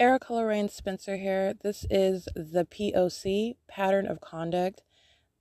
Erica 0.00 0.32
Lorraine 0.32 0.70
Spencer 0.70 1.18
here. 1.18 1.52
This 1.62 1.84
is 1.90 2.26
the 2.34 2.64
POC, 2.64 3.56
Pattern 3.68 4.06
of 4.06 4.18
Conduct, 4.22 4.82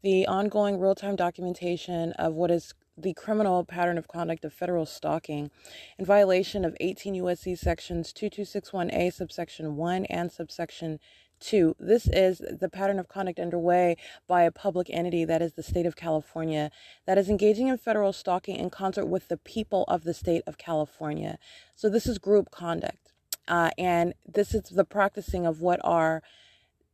the 0.04 0.28
ongoing 0.28 0.82
real 0.82 0.96
time 0.96 1.16
documentation 1.16 2.12
of 2.20 2.34
what 2.34 2.52
is 2.52 2.74
the 2.98 3.14
criminal 3.14 3.64
pattern 3.64 3.98
of 3.98 4.10
conduct 4.10 4.44
of 4.44 4.52
federal 4.52 4.86
stalking 4.86 5.50
in 5.98 6.04
violation 6.04 6.66
of 6.66 6.76
18 6.82 7.16
U.S.C. 7.16 7.56
sections 7.56 8.12
2261A, 8.12 9.14
subsection 9.14 9.78
1 9.78 10.06
and 10.08 10.30
subsection 10.30 11.00
2. 11.40 11.78
This 11.80 12.10
is 12.12 12.40
the 12.40 12.68
pattern 12.68 13.00
of 13.00 13.08
conduct 13.08 13.40
underway 13.40 13.96
by 14.28 14.42
a 14.42 14.52
public 14.52 14.90
entity 14.90 15.24
that 15.24 15.42
is 15.42 15.54
the 15.54 15.64
state 15.64 15.86
of 15.86 15.96
California 15.96 16.70
that 17.08 17.18
is 17.18 17.30
engaging 17.30 17.70
in 17.70 17.78
federal 17.78 18.12
stalking 18.12 18.58
in 18.58 18.70
concert 18.70 19.06
with 19.06 19.30
the 19.30 19.38
people 19.38 19.86
of 19.88 20.04
the 20.04 20.14
state 20.14 20.44
of 20.46 20.58
California. 20.58 21.40
So 21.78 21.88
this 21.88 22.06
is 22.06 22.18
group 22.18 22.52
conduct. 22.52 23.09
Uh, 23.50 23.72
and 23.78 24.14
this 24.26 24.54
is 24.54 24.70
the 24.70 24.86
practicing 24.86 25.46
of 25.46 25.60
what 25.60 25.80
are 25.84 26.22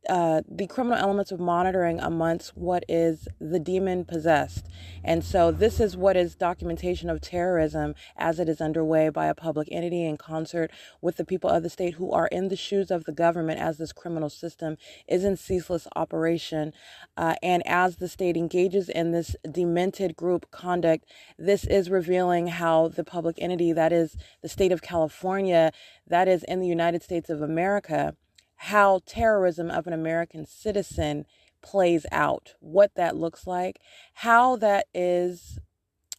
uh, 0.08 0.42
the 0.48 0.66
criminal 0.66 0.98
elements 0.98 1.32
of 1.32 1.40
monitoring 1.40 2.00
amongst 2.00 2.56
what 2.56 2.84
is 2.88 3.28
the 3.40 3.58
demon 3.58 4.04
possessed. 4.04 4.66
And 5.04 5.24
so, 5.24 5.50
this 5.50 5.80
is 5.80 5.96
what 5.96 6.16
is 6.16 6.34
documentation 6.34 7.10
of 7.10 7.20
terrorism 7.20 7.94
as 8.16 8.38
it 8.38 8.48
is 8.48 8.60
underway 8.60 9.08
by 9.08 9.26
a 9.26 9.34
public 9.34 9.68
entity 9.70 10.04
in 10.04 10.16
concert 10.16 10.70
with 11.00 11.16
the 11.16 11.24
people 11.24 11.50
of 11.50 11.62
the 11.62 11.70
state 11.70 11.94
who 11.94 12.12
are 12.12 12.26
in 12.28 12.48
the 12.48 12.56
shoes 12.56 12.90
of 12.90 13.04
the 13.04 13.12
government 13.12 13.60
as 13.60 13.78
this 13.78 13.92
criminal 13.92 14.30
system 14.30 14.76
is 15.08 15.24
in 15.24 15.36
ceaseless 15.36 15.86
operation. 15.96 16.72
Uh, 17.16 17.34
and 17.42 17.66
as 17.66 17.96
the 17.96 18.08
state 18.08 18.36
engages 18.36 18.88
in 18.88 19.12
this 19.12 19.36
demented 19.50 20.16
group 20.16 20.50
conduct, 20.50 21.04
this 21.38 21.64
is 21.64 21.90
revealing 21.90 22.48
how 22.48 22.88
the 22.88 23.04
public 23.04 23.36
entity 23.38 23.72
that 23.72 23.92
is 23.92 24.16
the 24.42 24.48
state 24.48 24.72
of 24.72 24.82
California, 24.82 25.72
that 26.06 26.28
is 26.28 26.42
in 26.44 26.60
the 26.60 26.66
United 26.66 27.02
States 27.02 27.30
of 27.30 27.40
America, 27.42 28.14
how 28.56 29.00
terrorism 29.06 29.70
of 29.70 29.86
an 29.86 29.92
American 29.92 30.46
citizen 30.46 31.26
plays 31.62 32.06
out, 32.12 32.54
what 32.60 32.94
that 32.94 33.16
looks 33.16 33.46
like, 33.46 33.80
how 34.14 34.56
that 34.56 34.86
is 34.94 35.58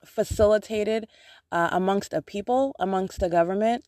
facilitated 0.06 1.08
uh, 1.52 1.70
amongst 1.72 2.14
a 2.14 2.22
people, 2.22 2.76
amongst 2.80 3.24
a 3.24 3.30
government, 3.30 3.86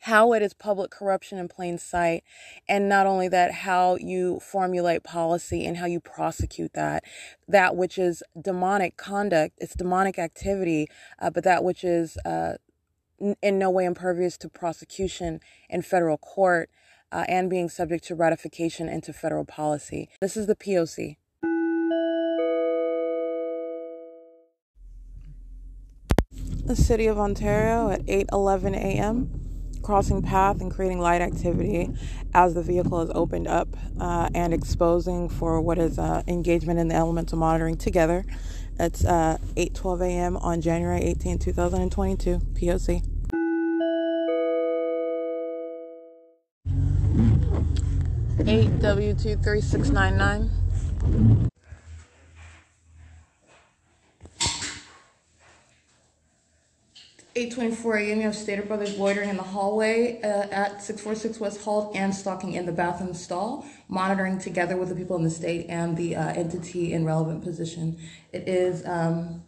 how 0.00 0.32
it 0.32 0.42
is 0.42 0.52
public 0.54 0.90
corruption 0.90 1.38
in 1.38 1.48
plain 1.48 1.78
sight, 1.78 2.22
and 2.68 2.88
not 2.88 3.06
only 3.06 3.28
that, 3.28 3.52
how 3.52 3.96
you 3.96 4.38
formulate 4.40 5.02
policy 5.02 5.66
and 5.66 5.78
how 5.78 5.86
you 5.86 5.98
prosecute 5.98 6.74
that. 6.74 7.02
That 7.48 7.74
which 7.74 7.98
is 7.98 8.22
demonic 8.40 8.96
conduct, 8.96 9.54
it's 9.58 9.74
demonic 9.74 10.18
activity, 10.18 10.88
uh, 11.18 11.30
but 11.30 11.44
that 11.44 11.64
which 11.64 11.82
is 11.82 12.16
uh, 12.24 12.54
in 13.42 13.58
no 13.58 13.70
way 13.70 13.84
impervious 13.84 14.36
to 14.38 14.48
prosecution 14.48 15.40
in 15.68 15.82
federal 15.82 16.18
court 16.18 16.70
uh, 17.12 17.24
and 17.28 17.48
being 17.48 17.68
subject 17.68 18.04
to 18.04 18.14
ratification 18.14 18.88
into 18.88 19.12
federal 19.12 19.44
policy. 19.44 20.08
This 20.20 20.36
is 20.36 20.46
the 20.46 20.56
POC. 20.56 21.16
The 26.66 26.76
City 26.76 27.06
of 27.06 27.18
Ontario 27.18 27.90
at 27.90 28.04
8:11 28.06 28.74
a.m. 28.74 29.30
Crossing 29.82 30.20
path 30.20 30.60
and 30.60 30.68
creating 30.68 30.98
light 30.98 31.22
activity 31.22 31.90
as 32.34 32.54
the 32.54 32.62
vehicle 32.62 33.00
is 33.02 33.10
opened 33.14 33.46
up 33.46 33.68
uh, 34.00 34.28
and 34.34 34.52
exposing 34.52 35.28
for 35.28 35.60
what 35.60 35.78
is 35.78 35.96
uh, 35.96 36.24
engagement 36.26 36.80
in 36.80 36.88
the 36.88 36.96
elemental 36.96 37.38
monitoring 37.38 37.76
together. 37.76 38.24
It's 38.80 39.04
8:12 39.04 40.00
uh, 40.00 40.04
a.m. 40.04 40.36
on 40.38 40.60
January 40.60 41.02
18, 41.02 41.38
2022. 41.38 42.38
POC. 42.54 43.15
8W23699. 48.38 50.50
Eight 57.38 57.52
twenty-four 57.52 57.98
a.m. 57.98 58.16
You 58.18 58.24
have 58.24 58.34
Stater 58.34 58.62
Brothers 58.62 58.96
loitering 58.96 59.28
in 59.28 59.36
the 59.36 59.42
hallway 59.42 60.22
uh, 60.22 60.46
at 60.50 60.82
six 60.82 61.02
four 61.02 61.14
six 61.14 61.38
West 61.38 61.60
Hall 61.62 61.92
and 61.94 62.14
stalking 62.14 62.54
in 62.54 62.64
the 62.64 62.72
bathroom 62.72 63.12
stall, 63.12 63.66
monitoring 63.88 64.38
together 64.38 64.78
with 64.78 64.88
the 64.88 64.94
people 64.94 65.16
in 65.16 65.22
the 65.22 65.28
state 65.30 65.66
and 65.68 65.98
the 65.98 66.16
uh, 66.16 66.28
entity 66.28 66.94
in 66.94 67.04
relevant 67.04 67.44
position. 67.44 67.98
It 68.32 68.48
is 68.48 68.86
um, 68.86 69.42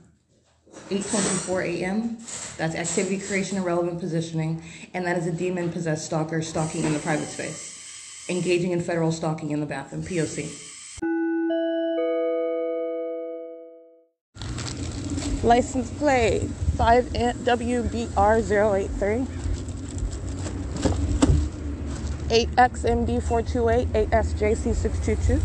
8:24 0.90 1.64
a.m. 1.64 2.18
That's 2.58 2.74
activity 2.74 3.20
creation 3.26 3.56
and 3.56 3.64
relevant 3.64 4.00
positioning, 4.00 4.62
and 4.92 5.06
that 5.06 5.16
is 5.16 5.26
a 5.26 5.32
demon-possessed 5.32 6.04
stalker 6.04 6.42
stalking 6.42 6.84
in 6.84 6.92
the 6.92 6.98
private 6.98 7.28
space 7.28 7.77
engaging 8.28 8.72
in 8.72 8.80
federal 8.80 9.12
stalking 9.12 9.50
in 9.50 9.60
the 9.60 9.66
bathroom, 9.66 10.02
POC. 10.02 10.64
License 15.42 15.90
plate 15.92 16.42
5WBR083. 16.76 19.26
8XMD428, 22.28 23.86
8SJC622. 24.10 25.40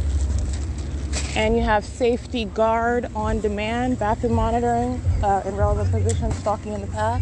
And 1.36 1.56
you 1.56 1.64
have 1.64 1.84
safety 1.86 2.46
guard 2.46 3.08
on 3.16 3.40
demand, 3.40 3.98
bathroom 3.98 4.34
monitoring 4.34 5.02
uh, 5.24 5.42
in 5.46 5.56
relevant 5.56 5.90
positions, 5.92 6.36
stalking 6.36 6.74
in 6.74 6.82
the 6.82 6.88
path 6.88 7.22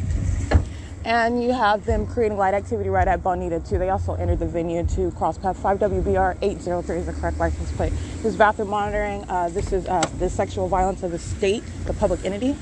and 1.03 1.44
you 1.44 1.51
have 1.51 1.85
them 1.85 2.06
creating 2.06 2.38
light 2.38 2.53
activity 2.53 2.89
right 2.89 3.07
at 3.07 3.23
Bonita 3.23 3.59
too. 3.59 3.78
They 3.79 3.89
also 3.89 4.13
entered 4.13 4.39
the 4.39 4.45
venue 4.45 4.85
to 4.88 5.12
cross 5.12 5.38
path 5.38 5.57
5WBR 5.62 6.38
803 6.41 6.97
is 6.97 7.06
the 7.07 7.13
correct 7.13 7.38
license 7.39 7.72
plate. 7.72 7.91
This 8.17 8.25
is 8.25 8.35
bathroom 8.35 8.69
monitoring. 8.69 9.28
Uh, 9.29 9.50
this 9.50 9.73
is 9.73 9.88
uh, 9.88 10.01
the 10.19 10.29
sexual 10.29 10.67
violence 10.67 11.03
of 11.03 11.11
the 11.11 11.19
state, 11.19 11.63
the 11.85 11.94
public 11.94 12.23
entity. 12.23 12.56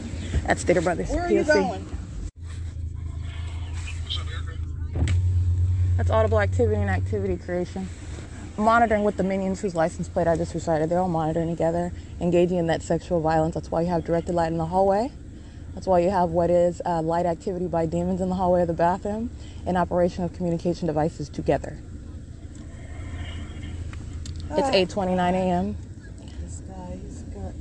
That's 0.45 0.61
Stater 0.61 0.81
Brothers. 0.81 1.09
Where 1.09 1.25
are 1.25 1.31
you 1.31 1.43
going? 1.43 1.85
That's 5.97 6.09
audible 6.09 6.39
activity 6.39 6.79
and 6.79 6.89
activity 6.89 7.35
creation. 7.35 7.89
Monitoring 8.57 9.03
with 9.03 9.17
the 9.17 9.23
minions 9.23 9.61
whose 9.61 9.75
license 9.75 10.07
plate 10.07 10.27
I 10.27 10.37
just 10.37 10.53
recited. 10.53 10.89
They're 10.89 10.99
all 10.99 11.09
monitoring 11.09 11.49
together, 11.49 11.91
engaging 12.21 12.57
in 12.57 12.67
that 12.67 12.81
sexual 12.81 13.19
violence. 13.21 13.55
That's 13.55 13.69
why 13.69 13.81
you 13.81 13.87
have 13.87 14.05
directed 14.05 14.33
light 14.33 14.51
in 14.51 14.57
the 14.57 14.65
hallway. 14.65 15.11
That's 15.73 15.87
why 15.87 15.99
you 15.99 16.09
have 16.09 16.31
what 16.31 16.49
is 16.49 16.81
uh, 16.85 17.01
light 17.01 17.25
activity 17.25 17.67
by 17.67 17.85
demons 17.85 18.21
in 18.21 18.29
the 18.29 18.35
hallway 18.35 18.61
of 18.61 18.67
the 18.67 18.73
bathroom 18.73 19.29
and 19.65 19.77
operation 19.77 20.23
of 20.23 20.33
communication 20.33 20.87
devices 20.87 21.29
together. 21.29 21.77
It's 24.51 24.69
8:29 24.69 25.33
a.m. 25.33 25.77
This 26.41 26.61
guy's 26.61 27.23
got 27.33 27.53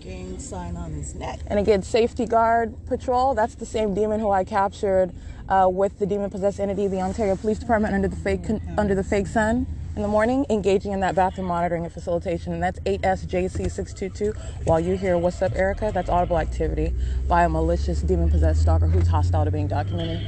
gang 0.00 0.38
sign 0.38 0.76
on 0.76 0.92
his 0.92 1.14
neck. 1.14 1.40
And 1.46 1.58
again, 1.58 1.82
safety 1.82 2.26
guard 2.26 2.74
patrol. 2.86 3.34
That's 3.34 3.54
the 3.54 3.66
same 3.66 3.94
demon 3.94 4.20
who 4.20 4.30
I 4.30 4.44
captured 4.44 5.12
uh, 5.48 5.68
with 5.70 5.98
the 5.98 6.06
demon 6.06 6.30
possessed 6.30 6.58
entity, 6.60 6.88
the 6.88 7.00
Ontario 7.00 7.36
Police 7.36 7.58
Department, 7.58 7.94
under 7.94 8.08
the 8.08 8.16
fake 8.16 8.42
under 8.76 8.94
the 8.94 9.04
fake 9.04 9.28
sun 9.28 9.66
in 9.96 10.02
the 10.02 10.08
morning, 10.08 10.44
engaging 10.50 10.92
in 10.92 11.00
that 11.00 11.14
bathroom 11.14 11.46
monitoring 11.48 11.84
and 11.84 11.92
facilitation. 11.92 12.52
And 12.52 12.62
that's 12.62 12.78
8SJC622. 12.80 14.36
While 14.64 14.80
you 14.80 14.96
hear 14.96 15.16
What's 15.18 15.42
Up, 15.42 15.52
Erica, 15.54 15.90
that's 15.92 16.08
audible 16.08 16.38
activity 16.38 16.94
by 17.28 17.44
a 17.44 17.48
malicious 17.48 18.00
demon 18.02 18.30
possessed 18.30 18.62
stalker 18.62 18.86
who's 18.86 19.08
hostile 19.08 19.44
to 19.44 19.50
being 19.50 19.66
documented. 19.68 20.20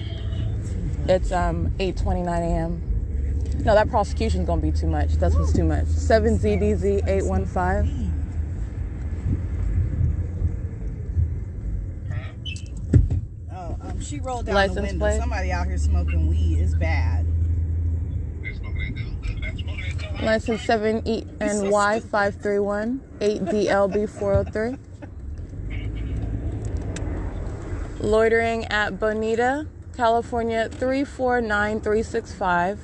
It's 1.09 1.33
um, 1.33 1.71
8.29 1.79 2.27
a.m. 2.29 2.83
No, 3.65 3.75
that 3.75 3.89
prosecution's 3.91 4.47
gonna 4.47 4.61
be 4.61 4.73
too 4.73 4.87
much. 4.89 5.13
That's 5.15 5.35
what's 5.37 5.53
too 5.53 5.65
much. 5.65 5.85
7ZDZ815. 5.85 8.11
Oh, 13.53 13.77
um, 13.81 14.01
she 14.01 14.19
rolled 14.19 14.47
down 14.47 14.57
License 14.57 14.75
the 14.75 14.83
window. 14.83 14.99
Plate. 14.99 15.21
Somebody 15.21 15.53
out 15.53 15.67
here 15.67 15.79
smoking 15.79 16.27
weed. 16.29 16.59
It's 16.59 16.75
bad. 16.75 17.25
License 20.23 20.65
7ENY531, 20.67 22.99
8DLB403. 23.19 24.79
Loitering 27.99 28.65
at 28.67 29.01
Bonita, 29.01 29.67
California 29.97 30.69
349365. 30.69 32.79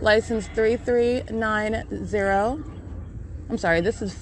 License 0.00 0.46
3390. 0.48 2.64
I'm 3.50 3.58
sorry, 3.58 3.82
this 3.82 4.00
is. 4.00 4.16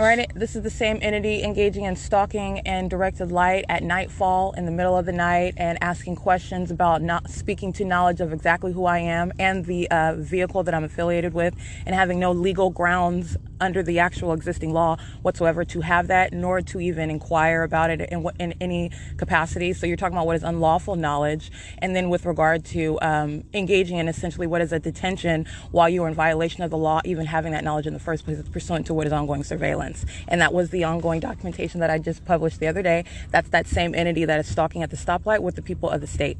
All 0.00 0.06
right, 0.06 0.32
this 0.34 0.56
is 0.56 0.62
the 0.62 0.70
same 0.70 0.98
entity 1.02 1.42
engaging 1.42 1.84
in 1.84 1.94
stalking 1.94 2.60
and 2.60 2.88
directed 2.88 3.30
light 3.30 3.66
at 3.68 3.82
nightfall 3.82 4.52
in 4.52 4.64
the 4.64 4.72
middle 4.72 4.96
of 4.96 5.04
the 5.04 5.12
night 5.12 5.52
and 5.58 5.76
asking 5.82 6.16
questions 6.16 6.70
about 6.70 7.02
not 7.02 7.28
speaking 7.28 7.70
to 7.74 7.84
knowledge 7.84 8.22
of 8.22 8.32
exactly 8.32 8.72
who 8.72 8.86
I 8.86 9.00
am 9.00 9.30
and 9.38 9.66
the 9.66 9.90
uh, 9.90 10.14
vehicle 10.14 10.62
that 10.62 10.72
I'm 10.72 10.84
affiliated 10.84 11.34
with 11.34 11.54
and 11.84 11.94
having 11.94 12.18
no 12.18 12.32
legal 12.32 12.70
grounds 12.70 13.36
under 13.60 13.82
the 13.82 13.98
actual 13.98 14.32
existing 14.32 14.72
law 14.72 14.96
whatsoever 15.22 15.64
to 15.64 15.80
have 15.82 16.08
that, 16.08 16.32
nor 16.32 16.60
to 16.60 16.80
even 16.80 17.10
inquire 17.10 17.62
about 17.62 17.90
it 17.90 18.00
in, 18.10 18.26
in 18.38 18.54
any 18.60 18.90
capacity. 19.16 19.72
So 19.72 19.86
you're 19.86 19.96
talking 19.96 20.16
about 20.16 20.26
what 20.26 20.36
is 20.36 20.42
unlawful 20.42 20.96
knowledge, 20.96 21.50
and 21.78 21.94
then 21.94 22.10
with 22.10 22.24
regard 22.26 22.64
to 22.66 22.98
um, 23.00 23.44
engaging 23.52 23.98
in 23.98 24.08
essentially 24.08 24.46
what 24.46 24.60
is 24.60 24.72
a 24.72 24.78
detention 24.78 25.46
while 25.70 25.88
you 25.88 26.02
are 26.04 26.08
in 26.08 26.14
violation 26.14 26.62
of 26.62 26.70
the 26.70 26.78
law, 26.78 27.00
even 27.04 27.26
having 27.26 27.52
that 27.52 27.64
knowledge 27.64 27.86
in 27.86 27.92
the 27.92 28.00
first 28.00 28.24
place, 28.24 28.40
pursuant 28.50 28.86
to 28.86 28.94
what 28.94 29.06
is 29.06 29.12
ongoing 29.12 29.44
surveillance. 29.44 30.04
And 30.28 30.40
that 30.40 30.52
was 30.52 30.70
the 30.70 30.84
ongoing 30.84 31.20
documentation 31.20 31.80
that 31.80 31.90
I 31.90 31.98
just 31.98 32.24
published 32.24 32.60
the 32.60 32.66
other 32.66 32.82
day. 32.82 33.04
That's 33.30 33.48
that 33.50 33.66
same 33.66 33.94
entity 33.94 34.24
that 34.24 34.40
is 34.40 34.48
stalking 34.48 34.82
at 34.82 34.90
the 34.90 34.96
stoplight 34.96 35.40
with 35.40 35.56
the 35.56 35.62
people 35.62 35.90
of 35.90 36.00
the 36.00 36.06
state. 36.06 36.38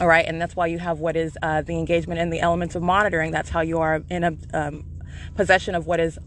All 0.00 0.06
right, 0.06 0.26
and 0.26 0.40
that's 0.40 0.54
why 0.54 0.66
you 0.66 0.78
have 0.78 0.98
what 0.98 1.16
is 1.16 1.38
uh, 1.42 1.62
the 1.62 1.78
engagement 1.78 2.20
and 2.20 2.30
the 2.30 2.40
elements 2.40 2.74
of 2.74 2.82
monitoring. 2.82 3.30
That's 3.30 3.48
how 3.48 3.62
you 3.62 3.78
are 3.78 4.02
in 4.10 4.24
a 4.24 4.36
um, 4.52 4.84
possession 5.36 5.74
of 5.74 5.86
what 5.86 6.00
is 6.00 6.18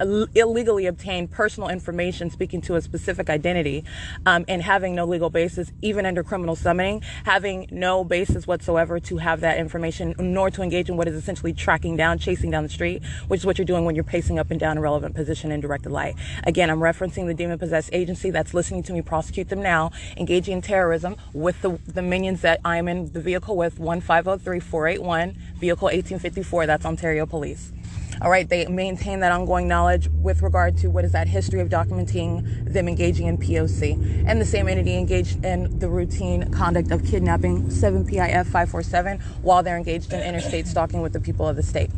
illegally 0.00 0.86
obtained 0.86 1.30
personal 1.30 1.68
information 1.68 2.30
speaking 2.30 2.60
to 2.62 2.76
a 2.76 2.82
specific 2.82 3.28
identity 3.28 3.84
um, 4.26 4.44
and 4.48 4.62
having 4.62 4.94
no 4.94 5.04
legal 5.04 5.30
basis, 5.30 5.72
even 5.82 6.06
under 6.06 6.22
criminal 6.22 6.56
summoning, 6.56 7.02
having 7.24 7.66
no 7.70 8.04
basis 8.04 8.46
whatsoever 8.46 8.98
to 9.00 9.18
have 9.18 9.40
that 9.40 9.58
information, 9.58 10.14
nor 10.18 10.50
to 10.50 10.62
engage 10.62 10.88
in 10.88 10.96
what 10.96 11.08
is 11.08 11.14
essentially 11.14 11.52
tracking 11.52 11.96
down, 11.96 12.18
chasing 12.18 12.50
down 12.50 12.62
the 12.62 12.68
street, 12.68 13.02
which 13.28 13.40
is 13.40 13.46
what 13.46 13.58
you're 13.58 13.64
doing 13.64 13.84
when 13.84 13.94
you're 13.94 14.04
pacing 14.04 14.38
up 14.38 14.50
and 14.50 14.58
down 14.60 14.78
a 14.78 14.80
relevant 14.80 15.14
position 15.14 15.52
in 15.52 15.60
directed 15.60 15.90
light. 15.90 16.14
Again, 16.44 16.70
I'm 16.70 16.80
referencing 16.80 17.26
the 17.26 17.34
demon 17.34 17.58
possessed 17.58 17.90
agency 17.92 18.30
that's 18.30 18.54
listening 18.54 18.82
to 18.84 18.92
me 18.92 19.02
prosecute 19.02 19.48
them 19.48 19.62
now, 19.62 19.90
engaging 20.16 20.54
in 20.54 20.62
terrorism 20.62 21.16
with 21.32 21.60
the, 21.62 21.78
the 21.86 22.02
minions 22.02 22.40
that 22.42 22.60
I'm 22.64 22.88
in 22.88 23.12
the 23.12 23.20
vehicle 23.20 23.56
with 23.56 23.78
1503 23.78 24.60
481, 24.60 25.36
vehicle 25.58 25.86
1854, 25.86 26.66
that's 26.66 26.84
Ontario 26.84 27.26
Police. 27.26 27.72
All 28.22 28.30
right, 28.30 28.46
they 28.46 28.66
maintain 28.66 29.20
that 29.20 29.32
ongoing 29.32 29.66
knowledge 29.66 30.10
with 30.12 30.42
regard 30.42 30.76
to 30.78 30.88
what 30.88 31.06
is 31.06 31.12
that 31.12 31.26
history 31.26 31.60
of 31.60 31.70
documenting 31.70 32.70
them 32.70 32.86
engaging 32.86 33.26
in 33.26 33.38
POC. 33.38 34.26
And 34.26 34.38
the 34.38 34.44
same 34.44 34.68
entity 34.68 34.98
engaged 34.98 35.42
in 35.42 35.78
the 35.78 35.88
routine 35.88 36.52
conduct 36.52 36.90
of 36.90 37.02
kidnapping 37.02 37.70
7 37.70 38.04
PIF 38.04 38.44
547 38.44 39.20
while 39.40 39.62
they're 39.62 39.78
engaged 39.78 40.12
in 40.12 40.20
interstate 40.20 40.66
stalking 40.66 41.00
with 41.00 41.14
the 41.14 41.20
people 41.20 41.48
of 41.48 41.56
the 41.56 41.62
state. 41.62 41.90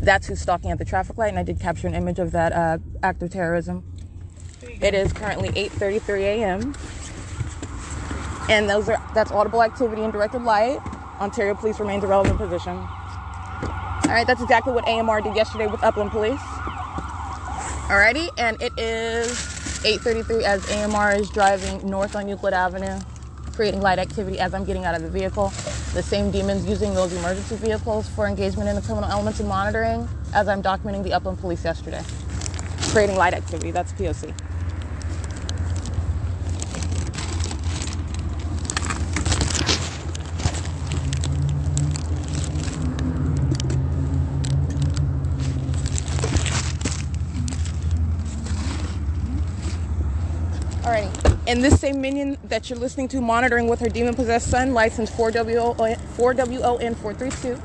That's 0.00 0.26
who's 0.26 0.40
stalking 0.40 0.70
at 0.70 0.78
the 0.78 0.86
traffic 0.86 1.18
light, 1.18 1.28
and 1.28 1.38
I 1.38 1.42
did 1.42 1.60
capture 1.60 1.86
an 1.86 1.94
image 1.94 2.18
of 2.18 2.32
that 2.32 2.52
uh, 2.52 2.78
act 3.02 3.22
of 3.22 3.30
terrorism. 3.30 3.84
It 4.62 4.94
is 4.94 5.12
currently 5.12 5.50
8:33 5.50 6.20
a.m. 6.20 6.74
And 8.48 8.70
those 8.70 8.88
are 8.88 9.02
that's 9.12 9.30
audible 9.30 9.62
activity 9.62 10.02
in 10.02 10.12
directed 10.12 10.42
light. 10.42 10.80
Ontario 11.20 11.54
Police 11.54 11.78
remains 11.78 12.04
a 12.04 12.06
relevant 12.06 12.38
position. 12.38 12.88
All 14.04 14.14
right, 14.14 14.26
that's 14.26 14.40
exactly 14.40 14.72
what 14.72 14.86
AMR 14.88 15.20
did 15.20 15.36
yesterday 15.36 15.66
with 15.66 15.82
Upland 15.82 16.10
Police. 16.10 16.40
Alrighty, 17.88 18.30
and 18.38 18.60
it 18.62 18.72
is 18.78 19.28
8:33 19.84 20.44
as 20.44 20.64
AMR 20.70 21.12
is 21.12 21.30
driving 21.30 21.88
north 21.88 22.16
on 22.16 22.28
Euclid 22.28 22.54
Avenue, 22.54 22.98
creating 23.54 23.80
light 23.80 23.98
activity 23.98 24.38
as 24.38 24.54
I'm 24.54 24.64
getting 24.64 24.84
out 24.84 24.94
of 24.94 25.02
the 25.02 25.10
vehicle. 25.10 25.52
The 25.94 26.02
same 26.02 26.30
demons 26.30 26.66
using 26.66 26.94
those 26.94 27.12
emergency 27.12 27.56
vehicles 27.56 28.08
for 28.08 28.26
engagement 28.26 28.68
in 28.68 28.76
the 28.76 28.82
criminal 28.82 29.10
elements 29.10 29.40
and 29.40 29.48
monitoring 29.48 30.08
as 30.34 30.48
I'm 30.48 30.62
documenting 30.62 31.02
the 31.02 31.12
Upland 31.12 31.38
Police 31.38 31.64
yesterday, 31.64 32.02
creating 32.92 33.16
light 33.16 33.34
activity. 33.34 33.70
That's 33.70 33.92
POC. 33.92 34.32
And 51.48 51.64
this 51.64 51.80
same 51.80 52.02
minion 52.02 52.36
that 52.44 52.68
you're 52.68 52.78
listening 52.78 53.08
to 53.08 53.22
monitoring 53.22 53.68
with 53.68 53.80
her 53.80 53.88
demon 53.88 54.12
possessed 54.12 54.50
son, 54.50 54.74
license 54.74 55.10
4WO, 55.10 55.76
4WON 55.78 56.94
432. 56.94 57.58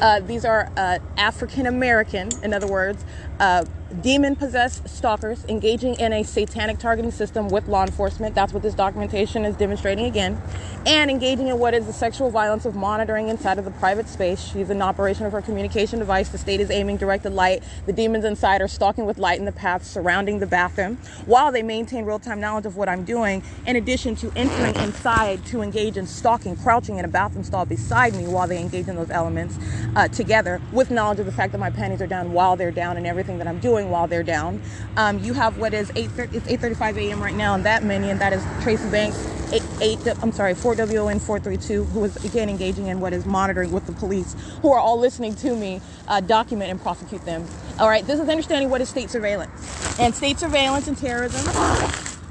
Uh, 0.00 0.18
these 0.18 0.44
are 0.44 0.72
uh, 0.76 0.98
African 1.16 1.66
American, 1.66 2.30
in 2.42 2.52
other 2.52 2.66
words, 2.66 3.04
uh, 3.38 3.64
demon 4.02 4.36
possessed 4.36 4.86
stalkers 4.86 5.44
engaging 5.46 5.94
in 5.94 6.12
a 6.12 6.22
satanic 6.22 6.78
targeting 6.78 7.10
system 7.10 7.48
with 7.48 7.66
law 7.68 7.84
enforcement. 7.84 8.34
That's 8.34 8.52
what 8.52 8.62
this 8.62 8.74
documentation 8.74 9.44
is 9.44 9.56
demonstrating 9.56 10.04
again. 10.04 10.40
And 10.86 11.10
engaging 11.10 11.48
in 11.48 11.58
what 11.58 11.74
is 11.74 11.86
the 11.86 11.92
sexual 11.92 12.30
violence 12.30 12.66
of 12.66 12.74
monitoring 12.74 13.28
inside 13.28 13.58
of 13.58 13.64
the 13.64 13.70
private 13.72 14.08
space. 14.08 14.40
She's 14.40 14.70
in 14.70 14.82
operation 14.82 15.24
of 15.24 15.32
her 15.32 15.40
communication 15.40 15.98
device. 15.98 16.28
The 16.28 16.38
state 16.38 16.60
is 16.60 16.70
aiming 16.70 16.98
directed 16.98 17.30
light. 17.30 17.62
The 17.86 17.92
demons 17.92 18.24
inside 18.24 18.60
are 18.60 18.68
stalking 18.68 19.06
with 19.06 19.18
light 19.18 19.38
in 19.38 19.46
the 19.46 19.52
path 19.52 19.84
surrounding 19.84 20.38
the 20.38 20.46
bathroom 20.46 20.98
while 21.24 21.50
they 21.50 21.62
maintain 21.62 22.04
real 22.04 22.18
time 22.18 22.40
knowledge 22.40 22.66
of 22.66 22.76
what 22.76 22.88
I'm 22.88 23.04
doing, 23.04 23.42
in 23.66 23.76
addition 23.76 24.14
to 24.16 24.32
entering 24.36 24.76
inside 24.76 25.44
to 25.46 25.62
engage 25.62 25.96
in 25.96 26.06
stalking, 26.06 26.56
crouching 26.56 26.98
in 26.98 27.04
a 27.04 27.08
bathroom 27.08 27.44
stall 27.44 27.64
beside 27.64 28.14
me 28.14 28.26
while 28.28 28.46
they 28.46 28.60
engage 28.60 28.88
in 28.88 28.96
those 28.96 29.10
elements 29.10 29.58
uh, 29.96 30.08
together 30.08 30.60
with 30.72 30.90
knowledge 30.90 31.20
of 31.20 31.26
the 31.26 31.32
fact 31.32 31.52
that 31.52 31.58
my 31.58 31.70
panties 31.70 32.02
are 32.02 32.06
down 32.06 32.32
while 32.32 32.56
they're 32.56 32.70
down 32.70 32.96
and 32.96 33.06
everything 33.06 33.38
that 33.38 33.46
I'm 33.46 33.58
doing 33.58 33.77
doing 33.78 33.90
while 33.90 34.06
they're 34.06 34.22
down. 34.22 34.60
Um, 34.96 35.18
you 35.20 35.32
have 35.34 35.58
what 35.58 35.74
is 35.74 35.90
8 35.94 36.10
it's 36.32 36.46
8:35 36.46 36.96
a.m. 36.98 37.22
right 37.22 37.34
now, 37.34 37.54
and 37.54 37.64
that 37.64 37.84
many, 37.84 38.10
and 38.10 38.20
that 38.20 38.32
is 38.32 38.44
Tracy 38.62 38.88
Banks, 38.90 39.16
eight, 39.52 39.62
eight 39.80 39.98
I'm 40.22 40.32
sorry, 40.32 40.54
4WON 40.54 41.20
432, 41.20 41.84
who 41.84 42.04
is 42.04 42.24
again 42.24 42.48
engaging 42.48 42.86
in 42.86 43.00
what 43.00 43.12
is 43.12 43.24
monitoring 43.24 43.72
with 43.72 43.86
the 43.86 43.92
police, 43.92 44.34
who 44.62 44.72
are 44.72 44.80
all 44.80 44.98
listening 44.98 45.34
to 45.36 45.54
me 45.54 45.80
uh, 46.08 46.20
document 46.20 46.70
and 46.70 46.80
prosecute 46.80 47.24
them. 47.24 47.46
All 47.78 47.88
right, 47.88 48.04
this 48.06 48.18
is 48.18 48.28
understanding 48.28 48.70
what 48.70 48.80
is 48.80 48.88
state 48.88 49.10
surveillance, 49.10 49.98
and 50.00 50.14
state 50.14 50.38
surveillance 50.38 50.88
and 50.88 50.96
terrorism, 50.96 51.46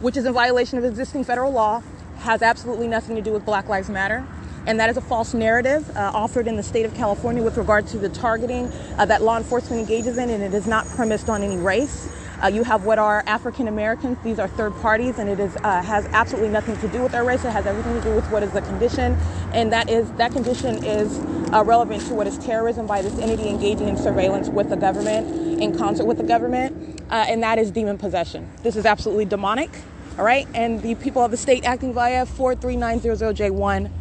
which 0.01 0.18
is 0.18 0.25
in 0.25 0.34
violation 0.34 0.77
of 0.77 0.84
existing 0.84 1.24
federal 1.24 1.51
law, 1.51 1.82
has 2.20 2.42
absolutely 2.42 2.88
nothing 2.88 3.16
to 3.16 3.22
do 3.22 3.32
with 3.32 3.46
Black 3.46 3.70
Lives 3.70 3.89
Matter 3.89 4.27
and 4.67 4.79
that 4.81 4.89
is 4.89 4.97
a 4.97 5.01
false 5.01 5.33
narrative 5.33 5.89
uh, 5.95 6.12
offered 6.13 6.45
in 6.45 6.57
the 6.57 6.63
state 6.63 6.86
of 6.86 6.93
California 6.93 7.41
with 7.41 7.57
regard 7.57 7.88
to 7.88 7.97
the 7.97 8.09
targeting 8.09 8.71
uh, 8.97 9.05
that 9.05 9.24
law 9.24 9.38
enforcement 9.38 9.79
engages 9.79 10.17
in, 10.17 10.29
and 10.29 10.43
it 10.43 10.53
is 10.53 10.67
not 10.67 10.86
premised 10.89 11.29
on 11.29 11.41
any 11.41 11.57
race. 11.57 12.09
Uh, 12.43 12.47
you 12.47 12.63
have 12.63 12.86
what 12.86 13.00
are 13.00 13.24
African 13.25 13.67
Americans; 13.67 14.17
these 14.24 14.38
are 14.38 14.47
third 14.47 14.75
parties, 14.75 15.17
and 15.17 15.29
it 15.29 15.39
is 15.39 15.55
uh, 15.63 15.81
has 15.81 16.05
absolutely 16.07 16.50
nothing 16.50 16.77
to 16.77 16.88
do 16.89 17.01
with 17.01 17.13
their 17.13 17.24
race. 17.24 17.43
It 17.45 17.51
has 17.51 17.65
everything 17.65 17.95
to 17.95 18.01
do 18.01 18.13
with 18.13 18.29
what 18.29 18.43
is 18.43 18.51
the 18.51 18.62
condition, 18.62 19.17
and 19.53 19.71
that 19.71 19.89
is 19.89 20.12
that 20.13 20.33
condition 20.33 20.83
is 20.83 21.17
uh, 21.51 21.63
relevant 21.63 22.05
to 22.07 22.13
what 22.13 22.27
is 22.27 22.38
terrorism 22.38 22.86
by 22.86 23.01
this 23.01 23.17
entity 23.17 23.47
engaging 23.47 23.88
in 23.88 23.97
surveillance 23.97 24.50
with 24.50 24.69
the 24.69 24.77
government 24.77 25.62
in 25.62 25.75
concert 25.75 26.05
with 26.05 26.17
the 26.17 26.24
government, 26.24 27.01
uh, 27.09 27.25
and 27.27 27.41
that 27.41 27.57
is 27.57 27.71
demon 27.71 27.97
possession. 27.97 28.47
This 28.62 28.75
is 28.75 28.86
absolutely 28.86 29.25
demonic. 29.25 29.71
All 30.19 30.25
right, 30.25 30.47
and 30.53 30.81
the 30.81 30.95
people 30.95 31.24
of 31.24 31.31
the 31.31 31.38
state 31.38 31.63
acting 31.63 31.93
via 31.93 32.25
43900J1 32.25 33.91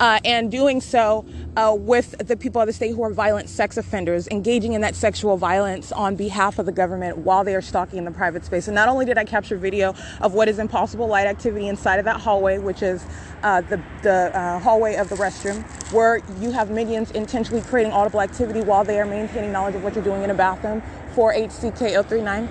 uh, 0.00 0.20
and 0.24 0.50
doing 0.50 0.80
so 0.80 1.24
uh, 1.56 1.74
with 1.78 2.16
the 2.26 2.36
people 2.36 2.60
of 2.60 2.66
the 2.66 2.72
state 2.72 2.94
who 2.94 3.02
are 3.02 3.12
violent 3.12 3.48
sex 3.48 3.76
offenders, 3.76 4.28
engaging 4.28 4.74
in 4.74 4.80
that 4.82 4.94
sexual 4.94 5.36
violence 5.36 5.90
on 5.92 6.16
behalf 6.16 6.58
of 6.58 6.66
the 6.66 6.72
government 6.72 7.18
while 7.18 7.44
they 7.44 7.54
are 7.54 7.62
stalking 7.62 7.98
in 7.98 8.04
the 8.04 8.10
private 8.10 8.44
space. 8.44 8.68
And 8.68 8.74
not 8.74 8.88
only 8.88 9.06
did 9.06 9.16
I 9.16 9.24
capture 9.24 9.56
video 9.56 9.94
of 10.20 10.34
what 10.34 10.48
is 10.48 10.58
impossible 10.58 11.06
light 11.06 11.26
activity 11.26 11.68
inside 11.68 11.98
of 11.98 12.04
that 12.04 12.20
hallway, 12.20 12.58
which 12.58 12.82
is 12.82 13.04
uh, 13.42 13.62
the, 13.62 13.80
the 14.02 14.36
uh, 14.36 14.58
hallway 14.58 14.96
of 14.96 15.08
the 15.08 15.16
restroom, 15.16 15.62
where 15.92 16.20
you 16.40 16.50
have 16.50 16.70
minions 16.70 17.10
intentionally 17.12 17.62
creating 17.62 17.92
audible 17.92 18.20
activity 18.20 18.60
while 18.60 18.84
they 18.84 19.00
are 19.00 19.06
maintaining 19.06 19.52
knowledge 19.52 19.74
of 19.74 19.82
what 19.82 19.94
you're 19.94 20.04
doing 20.04 20.22
in 20.22 20.30
a 20.30 20.34
bathroom. 20.34 20.82
4HCK039, 21.14 22.48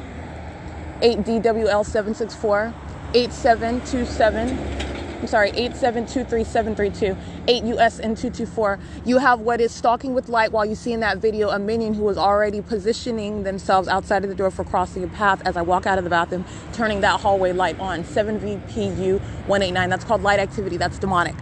8DWL764, 1.02 2.74
8727. 3.14 4.95
I'm 5.26 5.30
sorry, 5.30 5.54
8723732, 5.54 7.18
8USN224. 7.48 8.80
You 9.06 9.18
have 9.18 9.40
what 9.40 9.60
is 9.60 9.72
stalking 9.72 10.14
with 10.14 10.30
light 10.30 10.52
while 10.52 10.68
you 10.68 10.76
see 10.76 10.94
in 10.94 11.00
that 11.00 11.18
video 11.18 11.50
a 11.50 11.58
minion 11.58 11.96
who 11.96 12.08
is 12.10 12.18
already 12.20 12.62
positioning 12.62 13.42
themselves 13.42 13.88
outside 13.88 14.24
of 14.24 14.30
the 14.30 14.36
door 14.36 14.52
for 14.52 14.64
crossing 14.64 15.04
a 15.04 15.08
path 15.08 15.42
as 15.44 15.58
I 15.58 15.64
walk 15.64 15.88
out 15.88 15.98
of 15.98 16.04
the 16.04 16.12
bathroom, 16.12 16.46
turning 16.74 17.02
that 17.02 17.22
hallway 17.22 17.54
light 17.54 17.80
on. 17.80 18.04
7VPU 18.04 19.20
189. 19.20 19.90
That's 19.90 20.06
called 20.06 20.22
light 20.22 20.40
activity. 20.40 20.78
That's 20.78 21.00
demonic. 21.00 21.34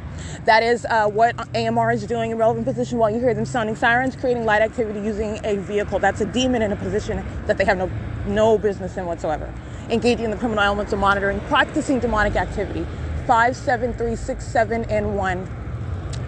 That 0.46 0.64
is 0.64 0.86
uh, 0.86 1.10
what 1.10 1.36
AMR 1.54 1.92
is 1.92 2.06
doing 2.06 2.32
in 2.32 2.38
relevant 2.38 2.66
position 2.66 3.00
while 3.00 3.10
you 3.10 3.20
hear 3.20 3.34
them 3.34 3.44
sounding 3.44 3.76
sirens, 3.76 4.16
creating 4.16 4.46
light 4.46 4.62
activity 4.62 5.02
using 5.02 5.42
a 5.44 5.58
vehicle. 5.58 6.00
That's 6.00 6.22
a 6.22 6.26
demon 6.26 6.62
in 6.62 6.72
a 6.72 6.78
position 6.78 7.22
that 7.48 7.58
they 7.58 7.66
have 7.66 7.78
no, 7.78 7.92
no 8.28 8.58
business 8.58 8.96
in 8.96 9.06
whatsoever. 9.06 9.54
Engaging 9.90 10.24
in 10.24 10.32
the 10.32 10.38
criminal 10.38 10.64
elements 10.64 10.94
of 10.94 11.00
monitoring, 11.00 11.42
practicing 11.42 12.00
demonic 12.00 12.38
activity. 12.38 12.88
57367 13.28 14.86
and 14.86 15.16
1. 15.16 15.38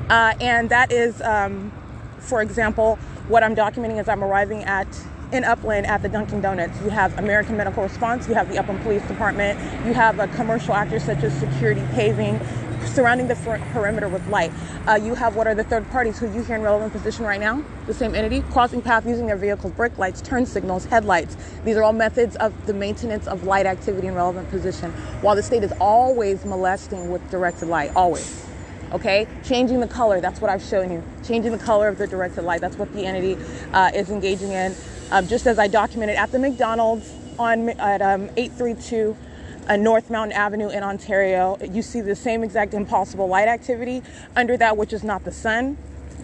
Uh, 0.10 0.34
and 0.40 0.70
that 0.70 0.92
is, 0.92 1.22
um, 1.22 1.72
for 2.20 2.42
example, 2.42 2.98
what 3.28 3.44
I'm 3.44 3.56
documenting 3.56 3.98
as 3.98 4.08
I'm 4.08 4.24
arriving 4.24 4.64
at 4.64 4.88
in 5.32 5.44
Upland 5.44 5.86
at 5.88 6.02
the 6.02 6.10
Dunkin' 6.10 6.42
Donuts. 6.42 6.80
You 6.82 6.90
have 6.90 7.18
American 7.18 7.58
Medical 7.58 7.84
Response, 7.84 8.28
you 8.28 8.36
have 8.36 8.50
the 8.50 8.58
Upland 8.58 8.82
Police 8.84 9.02
Department, 9.08 9.60
you 9.86 9.94
have 9.94 10.20
a 10.20 10.28
commercial 10.30 10.74
actor 10.74 11.00
such 11.00 11.24
as 11.24 11.38
Security 11.38 11.84
Paving, 11.94 12.40
surrounding 12.86 13.28
the 13.28 13.36
perimeter 13.74 14.08
with 14.08 14.28
light. 14.28 14.52
Uh, 14.88 14.96
you 14.96 15.16
have 15.16 15.36
what 15.36 15.48
are 15.48 15.56
the 15.56 15.64
third 15.64 15.90
parties 15.92 16.20
who 16.20 16.32
you 16.34 16.44
hear 16.44 16.56
in 16.56 16.62
relevant 16.62 16.94
position 16.94 17.26
right 17.26 17.40
now? 17.40 17.64
The 17.88 17.94
same 17.94 18.16
entity, 18.16 18.42
crossing 18.52 18.82
path 18.82 19.06
using 19.06 19.28
their 19.28 19.38
vehicles, 19.38 19.74
brake 19.74 19.98
lights, 19.98 20.22
turn 20.22 20.46
signals, 20.46 20.86
headlights. 20.86 21.36
These 21.64 21.78
are 21.78 21.84
all 21.84 21.94
methods 21.94 22.36
of 22.38 22.66
the 22.66 22.74
maintenance 22.74 23.28
of 23.28 23.44
light 23.44 23.66
activity 23.66 24.08
in 24.08 24.16
relevant 24.16 24.50
position, 24.50 24.92
while 25.22 25.36
the 25.36 25.44
state 25.44 25.64
is 25.64 25.74
always 25.80 26.46
molesting 26.46 27.10
with 27.10 27.30
directed 27.30 27.68
light, 27.68 27.92
always. 27.96 28.46
Okay, 28.92 29.28
changing 29.44 29.80
the 29.80 29.88
color, 29.88 30.22
that's 30.22 30.40
what 30.40 30.50
I've 30.50 30.64
shown 30.64 30.92
you. 30.92 31.04
Changing 31.24 31.52
the 31.52 31.58
color 31.58 31.88
of 31.88 31.98
the 31.98 32.08
directed 32.08 32.44
light, 32.44 32.62
that's 32.62 32.78
what 32.78 32.94
the 32.94 33.06
entity 33.06 33.38
uh, 33.74 33.92
is 33.94 34.10
engaging 34.10 34.52
in. 34.52 34.76
Um, 35.12 35.28
just 35.28 35.48
as 35.48 35.60
I 35.60 35.68
documented 35.68 36.16
at 36.16 36.32
the 36.32 36.40
McDonald's 36.40 37.12
on 37.38 37.70
at 37.70 38.02
um, 38.02 38.30
832 38.38 39.16
uh, 39.68 39.76
North 39.76 40.10
Mountain 40.10 40.38
Avenue 40.38 40.70
in 40.70 40.84
Ontario, 40.84 41.58
you 41.62 41.82
see 41.82 42.02
the 42.02 42.16
same 42.16 42.44
exact 42.44 42.74
impossible 42.74 43.28
light 43.28 43.48
activity 43.48 44.04
under 44.36 44.58
that 44.58 44.78
which 44.78 44.94
is 44.94 45.04
not 45.04 45.24
the 45.24 45.32
sun 45.32 45.78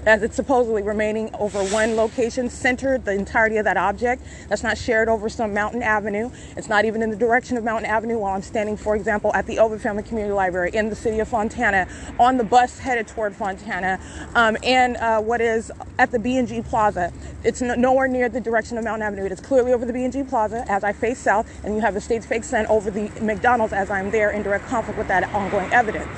as 0.06 0.24
it's 0.24 0.36
supposedly 0.36 0.82
remaining 0.82 1.34
over 1.36 1.64
one 1.66 1.96
location, 1.96 2.50
centered 2.50 3.06
the 3.06 3.12
entirety 3.12 3.58
of 3.58 3.66
that 3.66 3.78
object. 3.78 4.24
That's 4.50 4.64
not 4.64 4.78
shared 4.78 5.10
over 5.10 5.30
some 5.30 5.54
mountain 5.54 5.84
avenue. 5.84 6.32
It's 6.58 6.70
not 6.70 6.86
even 6.86 7.02
in 7.02 7.10
the 7.10 7.16
direction 7.16 7.58
of 7.58 7.64
Mountain 7.64 7.90
Avenue 7.90 8.20
while 8.20 8.34
I'm 8.34 8.42
standing, 8.42 8.78
for 8.78 8.96
example, 8.96 9.32
at 9.34 9.46
the 9.48 9.60
Ovid 9.60 9.82
Family 9.82 10.04
Community 10.04 10.34
Library 10.34 10.72
in 10.74 10.90
the 10.90 10.96
city 10.96 11.20
of 11.20 11.28
Fontana, 11.28 11.88
on 12.20 12.38
the 12.38 12.44
bus 12.44 12.80
headed 12.80 13.08
toward 13.08 13.36
Fontana, 13.36 14.00
um, 14.36 14.58
and 14.64 14.98
uh, 14.98 15.20
what 15.22 15.42
is 15.42 15.72
at 16.00 16.12
the 16.12 16.20
B&G 16.20 16.62
Plaza. 16.64 17.12
It's 17.44 17.62
nowhere 17.62 18.08
near 18.08 18.30
the 18.30 18.42
direction 18.42 18.78
of 18.78 18.84
Mountain 18.84 19.08
Avenue. 19.08 19.26
It 19.26 19.32
is 19.32 19.40
clearly 19.40 19.74
over 19.74 19.86
the 19.86 19.94
B&G 19.94 20.24
Plaza 20.24 20.66
as 20.70 20.84
I 20.84 20.94
face 20.94 21.20
south, 21.20 21.48
and 21.64 21.76
you 21.76 21.82
have 21.82 21.94
the 21.94 22.02
state's 22.02 22.26
fake 22.26 22.44
sun 22.44 22.66
over 22.68 22.92
the 22.92 23.10
McDonald's 23.22 23.74
as 23.74 23.90
I'm 23.90 24.12
there 24.12 24.32
in 24.32 24.44
direct 24.44 24.66
conflict 24.66 24.98
with 24.98 25.08
that 25.08 25.24
ongoing 25.34 25.72
evidence. 25.72 26.10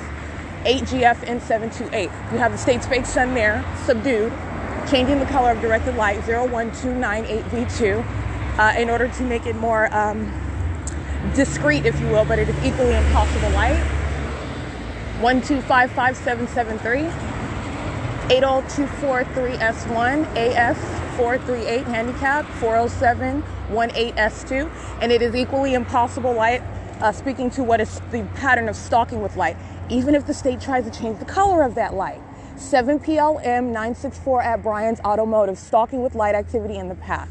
8GF 0.64 1.16
N728. 1.26 2.04
You 2.32 2.38
have 2.38 2.52
the 2.52 2.58
state's 2.58 2.86
fake 2.86 3.06
sun 3.06 3.34
there, 3.34 3.64
subdued, 3.84 4.32
changing 4.90 5.18
the 5.18 5.26
color 5.26 5.50
of 5.52 5.60
directed 5.60 5.96
light 5.96 6.20
01298V2 6.20 8.58
uh, 8.58 8.72
in 8.78 8.88
order 8.88 9.08
to 9.08 9.22
make 9.24 9.46
it 9.46 9.56
more 9.56 9.92
um, 9.94 10.32
discreet, 11.34 11.84
if 11.86 11.98
you 12.00 12.06
will, 12.08 12.24
but 12.24 12.38
it 12.38 12.48
is 12.48 12.56
equally 12.64 12.94
impossible 12.94 13.50
light. 13.50 13.76
1255773. 15.20 17.10
80243S1 18.24 20.24
AF438 20.34 21.84
handicap 21.84 22.46
40718S2 22.58 24.70
and 25.02 25.12
it 25.12 25.20
is 25.20 25.34
equally 25.34 25.74
impossible 25.74 26.32
light 26.32 26.62
uh, 27.00 27.12
speaking 27.12 27.50
to 27.50 27.62
what 27.62 27.82
is 27.82 28.00
the 28.12 28.22
pattern 28.36 28.70
of 28.70 28.76
stalking 28.76 29.20
with 29.20 29.36
light 29.36 29.58
even 29.88 30.14
if 30.14 30.26
the 30.26 30.34
state 30.34 30.60
tries 30.60 30.84
to 30.84 30.90
change 30.90 31.18
the 31.18 31.24
color 31.24 31.62
of 31.62 31.74
that 31.74 31.94
light. 31.94 32.20
7 32.56 33.00
PLM 33.00 33.64
964 33.66 34.42
at 34.42 34.62
Brian's 34.62 35.00
Automotive, 35.00 35.58
stalking 35.58 36.02
with 36.02 36.14
light 36.14 36.34
activity 36.34 36.76
in 36.76 36.88
the 36.88 36.94
path. 36.94 37.28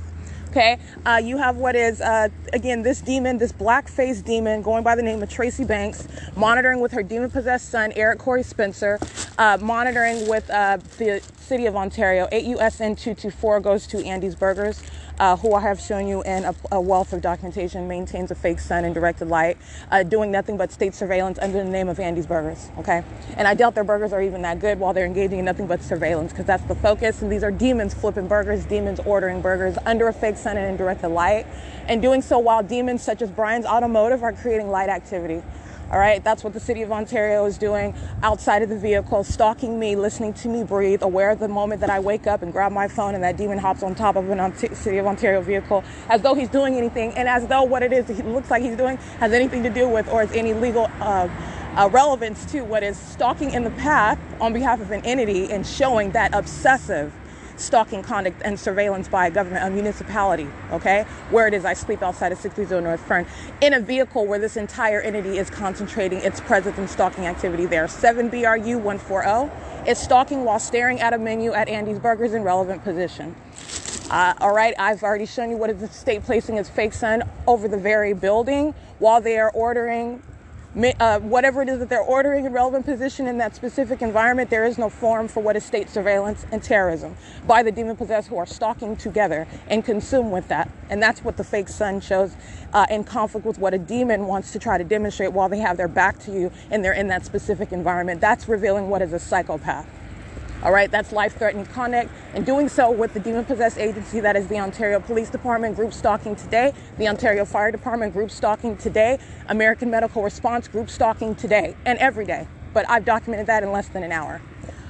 Okay, 0.50 0.78
uh, 1.04 1.20
you 1.24 1.38
have 1.38 1.58
what 1.58 1.76
is, 1.76 2.00
uh, 2.00 2.30
again, 2.52 2.84
this 2.84 3.02
demon, 3.02 3.40
this 3.40 3.52
black 3.52 3.88
faced 3.88 4.24
demon 4.24 4.62
going 4.62 4.84
by 4.84 4.96
the 4.96 5.02
name 5.02 5.24
of 5.24 5.30
Tracy 5.30 5.64
Banks, 5.64 6.08
monitoring 6.36 6.80
with 6.80 6.92
her 6.92 7.02
demon 7.02 7.32
possessed 7.32 7.72
son, 7.72 7.92
Eric 7.96 8.20
Corey 8.20 8.44
Spencer, 8.44 9.00
uh, 9.40 9.58
monitoring 9.60 10.28
with 10.28 10.48
uh, 10.52 10.78
the 11.00 11.24
city 11.44 11.66
of 11.66 11.76
Ontario. 11.76 12.28
8USN 12.32 12.98
224 12.98 13.60
goes 13.60 13.86
to 13.88 14.04
Andy's 14.06 14.36
Burgers 14.36 14.82
uh, 15.20 15.38
who 15.38 15.54
I 15.54 15.62
have 15.62 15.80
shown 15.80 16.08
you 16.08 16.22
in 16.24 16.44
a, 16.46 16.56
a, 16.72 16.82
wealth 16.82 17.14
of 17.14 17.22
documentation, 17.22 17.88
maintains 17.88 18.32
a 18.32 18.36
fake 18.36 18.60
sun 18.60 18.86
and 18.86 18.94
directed 18.94 19.28
light, 19.28 19.58
uh, 19.92 20.04
doing 20.04 20.32
nothing 20.32 20.58
but 20.58 20.72
state 20.72 20.96
surveillance 20.96 21.38
under 21.40 21.64
the 21.64 21.70
name 21.70 21.88
of 21.88 22.00
Andy's 22.00 22.26
Burgers. 22.26 22.70
Okay, 22.80 23.04
and 23.38 23.48
I 23.48 23.54
doubt 23.54 23.76
their 23.76 23.84
burgers 23.84 24.14
are 24.14 24.22
even 24.22 24.42
that 24.42 24.60
good 24.60 24.80
while 24.80 24.94
they're 24.94 25.06
engaging 25.06 25.40
in 25.40 25.46
nothing 25.46 25.68
but 25.68 25.82
surveillance 25.82 26.32
because 26.32 26.46
that's 26.46 26.64
the 26.64 26.76
focus. 26.76 27.22
And 27.22 27.32
these 27.32 27.44
are 27.44 27.52
demons 27.52 27.94
flipping 27.94 28.28
burgers, 28.28 28.66
demons 28.66 29.00
ordering 29.02 29.42
burgers 29.42 29.78
under 29.86 30.08
a 30.08 30.14
fake 30.14 30.38
sun 30.38 30.58
and 30.58 30.78
directed 30.78 31.10
light, 31.10 31.46
and 31.88 32.02
doing 32.02 32.22
so 32.22 32.40
while 32.40 32.64
demons 32.64 33.04
such 33.04 33.22
as 33.22 33.30
Brian's 33.30 33.66
Automotive 33.66 34.24
are 34.24 34.34
creating 34.34 34.70
light 34.70 34.90
activity. 34.90 35.42
All 35.94 36.00
right, 36.00 36.24
that's 36.24 36.44
what 36.44 36.54
the 36.54 36.60
city 36.60 36.82
of 36.82 36.92
Ontario 36.92 37.46
is 37.46 37.60
doing 37.60 37.94
outside 38.24 38.64
of 38.64 38.70
the 38.70 38.80
vehicle, 38.80 39.24
stalking 39.24 39.78
me, 39.78 39.96
listening 39.96 40.34
to 40.34 40.48
me 40.50 40.64
breathe, 40.64 41.04
aware 41.04 41.30
of 41.30 41.38
the 41.38 41.48
moment 41.48 41.82
that 41.82 41.92
I 41.92 42.00
wake 42.00 42.26
up 42.26 42.42
and 42.42 42.52
grab 42.52 42.72
my 42.72 42.88
phone 42.88 43.14
and 43.14 43.24
that 43.24 43.38
demon 43.38 43.60
hops 43.60 43.84
on 43.84 43.94
top 43.94 44.16
of 44.16 44.28
an 44.32 44.56
city 44.74 44.98
of 44.98 45.06
Ontario 45.06 45.40
vehicle 45.42 45.84
as 46.10 46.24
though 46.24 46.34
he's 46.34 46.50
doing 46.50 46.78
anything 46.78 47.14
and 47.14 47.30
as 47.30 47.46
though 47.46 47.62
what 47.62 47.84
it 47.84 47.94
is 47.94 48.08
he 48.08 48.24
looks 48.24 48.50
like 48.50 48.64
he's 48.64 48.76
doing 48.76 48.98
has 49.20 49.34
anything 49.34 49.62
to 49.62 49.70
do 49.70 49.88
with 49.88 50.10
or 50.10 50.24
is 50.24 50.32
any 50.32 50.56
legal 50.56 50.90
uh, 51.00 51.30
uh, 51.78 51.88
relevance 51.92 52.44
to 52.52 52.64
what 52.64 52.82
is 52.82 52.98
stalking 52.98 53.52
in 53.52 53.64
the 53.64 53.72
path 53.72 54.18
on 54.42 54.52
behalf 54.52 54.82
of 54.82 54.90
an 54.90 55.06
entity 55.06 55.52
and 55.52 55.64
showing 55.64 56.10
that 56.14 56.34
obsessive 56.34 57.14
stalking 57.58 58.02
conduct 58.02 58.42
and 58.44 58.60
surveillance 58.60 59.08
by 59.08 59.28
a 59.28 59.32
government, 59.32 59.66
a 59.66 59.70
municipality, 59.70 60.48
okay? 60.72 61.04
Where 61.30 61.48
it 61.48 61.54
is 61.54 61.66
I 61.66 61.74
sleep 61.74 62.02
outside 62.02 62.32
of 62.32 62.38
630 62.38 62.84
North 62.84 63.02
Fern 63.02 63.26
in 63.62 63.74
a 63.74 63.80
vehicle 63.80 64.26
where 64.26 64.40
this 64.40 64.58
entire 64.58 65.02
entity 65.02 65.38
is 65.38 65.50
concentrating 65.50 66.20
its 66.20 66.40
presence 66.42 66.78
and 66.78 66.90
stalking 66.90 67.26
activity 67.26 67.66
there. 67.66 67.88
7 67.88 68.30
BRU 68.30 68.78
140 68.78 69.90
is 69.90 69.98
stalking 69.98 70.44
while 70.46 70.60
staring 70.60 71.00
at 71.00 71.14
a 71.14 71.18
menu 71.18 71.54
at 71.54 71.68
Andy's 71.68 72.00
Burgers 72.00 72.34
in 72.34 72.44
relevant 72.44 72.84
position. 72.84 73.36
Uh, 74.10 74.34
all 74.42 74.54
right, 74.54 74.76
I've 74.78 75.02
already 75.02 75.26
shown 75.26 75.50
you 75.50 75.58
what 75.58 75.70
is 75.70 75.80
the 75.80 75.88
state 75.88 76.24
placing 76.24 76.58
its 76.58 76.70
fake 76.70 76.94
sun 76.94 77.24
over 77.48 77.68
the 77.68 77.78
very 77.78 78.14
building 78.14 78.74
while 79.00 79.22
they 79.22 79.38
are 79.38 79.50
ordering 79.52 80.22
uh, 80.76 81.20
whatever 81.20 81.62
it 81.62 81.70
is 81.70 81.80
that 81.80 81.90
they're 81.90 82.02
ordering 82.02 82.46
in 82.46 82.54
relevant 82.54 82.86
position 82.86 83.28
in 83.28 83.38
that 83.38 83.56
specific 83.56 84.02
environment, 84.02 84.50
there 84.50 84.66
is 84.66 84.78
no 84.78 84.90
form 84.90 85.28
for 85.28 85.42
what 85.42 85.56
is 85.56 85.64
state 85.64 85.90
surveillance 85.90 86.46
and 86.52 86.64
terrorism 86.64 87.16
by 87.46 87.62
the 87.62 87.72
demon 87.72 87.96
possessed 87.96 88.30
who 88.30 88.38
are 88.38 88.46
stalking 88.46 88.96
together 88.96 89.48
and 89.68 89.86
consume 89.86 90.32
with 90.32 90.48
that. 90.48 90.70
And 90.90 91.02
that's 91.02 91.24
what 91.24 91.38
the 91.38 91.44
fake 91.44 91.70
sun 91.70 92.02
shows 92.02 92.36
uh, 92.74 92.86
in 92.90 93.04
conflict 93.04 93.46
with 93.46 93.60
what 93.60 93.74
a 93.74 93.78
demon 93.78 94.26
wants 94.28 94.52
to 94.54 94.60
try 94.60 94.78
to 94.78 94.84
demonstrate 94.84 95.32
while 95.34 95.50
they 95.50 95.60
have 95.60 95.78
their 95.78 95.88
back 95.88 96.20
to 96.20 96.32
you 96.32 96.52
and 96.72 96.84
they're 96.84 96.94
in 96.94 97.08
that 97.08 97.26
specific 97.26 97.72
environment. 97.72 98.22
That's 98.22 98.48
revealing 98.48 98.90
what 98.90 99.02
is 99.02 99.14
a 99.14 99.20
psychopath. 99.20 99.88
All 100.64 100.72
right, 100.72 100.90
that's 100.90 101.12
life 101.12 101.38
threatening 101.38 101.66
conduct. 101.66 102.10
And 102.34 102.46
doing 102.46 102.70
so 102.70 102.90
with 102.90 103.14
the 103.14 103.20
demon 103.20 103.44
possessed 103.44 103.78
agency 103.78 104.22
that 104.22 104.38
is 104.38 104.48
the 104.48 104.60
Ontario 104.60 105.02
Police 105.02 105.30
Department 105.30 105.76
group 105.76 105.94
stalking 105.94 106.38
today, 106.38 106.74
the 106.98 107.10
Ontario 107.10 107.44
Fire 107.44 107.70
Department 107.70 108.14
group 108.14 108.32
stalking 108.32 108.78
today, 108.78 109.20
American 109.50 109.92
Medical 109.92 110.24
Response 110.24 110.70
group 110.70 110.90
stalking 110.90 111.36
today 111.36 111.76
and 111.86 112.00
every 112.00 112.26
day. 112.26 112.48
But 112.74 112.90
I've 112.90 113.04
documented 113.04 113.48
that 113.48 113.64
in 113.64 113.74
less 113.74 113.90
than 113.90 114.04
an 114.04 114.14
hour. 114.14 114.42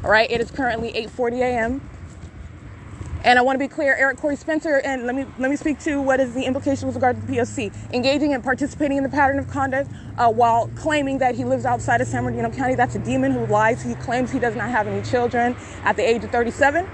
All 0.03 0.11
right, 0.11 0.29
it 0.29 0.39
is 0.39 0.51
currently 0.51 0.93
8:40 0.93 1.39
a.m. 1.39 1.89
And 3.25 3.39
I 3.39 3.41
want 3.41 3.55
to 3.55 3.59
be 3.59 3.69
clear, 3.69 3.95
Eric 3.95 4.17
Corey 4.17 4.35
Spencer, 4.35 4.81
and 4.83 5.05
let 5.05 5.15
me 5.15 5.25
let 5.39 5.49
me 5.49 5.55
speak 5.55 5.79
to 5.81 6.01
what 6.01 6.19
is 6.19 6.33
the 6.33 6.43
implication 6.43 6.87
with 6.87 6.95
regard 6.95 7.15
to 7.15 7.25
the 7.25 7.37
POC. 7.37 7.73
Engaging 7.93 8.33
and 8.33 8.43
participating 8.43 8.97
in 8.97 9.03
the 9.03 9.09
pattern 9.09 9.39
of 9.39 9.47
conduct 9.47 9.89
uh, 10.17 10.29
while 10.29 10.67
claiming 10.75 11.19
that 11.19 11.33
he 11.33 11.45
lives 11.45 11.63
outside 11.63 12.01
of 12.01 12.07
San 12.07 12.25
Bernardino 12.25 12.51
County. 12.51 12.75
That's 12.75 12.95
a 12.95 12.99
demon 12.99 13.31
who 13.31 13.45
lies. 13.45 13.81
He 13.81 13.95
claims 13.95 14.29
he 14.29 14.39
does 14.39 14.57
not 14.57 14.69
have 14.69 14.87
any 14.87 15.01
children 15.09 15.55
at 15.85 15.95
the 15.95 16.01
age 16.07 16.25
of 16.25 16.31
37. 16.31 16.85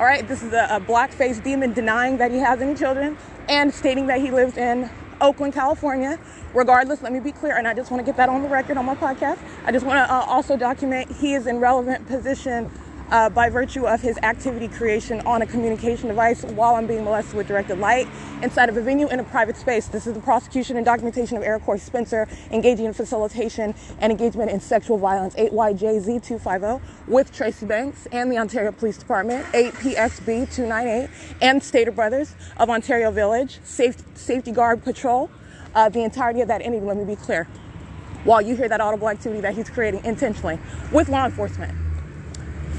All 0.00 0.04
right, 0.04 0.26
this 0.26 0.42
is 0.42 0.52
a, 0.52 0.66
a 0.72 0.80
black-faced 0.80 1.44
demon 1.44 1.72
denying 1.72 2.16
that 2.16 2.32
he 2.32 2.38
has 2.38 2.60
any 2.60 2.74
children 2.74 3.16
and 3.48 3.72
stating 3.72 4.08
that 4.08 4.20
he 4.20 4.32
lives 4.32 4.56
in 4.56 4.90
Oakland, 5.20 5.54
California. 5.54 6.18
Regardless, 6.52 7.00
let 7.00 7.12
me 7.12 7.20
be 7.20 7.32
clear, 7.32 7.56
and 7.56 7.68
I 7.68 7.74
just 7.74 7.92
want 7.92 8.00
to 8.00 8.04
get 8.04 8.16
that 8.16 8.28
on 8.28 8.42
the 8.42 8.48
record 8.48 8.76
on 8.76 8.86
my 8.86 8.96
podcast. 8.96 9.38
I 9.64 9.70
just 9.70 9.86
want 9.86 9.98
to 9.98 10.12
uh, 10.12 10.24
also 10.26 10.56
document 10.56 11.12
he 11.12 11.34
is 11.34 11.46
in 11.46 11.60
relevant 11.60 12.08
position 12.08 12.70
uh, 13.10 13.30
by 13.30 13.48
virtue 13.48 13.86
of 13.86 14.00
his 14.00 14.18
activity 14.18 14.68
creation 14.68 15.20
on 15.20 15.42
a 15.42 15.46
communication 15.46 16.08
device 16.08 16.42
while 16.44 16.74
I'm 16.74 16.86
being 16.86 17.04
molested 17.04 17.36
with 17.36 17.46
directed 17.46 17.78
light 17.78 18.08
inside 18.42 18.68
of 18.68 18.76
a 18.76 18.80
venue 18.80 19.08
in 19.08 19.20
a 19.20 19.24
private 19.24 19.56
space. 19.56 19.88
This 19.88 20.06
is 20.06 20.14
the 20.14 20.20
prosecution 20.20 20.76
and 20.76 20.84
documentation 20.84 21.36
of 21.36 21.42
Eric 21.42 21.62
Spencer 21.78 22.28
engaging 22.50 22.86
in 22.86 22.92
facilitation 22.92 23.74
and 24.00 24.10
engagement 24.10 24.50
in 24.50 24.60
sexual 24.60 24.98
violence 24.98 25.34
8YJZ250 25.36 26.80
with 27.06 27.32
Tracy 27.32 27.66
Banks 27.66 28.06
and 28.12 28.30
the 28.30 28.38
Ontario 28.38 28.72
Police 28.72 28.98
Department 28.98 29.44
8PXB 29.46 30.54
298 30.54 31.08
and 31.42 31.62
Stater 31.62 31.92
Brothers 31.92 32.34
of 32.56 32.70
Ontario 32.70 33.10
Village 33.10 33.60
Safe, 33.62 33.96
Safety 34.16 34.52
Guard 34.52 34.82
Patrol. 34.82 35.30
Uh, 35.74 35.88
the 35.90 36.02
entirety 36.02 36.40
of 36.40 36.48
that 36.48 36.62
entity, 36.62 36.84
let 36.84 36.96
me 36.96 37.04
be 37.04 37.16
clear, 37.16 37.46
while 38.24 38.40
you 38.40 38.56
hear 38.56 38.66
that 38.66 38.80
audible 38.80 39.10
activity 39.10 39.42
that 39.42 39.54
he's 39.54 39.68
creating 39.68 40.02
intentionally 40.06 40.58
with 40.90 41.10
law 41.10 41.26
enforcement. 41.26 41.85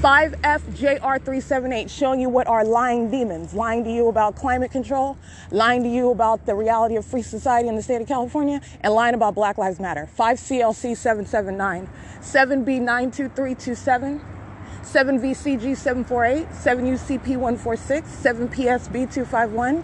5FJR378 0.00 1.90
showing 1.90 2.20
you 2.20 2.28
what 2.28 2.46
are 2.46 2.64
lying 2.64 3.10
demons, 3.10 3.52
lying 3.52 3.82
to 3.82 3.90
you 3.90 4.06
about 4.06 4.36
climate 4.36 4.70
control, 4.70 5.18
lying 5.50 5.82
to 5.82 5.88
you 5.88 6.12
about 6.12 6.46
the 6.46 6.54
reality 6.54 6.94
of 6.94 7.04
free 7.04 7.20
society 7.20 7.68
in 7.68 7.74
the 7.74 7.82
state 7.82 8.00
of 8.00 8.06
California, 8.06 8.60
and 8.82 8.94
lying 8.94 9.16
about 9.16 9.34
Black 9.34 9.58
Lives 9.58 9.80
Matter. 9.80 10.08
5CLC779, 10.16 11.88
7B92327, 12.20 14.20
7VCG748, 14.82 16.46
7UCP146, 16.46 18.02
7PSB251, 18.22 19.82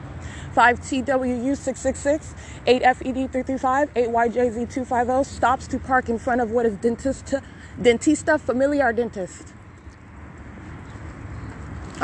5TWU666, 0.55 2.35
8FED335, 2.69 3.89
8YJZ250 3.89 5.27
stops 5.27 5.67
to 5.67 5.81
park 5.81 6.09
in 6.09 6.21
front 6.21 6.41
of 6.41 6.53
what 6.53 6.67
is 6.67 6.77
dentist, 6.77 7.35
Dentista 7.83 8.39
Familiar 8.39 8.93
Dentist. 8.93 9.55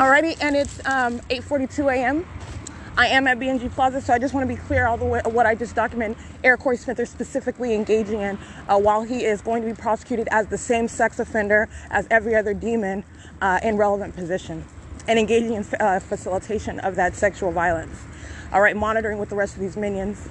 Alrighty, 0.01 0.35
and 0.41 0.55
it's 0.55 0.79
um, 0.87 1.19
8:42 1.29 1.93
a.m. 1.93 2.25
I 2.97 3.05
am 3.09 3.27
at 3.27 3.37
BNG 3.37 3.69
Plaza, 3.69 4.01
so 4.01 4.11
I 4.11 4.17
just 4.17 4.33
want 4.33 4.49
to 4.49 4.51
be 4.51 4.59
clear 4.59 4.87
all 4.87 4.97
the 4.97 5.05
way 5.05 5.21
what 5.25 5.45
I 5.45 5.53
just 5.53 5.75
documented. 5.75 6.17
Eric 6.43 6.61
Corey 6.61 6.75
is 6.75 7.07
specifically 7.07 7.75
engaging 7.75 8.19
in 8.19 8.39
uh, 8.67 8.79
while 8.79 9.03
he 9.03 9.25
is 9.25 9.41
going 9.41 9.61
to 9.61 9.67
be 9.67 9.75
prosecuted 9.75 10.27
as 10.31 10.47
the 10.47 10.57
same 10.57 10.87
sex 10.87 11.19
offender 11.19 11.69
as 11.91 12.07
every 12.09 12.33
other 12.33 12.55
demon 12.55 13.03
uh, 13.41 13.59
in 13.61 13.77
relevant 13.77 14.15
position, 14.15 14.65
and 15.07 15.19
engaging 15.19 15.53
in 15.53 15.63
uh, 15.79 15.99
facilitation 15.99 16.79
of 16.79 16.95
that 16.95 17.13
sexual 17.13 17.51
violence. 17.51 17.95
All 18.51 18.61
right, 18.61 18.75
monitoring 18.75 19.19
with 19.19 19.29
the 19.29 19.35
rest 19.35 19.53
of 19.53 19.61
these 19.61 19.77
minions. 19.77 20.29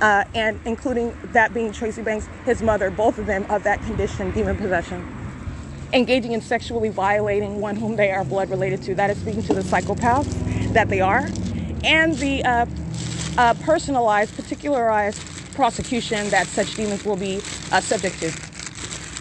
Uh, 0.00 0.24
and 0.34 0.58
including 0.64 1.16
that 1.26 1.54
being 1.54 1.70
Tracy 1.70 2.02
Banks, 2.02 2.28
his 2.44 2.62
mother, 2.62 2.90
both 2.90 3.16
of 3.18 3.26
them 3.26 3.46
of 3.48 3.62
that 3.62 3.80
condition, 3.82 4.32
demon 4.32 4.56
possession 4.56 5.23
engaging 5.94 6.32
in 6.32 6.40
sexually 6.40 6.88
violating 6.88 7.60
one 7.60 7.76
whom 7.76 7.96
they 7.96 8.10
are 8.10 8.24
blood 8.24 8.50
related 8.50 8.82
to. 8.82 8.94
That 8.94 9.10
is 9.10 9.18
speaking 9.18 9.44
to 9.44 9.54
the 9.54 9.60
psychopaths 9.60 10.72
that 10.72 10.88
they 10.88 11.00
are, 11.00 11.28
and 11.84 12.14
the 12.16 12.44
uh, 12.44 12.66
uh, 13.38 13.54
personalized, 13.62 14.34
particularized 14.36 15.22
prosecution 15.54 16.28
that 16.30 16.48
such 16.48 16.74
demons 16.74 17.04
will 17.04 17.16
be 17.16 17.36
uh, 17.70 17.80
subject 17.80 18.18
to. 18.18 18.32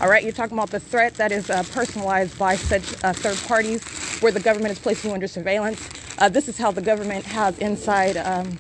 All 0.02 0.10
right, 0.10 0.24
you're 0.24 0.34
talking 0.34 0.58
about 0.58 0.72
the 0.72 0.80
threat 0.80 1.14
that 1.16 1.32
is 1.32 1.50
uh, 1.50 1.64
personalized 1.72 2.38
by 2.40 2.56
such 2.56 2.82
uh, 3.04 3.14
third 3.14 3.38
parties 3.48 3.84
where 4.20 4.32
the 4.32 4.40
government 4.40 4.72
is 4.72 4.80
placing 4.80 5.12
you 5.12 5.14
under 5.14 5.28
surveillance. 5.28 5.88
Uh, 6.18 6.28
this 6.28 6.50
is 6.50 6.58
how 6.58 6.72
the 6.72 6.82
government 6.82 7.24
has 7.26 7.58
inside. 7.60 8.18
Um, 8.18 8.58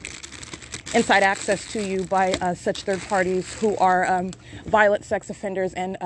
inside 0.93 1.23
access 1.23 1.71
to 1.71 1.81
you 1.81 2.03
by 2.03 2.33
such 2.53 2.83
third 2.83 3.01
parties 3.09 3.51
who 3.59 3.75
are 3.77 4.05
um, 4.05 4.29
violent 4.65 5.03
sex 5.03 5.27
offenders 5.31 5.73
and 5.73 5.97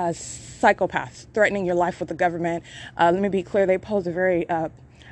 psychopaths 0.61 1.27
threatening 1.33 1.65
your 1.65 1.75
life 1.75 1.99
with 1.99 2.09
the 2.09 2.15
government. 2.15 2.63
Uh, 2.97 3.11
let 3.13 3.21
me 3.21 3.29
be 3.29 3.43
clear, 3.43 3.65
they 3.65 3.77
pose 3.77 4.07
a 4.07 4.11
very 4.11 4.47
uh, 4.49 4.69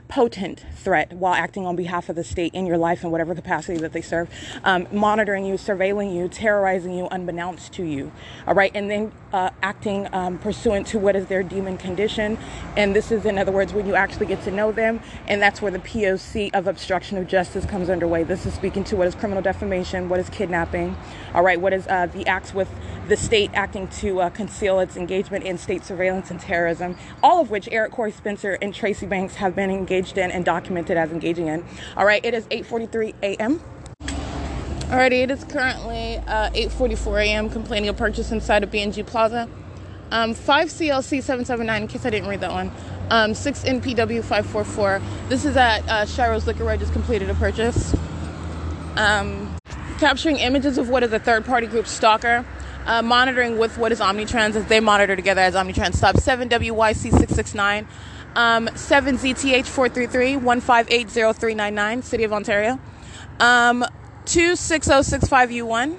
potent 0.08 0.66
threat 0.76 1.12
while 1.14 1.34
acting 1.34 1.66
on 1.66 1.76
behalf 1.76 2.10
of 2.10 2.16
the 2.16 2.24
state 2.24 2.54
in 2.54 2.66
your 2.66 2.78
life 2.78 3.04
in 3.04 3.12
whatever 3.12 3.34
capacity 3.34 3.78
that 3.80 3.94
they 3.94 4.02
serve, 4.02 4.30
um, 4.64 4.88
monitoring 4.92 5.46
you, 5.46 5.56
surveilling 5.56 6.16
you, 6.16 6.28
terrorizing 6.28 6.94
you 6.98 7.08
unbeknownst 7.10 7.74
to 7.74 7.84
you. 7.84 8.12
All 8.48 8.54
right, 8.54 8.72
and 8.76 8.90
then 8.90 9.12
uh, 9.36 9.50
acting 9.62 10.08
um, 10.14 10.38
pursuant 10.38 10.88
to 10.88 10.98
what 10.98 11.14
is 11.14 11.28
their 11.28 11.44
demon 11.44 11.78
condition. 11.78 12.38
And 12.78 12.96
this 12.96 13.12
is, 13.12 13.26
in 13.26 13.38
other 13.38 13.52
words, 13.52 13.74
when 13.74 13.86
you 13.86 13.94
actually 13.94 14.28
get 14.28 14.42
to 14.44 14.52
know 14.52 14.72
them, 14.72 15.02
and 15.28 15.42
that's 15.42 15.62
where 15.62 15.72
the 15.72 15.80
POC 15.80 16.52
of 16.54 16.68
obstruction 16.68 17.18
of 17.18 17.28
justice 17.28 17.66
comes 17.66 17.90
underway. 17.90 18.24
This 18.24 18.46
is 18.46 18.54
speaking 18.54 18.86
to 18.86 18.96
what 18.96 19.08
is 19.08 19.14
criminal 19.14 19.44
defamation, 19.44 20.08
what 20.08 20.22
is 20.22 20.30
kidnapping, 20.30 20.96
all 21.34 21.44
right, 21.44 21.60
what 21.60 21.74
is 21.74 21.86
uh, 21.88 22.06
the 22.06 22.26
acts 22.28 22.54
with 22.54 22.70
the 23.10 23.18
state 23.18 23.52
acting 23.54 23.90
to 23.90 24.22
uh, 24.22 24.30
conceal 24.30 24.80
its 24.80 24.96
engagement 24.96 25.44
in 25.44 25.58
state 25.58 25.84
surveillance 25.84 26.32
and 26.32 26.40
terrorism, 26.40 26.96
all 27.22 27.42
of 27.42 27.50
which 27.50 27.68
Eric 27.74 27.92
Corey 27.92 28.14
Spencer 28.14 28.58
and 28.62 28.74
Tracy 28.74 29.06
Banks 29.06 29.36
have 29.36 29.54
been 29.54 29.70
engaged 29.70 30.18
in 30.18 30.32
and 30.32 30.46
documented 30.46 30.96
as 30.96 31.12
engaging 31.12 31.48
in. 31.48 31.66
All 31.98 32.06
right, 32.06 32.24
it 32.24 32.34
is 32.34 32.48
8:43 32.48 33.14
a.m. 33.22 33.60
Alrighty, 34.88 35.24
it 35.24 35.32
is 35.32 35.44
currently 35.46 36.18
uh, 36.28 36.52
8:44 36.52 37.26
a.m. 37.26 37.50
Complaining 37.50 37.90
of 37.90 37.98
purchase 37.98 38.32
inside 38.32 38.64
of 38.64 38.70
BNG 38.70 39.06
Plaza. 39.06 39.50
Um, 40.12 40.36
5 40.36 40.68
CLC 40.68 41.24
779. 41.24 41.82
In 41.82 41.88
case 41.88 42.06
I 42.06 42.12
didn't 42.12 42.30
read 42.30 42.42
that 42.42 42.52
one. 42.52 42.72
Um, 43.10 43.34
6 43.34 43.64
NPW 43.64 44.22
544. 44.22 45.02
This 45.28 45.44
is 45.44 45.58
at 45.58 45.80
uh, 45.90 46.06
Shiro's 46.06 46.46
Liquor 46.46 46.66
where 46.66 46.74
I 46.74 46.78
just 46.78 46.94
completed 46.94 47.32
a 47.32 47.34
purchase. 47.34 47.96
Um, 48.96 49.58
capturing 49.98 50.38
images 50.38 50.78
of 50.78 50.90
what 50.90 51.02
is 51.02 51.12
a 51.12 51.20
third-party 51.20 51.66
group 51.66 51.88
stalker 51.88 52.46
uh, 52.86 53.02
monitoring 53.02 53.58
with 53.58 53.80
what 53.80 53.92
is 53.92 54.00
Omnitrans 54.00 54.56
as 54.56 54.66
they 54.66 54.80
monitor 54.80 55.16
together 55.16 55.42
as 55.42 55.56
Omnitrans 55.56 55.96
Stop 55.96 56.16
7WYC669, 56.18 57.88
um, 58.36 58.68
7ZTH433, 58.68 60.40
1580399, 60.40 62.04
City 62.04 62.24
of 62.24 62.34
Ontario, 62.34 62.80
um, 64.26 64.32
26065U1. 64.32 65.98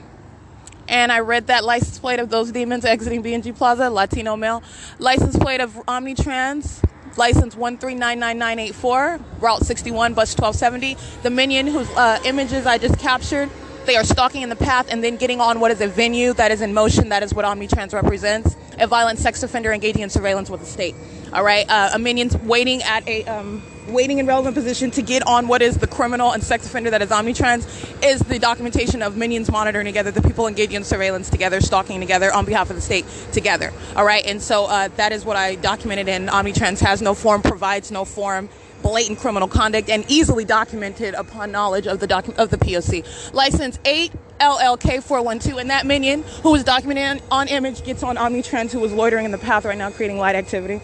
And 0.88 1.10
I 1.10 1.20
read 1.20 1.48
that 1.48 1.64
license 1.64 1.98
plate 1.98 2.20
of 2.20 2.30
those 2.30 2.52
demons 2.52 2.84
exiting 2.84 3.22
BNG 3.22 3.56
Plaza, 3.56 3.90
Latino 3.90 4.36
male. 4.36 4.62
License 4.98 5.36
plate 5.36 5.60
of 5.60 5.72
Omnitrans, 5.88 6.82
license 7.16 7.56
1399984, 7.56 9.20
Route 9.40 9.62
61, 9.62 10.14
bus 10.14 10.36
1270. 10.38 10.96
The 11.22 11.30
minion 11.30 11.66
whose 11.66 11.88
uh, 11.90 12.20
images 12.24 12.66
I 12.66 12.78
just 12.78 12.98
captured 12.98 13.50
they 13.87 13.96
are 13.96 14.05
stalking 14.05 14.42
in 14.42 14.49
the 14.49 14.57
path 14.57 14.87
and 14.90 15.03
then 15.03 15.16
getting 15.16 15.40
on 15.40 15.61
what 15.61 15.70
is 15.70 15.81
a 15.81 15.88
venue 15.88 16.33
that 16.35 16.51
is 16.51 16.61
in 16.61 16.75
motion. 16.75 17.09
That 17.09 17.22
is 17.22 17.33
what 17.33 17.44
Omnitrans 17.44 17.92
represents. 17.92 18.57
A 18.79 18.87
violent 18.87 19.18
sex 19.18 19.42
offender 19.42 19.72
engaging 19.72 20.03
in 20.03 20.11
surveillance 20.11 20.51
with 20.51 20.61
the 20.61 20.66
state. 20.66 20.94
All 21.33 21.44
right, 21.44 21.68
uh, 21.68 21.90
a 21.94 21.99
minion 21.99 22.31
waiting 22.46 22.83
at 22.83 23.07
a 23.09 23.25
um, 23.25 23.62
waiting 23.88 24.18
in 24.18 24.27
relevant 24.27 24.55
position 24.55 24.90
to 24.90 25.03
get 25.03 25.27
on 25.27 25.49
what 25.49 25.62
is 25.62 25.77
the 25.77 25.87
criminal 25.87 26.33
and 26.33 26.42
sex 26.42 26.66
offender 26.66 26.90
that 26.90 27.03
is 27.03 27.11
Omnitrans 27.11 28.03
is 28.03 28.20
the 28.20 28.38
documentation 28.38 29.01
of 29.03 29.16
minions 29.16 29.51
monitoring 29.51 29.87
together, 29.87 30.11
the 30.11 30.22
people 30.22 30.46
engaging 30.46 30.77
in 30.77 30.85
surveillance 30.85 31.31
together, 31.31 31.61
stalking 31.61 32.01
together 32.01 32.33
on 32.33 32.44
behalf 32.44 32.68
of 32.70 32.77
the 32.77 32.83
state 32.83 33.07
together. 33.33 33.72
All 33.94 34.05
right, 34.05 34.25
and 34.27 34.42
so 34.42 34.66
uh, 34.66 34.88
that 34.96 35.12
is 35.12 35.25
what 35.25 35.37
I 35.37 35.55
documented. 35.55 36.09
And 36.09 36.29
Omnitrans 36.29 36.81
has 36.81 37.01
no 37.01 37.14
form, 37.14 37.42
provides 37.42 37.90
no 37.90 38.05
form 38.05 38.49
blatant 38.87 39.18
criminal 39.18 39.49
conduct 39.49 39.90
and 39.90 40.05
easily 40.09 40.44
documented 40.44 41.12
upon 41.14 41.51
knowledge 41.51 41.88
of 41.88 41.99
the 41.99 42.07
docu- 42.07 42.37
of 42.37 42.51
the 42.51 42.57
POC. 42.57 43.33
License 43.35 43.81
8 43.85 44.12
LLK 44.38 45.03
412 45.03 45.59
and 45.59 45.70
that 45.70 45.87
minion 45.87 46.22
who 46.44 46.53
was 46.53 46.62
documented 46.62 47.20
on 47.31 47.49
image 47.49 47.83
gets 47.83 48.05
on 48.05 48.16
Omnitrans 48.16 48.70
who 48.70 48.79
was 48.79 48.92
loitering 48.92 49.25
in 49.25 49.33
the 49.33 49.38
path 49.38 49.64
right 49.64 49.77
now 49.77 49.90
creating 49.90 50.18
light 50.18 50.37
activity. 50.37 50.81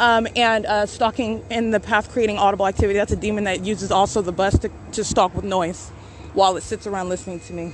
Um, 0.00 0.26
and 0.34 0.64
uh, 0.64 0.86
stalking 0.86 1.44
in 1.50 1.70
the 1.70 1.80
path 1.80 2.10
creating 2.10 2.38
audible 2.38 2.66
activity. 2.66 2.98
That's 2.98 3.12
a 3.12 3.16
demon 3.16 3.44
that 3.44 3.64
uses 3.64 3.92
also 3.92 4.22
the 4.22 4.32
bus 4.32 4.58
to, 4.60 4.70
to 4.92 5.04
stalk 5.04 5.34
with 5.34 5.44
noise 5.44 5.90
while 6.32 6.56
it 6.56 6.62
sits 6.62 6.86
around 6.86 7.10
listening 7.10 7.40
to 7.40 7.52
me. 7.52 7.72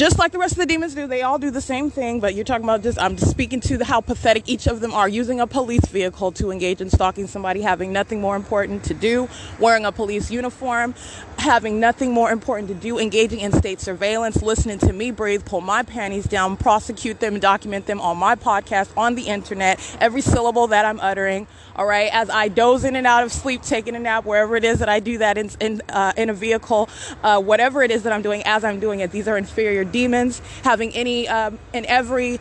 Just 0.00 0.18
like 0.18 0.32
the 0.32 0.38
rest 0.38 0.52
of 0.52 0.58
the 0.58 0.64
demons 0.64 0.94
do, 0.94 1.06
they 1.06 1.20
all 1.20 1.38
do 1.38 1.50
the 1.50 1.60
same 1.60 1.90
thing, 1.90 2.20
but 2.20 2.34
you're 2.34 2.42
talking 2.42 2.64
about 2.64 2.82
just, 2.82 2.98
I'm 2.98 3.16
just 3.16 3.30
speaking 3.30 3.60
to 3.60 3.76
the, 3.76 3.84
how 3.84 4.00
pathetic 4.00 4.48
each 4.48 4.66
of 4.66 4.80
them 4.80 4.94
are. 4.94 5.06
Using 5.06 5.40
a 5.40 5.46
police 5.46 5.84
vehicle 5.84 6.32
to 6.32 6.50
engage 6.50 6.80
in 6.80 6.88
stalking 6.88 7.26
somebody, 7.26 7.60
having 7.60 7.92
nothing 7.92 8.18
more 8.18 8.34
important 8.34 8.82
to 8.84 8.94
do, 8.94 9.28
wearing 9.58 9.84
a 9.84 9.92
police 9.92 10.30
uniform, 10.30 10.94
having 11.36 11.80
nothing 11.80 12.12
more 12.12 12.30
important 12.30 12.68
to 12.68 12.74
do, 12.74 12.98
engaging 12.98 13.40
in 13.40 13.52
state 13.52 13.78
surveillance, 13.78 14.40
listening 14.40 14.78
to 14.78 14.92
me 14.94 15.10
breathe, 15.10 15.44
pull 15.44 15.60
my 15.60 15.82
panties 15.82 16.24
down, 16.24 16.56
prosecute 16.56 17.20
them, 17.20 17.38
document 17.38 17.84
them 17.84 18.00
on 18.00 18.16
my 18.16 18.34
podcast, 18.34 18.96
on 18.96 19.16
the 19.16 19.24
internet, 19.24 19.78
every 20.00 20.22
syllable 20.22 20.66
that 20.68 20.86
I'm 20.86 21.00
uttering, 21.00 21.46
all 21.76 21.86
right, 21.86 22.10
as 22.12 22.30
I 22.30 22.48
doze 22.48 22.84
in 22.84 22.96
and 22.96 23.06
out 23.06 23.22
of 23.22 23.32
sleep, 23.32 23.60
taking 23.62 23.94
a 23.94 23.98
nap, 23.98 24.24
wherever 24.24 24.56
it 24.56 24.64
is 24.64 24.78
that 24.78 24.88
I 24.88 25.00
do 25.00 25.18
that 25.18 25.36
in, 25.36 25.50
in, 25.60 25.82
uh, 25.90 26.12
in 26.16 26.30
a 26.30 26.34
vehicle, 26.34 26.88
uh, 27.22 27.40
whatever 27.40 27.82
it 27.82 27.90
is 27.90 28.02
that 28.04 28.14
I'm 28.14 28.22
doing 28.22 28.42
as 28.44 28.64
I'm 28.64 28.80
doing 28.80 29.00
it, 29.00 29.10
these 29.10 29.28
are 29.28 29.36
inferior 29.36 29.84
demons 29.92 30.40
having 30.62 30.92
any 30.94 31.28
um, 31.28 31.58
in 31.72 31.86
every 31.86 32.38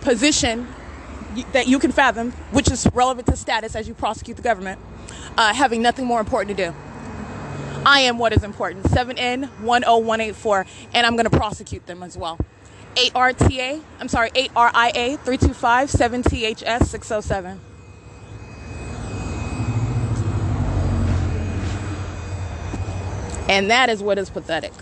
position 0.00 0.66
that 1.52 1.66
you 1.66 1.78
can 1.78 1.92
fathom, 1.92 2.32
which 2.52 2.70
is 2.70 2.86
relevant 2.94 3.26
to 3.26 3.36
status 3.36 3.74
as 3.74 3.88
you 3.88 3.94
prosecute 3.94 4.36
the 4.36 4.42
government, 4.42 4.80
uh, 5.36 5.52
having 5.52 5.82
nothing 5.82 6.06
more 6.06 6.20
important 6.20 6.56
to 6.56 6.70
do. 6.70 6.74
I 7.86 8.00
am 8.00 8.18
what 8.18 8.32
is 8.32 8.42
important. 8.44 8.84
7N 8.86 9.48
10184, 9.60 10.66
and 10.94 11.06
I'm 11.06 11.16
going 11.16 11.28
to 11.28 11.36
prosecute 11.36 11.86
them 11.86 12.02
as 12.02 12.16
well. 12.16 12.38
8RTA, 12.94 13.82
I'm 14.00 14.08
sorry, 14.08 14.30
8RIA 14.30 15.18
325 15.18 15.90
7THS 15.90 16.86
607. 16.86 17.60
And 23.48 23.70
that 23.70 23.90
is 23.90 24.02
what 24.02 24.16
is 24.18 24.30
pathetic. 24.30 24.72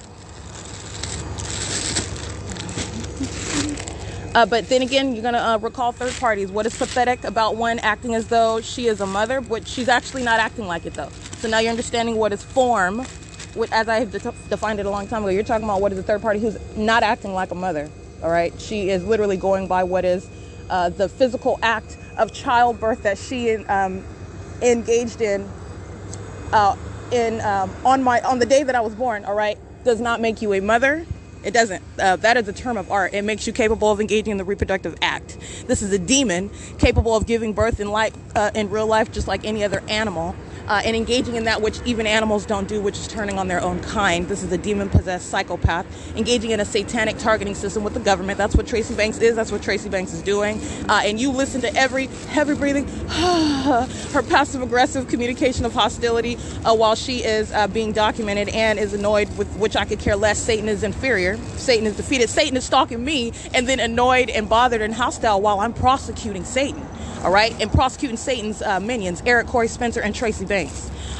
Uh, 4.34 4.46
but 4.46 4.66
then 4.68 4.80
again, 4.80 5.14
you're 5.14 5.22
going 5.22 5.34
to 5.34 5.40
uh, 5.46 5.58
recall 5.58 5.92
third 5.92 6.14
parties. 6.14 6.50
What 6.50 6.64
is 6.64 6.76
pathetic 6.76 7.22
about 7.24 7.56
one 7.56 7.78
acting 7.80 8.14
as 8.14 8.28
though 8.28 8.62
she 8.62 8.86
is 8.86 9.02
a 9.02 9.06
mother, 9.06 9.42
but 9.42 9.68
she's 9.68 9.88
actually 9.88 10.22
not 10.22 10.40
acting 10.40 10.66
like 10.66 10.86
it 10.86 10.94
though. 10.94 11.10
So 11.38 11.48
now 11.48 11.58
you're 11.58 11.70
understanding 11.70 12.16
what 12.16 12.32
is 12.32 12.42
form, 12.42 13.00
what, 13.54 13.70
as 13.72 13.88
I 13.88 14.00
have 14.00 14.10
de- 14.10 14.20
defined 14.48 14.80
it 14.80 14.86
a 14.86 14.90
long 14.90 15.06
time 15.06 15.22
ago. 15.22 15.30
You're 15.30 15.42
talking 15.42 15.64
about 15.64 15.82
what 15.82 15.92
is 15.92 15.98
a 15.98 16.02
third 16.02 16.22
party 16.22 16.40
who's 16.40 16.56
not 16.76 17.02
acting 17.02 17.34
like 17.34 17.50
a 17.50 17.54
mother. 17.54 17.90
All 18.22 18.30
right, 18.30 18.58
she 18.58 18.88
is 18.88 19.04
literally 19.04 19.36
going 19.36 19.66
by 19.66 19.84
what 19.84 20.04
is 20.04 20.30
uh, 20.70 20.88
the 20.88 21.10
physical 21.10 21.58
act 21.62 21.98
of 22.16 22.32
childbirth 22.32 23.02
that 23.02 23.18
she 23.18 23.56
um, 23.66 24.02
engaged 24.62 25.20
in 25.20 25.46
uh, 26.52 26.76
in 27.10 27.40
um, 27.42 27.70
on 27.84 28.02
my 28.02 28.20
on 28.20 28.38
the 28.38 28.46
day 28.46 28.62
that 28.62 28.74
I 28.74 28.80
was 28.80 28.94
born. 28.94 29.26
All 29.26 29.34
right, 29.34 29.58
does 29.84 30.00
not 30.00 30.22
make 30.22 30.40
you 30.40 30.54
a 30.54 30.60
mother 30.60 31.04
it 31.44 31.52
doesn't. 31.52 31.82
Uh, 31.98 32.16
that 32.16 32.36
is 32.36 32.48
a 32.48 32.52
term 32.52 32.76
of 32.76 32.90
art. 32.90 33.14
It 33.14 33.22
makes 33.22 33.46
you 33.46 33.52
capable 33.52 33.90
of 33.90 34.00
engaging 34.00 34.32
in 34.32 34.38
the 34.38 34.44
reproductive 34.44 34.96
act. 35.02 35.38
This 35.66 35.82
is 35.82 35.92
a 35.92 35.98
demon 35.98 36.50
capable 36.78 37.16
of 37.16 37.26
giving 37.26 37.52
birth 37.52 37.80
in 37.80 37.90
life, 37.90 38.14
uh, 38.36 38.50
in 38.54 38.70
real 38.70 38.86
life, 38.86 39.12
just 39.12 39.28
like 39.28 39.44
any 39.44 39.64
other 39.64 39.82
animal 39.88 40.34
uh, 40.68 40.82
and 40.84 40.96
engaging 40.96 41.36
in 41.36 41.44
that 41.44 41.60
which 41.62 41.80
even 41.84 42.06
animals 42.06 42.46
don't 42.46 42.68
do, 42.68 42.80
which 42.80 42.96
is 42.98 43.08
turning 43.08 43.38
on 43.38 43.48
their 43.48 43.60
own 43.60 43.80
kind. 43.80 44.28
This 44.28 44.42
is 44.42 44.52
a 44.52 44.58
demon 44.58 44.88
possessed 44.88 45.28
psychopath 45.28 45.86
engaging 46.16 46.50
in 46.50 46.60
a 46.60 46.64
satanic 46.64 47.18
targeting 47.18 47.54
system 47.54 47.84
with 47.84 47.94
the 47.94 48.00
government. 48.00 48.38
That's 48.38 48.54
what 48.54 48.66
Tracy 48.66 48.94
Banks 48.94 49.18
is. 49.18 49.36
That's 49.36 49.52
what 49.52 49.62
Tracy 49.62 49.88
Banks 49.88 50.12
is 50.12 50.22
doing. 50.22 50.60
Uh, 50.88 51.02
and 51.04 51.20
you 51.20 51.30
listen 51.30 51.60
to 51.62 51.74
every 51.74 52.06
heavy 52.28 52.54
breathing, 52.54 52.86
her 53.08 54.22
passive 54.28 54.62
aggressive 54.62 55.08
communication 55.08 55.64
of 55.64 55.72
hostility 55.72 56.36
uh, 56.64 56.74
while 56.74 56.94
she 56.94 57.24
is 57.24 57.52
uh, 57.52 57.66
being 57.68 57.92
documented 57.92 58.48
and 58.50 58.78
is 58.78 58.94
annoyed 58.94 59.34
with 59.36 59.54
which 59.56 59.76
I 59.76 59.84
could 59.84 59.98
care 59.98 60.16
less. 60.16 60.38
Satan 60.38 60.68
is 60.68 60.82
inferior. 60.82 61.36
Satan 61.56 61.86
is 61.86 61.96
defeated. 61.96 62.28
Satan 62.28 62.56
is 62.56 62.64
stalking 62.64 63.04
me 63.04 63.32
and 63.54 63.68
then 63.68 63.80
annoyed 63.80 64.30
and 64.30 64.48
bothered 64.48 64.80
and 64.80 64.94
hostile 64.94 65.40
while 65.40 65.60
I'm 65.60 65.72
prosecuting 65.72 66.44
Satan 66.44 66.86
all 67.22 67.30
right, 67.30 67.54
and 67.60 67.70
prosecuting 67.70 68.16
Satan's 68.16 68.62
uh, 68.62 68.80
minions, 68.80 69.22
Eric 69.24 69.46
Corey 69.46 69.68
Spencer 69.68 70.00
and 70.00 70.12
Tracy 70.12 70.44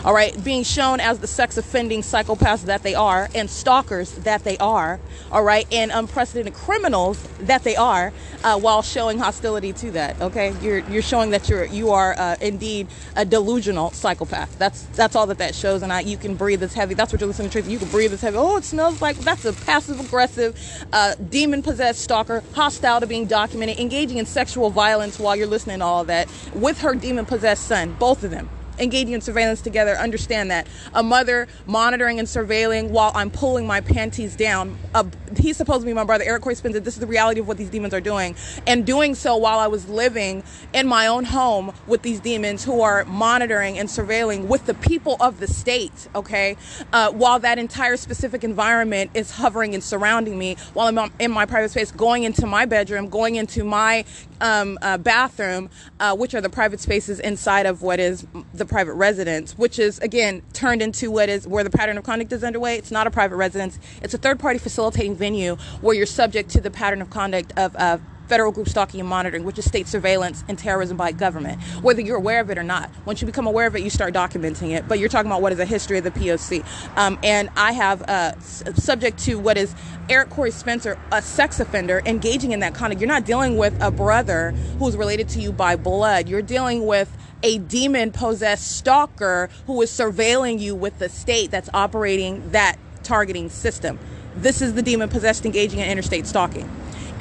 All 0.05 0.13
right, 0.13 0.43
being 0.43 0.65
shown 0.65 0.99
as 0.99 1.21
the 1.21 1.29
sex 1.29 1.57
offending 1.57 2.03
psychopaths 2.03 2.65
that 2.65 2.83
they 2.83 2.95
are 2.95 3.29
and 3.37 3.49
stalkers 3.49 4.11
that 4.17 4.43
they 4.43 4.59
are, 4.59 4.99
all 5.31 5.45
right, 5.45 5.65
and 5.73 5.93
unprecedented 5.93 6.55
criminals 6.55 7.23
that 7.39 7.63
they 7.63 7.77
are, 7.77 8.13
uh, 8.43 8.59
while 8.59 8.83
showing 8.83 9.21
hostility 9.21 9.73
to 9.73 9.93
that. 9.93 10.21
Okay, 10.21 10.55
you're 10.61 10.81
you're 10.81 11.03
showing 11.03 11.31
that 11.31 11.49
you're 11.49 11.67
you 11.67 11.91
are 11.91 12.15
uh, 12.19 12.35
indeed 12.41 12.89
a 13.15 13.25
delusional 13.25 13.93
psychopath. 13.93 14.59
That's 14.59 14.83
that's 14.97 15.15
all 15.15 15.27
that 15.29 15.39
that 15.39 15.55
shows, 15.55 15.83
and 15.83 15.93
I 15.93 16.01
you 16.01 16.17
can 16.17 16.35
breathe 16.35 16.61
this 16.61 16.75
heavy. 16.75 16.95
That's 16.95 17.13
what 17.13 17.21
you're 17.21 17.29
listening 17.29 17.51
to. 17.51 17.63
You 17.63 17.79
can 17.79 17.89
breathe 17.89 18.11
this 18.11 18.23
heavy. 18.23 18.37
Oh, 18.37 18.57
it 18.57 18.65
smells 18.65 19.01
like 19.01 19.17
that's 19.19 19.45
a 19.45 19.53
passive 19.53 20.01
aggressive, 20.01 20.59
uh, 20.93 21.15
demon 21.31 21.63
possessed 21.63 22.03
stalker, 22.03 22.43
hostile 22.55 22.99
to 23.01 23.07
being 23.07 23.27
documented, 23.27 23.79
engaging 23.79 24.19
in 24.19 24.27
sexual 24.27 24.69
violence 24.69 25.21
while 25.21 25.37
you're 25.37 25.47
listening 25.47 25.79
to 25.79 25.85
all 25.85 26.05
that 26.05 26.29
with 26.53 26.81
her 26.81 26.95
demon 26.97 27.25
possessed 27.25 27.67
son, 27.67 27.95
both 28.01 28.25
of 28.25 28.33
them 28.33 28.51
engaging 28.79 29.15
in 29.15 29.21
surveillance 29.21 29.61
together 29.61 29.93
understand 29.97 30.51
that 30.51 30.67
a 30.95 31.03
mother 31.03 31.49
monitoring 31.67 32.19
and 32.19 32.29
surveilling 32.29 32.91
while 32.91 33.13
I'm 33.15 33.31
pulling 33.31 33.67
my 33.67 33.81
panties 33.81 34.37
down. 34.37 34.77
Uh, 34.95 35.05
he's 35.37 35.57
supposed 35.57 35.81
to 35.83 35.87
be 35.87 35.93
my 35.93 36.05
brother. 36.05 36.25
Eric 36.25 36.43
Corey 36.43 36.55
Spencer. 36.55 36.81
This 36.81 36.95
is 36.95 37.01
the 37.01 37.07
reality 37.07 37.41
of 37.41 37.49
what 37.49 37.57
these 37.57 37.71
demons 37.71 37.95
are 37.95 38.01
doing, 38.01 38.35
and 38.67 38.85
doing 38.87 39.15
so 39.15 39.37
while 39.37 39.59
I 39.59 39.67
was 39.67 39.89
living 39.89 40.43
in 40.73 40.87
my 40.87 41.07
own 41.07 41.25
home 41.25 41.73
with 41.87 42.03
these 42.03 42.21
demons 42.21 42.65
who 42.65 42.81
are 42.81 43.05
monitoring 43.05 43.79
and 43.79 43.89
surveilling 43.89 44.47
with 44.47 44.67
the 44.67 44.75
people 44.75 45.17
of 45.21 45.41
the 45.41 45.47
state. 45.47 46.09
Okay, 46.15 46.57
uh, 46.93 47.11
while 47.11 47.39
that 47.41 47.59
entire 47.59 47.97
specific 47.97 48.45
environment 48.45 49.11
is 49.15 49.31
hovering 49.33 49.75
and 49.75 49.83
surrounding 49.83 50.39
me, 50.39 50.57
while 50.75 50.87
I'm 50.87 51.13
in 51.19 51.31
my 51.31 51.47
private 51.47 51.71
space, 51.71 51.91
going 51.91 52.25
into 52.25 52.47
my 52.47 52.65
bedroom, 52.65 53.09
going 53.09 53.37
into 53.37 53.65
my 53.65 54.05
um, 54.41 54.79
uh, 54.83 54.99
bathroom, 54.99 55.71
uh, 56.01 56.15
which 56.17 56.35
are 56.35 56.41
the 56.41 56.51
private 56.51 56.81
spaces 56.81 57.21
inside 57.21 57.67
of 57.67 57.83
what 57.83 58.01
is 58.01 58.27
the 58.53 58.62
private 58.67 58.95
residence, 58.95 59.57
which 59.59 59.79
is 59.79 59.99
again 60.01 60.43
turned 60.53 60.83
into 60.83 61.11
what 61.11 61.29
is 61.29 61.47
where 61.47 61.65
the 61.65 61.71
pattern 61.71 61.99
of 61.99 62.05
conduct 62.05 62.33
is 62.33 62.45
underway. 62.45 62.77
It's 62.77 62.91
not 62.91 63.07
a 63.07 63.11
private 63.11 63.37
residence; 63.37 63.79
it's 64.03 64.15
a 64.15 64.19
third-party 64.19 64.59
facilitating 64.59 65.17
venue 65.17 65.57
where 65.81 65.95
you're 65.95 66.07
subject 66.07 66.51
to 66.51 66.61
the 66.61 66.71
pattern 66.71 67.03
of 67.03 67.11
conduct 67.11 67.53
of, 67.57 67.75
of 67.77 68.01
federal 68.33 68.51
group 68.51 68.67
stalking 68.67 68.99
and 68.99 69.09
monitoring, 69.09 69.45
which 69.45 69.59
is 69.59 69.65
state 69.67 69.87
surveillance 69.87 70.43
and 70.49 70.59
terrorism 70.59 70.97
by 70.97 71.13
government, 71.13 71.63
whether 71.83 72.01
you're 72.01 72.17
aware 72.17 72.41
of 72.41 72.49
it 72.49 72.57
or 72.57 72.63
not. 72.63 72.91
Once 73.05 73.21
you 73.21 73.27
become 73.27 73.47
aware 73.47 73.67
of 73.67 73.77
it, 73.77 73.83
you 73.83 73.91
start 73.91 74.15
documenting 74.15 74.71
it. 74.71 74.89
But 74.89 74.99
you're 74.99 75.11
talking 75.11 75.31
about 75.31 75.43
what 75.43 75.53
is 75.53 75.59
a 75.59 75.67
history 75.67 75.99
of 75.99 76.05
the 76.05 76.11
POC. 76.11 76.65
Um, 76.97 77.19
and 77.23 77.51
I 77.57 77.73
have, 77.73 78.01
uh, 78.09 78.39
subject 78.41 79.19
to 79.25 79.39
what 79.39 79.59
is 79.59 79.75
Eric 80.09 80.31
Corey 80.31 80.51
Spencer, 80.51 80.99
a 81.11 81.21
sex 81.21 81.61
offender, 81.61 82.03
engaging 82.07 82.53
in 82.53 82.61
that 82.61 82.75
conduct. 82.75 83.03
You're 83.03 83.09
not 83.09 83.27
dealing 83.27 83.59
with 83.59 83.77
a 83.83 83.91
brother 83.91 84.53
who's 84.79 84.97
related 84.97 85.29
to 85.31 85.41
you 85.41 85.53
by 85.53 85.77
blood. 85.77 86.27
You're 86.27 86.41
dealing 86.41 86.87
with 86.87 87.15
a 87.43 87.59
demon 87.59 88.13
possessed 88.13 88.77
stalker 88.77 89.51
who 89.67 89.81
is 89.83 89.91
surveilling 89.91 90.59
you 90.59 90.75
with 90.75 90.99
the 90.99 91.09
state 91.09 91.51
that's 91.51 91.69
operating 91.75 92.51
that 92.51 92.79
targeting 93.03 93.49
system. 93.49 93.99
This 94.37 94.63
is 94.63 94.75
the 94.75 94.83
demon 94.83 95.09
possessed 95.09 95.45
engaging 95.45 95.81
in 95.81 95.89
interstate 95.89 96.27
stalking. 96.27 96.71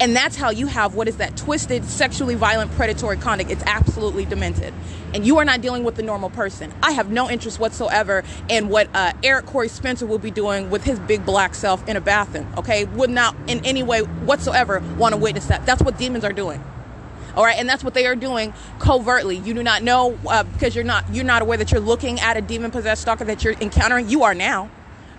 And 0.00 0.16
that's 0.16 0.34
how 0.34 0.50
you 0.50 0.66
have 0.66 0.94
what 0.94 1.06
is 1.06 1.18
that 1.18 1.36
twisted, 1.36 1.84
sexually 1.84 2.34
violent, 2.34 2.72
predatory 2.72 3.16
conduct. 3.18 3.50
It's 3.50 3.62
absolutely 3.66 4.24
demented. 4.24 4.74
And 5.14 5.26
you 5.26 5.38
are 5.38 5.44
not 5.44 5.60
dealing 5.60 5.84
with 5.84 5.96
the 5.96 6.02
normal 6.02 6.30
person. 6.30 6.72
I 6.82 6.92
have 6.92 7.10
no 7.10 7.30
interest 7.30 7.60
whatsoever 7.60 8.24
in 8.48 8.68
what 8.68 8.88
uh, 8.94 9.12
Eric 9.22 9.46
Corey 9.46 9.68
Spencer 9.68 10.06
will 10.06 10.18
be 10.18 10.30
doing 10.30 10.70
with 10.70 10.82
his 10.82 10.98
big 10.98 11.24
black 11.24 11.54
self 11.54 11.86
in 11.86 11.96
a 11.96 12.00
bathroom, 12.00 12.52
okay? 12.56 12.84
Would 12.84 13.10
not 13.10 13.36
in 13.46 13.64
any 13.64 13.82
way 13.82 14.00
whatsoever 14.00 14.80
want 14.96 15.14
to 15.14 15.20
witness 15.20 15.46
that. 15.46 15.66
That's 15.66 15.82
what 15.82 15.98
demons 15.98 16.24
are 16.24 16.32
doing 16.32 16.64
all 17.36 17.44
right 17.44 17.58
and 17.58 17.68
that's 17.68 17.84
what 17.84 17.94
they 17.94 18.06
are 18.06 18.16
doing 18.16 18.52
covertly. 18.78 19.36
You 19.36 19.54
do 19.54 19.62
not 19.62 19.82
know 19.82 20.18
uh, 20.28 20.42
because 20.44 20.74
you're 20.74 20.84
not 20.84 21.04
you're 21.12 21.24
not 21.24 21.42
aware 21.42 21.58
that 21.58 21.72
you're 21.72 21.80
looking 21.80 22.20
at 22.20 22.36
a 22.36 22.40
demon 22.40 22.70
possessed 22.70 23.02
stalker 23.02 23.24
that 23.24 23.44
you're 23.44 23.54
encountering. 23.54 24.08
You 24.08 24.22
are 24.24 24.34
now. 24.34 24.70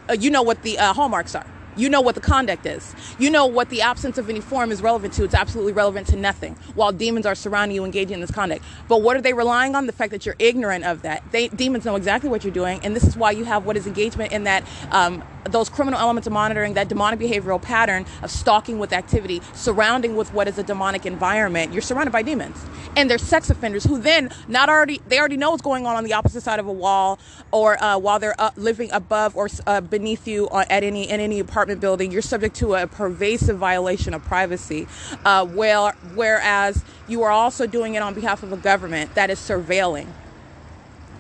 Uh, 0.10 0.14
you 0.14 0.30
know 0.30 0.42
what 0.42 0.62
the 0.64 0.78
uh, 0.78 0.94
hallmarks 0.94 1.36
are 1.36 1.46
you 1.76 1.90
know 1.90 2.02
what 2.02 2.16
the 2.16 2.22
conduct 2.22 2.66
is. 2.66 2.96
You 3.18 3.30
know 3.30 3.46
what 3.46 3.70
the 3.70 3.82
absence 3.82 4.18
of 4.18 4.30
any 4.30 4.42
form 4.42 4.72
is 4.72 4.82
relevant 4.82 5.14
to. 5.14 5.24
It's 5.24 5.34
absolutely 5.34 5.74
relevant 5.74 6.08
to 6.08 6.16
nothing 6.16 6.56
while 6.76 6.92
demons 6.92 7.26
are 7.26 7.36
surrounding 7.36 7.76
you, 7.76 7.86
engaging 7.86 8.16
in 8.16 8.22
this 8.22 8.32
conduct. 8.32 8.64
But 8.88 9.02
what 9.02 9.18
are 9.18 9.22
they 9.22 9.34
relying 9.34 9.76
on? 9.76 9.86
The 9.86 9.92
fact 9.92 10.12
that 10.12 10.26
you're 10.26 10.36
ignorant 10.40 10.86
of 10.86 11.02
that. 11.02 11.24
They, 11.32 11.48
demons 11.50 11.86
know 11.86 11.96
exactly 11.96 12.30
what 12.30 12.44
you're 12.44 12.54
doing. 12.54 12.80
And 12.84 12.96
this 12.96 13.04
is 13.04 13.18
why 13.18 13.32
you 13.32 13.46
have 13.46 13.66
what 13.66 13.78
is 13.78 13.88
engagement 13.88 14.32
in 14.32 14.44
that 14.44 14.64
um, 14.92 15.24
those 15.46 15.70
criminal 15.70 16.00
elements 16.00 16.28
of 16.28 16.34
monitoring, 16.34 16.74
that 16.74 16.88
demonic 16.88 17.20
behavioral 17.20 17.62
pattern 17.62 18.06
of 18.22 18.32
stalking 18.32 18.80
with 18.80 18.94
activity, 18.94 19.42
surrounding 19.54 20.16
with 20.16 20.34
what 20.34 20.48
is 20.48 20.58
a 20.58 20.64
demonic 20.64 21.06
environment, 21.06 21.74
you're 21.74 21.82
surrounded 21.82 22.12
by 22.12 22.22
demons. 22.22 22.58
And 22.96 23.10
they're 23.10 23.18
sex 23.18 23.50
offenders 23.50 23.84
who 23.84 24.00
then 24.00 24.30
not 24.48 24.70
already, 24.70 25.02
they 25.08 25.20
already 25.20 25.38
know 25.38 25.52
what's 25.52 25.62
going 25.62 25.86
on 25.86 25.96
on 25.96 26.04
the 26.04 26.14
opposite 26.14 26.42
side 26.42 26.60
of 26.60 26.68
a 26.68 26.72
wall 26.72 27.20
or 27.52 27.82
uh, 27.84 27.98
while 27.98 28.20
they're 28.20 28.40
uh, 28.40 28.52
living 28.56 28.92
above 28.92 29.36
or 29.36 29.50
uh, 29.68 29.82
beneath 29.82 30.28
you 30.28 30.48
uh, 30.50 30.66
at 30.70 30.84
any, 30.84 31.10
in 31.10 31.20
any 31.20 31.40
apartment 31.40 31.63
building, 31.66 32.12
you're 32.12 32.22
subject 32.22 32.56
to 32.58 32.76
a 32.76 32.88
pervasive 32.88 33.58
violation 33.58 34.14
of 34.14 34.24
privacy. 34.24 34.88
Uh, 35.26 35.48
well, 35.50 35.94
whereas 36.16 36.84
you 37.08 37.24
are 37.24 37.32
also 37.32 37.66
doing 37.68 37.96
it 37.96 38.02
on 38.04 38.14
behalf 38.14 38.44
of 38.44 38.52
a 38.52 38.58
government 38.58 39.16
that 39.16 39.30
is 39.30 39.40
surveilling 39.40 40.08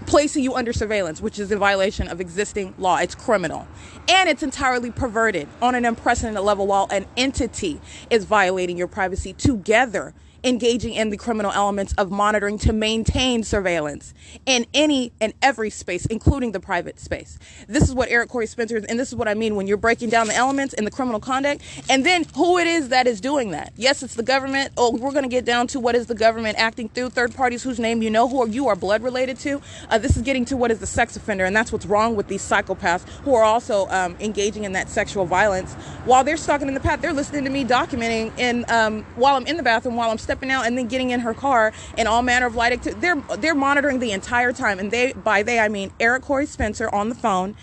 placing 0.06 0.44
you 0.44 0.54
under 0.54 0.74
surveillance, 0.74 1.22
which 1.22 1.40
is 1.40 1.52
a 1.52 1.58
violation 1.58 2.08
of 2.08 2.20
existing 2.20 2.74
law. 2.78 2.98
It's 2.98 3.16
criminal. 3.16 3.68
And 4.08 4.30
it's 4.30 4.44
entirely 4.44 4.92
perverted 4.92 5.48
on 5.62 5.76
an 5.76 5.86
unprecedented 5.86 6.44
level 6.44 6.68
while 6.68 6.88
an 6.92 7.06
entity 7.16 7.80
is 8.10 8.26
violating 8.26 8.78
your 8.78 8.88
privacy 8.88 9.34
together 9.34 10.14
engaging 10.44 10.94
in 10.94 11.10
the 11.10 11.18
criminal 11.18 11.52
elements 11.52 11.94
of 11.98 12.12
monitoring 12.12 12.58
to 12.60 12.74
maintain 12.74 13.44
surveillance 13.44 14.14
in 14.46 14.66
any 14.74 15.12
and 15.22 15.34
every 15.42 15.70
space, 15.70 16.06
including 16.08 16.52
the 16.52 16.60
private 16.60 17.00
space. 17.00 17.40
This 17.68 17.84
is 17.84 17.94
what 17.94 18.10
Eric 18.10 18.30
Corey 18.30 18.48
Spencer, 18.48 18.78
is, 18.78 18.86
and 18.86 19.00
this 19.00 19.10
is 19.10 19.16
what 19.16 19.28
I 19.28 19.34
mean 19.34 19.56
when 19.56 19.68
you're 19.68 19.78
breaking 19.78 20.10
down 20.10 20.28
the 20.28 20.36
elements 20.36 20.74
in 20.74 20.86
the 20.86 20.92
criminal 20.92 21.20
conduct, 21.20 21.62
and 21.90 22.06
then 22.06 22.26
who 22.36 22.58
it 22.58 22.68
is 22.68 22.90
that 22.90 23.08
is 23.08 23.22
doing 23.22 23.52
that. 23.52 23.72
Yes, 23.76 24.04
it's 24.04 24.16
the 24.16 24.24
government. 24.24 24.74
Oh, 24.78 24.92
we're 24.92 25.12
going 25.12 25.24
to 25.24 25.30
get 25.30 25.46
down 25.46 25.68
to 25.68 25.80
what 25.80 25.96
is 25.96 26.08
the 26.08 26.16
government 26.16 26.58
acting 26.58 26.90
through 26.90 27.10
third 27.10 27.34
parties 27.34 27.64
whose 27.64 27.80
name 27.80 28.02
you 28.02 28.10
know 28.10 28.28
who 28.28 28.48
you 28.50 28.68
are 28.68 28.76
blood 28.76 29.02
related 29.04 29.40
to. 29.40 29.62
Uh, 29.90 29.98
this 29.98 30.18
is 30.18 30.24
getting 30.24 30.46
to 30.46 30.58
what 30.58 30.72
is 30.72 30.80
the 30.80 30.88
sex 30.88 31.16
offender, 31.16 31.46
and 31.46 31.56
that's 31.56 31.72
what's 31.72 31.86
wrong 31.86 32.16
with 32.16 32.28
these 32.28 32.42
psychopaths 32.42 33.08
who 33.24 33.34
are 33.34 33.44
also 33.44 33.88
um, 33.88 34.16
engaging 34.20 34.64
in 34.64 34.74
that 34.74 34.90
sexual 34.90 35.26
violence. 35.26 35.74
While 36.06 36.24
they're 36.24 36.38
stalking 36.38 36.68
in 36.68 36.74
the 36.74 36.80
path, 36.80 37.02
they're 37.02 37.14
listening 37.14 37.44
to 37.46 37.50
me 37.50 37.64
documenting, 37.64 38.34
and 38.38 38.70
um, 38.70 39.04
while 39.16 39.36
I'm 39.36 39.46
in 39.46 39.58
the 39.58 39.64
bathroom, 39.64 39.96
while 39.96 40.10
I'm 40.10 40.18
stepping 40.18 40.33
out 40.42 40.66
and 40.66 40.78
then 40.78 40.88
getting 40.88 41.10
in 41.12 41.20
her 41.20 41.34
car 41.34 41.74
and 41.98 42.08
all 42.08 42.22
manner 42.22 42.46
of 42.46 42.56
light 42.56 42.74
activity. 42.74 43.00
They're 43.00 43.22
they're 43.38 43.56
monitoring 43.56 44.00
the 44.00 44.12
entire 44.12 44.54
time, 44.54 44.80
and 44.80 44.92
they 44.92 45.14
by 45.14 45.44
they 45.44 45.60
I 45.60 45.68
mean 45.68 45.92
Eric 46.00 46.24
Corey 46.24 46.46
Spencer 46.46 46.90
on 46.90 47.10
the 47.10 47.16
phone. 47.16 47.56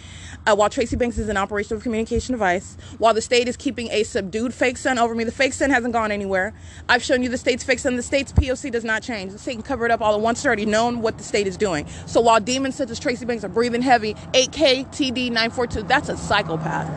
Uh, 0.47 0.55
while 0.55 0.71
Tracy 0.71 0.97
Banks 0.97 1.19
is 1.19 1.29
an 1.29 1.37
operational 1.37 1.83
communication 1.83 2.33
device, 2.33 2.79
while 2.97 3.13
the 3.13 3.21
state 3.21 3.47
is 3.47 3.59
keeping 3.59 3.91
a 3.91 4.05
subdued 4.05 4.55
fake 4.55 4.79
sun 4.79 4.99
over 4.99 5.15
me, 5.15 5.23
the 5.23 5.31
fake 5.31 5.53
sun 5.53 5.69
hasn't 5.69 5.93
gone 5.93 6.11
anywhere. 6.11 6.55
I've 6.89 7.03
shown 7.03 7.23
you 7.23 7.29
the 7.29 7.37
state's 7.37 7.63
fake 7.63 7.79
sun. 7.79 7.97
The 7.97 8.03
state's 8.03 8.33
POC 8.33 8.73
does 8.73 8.83
not 8.83 9.03
change. 9.03 9.33
The 9.33 9.39
state 9.39 9.55
can 9.55 9.63
cover 9.63 9.85
it 9.85 9.91
up 9.91 10.01
all 10.01 10.15
at 10.15 10.21
once. 10.21 10.45
Already 10.47 10.65
known 10.65 11.03
what 11.03 11.19
the 11.19 11.25
state 11.25 11.47
is 11.47 11.59
doing. 11.59 11.87
So 12.07 12.23
while 12.23 12.41
demons 12.41 12.75
such 12.75 12.89
as 12.89 12.99
Tracy 12.99 13.27
Banks 13.27 13.45
are 13.45 13.51
breathing 13.51 13.83
heavy, 13.83 14.15
8K 14.33 14.87
TD 14.87 15.29
942, 15.29 15.83
that's 15.83 16.09
a 16.09 16.17
psychopath. 16.17 16.89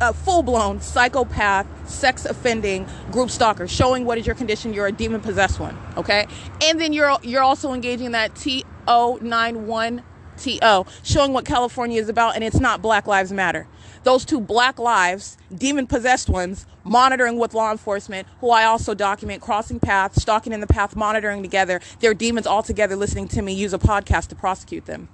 a 0.00 0.12
full 0.12 0.42
blown 0.42 0.80
psychopath, 0.80 1.66
sex 1.88 2.24
offending 2.24 2.86
group 3.10 3.30
stalker, 3.30 3.68
showing 3.68 4.04
what 4.04 4.18
is 4.18 4.26
your 4.26 4.34
condition. 4.34 4.72
You're 4.72 4.86
a 4.86 4.92
demon 4.92 5.20
possessed 5.20 5.60
one, 5.60 5.76
okay? 5.96 6.26
And 6.62 6.80
then 6.80 6.92
you're 6.92 7.16
you're 7.22 7.42
also 7.42 7.72
engaging 7.72 8.12
that 8.12 8.34
TO91 8.34 10.02
TO, 10.36 10.84
showing 11.02 11.32
what 11.32 11.44
California 11.44 12.00
is 12.00 12.08
about, 12.08 12.34
and 12.34 12.44
it's 12.44 12.60
not 12.60 12.82
Black 12.82 13.06
Lives 13.06 13.32
Matter. 13.32 13.66
Those 14.04 14.24
two 14.24 14.40
black 14.40 14.78
lives, 14.78 15.36
demon 15.52 15.86
possessed 15.86 16.28
ones, 16.28 16.66
monitoring 16.84 17.38
with 17.38 17.54
law 17.54 17.72
enforcement, 17.72 18.28
who 18.40 18.50
I 18.50 18.64
also 18.64 18.94
document 18.94 19.42
crossing 19.42 19.80
paths, 19.80 20.22
stalking 20.22 20.52
in 20.52 20.60
the 20.60 20.66
path, 20.66 20.94
monitoring 20.94 21.42
together. 21.42 21.80
They're 21.98 22.14
demons 22.14 22.46
all 22.46 22.62
together 22.62 22.94
listening 22.94 23.28
to 23.28 23.42
me 23.42 23.54
use 23.54 23.74
a 23.74 23.78
podcast 23.78 24.28
to 24.28 24.36
prosecute 24.36 24.86
them 24.86 25.08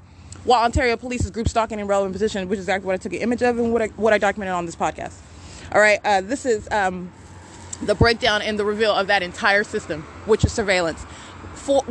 while 0.45 0.65
Ontario 0.65 0.97
Police 0.97 1.25
is 1.25 1.31
group 1.31 1.49
stalking 1.49 1.79
in 1.79 1.87
relevant 1.87 2.13
position, 2.13 2.49
which 2.49 2.59
is 2.59 2.65
exactly 2.65 2.87
what 2.87 2.95
I 2.95 2.97
took 2.97 3.13
an 3.13 3.21
image 3.21 3.43
of 3.43 3.59
and 3.59 3.73
what 3.73 3.83
I, 3.83 3.87
what 3.89 4.13
I 4.13 4.19
documented 4.19 4.55
on 4.55 4.67
this 4.67 4.77
podcast. 4.77 5.15
All 5.73 5.81
right, 5.81 6.01
uh, 6.05 6.21
this 6.21 6.45
is 6.45 6.69
um, 6.71 7.13
the 7.83 7.95
breakdown 7.95 8.43
and 8.43 8.59
the 8.59 8.65
reveal 8.65 8.93
of 8.93 9.07
that 9.07 9.23
entire 9.23 9.65
system, 9.65 10.03
which 10.27 10.45
is 10.45 10.53
surveillance 10.53 11.07
four. 11.63 11.83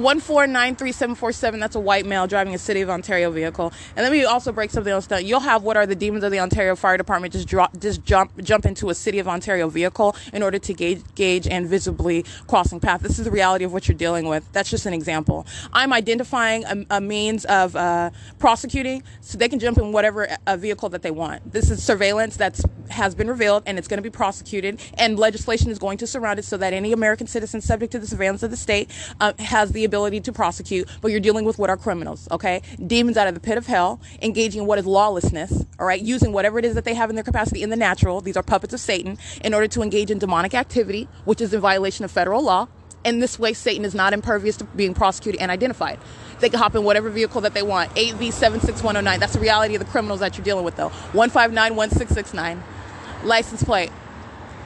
That's 1.62 1.76
a 1.76 1.80
white 1.80 2.06
male 2.06 2.28
driving 2.28 2.54
a 2.54 2.58
City 2.58 2.82
of 2.82 2.90
Ontario 2.90 3.32
vehicle. 3.32 3.72
And 3.96 4.04
let 4.04 4.12
me 4.12 4.24
also 4.26 4.52
break 4.52 4.70
something 4.72 4.92
else 4.92 5.08
down. 5.08 5.26
You'll 5.26 5.40
have 5.40 5.64
what 5.64 5.78
are 5.78 5.86
the 5.86 5.96
demons 5.96 6.24
of 6.24 6.32
the 6.32 6.40
Ontario 6.40 6.76
Fire 6.76 6.98
Department 6.98 7.34
just 7.34 7.48
drop, 7.48 7.78
just 7.80 8.04
jump, 8.04 8.32
jump 8.44 8.66
into 8.66 8.90
a 8.90 8.96
City 8.96 9.20
of 9.20 9.28
Ontario 9.28 9.70
vehicle 9.70 10.16
in 10.34 10.44
order 10.44 10.60
to 10.60 10.74
gauge, 10.74 11.02
gauge 11.16 11.48
and 11.48 11.68
visibly 11.68 12.24
crossing 12.48 12.80
path. 12.80 13.02
This 13.02 13.20
is 13.20 13.26
the 13.26 13.32
reality 13.32 13.64
of 13.66 13.74
what 13.74 13.88
you're 13.88 13.98
dealing 13.98 14.28
with. 14.28 14.50
That's 14.52 14.70
just 14.70 14.86
an 14.86 14.94
example. 14.94 15.46
I'm 15.72 15.94
identifying 15.94 16.66
a, 16.66 16.98
a 16.98 17.02
means 17.02 17.46
of 17.46 17.76
uh, 17.76 18.12
prosecuting 18.40 19.04
so 19.22 19.38
they 19.38 19.50
can 19.50 19.60
jump 19.60 19.78
in 19.78 19.92
whatever 19.92 20.28
a 20.48 20.58
vehicle 20.58 20.90
that 20.90 21.02
they 21.02 21.12
want. 21.12 21.52
This 21.52 21.72
is 21.72 21.84
surveillance 21.84 22.38
that's 22.38 22.64
has 22.90 23.16
been 23.16 23.28
revealed 23.28 23.64
and 23.66 23.78
it's 23.78 23.88
going 23.88 23.98
to 23.98 24.04
be 24.04 24.10
prosecuted 24.10 24.80
and 24.96 25.18
legislation 25.18 25.72
is 25.72 25.80
going 25.80 25.98
to 25.98 26.06
surround 26.06 26.40
it 26.40 26.44
so 26.44 26.58
that 26.58 26.74
any 26.74 26.92
American 26.92 27.26
citizen 27.26 27.62
subject 27.62 27.92
to 27.92 28.00
the 28.00 28.08
surveillance 28.08 28.44
of 28.44 28.52
the 28.52 28.58
state 28.58 28.90
uh, 29.20 29.32
has 29.40 29.61
the 29.70 29.86
ability 29.86 30.20
to 30.22 30.34
prosecute, 30.34 30.90
but 31.02 31.12
you're 31.12 31.20
dealing 31.20 31.46
with 31.46 31.60
what 31.60 31.70
are 31.70 31.78
criminals, 31.78 32.28
okay? 32.32 32.62
Demons 32.86 33.18
out 33.18 33.28
of 33.28 33.34
the 33.34 33.40
pit 33.40 33.58
of 33.58 33.68
hell, 33.68 34.02
engaging 34.22 34.62
in 34.62 34.68
what 34.68 34.80
is 34.80 34.86
lawlessness, 34.86 35.66
all 35.80 35.86
right? 35.86 36.02
Using 36.02 36.34
whatever 36.34 36.60
it 36.60 36.66
is 36.66 36.76
that 36.76 36.86
they 36.86 36.94
have 36.94 37.10
in 37.10 37.16
their 37.16 37.24
capacity 37.24 37.64
in 37.64 37.70
the 37.70 37.76
natural, 37.76 38.22
these 38.22 38.36
are 38.36 38.44
puppets 38.44 38.74
of 38.74 38.80
Satan, 38.80 39.18
in 39.44 39.54
order 39.54 39.68
to 39.68 39.82
engage 39.82 40.12
in 40.12 40.20
demonic 40.20 40.54
activity, 40.54 41.08
which 41.26 41.40
is 41.42 41.54
in 41.54 41.62
violation 41.62 42.04
of 42.04 42.12
federal 42.12 42.42
law. 42.44 42.68
And 43.04 43.22
this 43.22 43.40
way, 43.40 43.54
Satan 43.54 43.84
is 43.84 43.96
not 43.96 44.14
impervious 44.14 44.58
to 44.58 44.64
being 44.64 44.94
prosecuted 44.94 45.42
and 45.42 45.50
identified. 45.50 46.00
They 46.40 46.50
can 46.50 46.60
hop 46.60 46.76
in 46.76 46.84
whatever 46.84 47.10
vehicle 47.10 47.42
that 47.42 47.54
they 47.54 47.64
want. 47.64 47.90
8V76109. 47.96 49.20
That's 49.20 49.34
the 49.34 49.40
reality 49.40 49.76
of 49.76 49.80
the 49.80 49.90
criminals 49.90 50.20
that 50.20 50.38
you're 50.38 50.46
dealing 50.46 50.66
with, 50.66 50.76
though. 50.76 50.90
1591669. 51.14 52.62
License 53.24 53.64
plate 53.64 53.92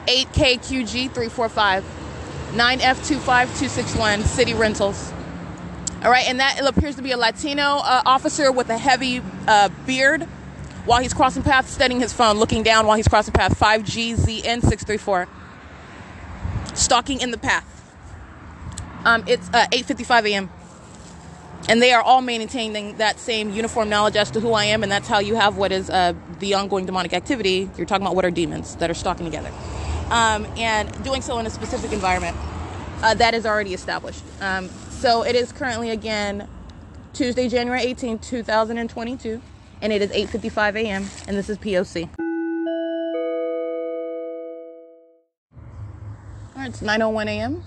8KQG345. 0.06 1.84
9F25261 2.52 4.22
City 4.24 4.54
Rentals. 4.54 5.12
All 6.02 6.10
right, 6.10 6.28
and 6.28 6.40
that 6.40 6.58
it 6.58 6.64
appears 6.64 6.96
to 6.96 7.02
be 7.02 7.12
a 7.12 7.16
Latino 7.16 7.62
uh, 7.62 8.02
officer 8.06 8.52
with 8.52 8.68
a 8.68 8.78
heavy 8.78 9.22
uh, 9.48 9.68
beard 9.86 10.22
while 10.84 11.00
he's 11.02 11.12
crossing 11.12 11.42
paths, 11.42 11.70
studying 11.70 12.00
his 12.00 12.12
phone, 12.12 12.36
looking 12.36 12.62
down 12.62 12.86
while 12.86 12.96
he's 12.96 13.08
crossing 13.08 13.34
path 13.34 13.58
5GZN634. 13.58 15.26
Stalking 16.74 17.20
in 17.20 17.30
the 17.30 17.38
path. 17.38 17.64
Um, 19.04 19.24
it's 19.26 19.48
uh, 19.48 19.66
8.55 19.72 20.30
a.m. 20.30 20.50
And 21.68 21.82
they 21.82 21.92
are 21.92 22.02
all 22.02 22.20
maintaining 22.20 22.98
that 22.98 23.18
same 23.18 23.50
uniform 23.50 23.88
knowledge 23.88 24.14
as 24.14 24.30
to 24.32 24.40
who 24.40 24.52
I 24.52 24.66
am, 24.66 24.82
and 24.82 24.92
that's 24.92 25.08
how 25.08 25.18
you 25.18 25.34
have 25.34 25.56
what 25.56 25.72
is 25.72 25.90
uh, 25.90 26.12
the 26.38 26.54
ongoing 26.54 26.86
demonic 26.86 27.12
activity. 27.12 27.70
You're 27.76 27.86
talking 27.86 28.04
about 28.04 28.14
what 28.14 28.24
are 28.24 28.30
demons 28.30 28.76
that 28.76 28.90
are 28.90 28.94
stalking 28.94 29.24
together 29.24 29.50
um, 30.10 30.46
and 30.56 31.04
doing 31.04 31.22
so 31.22 31.38
in 31.38 31.46
a 31.46 31.50
specific 31.50 31.92
environment 31.92 32.36
uh, 33.02 33.14
that 33.14 33.34
is 33.34 33.46
already 33.46 33.74
established. 33.74 34.22
Um, 34.40 34.68
so 34.90 35.22
it 35.22 35.34
is 35.34 35.52
currently 35.52 35.90
again 35.90 36.48
Tuesday, 37.12 37.48
January 37.48 37.82
18, 37.82 38.18
2022, 38.18 39.40
and 39.80 39.92
it 39.92 40.02
is 40.02 40.10
8:55 40.10 40.76
a.m. 40.76 41.06
and 41.26 41.36
this 41.36 41.48
is 41.48 41.58
POC. 41.58 42.08
All 46.54 46.62
right, 46.62 46.68
it's 46.68 46.80
9:01 46.80 47.26
a.m. 47.26 47.62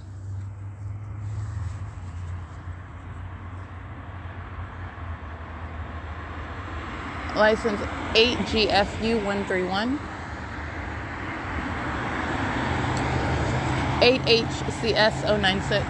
License 7.36 7.80
8GFU 8.16 9.24
8HCS096 14.00 15.84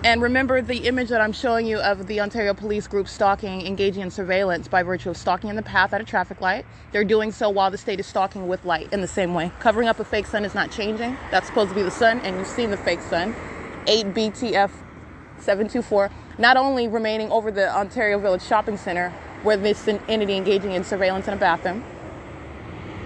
and 0.04 0.20
remember 0.20 0.60
the 0.60 0.88
image 0.88 1.10
that 1.10 1.20
I'm 1.20 1.32
showing 1.32 1.64
you 1.64 1.78
of 1.78 2.08
the 2.08 2.20
Ontario 2.20 2.54
Police 2.54 2.88
Group 2.88 3.06
stalking, 3.06 3.64
engaging 3.66 4.02
in 4.02 4.10
surveillance 4.10 4.66
by 4.66 4.82
virtue 4.82 5.10
of 5.10 5.16
stalking 5.16 5.48
in 5.48 5.56
the 5.56 5.62
path 5.62 5.92
at 5.92 6.00
a 6.00 6.04
traffic 6.04 6.40
light. 6.40 6.66
They're 6.90 7.04
doing 7.04 7.30
so 7.30 7.48
while 7.50 7.70
the 7.70 7.78
state 7.78 8.00
is 8.00 8.06
stalking 8.06 8.48
with 8.48 8.64
light 8.64 8.92
in 8.92 9.00
the 9.00 9.06
same 9.06 9.32
way. 9.32 9.52
Covering 9.60 9.86
up 9.86 10.00
a 10.00 10.04
fake 10.04 10.26
sun 10.26 10.44
is 10.44 10.54
not 10.54 10.72
changing. 10.72 11.16
That's 11.30 11.46
supposed 11.46 11.68
to 11.68 11.74
be 11.76 11.82
the 11.82 11.90
sun, 11.90 12.20
and 12.20 12.36
you've 12.36 12.48
seen 12.48 12.70
the 12.70 12.76
fake 12.76 13.00
sun. 13.00 13.34
8BTF 13.86 14.70
724. 15.38 16.10
Not 16.38 16.56
only 16.56 16.88
remaining 16.88 17.30
over 17.30 17.52
the 17.52 17.72
Ontario 17.72 18.18
Village 18.18 18.42
Shopping 18.42 18.76
Center 18.76 19.10
where 19.42 19.56
this 19.56 19.86
entity 19.86 20.36
engaging 20.36 20.72
in 20.72 20.82
surveillance 20.82 21.28
in 21.28 21.34
a 21.34 21.36
bathroom. 21.36 21.84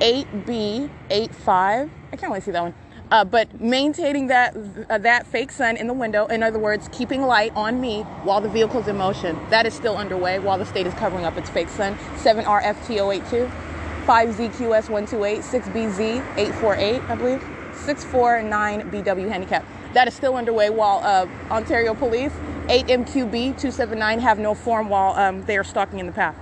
8B, 0.00 0.90
85, 1.10 1.90
I 2.12 2.16
can't 2.16 2.30
really 2.30 2.40
see 2.40 2.50
that 2.50 2.62
one. 2.62 2.74
Uh, 3.10 3.24
but 3.24 3.60
maintaining 3.60 4.26
that 4.26 4.56
uh, 4.90 4.98
that 4.98 5.26
fake 5.26 5.52
sun 5.52 5.76
in 5.76 5.86
the 5.86 5.92
window, 5.92 6.26
in 6.26 6.42
other 6.42 6.58
words, 6.58 6.88
keeping 6.90 7.22
light 7.22 7.52
on 7.54 7.80
me 7.80 8.02
while 8.24 8.40
the 8.40 8.48
vehicle's 8.48 8.88
in 8.88 8.96
motion, 8.96 9.38
that 9.50 9.64
is 9.64 9.74
still 9.74 9.96
underway 9.96 10.40
while 10.40 10.58
the 10.58 10.66
state 10.66 10.86
is 10.86 10.94
covering 10.94 11.24
up 11.24 11.36
its 11.36 11.48
fake 11.48 11.68
sun. 11.68 11.94
7RFT082, 12.16 13.48
5ZQS128, 14.06 15.38
6BZ848, 16.34 17.08
I 17.08 17.14
believe, 17.14 17.40
649BW 17.72 19.28
handicap. 19.28 19.64
That 19.92 20.08
is 20.08 20.14
still 20.14 20.34
underway 20.34 20.70
while 20.70 21.00
uh, 21.04 21.28
Ontario 21.52 21.94
Police 21.94 22.32
8MQB279 22.66 24.18
have 24.18 24.40
no 24.40 24.52
form 24.52 24.88
while 24.88 25.14
um, 25.14 25.44
they 25.44 25.56
are 25.56 25.64
stalking 25.64 26.00
in 26.00 26.06
the 26.06 26.12
path. 26.12 26.36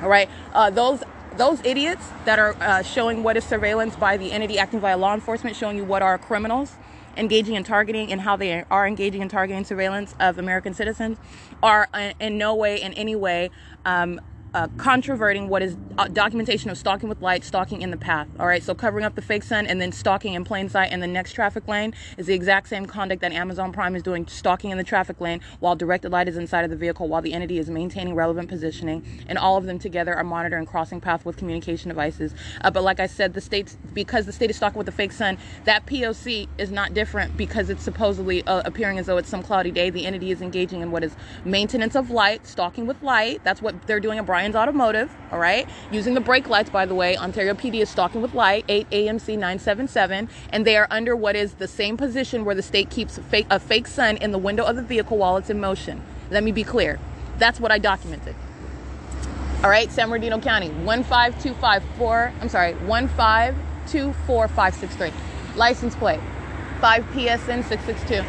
All 0.00 0.08
right, 0.08 0.28
uh, 0.52 0.70
those 0.70 1.02
those 1.36 1.60
idiots 1.64 2.08
that 2.24 2.38
are 2.38 2.56
uh, 2.60 2.82
showing 2.82 3.22
what 3.22 3.36
is 3.36 3.44
surveillance 3.44 3.96
by 3.96 4.16
the 4.16 4.32
entity 4.32 4.58
acting 4.58 4.80
via 4.80 4.96
law 4.96 5.14
enforcement, 5.14 5.56
showing 5.56 5.76
you 5.76 5.84
what 5.84 6.02
are 6.02 6.18
criminals 6.18 6.74
engaging 7.16 7.54
in 7.54 7.64
targeting 7.64 8.10
and 8.10 8.22
how 8.22 8.36
they 8.36 8.64
are 8.70 8.86
engaging 8.86 9.20
in 9.20 9.28
targeting 9.28 9.64
surveillance 9.64 10.14
of 10.18 10.38
American 10.38 10.74
citizens, 10.74 11.18
are 11.62 11.88
uh, 11.92 12.12
in 12.20 12.38
no 12.38 12.54
way, 12.54 12.80
in 12.80 12.92
any 12.94 13.14
way, 13.14 13.50
um, 13.84 14.20
uh, 14.54 14.68
controverting 14.76 15.48
what 15.48 15.62
is 15.62 15.76
uh, 15.98 16.08
documentation 16.08 16.70
of 16.70 16.78
stalking 16.78 17.08
with 17.08 17.20
light, 17.20 17.44
stalking 17.44 17.82
in 17.82 17.90
the 17.90 17.96
path. 17.96 18.28
All 18.38 18.46
right, 18.46 18.62
so 18.62 18.74
covering 18.74 19.04
up 19.04 19.14
the 19.14 19.22
fake 19.22 19.42
sun 19.42 19.66
and 19.66 19.80
then 19.80 19.92
stalking 19.92 20.34
in 20.34 20.44
plain 20.44 20.68
sight 20.68 20.92
in 20.92 21.00
the 21.00 21.06
next 21.06 21.32
traffic 21.32 21.68
lane 21.68 21.94
is 22.16 22.26
the 22.26 22.34
exact 22.34 22.68
same 22.68 22.86
conduct 22.86 23.20
that 23.22 23.32
Amazon 23.32 23.72
Prime 23.72 23.94
is 23.96 24.02
doing, 24.02 24.26
stalking 24.26 24.70
in 24.70 24.78
the 24.78 24.84
traffic 24.84 25.20
lane 25.20 25.40
while 25.60 25.76
directed 25.76 26.10
light 26.10 26.28
is 26.28 26.36
inside 26.36 26.64
of 26.64 26.70
the 26.70 26.76
vehicle, 26.76 27.08
while 27.08 27.22
the 27.22 27.32
entity 27.32 27.58
is 27.58 27.70
maintaining 27.70 28.14
relevant 28.14 28.48
positioning, 28.48 29.04
and 29.28 29.38
all 29.38 29.56
of 29.56 29.64
them 29.64 29.78
together 29.78 30.14
are 30.14 30.24
monitoring 30.24 30.66
crossing 30.66 31.00
path 31.00 31.24
with 31.24 31.36
communication 31.36 31.88
devices. 31.88 32.34
Uh, 32.62 32.70
but 32.70 32.82
like 32.82 33.00
I 33.00 33.06
said, 33.06 33.34
the 33.34 33.40
state's 33.40 33.76
because 33.92 34.26
the 34.26 34.32
state 34.32 34.50
is 34.50 34.56
stalking 34.56 34.78
with 34.78 34.86
the 34.86 34.92
fake 34.92 35.12
sun, 35.12 35.38
that 35.64 35.86
POC 35.86 36.48
is 36.58 36.70
not 36.70 36.94
different 36.94 37.36
because 37.36 37.70
it's 37.70 37.82
supposedly 37.82 38.44
uh, 38.46 38.62
appearing 38.64 38.98
as 38.98 39.06
though 39.06 39.16
it's 39.18 39.28
some 39.28 39.42
cloudy 39.42 39.70
day. 39.70 39.90
The 39.90 40.06
entity 40.06 40.30
is 40.30 40.40
engaging 40.40 40.80
in 40.80 40.90
what 40.90 41.04
is 41.04 41.14
maintenance 41.44 41.94
of 41.94 42.10
light, 42.10 42.46
stalking 42.46 42.86
with 42.86 43.02
light. 43.02 43.42
That's 43.44 43.62
what 43.62 43.86
they're 43.86 44.00
doing 44.00 44.22
Brian 44.24 44.41
Brian's 44.42 44.56
Automotive, 44.56 45.08
all 45.30 45.38
right? 45.38 45.68
Using 45.92 46.14
the 46.14 46.20
brake 46.20 46.48
lights, 46.48 46.68
by 46.68 46.84
the 46.84 46.96
way, 46.96 47.16
Ontario 47.16 47.54
PD 47.54 47.76
is 47.76 47.88
stalking 47.88 48.20
with 48.20 48.34
light, 48.34 48.64
8 48.68 48.90
AMC 48.90 49.34
977, 49.34 50.28
and 50.50 50.66
they 50.66 50.76
are 50.76 50.88
under 50.90 51.14
what 51.14 51.36
is 51.36 51.54
the 51.54 51.68
same 51.68 51.96
position 51.96 52.44
where 52.44 52.56
the 52.56 52.62
state 52.62 52.90
keeps 52.90 53.18
a 53.18 53.22
fake, 53.22 53.46
a 53.50 53.60
fake 53.60 53.86
sun 53.86 54.16
in 54.16 54.32
the 54.32 54.38
window 54.38 54.64
of 54.64 54.74
the 54.74 54.82
vehicle 54.82 55.16
while 55.16 55.36
it's 55.36 55.48
in 55.48 55.60
motion. 55.60 56.02
Let 56.28 56.42
me 56.42 56.50
be 56.50 56.64
clear. 56.64 56.98
That's 57.38 57.60
what 57.60 57.70
I 57.70 57.78
documented. 57.78 58.34
All 59.62 59.70
right, 59.70 59.92
San 59.92 60.08
Bernardino 60.08 60.40
County, 60.40 60.70
15254, 60.70 62.32
I'm 62.40 62.48
sorry, 62.48 62.72
1524563. 62.72 65.12
License 65.54 65.94
plate, 65.94 66.18
5 66.80 67.04
PSN 67.12 67.62
662. 67.62 68.24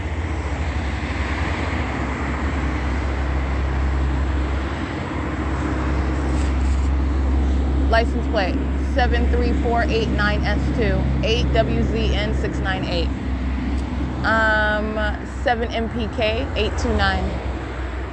License 7.94 8.28
plate 8.30 8.56
73489S2, 8.96 11.22
8WZN698, 11.22 13.06
um, 14.26 14.96
7MPK 15.44 16.48
829, 16.56 17.24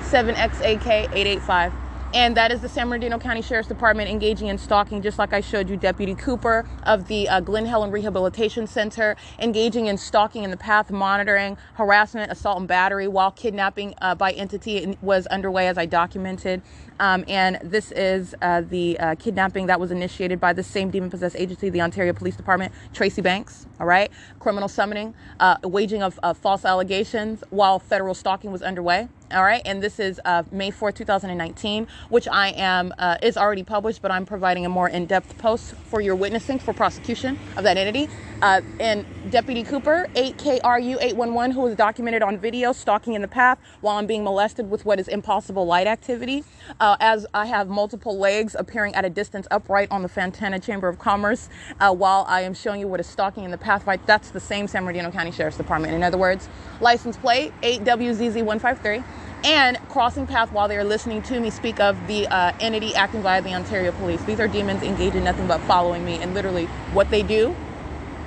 7XAK 0.03 1.09
885. 1.14 1.73
And 2.12 2.37
that 2.37 2.51
is 2.51 2.61
the 2.61 2.69
San 2.69 2.88
Bernardino 2.88 3.19
County 3.19 3.40
Sheriff's 3.40 3.69
Department 3.69 4.11
engaging 4.11 4.49
in 4.49 4.59
stalking, 4.59 5.01
just 5.01 5.16
like 5.16 5.33
I 5.33 5.40
showed 5.40 5.71
you 5.71 5.77
Deputy 5.77 6.16
Cooper 6.16 6.66
of 6.83 7.07
the 7.07 7.29
uh, 7.29 7.38
Glen 7.38 7.66
Helen 7.66 7.93
Rehabilitation 7.93 8.66
Center, 8.66 9.14
engaging 9.38 9.87
in 9.87 9.97
stalking 9.97 10.43
in 10.43 10.51
the 10.51 10.57
path, 10.57 10.90
monitoring, 10.90 11.57
harassment, 11.75 12.33
assault, 12.33 12.59
and 12.59 12.66
battery 12.66 13.07
while 13.07 13.31
kidnapping 13.31 13.95
uh, 14.03 14.16
by 14.16 14.33
entity 14.33 14.99
was 15.01 15.29
underway, 15.29 15.69
as 15.69 15.79
I 15.79 15.87
documented. 15.87 16.62
Um, 17.00 17.24
and 17.28 17.58
this 17.62 17.92
is 17.92 18.34
uh, 18.42 18.60
the 18.60 19.00
uh, 19.00 19.14
kidnapping 19.14 19.66
that 19.66 19.80
was 19.80 19.90
initiated 19.90 20.38
by 20.38 20.52
the 20.52 20.62
same 20.62 20.90
demon 20.90 21.08
possessed 21.08 21.34
agency, 21.34 21.70
the 21.70 21.80
Ontario 21.80 22.12
Police 22.12 22.36
Department, 22.36 22.72
Tracy 22.92 23.22
Banks. 23.22 23.66
All 23.80 23.86
right, 23.86 24.12
criminal 24.38 24.68
summoning, 24.68 25.14
uh, 25.40 25.56
waging 25.64 26.02
of, 26.02 26.20
of 26.22 26.36
false 26.36 26.66
allegations 26.66 27.42
while 27.48 27.78
federal 27.78 28.14
stalking 28.14 28.52
was 28.52 28.62
underway. 28.62 29.08
All 29.32 29.44
right, 29.44 29.62
and 29.64 29.80
this 29.80 30.00
is 30.00 30.20
uh, 30.24 30.42
May 30.50 30.72
4th, 30.72 30.96
2019, 30.96 31.86
which 32.08 32.26
I 32.26 32.48
am 32.48 32.92
uh, 32.98 33.16
is 33.22 33.36
already 33.36 33.62
published, 33.62 34.02
but 34.02 34.10
I'm 34.10 34.26
providing 34.26 34.66
a 34.66 34.68
more 34.68 34.88
in-depth 34.88 35.38
post 35.38 35.74
for 35.74 36.00
your 36.00 36.16
witnessing 36.16 36.58
for 36.58 36.74
prosecution 36.74 37.38
of 37.56 37.62
that 37.62 37.76
entity. 37.76 38.08
Uh, 38.42 38.60
and 38.80 39.06
Deputy 39.30 39.62
Cooper, 39.62 40.08
8KRU811, 40.14 41.52
who 41.52 41.60
was 41.60 41.76
documented 41.76 42.22
on 42.22 42.38
video 42.38 42.72
stalking 42.72 43.14
in 43.14 43.22
the 43.22 43.28
path 43.28 43.58
while 43.82 43.98
I'm 43.98 44.06
being 44.06 44.24
molested 44.24 44.68
with 44.68 44.84
what 44.84 44.98
is 44.98 45.06
impossible 45.06 45.64
light 45.64 45.86
activity, 45.86 46.42
uh, 46.80 46.89
as 47.00 47.26
I 47.35 47.46
have 47.46 47.68
multiple 47.68 48.18
legs 48.18 48.57
appearing 48.59 48.94
at 48.94 49.05
a 49.05 49.11
distance 49.11 49.46
upright 49.50 49.88
on 49.90 50.03
the 50.03 50.09
Fontana 50.09 50.59
Chamber 50.59 50.88
of 50.88 50.98
Commerce 50.98 51.48
uh, 51.79 51.94
while 51.94 52.24
I 52.29 52.40
am 52.42 52.55
showing 52.55 52.81
you 52.81 52.88
what 52.88 53.00
is 53.00 53.07
stalking 53.07 53.44
in 53.44 53.50
the 53.50 53.59
path. 53.59 53.87
That's 54.07 54.31
the 54.31 54.40
same 54.40 54.66
San 54.66 54.83
Bernardino 54.83 55.11
County 55.11 55.31
Sheriff's 55.31 55.57
Department. 55.57 55.94
In 55.94 56.03
other 56.03 56.18
words, 56.18 56.48
license 56.81 57.16
plate 57.16 57.53
8WZZ153 57.62 59.05
and 59.44 59.79
crossing 59.88 60.26
path 60.26 60.53
while 60.53 60.68
they 60.68 60.76
are 60.76 60.85
listening 60.85 61.22
to 61.22 61.40
me 61.40 61.50
speak 61.50 61.81
of 61.81 62.07
the 62.07 62.26
uh, 62.29 62.53
entity 62.61 62.94
acting 62.94 63.22
via 63.22 63.40
the 63.42 63.55
Ontario 63.55 63.92
Police. 63.92 64.22
These 64.24 64.40
are 64.40 64.48
demons 64.48 64.83
engaged 64.83 65.16
in 65.16 65.24
nothing 65.24 65.46
but 65.46 65.61
following 65.62 66.05
me, 66.05 66.16
and 66.16 66.35
literally 66.35 66.66
what 66.92 67.11
they 67.11 67.22
do 67.22 67.55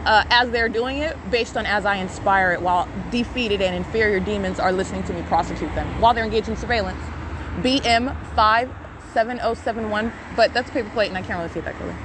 uh, 0.05 0.23
as 0.29 0.51
they're 0.51 0.69
doing 0.69 0.97
it, 0.97 1.17
based 1.31 1.55
on 1.55 1.65
as 1.65 1.85
I 1.85 1.97
inspire 1.97 2.51
it, 2.51 2.61
while 2.61 2.87
defeated 3.11 3.61
and 3.61 3.75
inferior 3.75 4.19
demons 4.19 4.59
are 4.59 4.71
listening 4.71 5.03
to 5.03 5.13
me 5.13 5.21
prosecute 5.23 5.73
them 5.75 5.87
while 6.01 6.13
they're 6.13 6.25
engaged 6.25 6.49
in 6.49 6.57
surveillance. 6.57 6.99
BM 7.61 8.15
57071, 8.35 10.11
but 10.35 10.53
that's 10.53 10.69
paper 10.71 10.89
plate, 10.89 11.09
and 11.09 11.17
I 11.17 11.21
can't 11.21 11.39
really 11.39 11.51
see 11.51 11.59
it 11.59 11.65
that 11.65 11.75
clearly. 11.75 11.95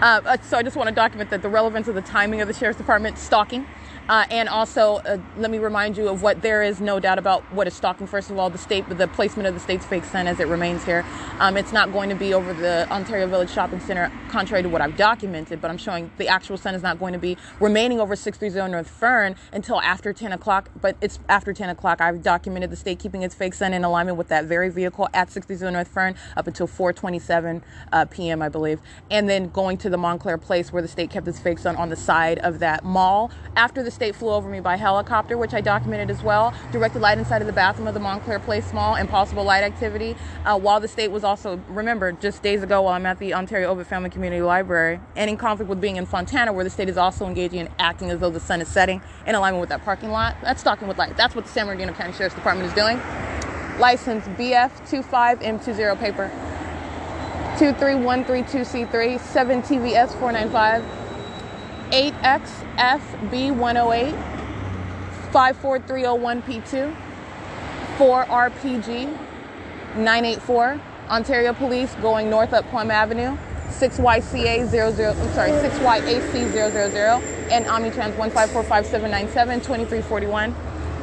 Uh, 0.00 0.20
uh, 0.24 0.36
so 0.42 0.56
I 0.56 0.62
just 0.62 0.76
want 0.76 0.88
to 0.88 0.94
document 0.94 1.28
that 1.30 1.42
the 1.42 1.48
relevance 1.48 1.86
of 1.86 1.94
the 1.94 2.02
timing 2.02 2.40
of 2.40 2.48
the 2.48 2.54
sheriff's 2.54 2.78
department 2.78 3.18
stalking 3.18 3.66
uh, 4.10 4.26
and 4.32 4.48
also, 4.48 4.96
uh, 4.96 5.18
let 5.36 5.52
me 5.52 5.58
remind 5.58 5.96
you 5.96 6.08
of 6.08 6.20
what 6.20 6.42
there 6.42 6.64
is 6.64 6.80
no 6.80 6.98
doubt 6.98 7.16
about 7.16 7.44
what 7.54 7.68
is 7.68 7.74
stalking. 7.74 8.08
First 8.08 8.28
of 8.28 8.40
all, 8.40 8.50
the 8.50 8.58
state, 8.58 8.84
the 8.88 9.06
placement 9.06 9.46
of 9.46 9.54
the 9.54 9.60
state's 9.60 9.86
fake 9.86 10.04
sun 10.04 10.26
as 10.26 10.40
it 10.40 10.48
remains 10.48 10.84
here. 10.84 11.06
Um, 11.38 11.56
it's 11.56 11.72
not 11.72 11.92
going 11.92 12.08
to 12.08 12.16
be 12.16 12.34
over 12.34 12.52
the 12.52 12.90
Ontario 12.90 13.28
Village 13.28 13.50
Shopping 13.50 13.78
Center, 13.78 14.10
contrary 14.28 14.64
to 14.64 14.68
what 14.68 14.80
I've 14.80 14.96
documented, 14.96 15.60
but 15.60 15.70
I'm 15.70 15.78
showing 15.78 16.10
the 16.18 16.26
actual 16.26 16.56
sun 16.56 16.74
is 16.74 16.82
not 16.82 16.98
going 16.98 17.12
to 17.12 17.20
be 17.20 17.36
remaining 17.60 18.00
over 18.00 18.16
630 18.16 18.72
North 18.72 18.90
Fern 18.90 19.36
until 19.52 19.80
after 19.80 20.12
10 20.12 20.32
o'clock. 20.32 20.70
But 20.80 20.96
it's 21.00 21.20
after 21.28 21.52
10 21.52 21.68
o'clock. 21.70 22.00
I've 22.00 22.20
documented 22.20 22.70
the 22.70 22.76
state 22.76 22.98
keeping 22.98 23.22
its 23.22 23.36
fake 23.36 23.54
sun 23.54 23.72
in 23.72 23.84
alignment 23.84 24.18
with 24.18 24.26
that 24.26 24.46
very 24.46 24.70
vehicle 24.70 25.08
at 25.14 25.30
630 25.30 25.72
North 25.72 25.86
Fern 25.86 26.16
up 26.36 26.48
until 26.48 26.66
4:27 26.66 27.62
uh, 27.92 28.06
p.m. 28.06 28.42
I 28.42 28.48
believe, 28.48 28.80
and 29.08 29.28
then 29.28 29.50
going 29.50 29.78
to 29.78 29.88
the 29.88 29.96
Montclair 29.96 30.36
Place 30.36 30.72
where 30.72 30.82
the 30.82 30.88
state 30.88 31.10
kept 31.10 31.28
its 31.28 31.38
fake 31.38 31.60
sun 31.60 31.76
on 31.76 31.90
the 31.90 31.96
side 31.96 32.40
of 32.40 32.58
that 32.58 32.84
mall 32.84 33.30
after 33.54 33.84
the 33.84 33.99
state 34.00 34.16
flew 34.16 34.30
over 34.30 34.48
me 34.48 34.60
by 34.60 34.76
helicopter, 34.76 35.36
which 35.36 35.52
I 35.52 35.60
documented 35.60 36.10
as 36.10 36.22
well. 36.22 36.54
Directed 36.72 37.02
light 37.02 37.18
inside 37.18 37.42
of 37.42 37.46
the 37.46 37.52
bathroom 37.52 37.86
of 37.86 37.92
the 37.92 38.00
Montclair 38.00 38.38
Place 38.38 38.72
Mall 38.72 38.94
and 38.96 39.06
possible 39.06 39.44
light 39.44 39.62
activity. 39.62 40.16
Uh, 40.46 40.58
while 40.58 40.80
the 40.80 40.88
state 40.88 41.10
was 41.10 41.22
also, 41.22 41.60
remember, 41.68 42.10
just 42.12 42.42
days 42.42 42.62
ago 42.62 42.80
while 42.80 42.94
I'm 42.94 43.04
at 43.04 43.18
the 43.18 43.34
Ontario 43.34 43.74
Ovitt 43.74 43.84
Family 43.84 44.08
Community 44.08 44.40
Library 44.40 45.00
and 45.16 45.28
in 45.28 45.36
conflict 45.36 45.68
with 45.68 45.82
being 45.82 45.96
in 45.96 46.06
Fontana, 46.06 46.50
where 46.50 46.64
the 46.64 46.70
state 46.70 46.88
is 46.88 46.96
also 46.96 47.26
engaging 47.26 47.58
in 47.58 47.68
acting 47.78 48.08
as 48.08 48.20
though 48.20 48.30
the 48.30 48.40
sun 48.40 48.62
is 48.62 48.68
setting 48.68 49.02
in 49.26 49.34
alignment 49.34 49.60
with 49.60 49.68
that 49.68 49.84
parking 49.84 50.08
lot. 50.08 50.34
That's 50.40 50.62
stalking 50.62 50.88
with 50.88 50.96
light. 50.96 51.18
That's 51.18 51.34
what 51.34 51.44
the 51.44 51.50
San 51.50 51.66
Bernardino 51.66 51.92
County 51.92 52.14
Sheriff's 52.14 52.34
Department 52.34 52.68
is 52.68 52.74
doing. 52.74 52.98
License 53.78 54.24
BF25M20 54.28 56.00
paper. 56.00 56.30
23132C3, 57.58 59.18
7TVS495. 59.18 60.99
8XFB108, 61.90 64.14
54301P2, 65.32 66.94
4RPG 67.98 69.10
984, 69.96 70.80
Ontario 71.08 71.52
Police 71.52 71.92
going 71.96 72.30
north 72.30 72.52
up 72.52 72.64
Plum 72.70 72.92
Avenue, 72.92 73.36
6YCA 73.68 74.68
00, 74.68 75.10
I'm 75.10 75.32
sorry, 75.32 75.50
6YAC 75.50 76.52
000, 76.52 76.70
and 77.50 77.66
Omnitrans 77.66 78.14
1545797, 78.14 79.62
2341. 79.62 80.54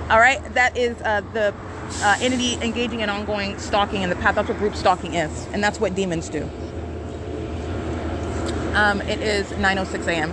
All 0.09 0.19
right, 0.19 0.41
that 0.53 0.77
is 0.77 0.95
uh, 1.01 1.19
the 1.33 1.53
uh, 2.01 2.15
entity 2.21 2.53
engaging 2.65 3.01
in 3.01 3.09
ongoing 3.09 3.59
stalking, 3.59 4.03
and 4.03 4.11
the 4.11 4.15
path 4.15 4.35
that's 4.35 4.47
what 4.47 4.57
group 4.57 4.73
stalking 4.75 5.15
is, 5.15 5.47
and 5.51 5.61
that's 5.61 5.81
what 5.81 5.95
demons 5.95 6.29
do. 6.29 6.49
Um, 8.73 9.01
it 9.01 9.19
is 9.19 9.47
9:06 9.53 10.07
a.m. 10.07 10.31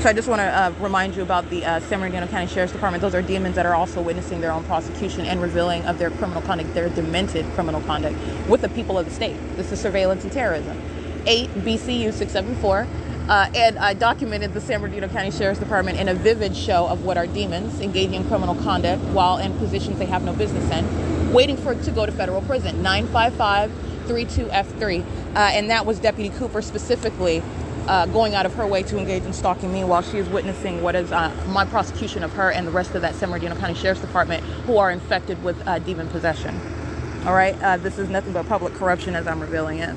So 0.00 0.10
I 0.10 0.12
just 0.12 0.28
want 0.28 0.40
to 0.40 0.44
uh, 0.44 0.72
remind 0.78 1.16
you 1.16 1.22
about 1.22 1.48
the 1.48 1.64
uh, 1.64 1.80
San 1.80 2.00
Bernardino 2.00 2.26
County 2.26 2.46
Sheriff's 2.46 2.72
Department. 2.72 3.00
Those 3.00 3.14
are 3.14 3.22
demons 3.22 3.56
that 3.56 3.64
are 3.64 3.74
also 3.74 4.02
witnessing 4.02 4.42
their 4.42 4.52
own 4.52 4.62
prosecution 4.64 5.22
and 5.22 5.40
revealing 5.40 5.84
of 5.86 5.98
their 5.98 6.10
criminal 6.10 6.42
conduct, 6.42 6.74
their 6.74 6.90
demented 6.90 7.46
criminal 7.54 7.80
conduct 7.80 8.14
with 8.46 8.60
the 8.60 8.68
people 8.68 8.98
of 8.98 9.06
the 9.06 9.10
state. 9.10 9.36
This 9.56 9.72
is 9.72 9.80
surveillance 9.80 10.22
and 10.22 10.32
terrorism. 10.32 10.80
8 11.26 11.48
BCU 11.64 12.12
674. 12.12 12.86
Uh, 13.28 13.50
and 13.54 13.78
I 13.78 13.94
documented 13.94 14.52
the 14.52 14.60
San 14.60 14.82
Bernardino 14.82 15.08
County 15.08 15.30
Sheriff's 15.30 15.60
Department 15.60 15.98
in 15.98 16.08
a 16.08 16.14
vivid 16.14 16.54
show 16.54 16.86
of 16.86 17.04
what 17.04 17.16
are 17.16 17.26
demons 17.26 17.80
engaging 17.80 18.14
in 18.14 18.28
criminal 18.28 18.54
conduct 18.54 19.02
while 19.06 19.38
in 19.38 19.56
positions 19.58 19.98
they 19.98 20.06
have 20.06 20.22
no 20.22 20.34
business 20.34 20.70
in, 20.70 21.32
waiting 21.32 21.56
for 21.56 21.72
it 21.72 21.82
to 21.84 21.90
go 21.90 22.04
to 22.04 22.12
federal 22.12 22.42
prison. 22.42 22.82
955 22.82 23.72
32F3. 24.06 25.04
Uh, 25.34 25.38
and 25.38 25.70
that 25.70 25.84
was 25.84 25.98
Deputy 25.98 26.30
Cooper 26.36 26.62
specifically 26.62 27.42
uh, 27.86 28.06
going 28.06 28.34
out 28.34 28.46
of 28.46 28.54
her 28.54 28.66
way 28.66 28.82
to 28.82 28.98
engage 28.98 29.24
in 29.24 29.32
stalking 29.32 29.72
me 29.72 29.84
while 29.84 30.02
she 30.02 30.18
is 30.18 30.28
witnessing 30.28 30.82
what 30.82 30.94
is 30.94 31.12
uh, 31.12 31.34
my 31.48 31.64
prosecution 31.64 32.22
of 32.22 32.32
her 32.32 32.50
and 32.50 32.66
the 32.66 32.70
rest 32.70 32.94
of 32.94 33.02
that 33.02 33.14
San 33.14 33.28
Bernardino 33.28 33.54
County 33.56 33.74
Sheriff's 33.74 34.00
Department 34.00 34.42
who 34.66 34.78
are 34.78 34.90
infected 34.90 35.42
with 35.42 35.56
uh, 35.66 35.78
demon 35.78 36.08
possession. 36.08 36.58
All 37.24 37.34
right, 37.34 37.60
uh, 37.62 37.76
this 37.76 37.98
is 37.98 38.08
nothing 38.08 38.32
but 38.32 38.46
public 38.46 38.72
corruption 38.74 39.14
as 39.14 39.26
I'm 39.26 39.40
revealing 39.40 39.78
it. 39.78 39.96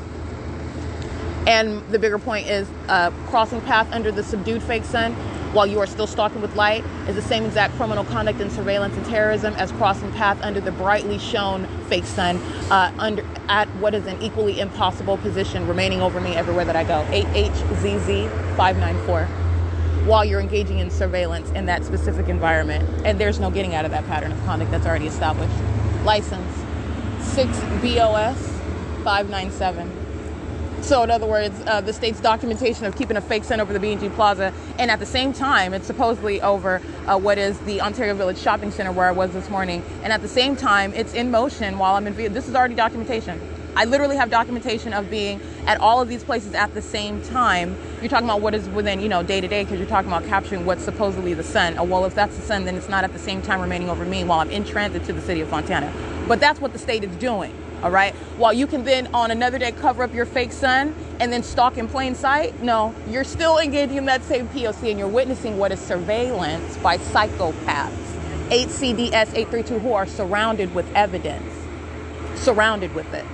And 1.47 1.81
the 1.89 1.99
bigger 1.99 2.19
point 2.19 2.47
is 2.47 2.67
uh, 2.87 3.11
crossing 3.27 3.61
path 3.61 3.91
under 3.91 4.11
the 4.11 4.23
subdued 4.23 4.61
fake 4.61 4.83
sun 4.83 5.15
while 5.54 5.66
you 5.66 5.80
are 5.80 5.88
still 5.88 6.08
stalking 6.08 6.41
with 6.41 6.56
light 6.56 6.84
is 7.08 7.16
the 7.16 7.22
same 7.22 7.43
exact 7.43 7.76
criminal 7.76 8.04
conduct 8.06 8.39
and 8.39 8.52
surveillance 8.52 8.95
and 8.95 9.06
terrorism 9.08 9.54
as 9.56 9.72
crossing 9.74 10.12
path 10.12 10.39
under 10.41 10.62
the 10.62 10.72
brightly 10.72 11.18
shown 11.18 11.66
fake 11.88 12.06
sun 12.06 12.38
uh, 12.72 12.93
under 13.00 13.26
at 13.47 13.68
what 13.78 13.95
is 13.95 14.06
an 14.06 14.22
equally 14.22 14.60
impossible 14.60 15.18
position 15.18 15.68
remaining 15.68 16.02
over 16.02 16.22
me 16.22 16.36
everywhere 16.36 16.66
that 16.66 16.76
I 16.76 16.84
go. 16.84 17.04
8HZZ 17.10 18.30
594 18.56 19.26
while 20.06 20.26
you're 20.26 20.39
engaging 20.39 20.80
in 20.80 20.89
surveillance 20.89 21.52
in 21.52 21.66
that 21.66 21.84
specific 21.84 22.30
environment. 22.30 22.88
And 23.06 23.20
there's 23.20 23.39
no 23.39 23.52
getting 23.52 23.76
out 23.76 23.86
of 23.86 23.91
that 23.91 24.06
pattern 24.08 24.32
of 24.32 24.43
conduct 24.45 24.72
that's 24.72 24.86
already 24.86 25.08
established. 25.08 25.54
License 26.04 26.58
6BOS 27.36 28.36
597. 29.04 29.99
So, 30.89 31.03
in 31.03 31.11
other 31.11 31.27
words, 31.27 31.61
uh, 31.67 31.81
the 31.81 31.93
state's 31.93 32.19
documentation 32.19 32.83
of 32.85 32.95
keeping 32.95 33.15
a 33.15 33.21
fake 33.21 33.43
sun 33.43 33.59
over 33.59 33.71
the 33.71 33.79
B&G 33.79 34.09
Plaza, 34.09 34.51
and 34.79 34.89
at 34.89 34.97
the 34.97 35.05
same 35.05 35.33
time, 35.33 35.75
it's 35.75 35.85
supposedly 35.85 36.41
over 36.41 36.81
uh, 37.05 37.15
what 37.19 37.37
is 37.37 37.59
the 37.59 37.79
Ontario 37.79 38.15
Village 38.15 38.39
Shopping 38.39 38.71
Center 38.71 38.91
where 38.91 39.07
I 39.07 39.11
was 39.11 39.31
this 39.31 39.51
morning, 39.51 39.83
and 40.01 40.11
at 40.11 40.23
the 40.23 40.27
same 40.27 40.55
time, 40.55 40.91
it's 40.95 41.13
in 41.13 41.29
motion 41.29 41.77
while 41.77 41.93
I'm 41.93 42.07
in. 42.07 42.33
This 42.33 42.47
is 42.47 42.55
already 42.55 42.73
documentation. 42.73 43.39
I 43.75 43.85
literally 43.85 44.15
have 44.15 44.31
documentation 44.31 44.93
of 44.93 45.11
being 45.11 45.39
at 45.67 45.79
all 45.79 46.01
of 46.01 46.07
these 46.07 46.23
places 46.23 46.55
at 46.55 46.73
the 46.73 46.81
same 46.81 47.21
time. 47.21 47.77
You're 48.01 48.09
talking 48.09 48.27
about 48.27 48.41
what 48.41 48.55
is 48.55 48.67
within, 48.69 48.99
you 48.99 49.09
know, 49.09 49.21
day 49.21 49.41
to 49.41 49.47
day, 49.47 49.65
because 49.65 49.77
you're 49.77 49.87
talking 49.87 50.09
about 50.09 50.25
capturing 50.25 50.65
what's 50.65 50.83
supposedly 50.83 51.35
the 51.35 51.43
sun. 51.43 51.77
Oh, 51.77 51.83
well, 51.83 52.03
if 52.05 52.15
that's 52.15 52.35
the 52.35 52.41
sun, 52.41 52.65
then 52.65 52.73
it's 52.73 52.89
not 52.89 53.03
at 53.03 53.13
the 53.13 53.19
same 53.19 53.43
time 53.43 53.61
remaining 53.61 53.91
over 53.91 54.05
me 54.05 54.23
while 54.23 54.39
I'm 54.39 54.49
in 54.49 54.65
transit 54.65 55.03
to 55.03 55.13
the 55.13 55.21
city 55.21 55.41
of 55.41 55.49
Fontana. 55.49 55.93
But 56.27 56.39
that's 56.39 56.59
what 56.59 56.73
the 56.73 56.79
state 56.79 57.03
is 57.03 57.15
doing 57.17 57.53
all 57.84 57.91
right? 57.91 58.13
While 58.38 58.53
you 58.53 58.67
can 58.67 58.84
then 58.84 59.07
on 59.13 59.32
another 59.32 59.57
day 59.57 59.71
cover 59.71 60.03
up 60.03 60.13
your 60.13 60.25
fake 60.25 60.51
sun 60.51 60.95
and 61.19 61.32
then 61.32 61.43
stalk 61.43 61.77
in 61.77 61.88
plain 61.88 62.15
sight 62.15 62.61
no 62.61 62.95
you're 63.07 63.23
still 63.23 63.57
engaging 63.57 63.97
in 63.97 64.05
that 64.05 64.23
same 64.23 64.47
poc 64.49 64.89
and 64.89 64.99
you're 64.99 65.07
witnessing 65.07 65.57
what 65.57 65.71
is 65.71 65.80
surveillance 65.80 66.77
by 66.77 66.97
psychopaths. 66.97 68.09
8cds 68.49 69.36
832 69.36 69.80
who 69.80 69.93
are 69.93 70.07
surrounded 70.07 70.73
with 70.73 70.91
evidence. 70.95 71.53
Surrounded 72.36 72.93
with 72.95 73.13
it. 73.13 73.25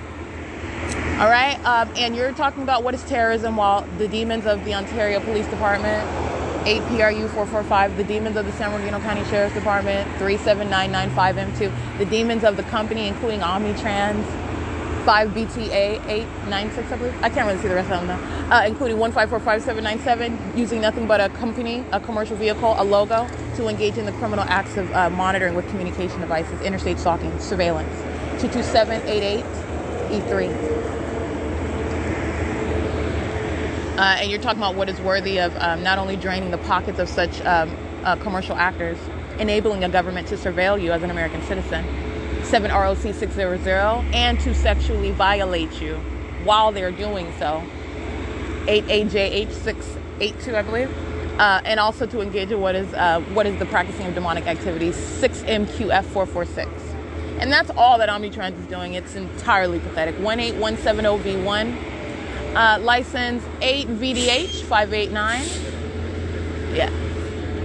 All 1.18 1.30
right? 1.30 1.58
Um, 1.64 1.90
and 1.96 2.14
you're 2.14 2.32
talking 2.32 2.62
about 2.62 2.82
what 2.84 2.92
is 2.92 3.02
terrorism 3.04 3.56
while 3.56 3.86
the 3.96 4.08
demons 4.08 4.44
of 4.44 4.64
the 4.66 4.74
ontario 4.74 5.20
police 5.20 5.46
department 5.46 6.06
8 6.66 6.82
PRU 6.88 7.28
445, 7.28 7.96
the 7.96 8.02
demons 8.02 8.36
of 8.36 8.44
the 8.44 8.50
San 8.50 8.72
Bernardino 8.72 8.98
County 8.98 9.22
Sheriff's 9.30 9.54
Department, 9.54 10.10
37995M2, 10.18 11.98
the 11.98 12.04
demons 12.06 12.42
of 12.42 12.56
the 12.56 12.64
company, 12.64 13.06
including 13.06 13.38
Omnitrans, 13.38 14.24
5 15.04 15.28
BTA 15.28 16.04
896, 16.08 16.90
I 16.90 16.96
believe. 16.96 17.22
I 17.22 17.28
can't 17.28 17.46
really 17.46 17.62
see 17.62 17.68
the 17.68 17.76
rest 17.76 17.88
of 17.92 18.04
them 18.04 18.08
though. 18.08 18.52
Uh, 18.52 18.66
including 18.66 18.96
1545797, 18.96 20.56
using 20.56 20.80
nothing 20.80 21.06
but 21.06 21.20
a 21.20 21.28
company, 21.28 21.84
a 21.92 22.00
commercial 22.00 22.36
vehicle, 22.36 22.74
a 22.76 22.82
logo 22.82 23.28
to 23.54 23.68
engage 23.68 23.96
in 23.96 24.04
the 24.04 24.12
criminal 24.12 24.44
acts 24.48 24.76
of 24.76 24.92
uh, 24.92 25.08
monitoring 25.08 25.54
with 25.54 25.68
communication 25.68 26.20
devices, 26.20 26.60
interstate 26.62 26.98
stalking, 26.98 27.38
surveillance. 27.38 27.96
22788 28.40 29.44
E3. 30.10 31.05
Uh, 33.96 34.18
and 34.20 34.30
you're 34.30 34.40
talking 34.40 34.58
about 34.58 34.74
what 34.74 34.90
is 34.90 35.00
worthy 35.00 35.40
of 35.40 35.56
um, 35.56 35.82
not 35.82 35.98
only 35.98 36.16
draining 36.16 36.50
the 36.50 36.58
pockets 36.58 36.98
of 36.98 37.08
such 37.08 37.40
um, 37.46 37.74
uh, 38.04 38.14
commercial 38.16 38.54
actors, 38.54 38.98
enabling 39.38 39.84
a 39.84 39.88
government 39.88 40.28
to 40.28 40.36
surveil 40.36 40.80
you 40.80 40.92
as 40.92 41.02
an 41.02 41.10
American 41.10 41.40
citizen, 41.42 41.82
7 42.44 42.70
ROC 42.70 42.98
600, 42.98 43.66
and 43.66 44.38
to 44.40 44.54
sexually 44.54 45.12
violate 45.12 45.80
you 45.80 45.94
while 46.44 46.72
they're 46.72 46.92
doing 46.92 47.32
so, 47.38 47.62
8 48.68 48.84
AJH 48.84 49.52
682, 49.52 50.54
I 50.54 50.60
believe, 50.62 50.90
uh, 51.38 51.62
and 51.64 51.80
also 51.80 52.04
to 52.04 52.20
engage 52.20 52.52
in 52.52 52.60
what 52.60 52.74
is, 52.74 52.92
uh, 52.92 53.22
what 53.32 53.46
is 53.46 53.58
the 53.58 53.66
practicing 53.66 54.06
of 54.06 54.14
demonic 54.14 54.46
activities, 54.46 54.94
6 54.94 55.40
MQF 55.44 56.04
446. 56.04 56.68
And 57.40 57.50
that's 57.50 57.70
all 57.70 57.96
that 57.96 58.10
Omnitrans 58.10 58.60
is 58.60 58.66
doing. 58.66 58.92
It's 58.92 59.14
entirely 59.14 59.78
pathetic. 59.78 60.16
18170V1 60.16 61.95
uh, 62.54 62.78
license 62.80 63.42
8 63.60 63.88
VDH 63.88 64.62
589. 64.62 65.42
Yeah. 66.74 66.90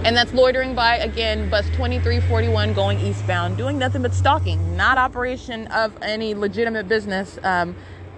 And 0.03 0.17
that's 0.17 0.33
loitering 0.33 0.73
by, 0.73 0.97
again, 0.97 1.49
bus 1.49 1.65
2341 1.67 2.73
going 2.73 2.99
eastbound, 2.99 3.57
doing 3.57 3.77
nothing 3.77 4.01
but 4.01 4.15
stalking, 4.15 4.75
not 4.75 4.97
operation 4.97 5.67
of 5.67 5.95
any 6.01 6.33
legitimate 6.33 6.87
business 6.87 7.37
um, 7.43 7.75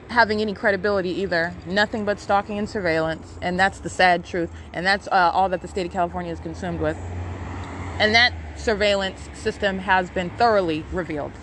having 0.07 0.39
any 0.39 0.53
credibility 0.53 1.09
either. 1.09 1.53
Nothing 1.65 2.05
but 2.05 2.19
stalking 2.19 2.57
and 2.57 2.69
surveillance. 2.69 3.37
And 3.41 3.59
that's 3.59 3.79
the 3.79 3.89
sad 3.89 4.23
truth. 4.23 4.49
And 4.71 4.85
that's 4.85 5.07
uh, 5.07 5.31
all 5.33 5.49
that 5.49 5.61
the 5.61 5.67
state 5.67 5.85
of 5.85 5.91
California 5.91 6.31
is 6.31 6.39
consumed 6.39 6.79
with. 6.79 6.97
And 7.99 8.15
that 8.15 8.33
surveillance 8.55 9.29
system 9.33 9.79
has 9.79 10.09
been 10.09 10.29
thoroughly 10.31 10.85
revealed. 10.91 11.33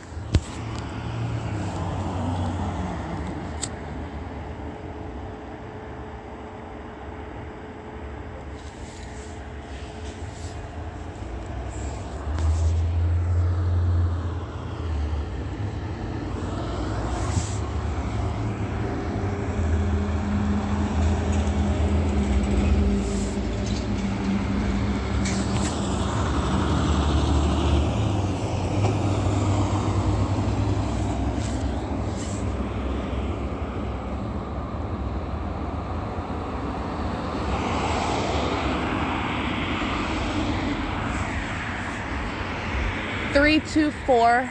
324 43.73 44.51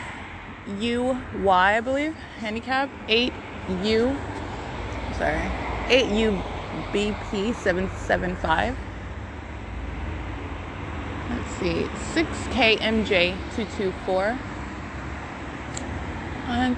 UY, 0.79 1.49
I 1.49 1.81
believe, 1.81 2.15
handicap, 2.37 2.89
8U, 3.09 4.17
sorry, 5.17 5.51
8UBP 5.89 7.53
775. 7.53 8.77
Let's 11.29 11.49
see, 11.59 11.83
6KMJ 12.13 13.35
224. 13.55 14.39
And 16.47 16.77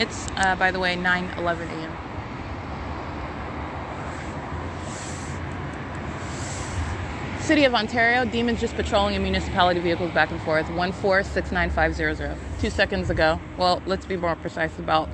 it's, 0.00 0.26
uh, 0.36 0.56
by 0.56 0.72
the 0.72 0.80
way, 0.80 0.96
9 0.96 1.30
11 1.38 1.68
a.m. 1.68 1.96
City 7.52 7.66
of 7.66 7.74
Ontario, 7.74 8.24
demons 8.24 8.62
just 8.62 8.74
patrolling 8.76 9.14
in 9.14 9.22
municipality 9.22 9.78
vehicles 9.78 10.10
back 10.12 10.30
and 10.30 10.40
forth. 10.40 10.64
1469500. 10.68 12.38
Two 12.58 12.70
seconds 12.70 13.10
ago, 13.10 13.38
well, 13.58 13.82
let's 13.84 14.06
be 14.06 14.16
more 14.16 14.34
precise, 14.36 14.78
about 14.78 15.06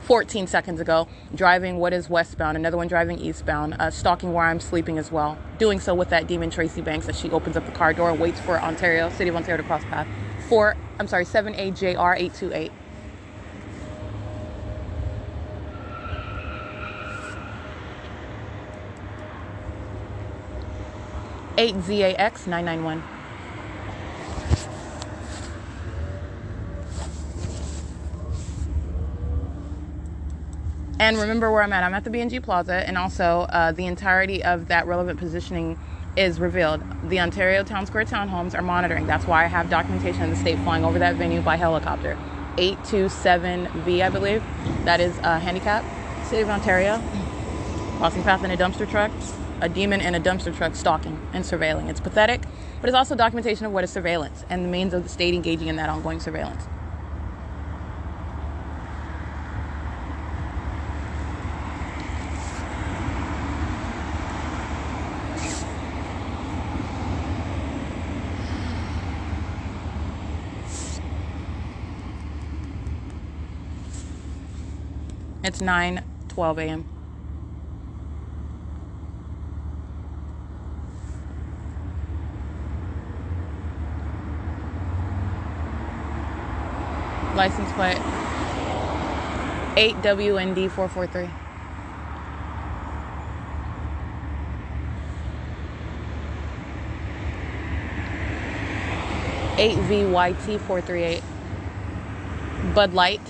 14 0.00 0.46
seconds 0.46 0.80
ago, 0.80 1.06
driving 1.34 1.76
what 1.76 1.92
is 1.92 2.08
westbound, 2.08 2.56
another 2.56 2.78
one 2.78 2.88
driving 2.88 3.18
eastbound, 3.18 3.76
uh, 3.78 3.90
stalking 3.90 4.32
where 4.32 4.46
I'm 4.46 4.60
sleeping 4.60 4.96
as 4.96 5.12
well. 5.12 5.36
Doing 5.58 5.78
so 5.78 5.94
with 5.94 6.08
that 6.08 6.26
demon 6.26 6.48
Tracy 6.48 6.80
Banks 6.80 7.06
as 7.06 7.20
she 7.20 7.30
opens 7.30 7.54
up 7.54 7.66
the 7.66 7.72
car 7.72 7.92
door 7.92 8.14
waits 8.14 8.40
for 8.40 8.58
Ontario, 8.58 9.10
City 9.10 9.28
of 9.28 9.36
Ontario 9.36 9.58
to 9.58 9.62
cross 9.62 9.84
path. 9.84 10.08
Four, 10.48 10.78
I'm 10.98 11.06
sorry, 11.06 11.26
7AJR828. 11.26 12.70
8ZAX 21.56 22.46
991. 22.46 23.02
And 30.98 31.18
remember 31.18 31.50
where 31.52 31.62
I'm 31.62 31.72
at. 31.72 31.84
I'm 31.84 31.92
at 31.92 32.04
the 32.04 32.10
BNG 32.10 32.42
Plaza, 32.42 32.86
and 32.86 32.96
also 32.96 33.46
uh, 33.50 33.72
the 33.72 33.86
entirety 33.86 34.42
of 34.42 34.68
that 34.68 34.86
relevant 34.86 35.18
positioning 35.18 35.78
is 36.16 36.40
revealed. 36.40 36.82
The 37.08 37.20
Ontario 37.20 37.62
Town 37.62 37.86
Square 37.86 38.06
townhomes 38.06 38.54
are 38.54 38.62
monitoring. 38.62 39.06
That's 39.06 39.26
why 39.26 39.44
I 39.44 39.48
have 39.48 39.68
documentation 39.68 40.22
of 40.22 40.30
the 40.30 40.36
state 40.36 40.58
flying 40.60 40.84
over 40.84 40.98
that 41.00 41.16
venue 41.16 41.40
by 41.40 41.56
helicopter. 41.56 42.16
827V, 42.56 44.02
I 44.02 44.08
believe. 44.08 44.42
That 44.84 45.00
is 45.00 45.18
a 45.18 45.38
handicap. 45.38 45.84
City 46.26 46.42
of 46.42 46.48
Ontario. 46.48 47.02
Crossing 47.98 48.22
path 48.22 48.44
in 48.44 48.50
a 48.50 48.56
dumpster 48.56 48.88
truck. 48.88 49.10
A 49.60 49.68
demon 49.68 50.00
in 50.00 50.14
a 50.14 50.20
dumpster 50.20 50.54
truck 50.54 50.74
stalking 50.74 51.18
and 51.32 51.44
surveilling. 51.44 51.88
It's 51.88 52.00
pathetic, 52.00 52.42
but 52.80 52.88
it's 52.88 52.96
also 52.96 53.14
documentation 53.14 53.66
of 53.66 53.72
what 53.72 53.84
is 53.84 53.90
surveillance 53.90 54.44
and 54.50 54.64
the 54.64 54.68
means 54.68 54.92
of 54.92 55.02
the 55.02 55.08
state 55.08 55.34
engaging 55.34 55.68
in 55.68 55.76
that 55.76 55.88
ongoing 55.88 56.20
surveillance. 56.20 56.66
It's 75.42 75.60
9 75.60 76.02
12 76.28 76.58
a.m. 76.58 76.93
License 87.34 87.72
plate 87.72 87.98
8WND 89.76 90.70
443. 90.70 91.28
Eight 99.56 99.78
VYT 99.78 100.58
four 100.60 100.80
three 100.80 101.02
eight. 101.02 101.22
Bud 102.74 102.92
Light 102.92 103.20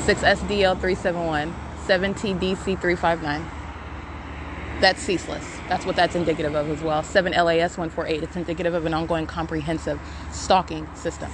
6SDL 0.06 0.80
371, 0.80 1.54
7TDC 1.86 2.64
359. 2.80 3.44
That's 4.80 5.00
ceaseless. 5.02 5.58
That's 5.68 5.86
what 5.86 5.96
that's 5.96 6.14
indicative 6.14 6.54
of 6.54 6.70
as 6.70 6.82
well. 6.82 7.02
7LAS 7.02 7.78
148. 7.78 8.22
It's 8.22 8.36
indicative 8.36 8.74
of 8.74 8.86
an 8.86 8.94
ongoing 8.94 9.26
comprehensive 9.26 10.00
stalking 10.32 10.88
system. 10.94 11.30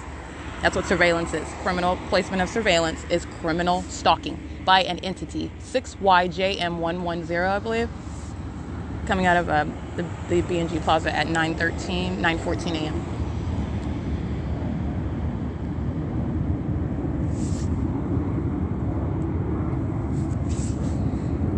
That's 0.62 0.76
what 0.76 0.86
surveillance 0.86 1.34
is. 1.34 1.48
Criminal 1.62 1.98
placement 2.08 2.40
of 2.40 2.48
surveillance 2.48 3.04
is 3.10 3.26
criminal 3.40 3.82
stalking 3.82 4.38
by 4.64 4.84
an 4.84 5.00
entity. 5.00 5.50
6YJM110, 5.60 7.48
I 7.48 7.58
believe, 7.58 7.90
coming 9.06 9.26
out 9.26 9.36
of 9.36 9.48
uh, 9.48 9.64
the, 9.96 10.04
the 10.28 10.42
BNG 10.42 10.80
Plaza 10.82 11.14
at 11.14 11.26
9:13, 11.26 12.18
9:14 12.18 12.74
a.m. 12.76 13.12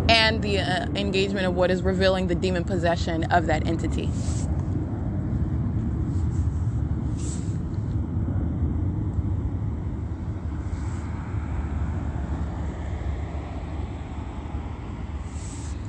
and 0.07 0.41
the 0.41 0.59
uh, 0.59 0.85
engagement 0.95 1.45
of 1.45 1.55
what 1.55 1.69
is 1.69 1.81
revealing 1.83 2.27
the 2.27 2.35
demon 2.35 2.63
possession 2.63 3.23
of 3.25 3.45
that 3.47 3.67
entity. 3.67 4.09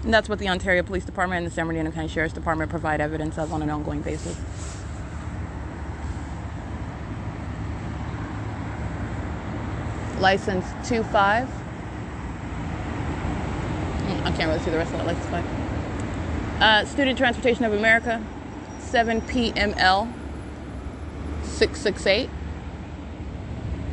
And 0.06 0.14
that's 0.14 0.28
what 0.28 0.38
the 0.38 0.48
Ontario 0.48 0.84
Police 0.84 1.04
Department 1.04 1.38
and 1.38 1.46
the 1.48 1.50
San 1.50 1.66
Bernardino 1.66 1.90
County 1.90 2.06
Sheriff's 2.06 2.32
Department 2.32 2.70
provide 2.70 3.00
evidence 3.00 3.38
of 3.38 3.52
on 3.52 3.60
an 3.60 3.70
ongoing 3.70 4.02
basis. 4.02 4.40
License 10.20 10.64
25 10.86 11.48
I 14.22 14.30
can't 14.30 14.48
really 14.48 14.60
see 14.60 14.70
the 14.70 14.76
rest 14.76 14.92
of 14.92 14.98
that 14.98 15.06
license 15.06 15.26
plate. 15.26 15.44
Uh, 16.60 16.84
Student 16.84 17.18
Transportation 17.18 17.64
of 17.64 17.72
America, 17.72 18.24
7PML 18.78 20.12
668. 21.42 22.30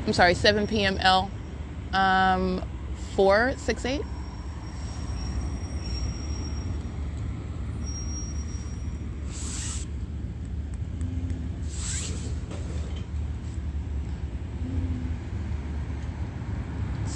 I'm 0.05 0.13
sorry, 0.13 0.35
7PML 0.35 1.31
um, 1.91 2.63
468. 3.15 4.03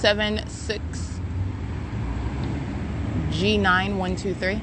Seven 0.07 0.47
six 0.47 1.19
G9123. 3.29 4.61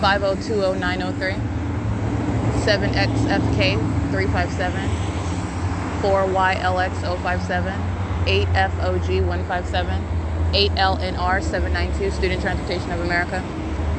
5020903. 0.00 1.38
7XFK 2.64 3.78
357. 4.10 4.90
4YLX 6.02 6.92
057. 7.22 7.72
8FOG 8.24 9.24
157. 9.24 10.04
8LNR 10.52 11.40
792, 11.40 12.10
Student 12.10 12.42
Transportation 12.42 12.90
of 12.90 12.98
America. 13.02 13.40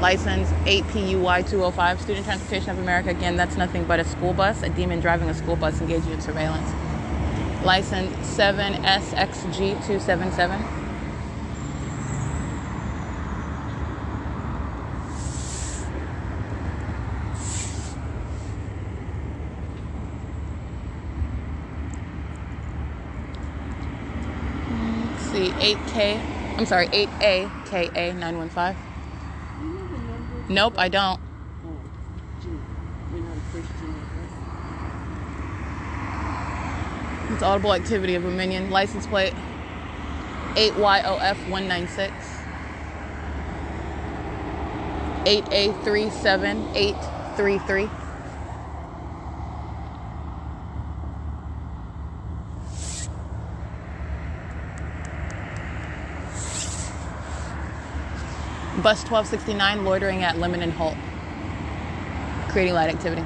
License 0.01 0.49
8PUY 0.65 1.49
205, 1.49 2.01
Student 2.01 2.25
Transportation 2.25 2.71
of 2.71 2.79
America. 2.79 3.11
Again, 3.11 3.37
that's 3.37 3.55
nothing 3.55 3.85
but 3.85 4.01
a 4.01 4.03
school 4.03 4.33
bus, 4.33 4.63
a 4.63 4.69
demon 4.69 4.99
driving 4.99 5.29
a 5.29 5.33
school 5.33 5.55
bus 5.55 5.79
engaging 5.79 6.11
in 6.11 6.19
surveillance 6.19 6.69
license 7.65 8.15
7SXG277. 8.37 10.61
Let's 25.11 25.25
see, 25.31 25.49
8K, 25.49 26.19
I'm 26.57 26.65
sorry, 26.65 26.87
8AKA915. 26.87 28.75
Nope, 30.47 30.75
I 30.77 30.89
don't. 30.89 31.24
It's 37.35 37.43
audible 37.43 37.73
activity 37.73 38.15
of 38.15 38.23
a 38.23 38.31
minion. 38.31 38.69
License 38.69 39.05
plate 39.07 39.33
8YOF196. 40.53 42.13
8A37833. 45.25 47.89
Bus 58.81 59.03
1269 59.03 59.83
loitering 59.83 60.23
at 60.23 60.37
Lemon 60.37 60.61
and 60.61 60.71
Holt, 60.71 60.95
creating 62.47 62.75
light 62.75 62.95
activity. 62.95 63.23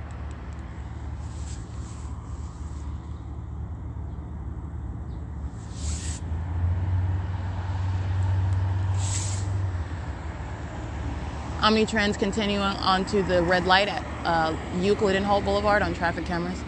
Omnitrans 11.60 12.18
continuing 12.18 12.64
onto 12.64 13.22
the 13.22 13.43
red 13.43 13.68
light 13.68 13.89
at 13.89 14.04
uh, 14.24 14.56
Euclid 14.80 15.16
and 15.16 15.26
Holt 15.26 15.45
Boulevard 15.45 15.84
on 15.84 15.93
traffic 15.93 16.26
cameras. 16.26 16.64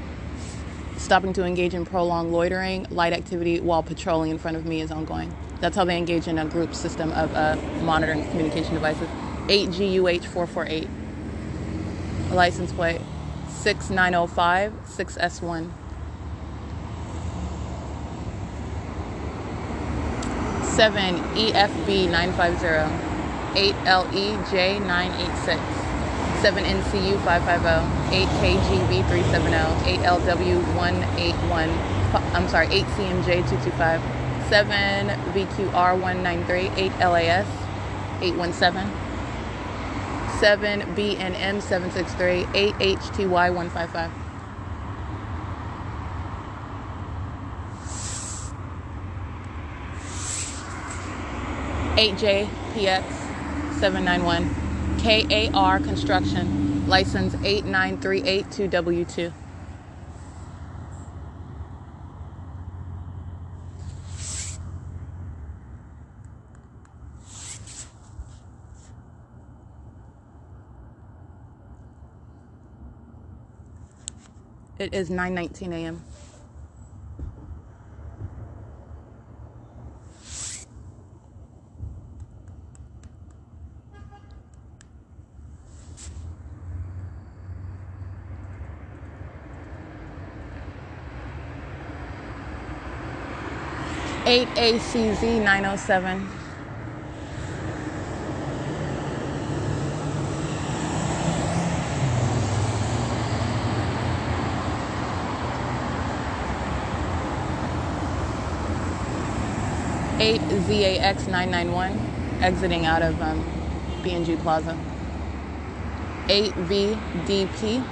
Stopping 0.98 1.34
to 1.34 1.44
engage 1.44 1.74
in 1.74 1.86
prolonged 1.86 2.32
loitering, 2.32 2.86
light 2.92 3.14
activity 3.14 3.60
while 3.60 3.82
patrolling 3.82 4.30
in 4.30 4.38
front 4.38 4.58
of 4.58 4.68
me 4.68 4.82
is 4.82 4.92
ongoing. 4.92 5.36
That's 5.62 5.76
how 5.76 5.86
they 5.86 5.98
engage 5.98 6.28
in 6.28 6.40
a 6.40 6.46
group 6.46 6.74
system 6.74 7.12
of 7.12 7.34
uh, 7.36 7.56
monitoring 7.84 8.28
communication 8.32 8.74
devices. 8.74 9.08
8GUH448. 9.48 10.88
License 12.32 12.74
plate 12.74 13.02
6905 13.48 14.74
6S1. 14.88 15.70
7 20.64 21.16
EFB 21.36 22.10
950 22.10 23.12
8 23.60 23.76
LEJ 23.86 24.82
986 24.88 25.62
7 26.42 26.64
NCU 26.64 27.22
550 27.24 28.16
8 28.16 28.28
KGB 28.42 29.06
370 29.10 29.92
8 29.92 30.00
LW 30.00 30.58
181 30.76 31.70
I'm 32.34 32.48
sorry 32.48 32.68
8 32.68 32.86
CMJ 32.86 33.26
225 33.46 34.02
7 34.02 34.12
VQR 34.12 34.21
193, 34.52 36.72
8 36.76 36.92
LAS 37.00 37.48
817, 38.22 38.92
7 40.40 40.82
BNM 40.96 41.62
763, 41.62 42.48
8 42.54 42.76
HTY 42.76 43.54
155. 43.54 44.12
Eight 51.98 52.16
JPX 52.16 53.04
seven 53.80 54.06
nine 54.06 54.24
one 54.24 54.50
KAR 55.00 55.80
Construction 55.80 56.88
license 56.88 57.36
eight 57.44 57.66
nine 57.66 57.98
three 58.00 58.22
eight 58.24 58.50
two 58.52 58.68
W 58.68 59.06
two. 59.06 59.32
It 74.82 74.96
is 74.96 75.12
9:19 75.12 75.74
a.m. 75.74 76.04
Eight 94.26 94.48
ACZ 94.56 95.44
nine 95.44 95.66
oh 95.66 95.76
seven. 95.76 96.41
8 110.22 110.40
ZAX 110.40 111.26
991, 111.26 111.98
exiting 112.44 112.86
out 112.86 113.02
of 113.02 113.20
um, 113.24 113.44
BNG 114.04 114.38
Plaza. 114.38 114.78
8 116.30 116.54
VDP 116.54 117.84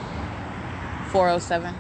407. 1.07 1.73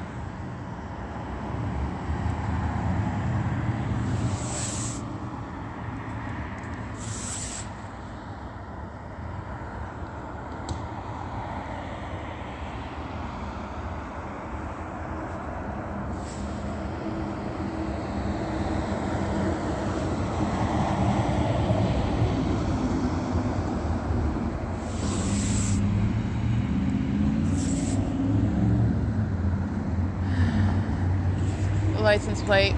license 32.09 32.41
plate 32.41 32.73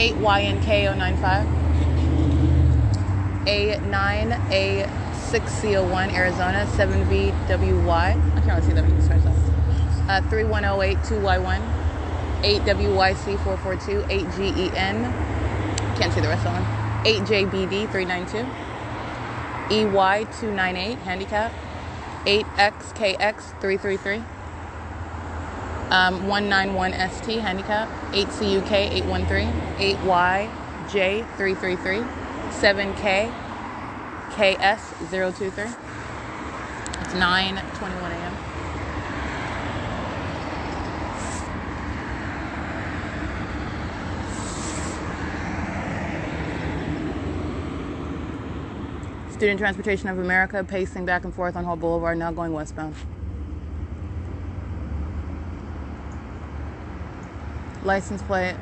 8YNK095, 0.00 1.44
A9A6C01, 3.44 6.14
Arizona, 6.14 6.64
7VWY. 6.74 7.90
I 7.90 8.40
can't 8.40 8.46
really 8.46 8.62
see 8.62 8.72
that. 8.72 8.84
Uh, 10.08 10.22
31082Y1, 10.30 11.60
8WYC442, 12.40 14.08
8GEN, 14.08 14.96
can't 15.98 16.12
see 16.14 16.22
the 16.22 16.28
rest 16.28 16.46
of 16.46 16.54
them, 16.54 16.64
8JBD392, 17.04 18.46
EY298, 19.68 20.96
handicap, 20.96 21.52
8XKX333 22.24 24.24
um, 25.90 26.20
191ST 26.22 27.40
handicap, 27.40 27.88
8CUK 28.12 28.72
813, 28.72 29.48
8YJ 29.96 31.26
333, 31.36 31.98
7K 32.50 33.32
KS 34.30 35.10
023. 35.10 35.64
It's 37.02 37.14
9:21 37.14 38.10
a.m. 38.12 38.36
Student 49.32 49.58
Transportation 49.58 50.08
of 50.08 50.18
America 50.18 50.62
pacing 50.62 51.06
back 51.06 51.24
and 51.24 51.34
forth 51.34 51.56
on 51.56 51.64
Holt 51.64 51.80
Boulevard, 51.80 52.18
now 52.18 52.30
going 52.30 52.52
westbound. 52.52 52.94
License 57.84 58.22
plate. 58.22 58.56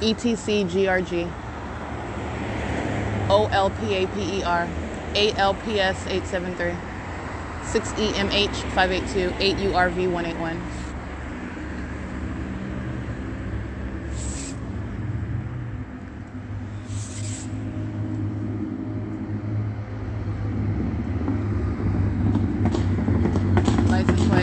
ETC 0.00 0.68
GRG 0.68 1.30
OLPAPER 3.30 4.68
8LPS 5.14 6.06
873 6.06 6.76
6EMH 7.62 8.54
582 8.74 9.30
8URV 9.30 10.12
181 10.12 10.60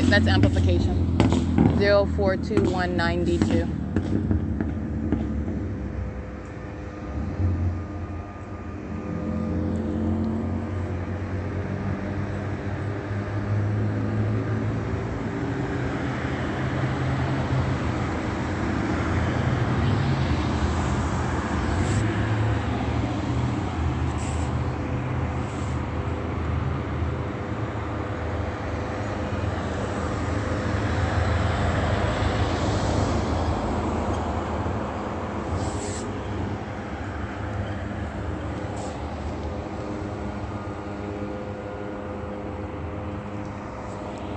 That's 0.09 0.27
amplification. 0.27 0.93
04219D2. 2.17 3.83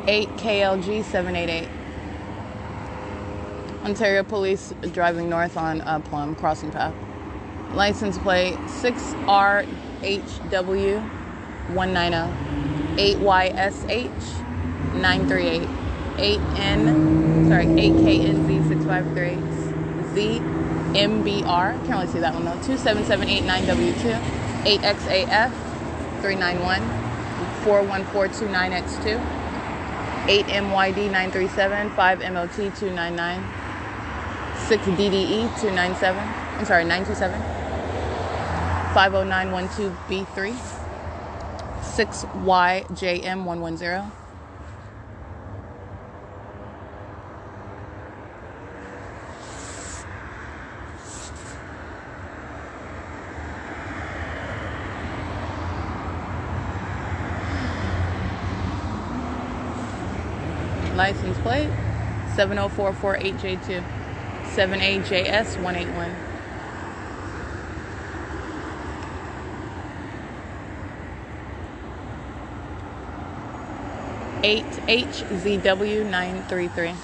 Eight 0.09 0.36
KLG 0.47 1.03
seven 1.03 1.35
eight 1.35 1.51
eight. 1.51 1.69
Ontario 3.83 4.23
Police 4.23 4.73
driving 4.93 5.29
north 5.29 5.57
on 5.57 5.81
uh, 5.81 5.99
Plum 5.99 6.37
crossing 6.37 6.71
path. 6.71 6.95
License 7.75 8.17
plate 8.19 8.55
6RHW 8.55 11.03
190 11.75 12.33
8YSH 12.97 14.45
938 15.01 15.69
8N 16.17 17.49
sorry 17.49 17.67
8KNZ 17.67 18.69
653 18.69 19.35
ZMBR 20.95 21.77
can't 21.87 21.91
really 21.91 22.07
see 22.07 22.21
that 22.21 22.33
one 22.33 22.45
though. 22.45 22.57
27789W2 22.59 24.17
8XAF 24.63 25.51
391 26.23 26.81
41429X2 27.65 29.36
8MYD 30.27 31.11
937 31.11 31.91
5MOT 31.91 32.57
299 32.79 33.67
6DDE 34.67 35.47
297. 35.61 36.19
I'm 36.59 36.65
sorry, 36.65 36.85
927. 36.85 37.41
50912B3. 38.97 40.57
6YJM 41.83 43.45
110. 43.45 44.13
License 60.97 61.36
plate 61.47 61.71
70448J2. 62.35 63.85
7AJS 64.57 65.63
181. 65.63 66.11
Eight 74.43 74.65
HZW 74.65 76.11
nine 76.11 76.43
three 76.49 76.67
three. 76.67 76.95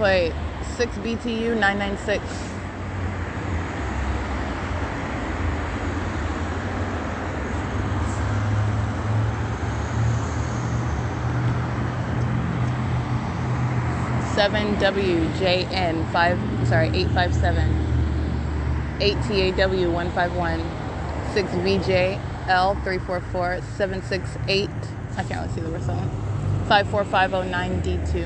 Plate 0.00 0.32
6BTU 0.78 1.60
996. 1.60 2.24
Seven 14.34 14.74
WJN 14.76 16.10
five 16.10 16.38
sorry 16.66 16.88
eight 16.94 17.08
five 17.08 17.34
seven. 17.34 17.68
Eight 19.02 19.18
TAW 19.24 19.90
one 19.90 20.10
five 20.12 20.34
one. 20.34 20.60
Six 21.34 21.50
VJL 21.50 22.82
three 22.84 22.98
four 23.00 23.20
four 23.20 23.60
seven 23.76 24.00
six 24.00 24.38
eight. 24.48 24.70
I 25.18 25.24
can't 25.24 25.42
really 25.42 25.52
see 25.52 25.60
the 25.60 25.68
rest 25.68 25.90
of 25.90 25.96
them 25.96 26.66
five 26.70 26.88
four 26.88 27.04
five 27.04 27.34
oh 27.34 27.42
nine 27.42 27.80
D 27.80 27.98
two 28.10 28.24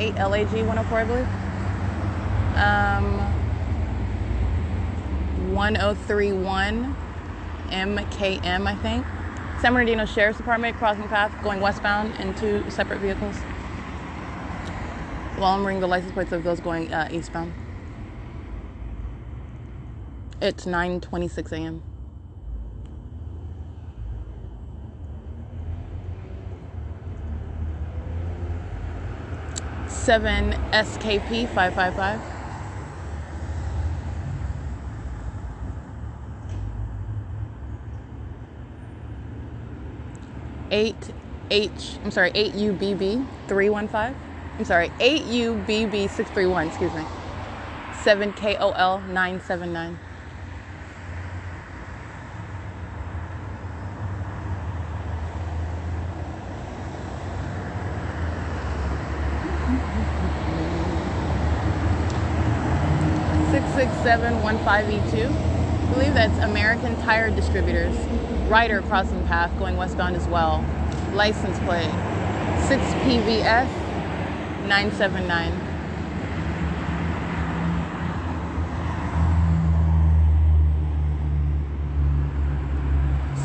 8 0.00 0.14
LAG 0.14 0.52
104, 0.52 0.98
I 0.98 1.04
believe. 1.04 1.28
Um, 2.56 3.18
1031 5.54 6.96
MKM, 7.68 8.66
I 8.66 8.74
think. 8.76 9.04
San 9.60 9.74
Bernardino 9.74 10.06
Sheriff's 10.06 10.38
Department 10.38 10.76
crossing 10.78 11.06
path 11.08 11.34
going 11.42 11.60
westbound 11.60 12.14
in 12.18 12.34
two 12.34 12.68
separate 12.70 13.00
vehicles. 13.00 13.36
While 15.36 15.54
I'm 15.54 15.66
ringing 15.66 15.82
the 15.82 15.86
license 15.86 16.12
plates 16.12 16.32
of 16.32 16.44
those 16.44 16.60
going 16.60 16.92
uh, 16.92 17.08
eastbound. 17.12 17.52
It's 20.40 20.64
9:26 20.64 21.52
a.m. 21.52 21.82
Seven 30.10 30.54
SKP 30.72 31.48
five 31.50 31.72
five 31.72 31.94
five. 31.94 32.20
Eight 40.72 40.96
H 41.52 41.98
I'm 42.02 42.10
sorry, 42.10 42.32
eight 42.34 42.54
UBB 42.54 43.24
three 43.46 43.70
one 43.70 43.86
five. 43.86 44.16
I'm 44.58 44.64
sorry, 44.64 44.90
eight 44.98 45.22
UBB 45.26 46.10
six 46.10 46.28
three 46.30 46.46
one, 46.46 46.66
excuse 46.66 46.92
me. 46.92 47.04
Seven 48.02 48.32
KOL 48.32 48.98
nine 49.02 49.40
seven 49.40 49.72
nine. 49.72 49.96
66715E2. 64.02 65.30
I 65.30 65.92
believe 65.92 66.14
that's 66.14 66.38
American 66.42 66.96
Tire 67.02 67.30
Distributors. 67.30 67.94
Ryder 68.48 68.80
crossing 68.82 69.26
path 69.26 69.56
going 69.58 69.76
westbound 69.76 70.16
as 70.16 70.26
well. 70.28 70.64
License 71.12 71.58
plate 71.60 71.90
6PVS 72.68 73.68
979. 74.66 75.70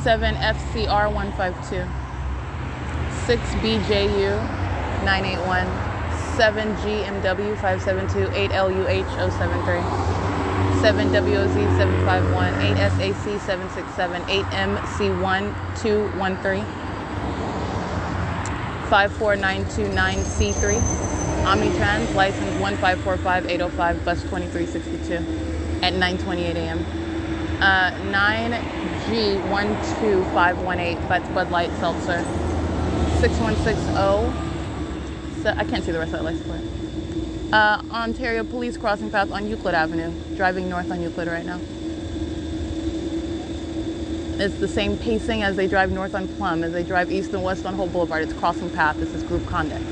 7 0.04 0.36
FCR 0.36 1.12
152, 1.12 1.84
6 3.26 3.42
BJU 3.56 4.38
981, 5.04 5.66
7 6.38 6.76
GMW 6.76 7.56
572, 7.56 8.32
8 8.32 8.52
LUH 8.52 9.10
073, 9.32 10.15
7 10.86 11.10
WOZ 11.10 11.58
751, 11.80 12.54
8 12.62 12.78
SAC 12.78 13.42
767, 13.42 14.22
8 14.30 14.46
MC1 14.46 15.50
213, 15.82 16.62
54929C3, 18.92 20.78
Omnitrans, 21.44 22.14
license 22.14 22.54
1545805, 22.62 24.06
bus 24.06 24.22
2362 24.30 25.16
at 25.82 25.94
9.28 25.94 26.54
a.m. 26.54 26.86
Uh, 27.64 27.90
9G12518, 29.10 31.02
that's 31.10 31.28
Bud 31.30 31.50
Light 31.50 31.72
Seltzer. 31.80 32.24
6160. 33.22 35.42
So 35.42 35.50
I 35.50 35.64
can't 35.64 35.84
see 35.84 35.92
the 35.92 35.98
rest 35.98 36.14
of 36.14 36.20
that 36.20 36.26
license 36.26 36.46
plate. 36.46 36.85
Uh, 37.52 37.80
Ontario 37.92 38.44
Police 38.44 38.76
crossing 38.76 39.12
path 39.12 39.32
on 39.32 39.48
Euclid 39.48 39.76
Avenue. 39.76 40.12
Driving 40.36 40.68
north 40.68 40.90
on 40.92 41.00
Euclid 41.02 41.28
right 41.28 41.46
now. 41.46 41.60
It's 44.38 44.60
the 44.60 44.68
same 44.68 44.98
pacing 44.98 45.44
as 45.44 45.56
they 45.56 45.68
drive 45.68 45.92
north 45.92 46.16
on 46.16 46.28
Plum, 46.28 46.64
as 46.64 46.74
they 46.74 46.84
drive 46.84 47.12
east 47.12 47.34
and 47.34 47.44
west 47.44 47.66
on 47.66 47.76
Holt 47.76 47.94
Boulevard. 47.94 48.24
It's 48.24 48.34
crossing 48.34 48.70
path. 48.72 48.98
This 48.98 49.14
is 49.14 49.24
group 49.24 49.46
conduct. 49.48 49.86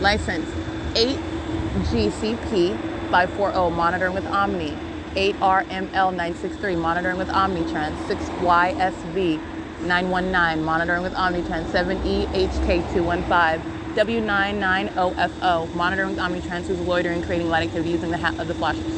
License 0.00 0.48
8GCP 0.94 2.76
540, 3.10 3.74
monitoring 3.74 4.14
with 4.14 4.26
Omni. 4.26 4.76
8RML963, 5.14 6.78
monitoring 6.78 7.16
with 7.16 7.28
Omnitrans, 7.28 7.96
6YSV 8.06 9.40
919, 9.80 10.64
monitoring 10.64 11.02
with 11.02 11.14
Omnitrans, 11.14 11.64
7EHK215, 11.72 13.77
W990FO, 13.98 15.74
monitoring 15.74 16.14
Omnitrans, 16.14 16.68
who's 16.68 16.78
loitering, 16.78 17.20
creating 17.20 17.48
light 17.48 17.64
activity 17.64 17.90
using 17.90 18.12
the, 18.12 18.16
hat 18.16 18.38
of 18.38 18.46
the 18.46 18.54
flashers. 18.54 18.97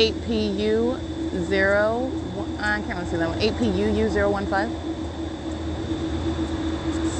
APU 0.00 0.98
0, 1.44 2.10
I 2.58 2.80
can't 2.80 2.98
really 2.98 3.10
see 3.10 3.16
that 3.18 3.28
one. 3.28 3.38
APUU 3.38 4.08
015. 4.08 4.70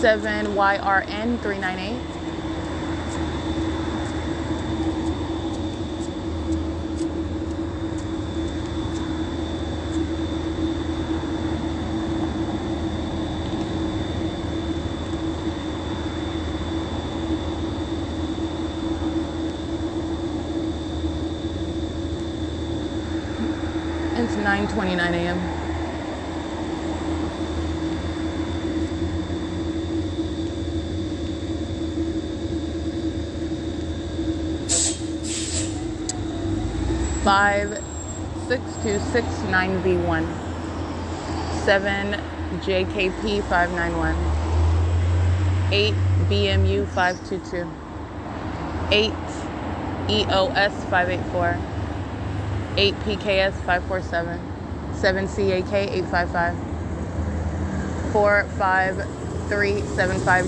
7YRN 0.00 1.38
398. 1.42 2.19
Twenty-nine 24.70 25.14
a.m. 25.14 25.38
Five 37.24 37.82
six 38.46 38.62
two 38.82 39.00
six 39.00 39.26
nine 39.44 39.78
V 39.82 39.96
one. 39.96 40.26
Seven 41.64 42.20
JKP 42.60 43.42
five 43.44 43.72
nine 43.72 43.96
one. 43.96 44.16
Eight 45.72 45.94
BMU 46.28 46.86
five 46.86 47.18
two 47.28 47.40
two. 47.50 47.68
Eight 48.92 49.12
EOS 50.08 50.84
five 50.84 51.08
eight 51.10 51.24
four. 51.32 51.58
Eight 52.76 52.94
PKS 53.00 53.54
five 53.64 53.84
four 53.84 54.00
seven. 54.00 54.49
7CAK 55.00 55.72
855 55.72 56.54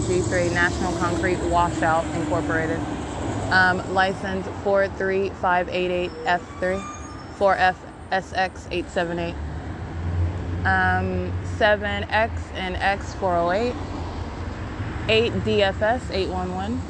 G 0.06 0.20
three 0.20 0.50
National 0.50 0.92
Concrete 0.98 1.38
Washout 1.48 2.04
Incorporated. 2.14 2.78
Um, 3.50 3.82
license 3.94 4.46
43588F3 4.64 6.80
4FSX878. 7.38 9.34
Um, 10.64 11.32
7X 11.58 12.30
and 12.54 12.76
X408 12.76 13.74
8DFS 15.08 16.10
811 16.12 16.80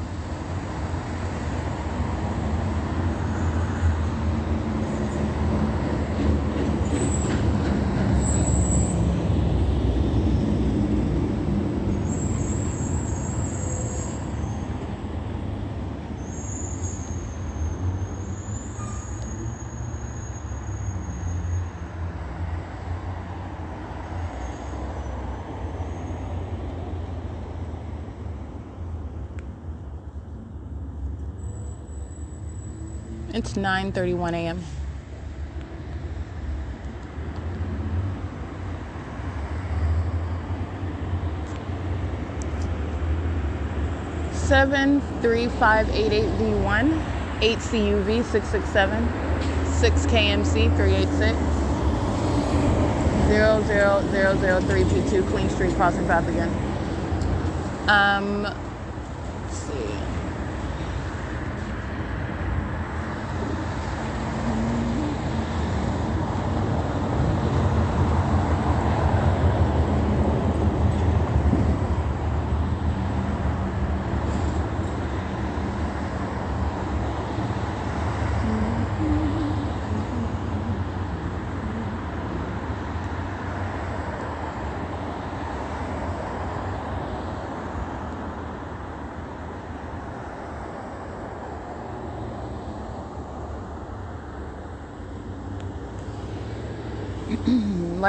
It's 33.55 33.59
9:31 33.59 34.33
a.m. 34.33 34.63
Seven 44.31 45.01
three 45.21 45.49
five 45.49 45.87
eight 45.91 46.11
eight 46.11 46.29
V 46.29 46.55
one, 46.63 46.93
eight 47.41 47.59
CUV 47.59 48.23
six 48.23 48.47
six 48.47 48.67
seven, 48.69 49.07
six 49.71 50.07
KMC 50.07 50.75
three 50.75 50.95
eight 50.95 51.09
six, 51.09 51.37
zero 53.27 53.61
zero 53.67 54.01
zero 54.09 54.35
zero 54.37 54.61
three 54.61 54.83
P 54.85 55.07
two 55.11 55.23
Queen 55.25 55.47
Street 55.51 55.75
crossing 55.75 56.07
path 56.07 56.27
again. 56.27 56.49
Um, 57.87 58.41
let's 58.41 59.57
see. 59.57 60.12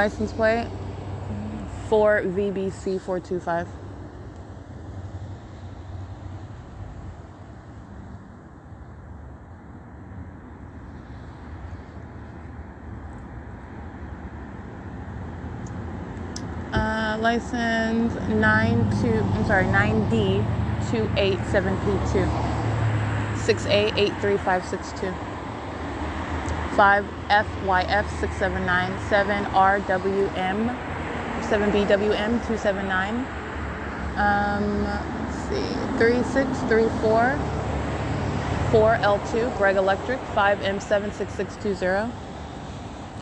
License 0.05 0.33
plate 0.33 0.67
4 1.89 2.21
VBC 2.25 3.01
425. 3.01 3.67
Uh, 16.71 17.17
license 17.19 18.13
9 18.29 19.01
2, 19.01 19.07
I'm 19.07 19.45
sorry, 19.47 19.65
9D 19.65 20.45
287P2. 20.91 22.29
6A83562. 23.37 25.24
5FYF679. 26.75 28.97
7RWM 29.09 30.75
7BWM 31.45 32.41
279. 32.47 33.15
Um, 34.17 34.83
let's 34.83 35.37
see, 35.49 35.61
3634. 35.99 37.37
4L2, 38.71 39.57
Greg 39.57 39.75
Electric, 39.75 40.19
5M76620. 40.33 42.09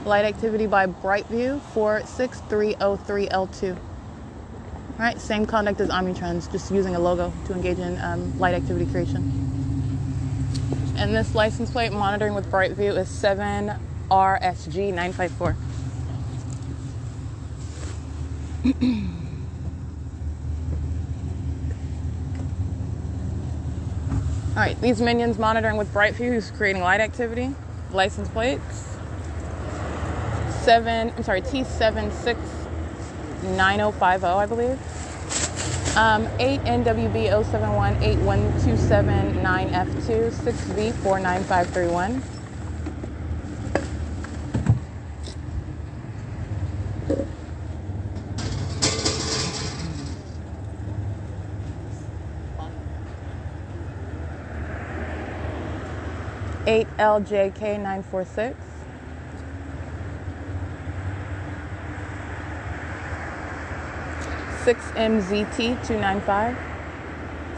Light 0.05 0.23
activity 0.25 0.67
by 0.67 0.87
Brightview, 0.87 1.59
46303L2. 1.73 3.75
All 3.75 3.79
right, 4.99 5.19
same 5.19 5.45
conduct 5.45 5.81
as 5.81 5.89
Omnitrans, 5.89 6.49
just 6.51 6.71
using 6.71 6.95
a 6.95 6.99
logo 6.99 7.33
to 7.45 7.53
engage 7.53 7.79
in 7.79 7.99
um, 7.99 8.39
light 8.39 8.55
activity 8.55 8.85
creation. 8.85 9.42
And 11.03 11.13
this 11.13 11.35
license 11.35 11.69
plate 11.69 11.91
monitoring 11.91 12.33
with 12.33 12.49
Brightview 12.49 12.97
is 12.97 13.09
7RSG954. 13.09 15.55
All 24.51 24.55
right, 24.55 24.79
these 24.79 25.01
minions 25.01 25.37
monitoring 25.37 25.75
with 25.75 25.93
Brightview 25.93 26.35
is 26.35 26.51
creating 26.51 26.81
light 26.81 27.01
activity. 27.01 27.53
License 27.91 28.29
plates. 28.29 28.95
Seven, 30.61 31.11
I'm 31.17 31.23
sorry, 31.23 31.41
T769050, 31.41 34.23
I 34.23 34.45
believe. 34.45 34.79
Um, 35.95 36.27
8 36.39 36.59
NWB 36.61 37.29
071 37.45 37.95
81279F2 37.97 40.31
6V 40.31 40.91
49531. 41.03 42.23
Eight 56.65 56.87
LJK 56.97 57.79
nine 57.79 58.01
four 58.01 58.25
six. 58.25 58.57
6MZT295, 64.63 66.55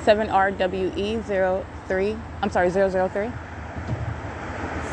7RWE03, 0.04 2.20
I'm 2.42 2.50
sorry, 2.50 2.72
003, 2.72 2.90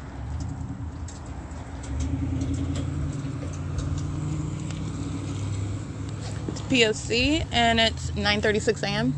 It's 6.50 6.62
POC 6.62 7.46
and 7.52 7.80
it's 7.80 8.12
9:36 8.12 8.84
a.m. 8.84 9.14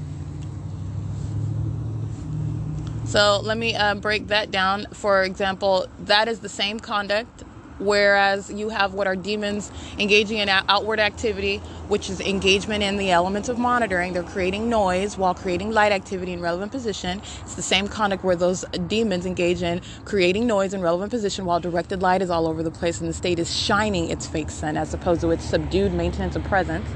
So 3.06 3.40
let 3.44 3.58
me 3.58 3.76
uh, 3.76 3.96
break 3.96 4.28
that 4.28 4.50
down. 4.50 4.88
For 4.92 5.24
example, 5.24 5.88
that 6.00 6.28
is 6.28 6.40
the 6.40 6.50
same 6.50 6.80
conduct 6.80 7.44
whereas 7.80 8.52
you 8.52 8.70
have 8.70 8.94
what 8.94 9.08
are 9.08 9.16
demons 9.16 9.72
engaging 9.98 10.40
in 10.40 10.50
outward 10.50 11.00
activity, 11.00 11.58
which 11.88 12.10
is 12.10 12.20
engagement 12.22 12.84
in 12.84 12.98
the 12.98 13.12
elements 13.12 13.50
of 13.50 13.58
monitoring. 13.58 14.14
They're 14.14 14.24
creating 14.24 14.70
noise 14.70 15.18
while 15.18 15.34
creating 15.34 15.72
light 15.72 15.92
activity 15.92 16.34
in 16.34 16.42
relevant 16.42 16.72
position. 16.72 17.22
It's 17.42 17.56
the 17.56 17.62
same 17.62 17.88
conduct 17.88 18.24
where 18.24 18.36
those 18.36 18.66
demons 18.88 19.26
engage 19.26 19.62
in 19.62 19.82
creating 20.06 20.48
noise 20.48 20.74
in 20.74 20.82
relevant 20.82 21.12
position 21.12 21.46
while 21.46 21.60
directed 21.60 22.02
light 22.02 22.22
is 22.22 22.30
all 22.30 22.48
over 22.48 22.64
the 22.64 22.72
place 22.72 23.02
and 23.02 23.10
the 23.10 23.14
state 23.14 23.40
is 23.40 23.54
shining 23.54 24.10
its 24.10 24.28
fake 24.28 24.50
sun 24.50 24.78
as 24.78 24.94
opposed 24.94 25.22
to 25.22 25.32
its 25.32 25.44
subdued 25.44 25.94
maintenance 25.94 26.36
of 26.36 26.44
presence. 26.44 26.88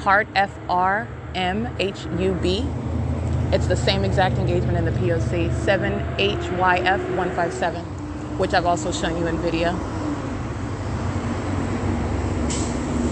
Heart 0.00 0.28
F 0.34 0.58
R 0.68 1.08
M 1.34 1.74
H 1.78 2.06
U 2.18 2.34
B. 2.34 2.66
It's 3.52 3.66
the 3.66 3.76
same 3.76 4.04
exact 4.04 4.38
engagement 4.38 4.78
in 4.78 4.86
the 4.86 4.92
POC 4.92 5.50
7HYF157, 5.66 7.84
which 8.38 8.54
I've 8.54 8.64
also 8.64 8.90
shown 8.90 9.18
you 9.18 9.26
in 9.26 9.36
video. 9.38 9.78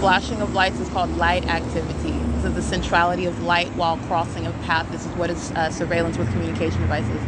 Flashing 0.01 0.41
of 0.41 0.55
lights 0.55 0.79
is 0.79 0.89
called 0.89 1.15
light 1.17 1.47
activity. 1.47 2.09
Is 2.43 2.55
the 2.55 2.61
centrality 2.63 3.27
of 3.27 3.43
light 3.43 3.67
while 3.75 3.97
crossing 4.07 4.47
a 4.47 4.51
path. 4.65 4.91
This 4.91 5.05
is 5.05 5.11
what 5.13 5.29
is 5.29 5.51
uh, 5.51 5.69
surveillance 5.69 6.17
with 6.17 6.27
communication 6.31 6.81
devices. 6.81 7.21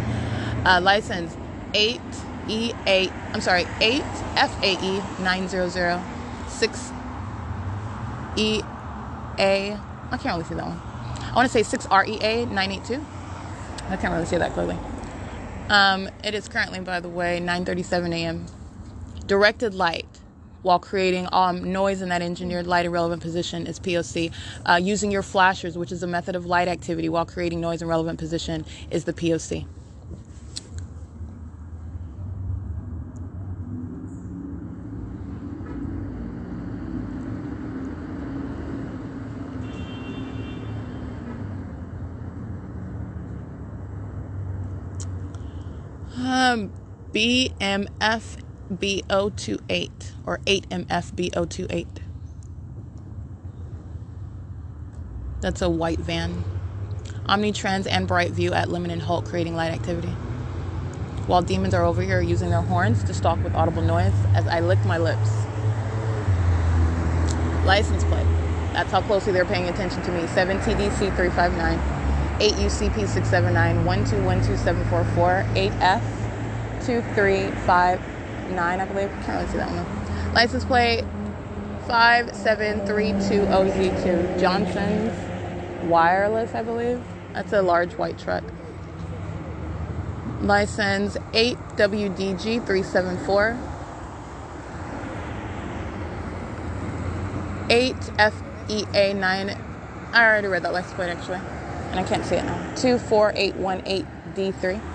Uh, 0.66 0.82
license 0.82 1.38
8E8, 1.74 3.14
I'm 3.32 3.42
sorry, 3.42 3.66
8FAE 3.66 5.20
900 5.20 6.02
6EA, 6.50 8.64
I 9.38 10.18
can't 10.18 10.26
really 10.26 10.44
see 10.44 10.56
that 10.56 10.66
one. 10.66 10.82
I 11.32 11.36
want 11.36 11.52
to 11.52 11.64
say 11.64 11.78
6REA 11.78 12.50
982. 12.50 13.06
I 13.90 13.98
can't 13.98 14.14
really 14.14 14.26
see 14.26 14.38
that 14.38 14.54
clearly. 14.54 14.80
Um, 15.70 16.10
it 16.24 16.34
is 16.34 16.48
currently, 16.48 16.80
by 16.80 17.00
the 17.00 17.10
way, 17.10 17.40
9:37 17.40 18.16
a.m. 18.16 18.48
Directed 19.28 19.76
light 19.76 20.13
while 20.64 20.80
creating 20.80 21.28
um, 21.32 21.72
noise 21.72 22.02
in 22.02 22.10
that 22.10 22.22
engineered 22.22 22.66
light 22.66 22.86
and 22.86 22.94
relevant 22.94 23.22
position 23.22 23.68
is 23.68 23.80
POC. 23.80 24.34
Uh, 24.66 24.80
using 24.82 25.12
your 25.12 25.24
flashers, 25.24 25.78
which 25.78 25.92
is 25.92 26.02
a 26.02 26.08
method 26.08 26.36
of 26.36 26.46
light 26.46 26.68
activity 26.68 27.10
while 27.10 27.26
creating 27.26 27.62
noise 27.62 27.82
in 27.82 27.88
relevant 27.88 28.18
position, 28.18 28.66
is 28.90 29.04
the 29.04 29.14
POC. 29.14 29.66
Um, 46.16 46.72
BMFBO28 48.72 50.12
or 50.26 50.40
8MFBO28. 50.40 51.88
That's 55.42 55.62
a 55.62 55.70
white 55.70 56.00
van. 56.00 56.44
Omnitrans 57.26 57.88
and 57.90 58.08
Brightview 58.08 58.52
at 58.52 58.70
Lemon 58.70 58.92
and 58.92 59.02
Holt 59.02 59.26
creating 59.26 59.56
light 59.56 59.72
activity. 59.72 60.14
While 61.28 61.42
demons 61.42 61.74
are 61.74 61.84
over 61.84 62.02
here 62.02 62.22
using 62.22 62.50
their 62.50 62.62
horns 62.62 63.04
to 63.06 63.14
stalk 63.14 63.42
with 63.44 63.56
audible 63.56 63.82
noise 63.82 64.14
as 64.34 64.46
I 64.48 64.60
lick 64.60 64.84
my 64.86 64.98
lips. 64.98 65.30
License 67.66 68.04
plate. 68.06 68.28
That's 68.74 68.92
how 68.92 69.02
closely 69.02 69.32
they're 69.32 69.46
paying 69.46 69.70
attention 69.70 70.02
to 70.04 70.12
me. 70.12 70.28
7 70.28 70.58
TDC 70.60 70.98
359, 71.16 71.80
8 72.42 72.54
UCP 72.54 73.08
679, 73.08 73.86
1212744, 73.86 75.54
8F 75.56 76.02
2359, 78.50 78.80
I 78.80 78.86
believe. 78.86 79.10
Can't 79.26 79.40
really 79.40 79.52
see 79.52 79.58
that 79.58 79.70
one. 79.70 79.86
License 80.34 80.66
plate 80.66 81.04
5732OZ2. 81.88 84.40
Johnson's 84.40 85.14
Wireless, 85.84 86.56
I 86.56 86.64
believe. 86.64 87.04
That's 87.34 87.52
a 87.52 87.62
large 87.62 87.96
white 87.96 88.18
truck. 88.18 88.46
License 90.42 91.18
8WDG 91.34 92.66
374. 92.66 93.58
8FEA9. 97.68 99.58
I 100.14 100.26
already 100.26 100.48
read 100.48 100.64
that 100.64 100.72
license 100.74 100.94
plate 100.94 101.10
actually, 101.10 101.40
and 101.92 102.00
I 102.00 102.04
can't 102.04 102.24
see 102.26 102.36
it 102.36 102.46
now. 102.46 102.56
24818D3. 102.76 104.93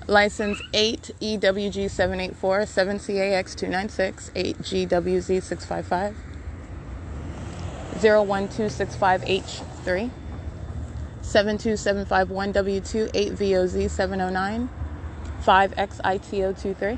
License 0.07 0.61
8EWG784, 0.73 2.35
7CAX296, 2.35 4.31
8GWZ655. 4.35 6.13
01265H3, 8.01 10.09
72751W2, 11.23 13.11
8VOZ709, 13.11 14.67
5XITO23. 15.43 16.97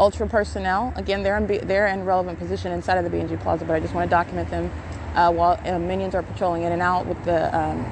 Ultra 0.00 0.26
personnel, 0.26 0.94
again, 0.96 1.22
they're 1.22 1.36
in, 1.36 1.46
they're 1.68 1.86
in 1.88 2.06
relevant 2.06 2.38
position 2.38 2.72
inside 2.72 2.96
of 2.96 3.04
the 3.04 3.10
B&G 3.10 3.36
Plaza, 3.36 3.66
but 3.66 3.74
I 3.74 3.80
just 3.80 3.92
want 3.92 4.08
to 4.08 4.10
document 4.10 4.48
them 4.48 4.72
uh, 5.14 5.30
while 5.30 5.60
uh, 5.66 5.78
minions 5.78 6.14
are 6.14 6.22
patrolling 6.22 6.62
in 6.62 6.72
and 6.72 6.80
out 6.80 7.04
with 7.04 7.22
the 7.26 7.54
um, 7.54 7.84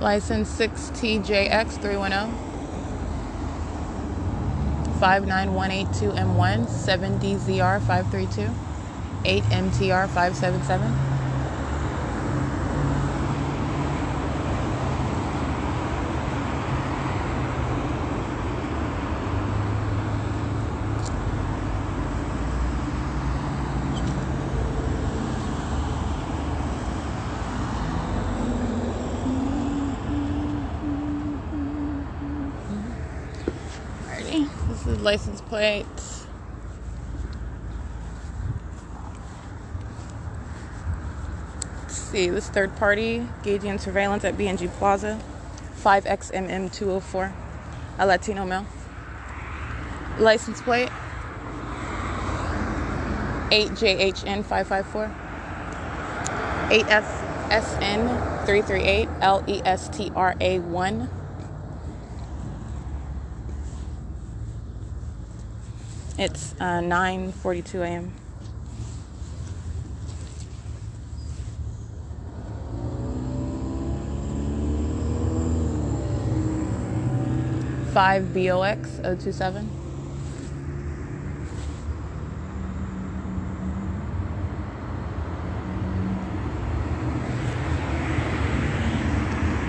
License 0.00 0.48
6TJX310 0.58 2.30
59182M1 5.00 6.66
7DZR532 6.66 8.54
8 9.24 9.42
MTR 9.44 10.08
577. 10.08 10.94
Alrighty, 34.08 34.48
this 34.68 34.86
is 34.86 34.98
plate 35.58 35.84
see, 41.88 42.30
this 42.30 42.48
third 42.48 42.76
party 42.76 43.26
gauging 43.42 43.76
surveillance 43.78 44.22
at 44.24 44.38
BNG 44.38 44.68
Plaza, 44.74 45.20
5XMM204, 45.82 47.32
a 47.98 48.06
Latino 48.06 48.44
male. 48.44 48.64
License 50.20 50.62
plate 50.62 50.90
8JHN 53.50 54.44
554. 54.44 55.10
8FSN 56.70 58.46
It's 66.18 66.52
uh, 66.60 66.80
9:42 66.80 67.80
a.m. 67.82 68.12
Five 77.94 78.34
BOX 78.34 78.98
027. 78.98 79.70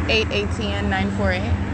Eight 0.10 0.28
ATN 0.30 0.90
nine 0.90 1.12
four 1.12 1.32
eight. 1.32 1.69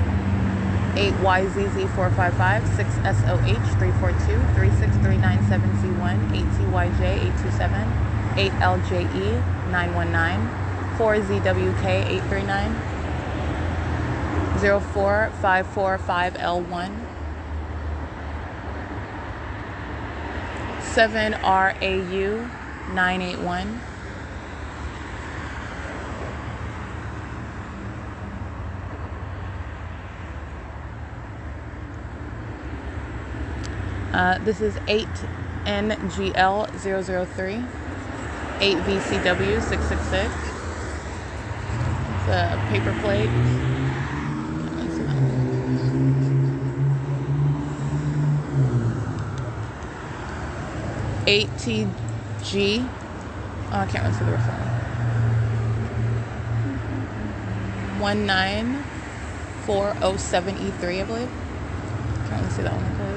8YZZ455, 0.95 2.63
6SOH 2.79 3.67
342, 3.75 4.39
36397C1, 4.55 6.15
8TYJ 6.31 7.03
827, 7.35 7.83
8LJE 8.35 9.43
919, 9.71 10.49
4ZWK 10.97 11.85
839, 12.31 12.71
04545L1, 14.63 16.89
7RAU 20.95 22.47
Uh, 34.15 34.37
this 34.45 34.61
is 34.61 34.75
8NGL003, 34.87 37.67
8VCW666. 38.59 40.31
It's 42.15 42.27
a 42.29 42.57
paper 42.69 42.93
plate. 43.01 43.29
Eight 51.27 51.49
TG. 51.57 52.87
Oh, 53.67 53.73
I 53.73 53.85
can't 53.87 54.15
see 54.15 54.23
the 54.23 54.31
rest 54.31 54.47
of 54.47 54.55
it. 54.55 54.61
One 57.99 58.25
nine 58.25 58.81
four 59.65 59.93
oh 60.01 60.15
seven 60.15 60.57
E 60.65 60.71
three, 60.79 61.01
I 61.01 61.03
believe. 61.03 61.29
Can't 62.29 62.39
really 62.39 62.53
see 62.53 62.61
that 62.61 62.71
one. 62.71 63.14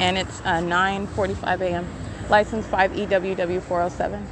and 0.00 0.18
it's 0.18 0.40
uh, 0.40 0.58
9:45 0.58 1.60
a.m 1.60 2.01
license 2.28 2.66
5EWW407. 2.66 4.26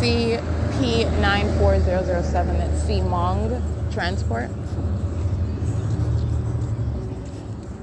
CP94007, 0.00 2.32
that's 2.32 2.82
C 2.82 3.00
Mong 3.00 3.62
Transport. 3.92 4.50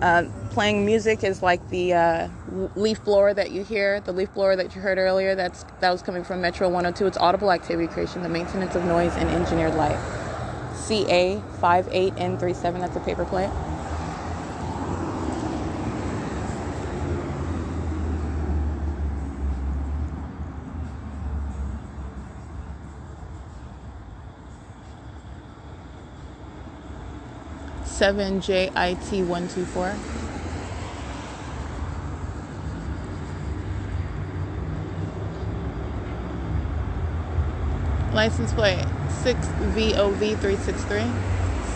Uh, 0.01 0.25
playing 0.51 0.85
music 0.85 1.23
is 1.23 1.41
like 1.41 1.67
the 1.69 1.93
uh, 1.93 2.27
leaf 2.75 3.03
blower 3.03 3.33
that 3.33 3.51
you 3.51 3.63
hear, 3.63 3.99
the 4.01 4.11
leaf 4.11 4.31
blower 4.33 4.55
that 4.55 4.75
you 4.75 4.81
heard 4.81 4.97
earlier. 4.97 5.35
That's 5.35 5.63
that 5.79 5.91
was 5.91 6.01
coming 6.01 6.23
from 6.23 6.41
Metro 6.41 6.67
102. 6.69 7.07
It's 7.07 7.17
audible 7.17 7.51
activity 7.51 7.87
creation, 7.91 8.21
the 8.21 8.29
maintenance 8.29 8.75
of 8.75 8.83
noise 8.85 9.15
and 9.15 9.29
engineered 9.29 9.75
light. 9.75 9.97
CA58N37. 10.73 12.79
That's 12.79 12.95
a 12.97 12.99
paper 12.99 13.25
plate. 13.25 13.49
Seven 27.85 28.41
JIT 28.41 29.25
one 29.27 29.47
two 29.47 29.65
four. 29.65 29.95
License 38.13 38.51
plate 38.53 38.85
6VOV363, 39.23 41.09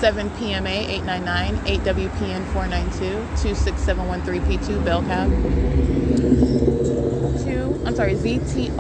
7PMA 0.02 0.90
899, 0.90 1.56
8WPN 1.80 2.44
492, 2.52 3.24
26713P2 3.56 4.84
Bell 4.84 5.02
Cab. 5.04 5.30
2, 7.46 7.84
I'm 7.86 7.96
sorry, 7.96 8.16
ZTRMNB, 8.16 8.74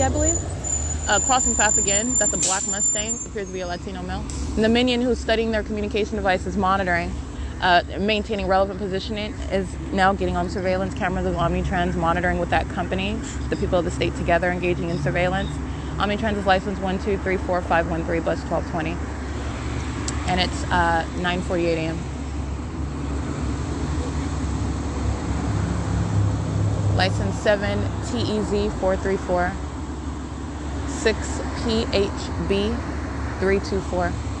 I 0.00 0.08
believe. 0.08 0.38
Uh, 1.06 1.20
crossing 1.20 1.54
path 1.54 1.76
again, 1.76 2.16
that's 2.16 2.32
a 2.32 2.38
black 2.38 2.66
Mustang, 2.68 3.18
appears 3.26 3.48
to 3.48 3.52
be 3.52 3.60
a 3.60 3.66
Latino 3.66 4.00
male. 4.02 4.24
And 4.54 4.64
the 4.64 4.70
minion 4.70 5.02
who's 5.02 5.18
studying 5.18 5.50
their 5.50 5.62
communication 5.62 6.16
devices 6.16 6.56
monitoring, 6.56 7.12
uh, 7.60 7.82
maintaining 7.98 8.46
relevant 8.46 8.78
positioning, 8.78 9.34
is 9.52 9.68
now 9.92 10.14
getting 10.14 10.34
on 10.34 10.48
surveillance 10.48 10.94
cameras 10.94 11.26
of 11.26 11.34
Omnitrans, 11.34 11.94
monitoring 11.94 12.38
with 12.38 12.48
that 12.48 12.66
company, 12.70 13.18
the 13.50 13.56
people 13.56 13.78
of 13.80 13.84
the 13.84 13.90
state 13.90 14.16
together 14.16 14.50
engaging 14.50 14.88
in 14.88 14.98
surveillance. 15.02 15.50
Omnitrans 15.98 16.36
is 16.36 16.44
license 16.44 16.78
1234513, 16.80 18.24
bus 18.24 18.40
1220. 18.50 18.96
And 20.28 20.40
it's 20.40 20.64
uh, 20.64 21.06
9.48 21.18 21.76
a.m. 21.76 21.98
License 26.96 27.34
7 27.36 27.78
TEZ 28.10 28.72
434 28.80 29.52
6 30.88 31.18
PHB 31.62 32.76
324. 33.38 34.33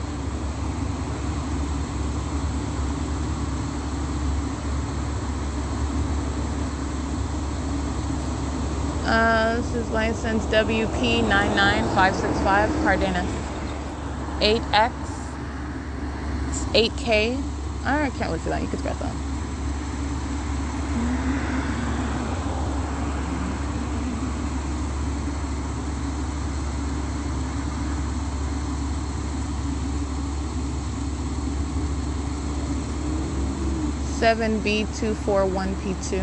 Uh, 9.04 9.56
this 9.56 9.74
is 9.74 9.90
license 9.90 10.46
WP99565 10.46 12.82
Cardenas. 12.82 13.30
8X, 14.40 14.92
8K. 16.72 17.42
I 17.84 18.08
can't 18.10 18.32
wait 18.32 18.40
for 18.40 18.48
that. 18.48 18.62
You 18.62 18.68
can 18.68 18.78
scratch 18.78 18.98
that. 19.00 19.14
Seven 34.02 34.60
B 34.60 34.86
two 34.94 35.14
four 35.14 35.46
one 35.46 35.76
P 35.76 35.94
two. 36.08 36.22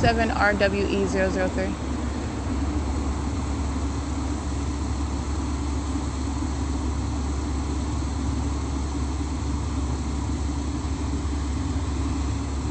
Seven 0.00 0.30
RWE 0.30 1.06
003. 1.06 1.74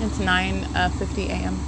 It's 0.03 0.17
9:50 0.17 0.73
uh, 0.73 1.31
a.m. 1.31 1.59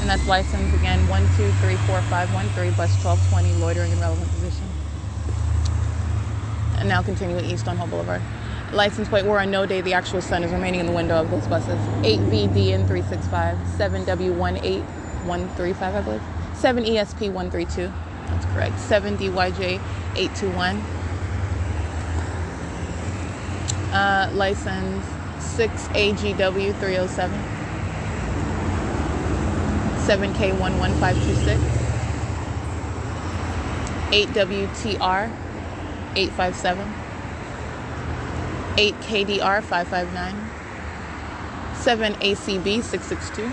And 0.00 0.08
that's 0.08 0.26
license 0.26 0.72
again 0.72 1.06
one 1.06 1.28
two 1.36 1.52
three 1.60 1.76
four 1.76 2.00
five 2.00 2.32
one 2.32 2.48
three 2.48 2.70
bus 2.70 2.96
1220 3.04 3.52
loitering 3.62 3.92
in 3.92 4.00
relevant 4.00 4.30
position. 4.30 4.66
And 6.78 6.88
now 6.88 7.02
continuing 7.02 7.44
east 7.44 7.68
on 7.68 7.76
Holt 7.76 7.90
Boulevard. 7.90 8.22
License 8.72 9.08
plate 9.08 9.26
where 9.26 9.40
on 9.40 9.50
no 9.50 9.66
day 9.66 9.80
the 9.80 9.94
actual 9.94 10.22
sun 10.22 10.44
is 10.44 10.52
remaining 10.52 10.78
in 10.78 10.86
the 10.86 10.92
window 10.92 11.20
of 11.20 11.28
those 11.30 11.44
buses. 11.48 11.76
8VDN 12.04 12.86
365, 12.86 13.58
7W18135, 13.76 15.82
I 15.82 16.00
believe. 16.02 16.22
7ESP 16.52 17.32
132. 17.32 17.92
That's 18.26 18.44
correct. 18.46 18.76
7DYJ 18.76 19.80
821. 20.14 20.76
Uh, 23.92 24.30
license 24.34 25.04
6AGW 25.56 26.72
307. 26.78 27.40
7K11526. 30.06 31.58
8WTR 34.10 35.30
857. 36.14 36.99
8KDR 38.76 39.62
559. 39.62 40.50
7ACB 41.80 42.82
662. 42.82 43.50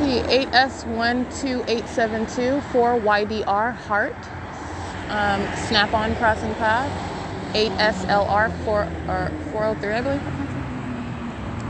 The 0.00 0.22
8S12872 0.50 2.60
4YDR 2.72 3.74
Heart. 3.74 4.16
Um, 5.08 5.40
Snap 5.66 5.92
on 5.94 6.14
crossing 6.16 6.54
path. 6.56 6.90
8SLR 7.54 8.50
4, 8.64 8.80
or 9.08 9.30
403, 9.52 9.92
I 9.92 10.00
believe. 10.02 10.22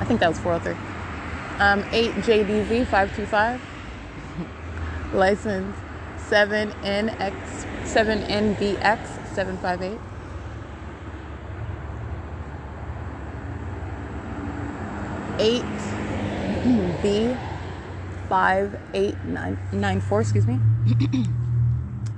I 0.00 0.04
think 0.04 0.20
that 0.20 0.28
was 0.28 0.38
403. 0.40 0.89
Um, 1.60 1.82
8JDZ 1.92 2.86
525. 2.86 3.60
License 5.12 5.76
7NX 6.30 7.34
7NBX 7.84 8.98
758. 9.34 9.98
Eight 15.38 15.64
B 17.02 17.36
five 18.30 18.78
eight 18.94 19.22
nine 19.24 19.58
nine 19.72 20.00
four. 20.00 20.20
Excuse 20.22 20.46
me. 20.46 20.58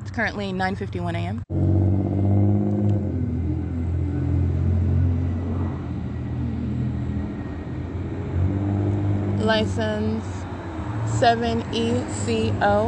it's 0.03 0.11
currently 0.13 0.53
nine 0.53 0.77
fifty 0.77 1.01
one 1.01 1.17
a.m. 1.17 1.43
license 9.53 10.25
7ECO 11.21 12.79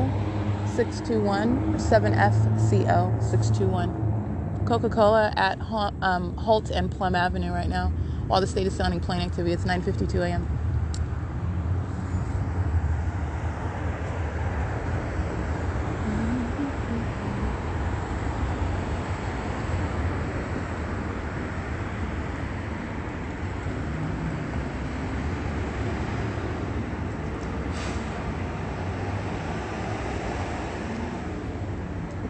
621 0.74 1.74
7FCO 1.74 3.22
621. 3.22 4.64
Coca 4.64 4.88
Cola 4.88 5.30
at 5.36 5.60
um, 6.00 6.34
Holt 6.38 6.70
and 6.70 6.90
Plum 6.90 7.14
Avenue 7.14 7.52
right 7.52 7.68
now 7.68 7.88
while 8.28 8.40
the 8.40 8.46
state 8.46 8.66
is 8.66 8.74
sounding 8.74 8.98
plane 8.98 9.20
activity. 9.20 9.52
It's 9.52 9.64
9.52 9.64 10.26
a.m. 10.26 10.63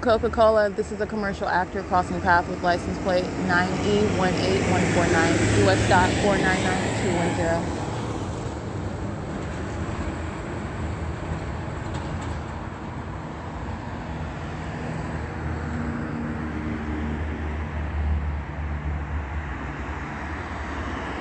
Coca 0.05 0.29
Cola, 0.29 0.69
this 0.69 0.93
is 0.93 1.01
a 1.01 1.07
commercial 1.07 1.49
actor 1.49 1.83
crossing 1.83 2.21
path 2.21 2.47
with 2.47 2.63
license 2.63 2.99
plate 2.99 3.25
9E18149, 3.25 5.67
US 5.67 5.89
dot 5.89 6.11
4999210. 6.21 7.65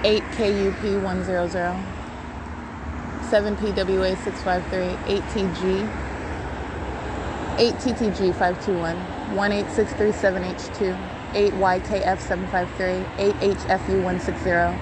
Eight 0.04 0.24
KUP 0.34 1.02
one 1.02 1.24
zero 1.24 1.48
zero, 1.48 1.80
seven 3.30 3.56
PWA 3.56 4.22
six 4.26 4.42
five 4.42 4.68
three, 4.68 4.98
eight 5.08 5.24
TG 5.32 6.03
8TG, 7.58 8.34
8TTG521, 8.34 8.96
18637H2, 9.36 10.96
8YKF753, 11.34 13.04
8HFU160, 13.40 14.78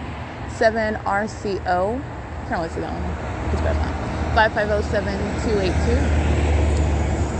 7RCO, 0.57 2.01
can't 2.47 2.51
really 2.51 2.69
see 2.69 2.81
that 2.81 2.93
one, 2.93 3.03
it's 3.51 3.61
better 3.61 3.79
not, 3.79 3.93
5507282, 4.51 6.31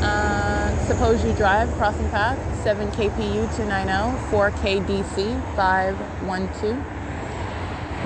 uh, 0.03 0.87
Suppose 0.87 1.23
U 1.23 1.33
Drive, 1.33 1.71
Crossing 1.73 2.09
Path, 2.09 2.39
7KPU290, 2.65 4.17
4KDC512, 4.31 6.83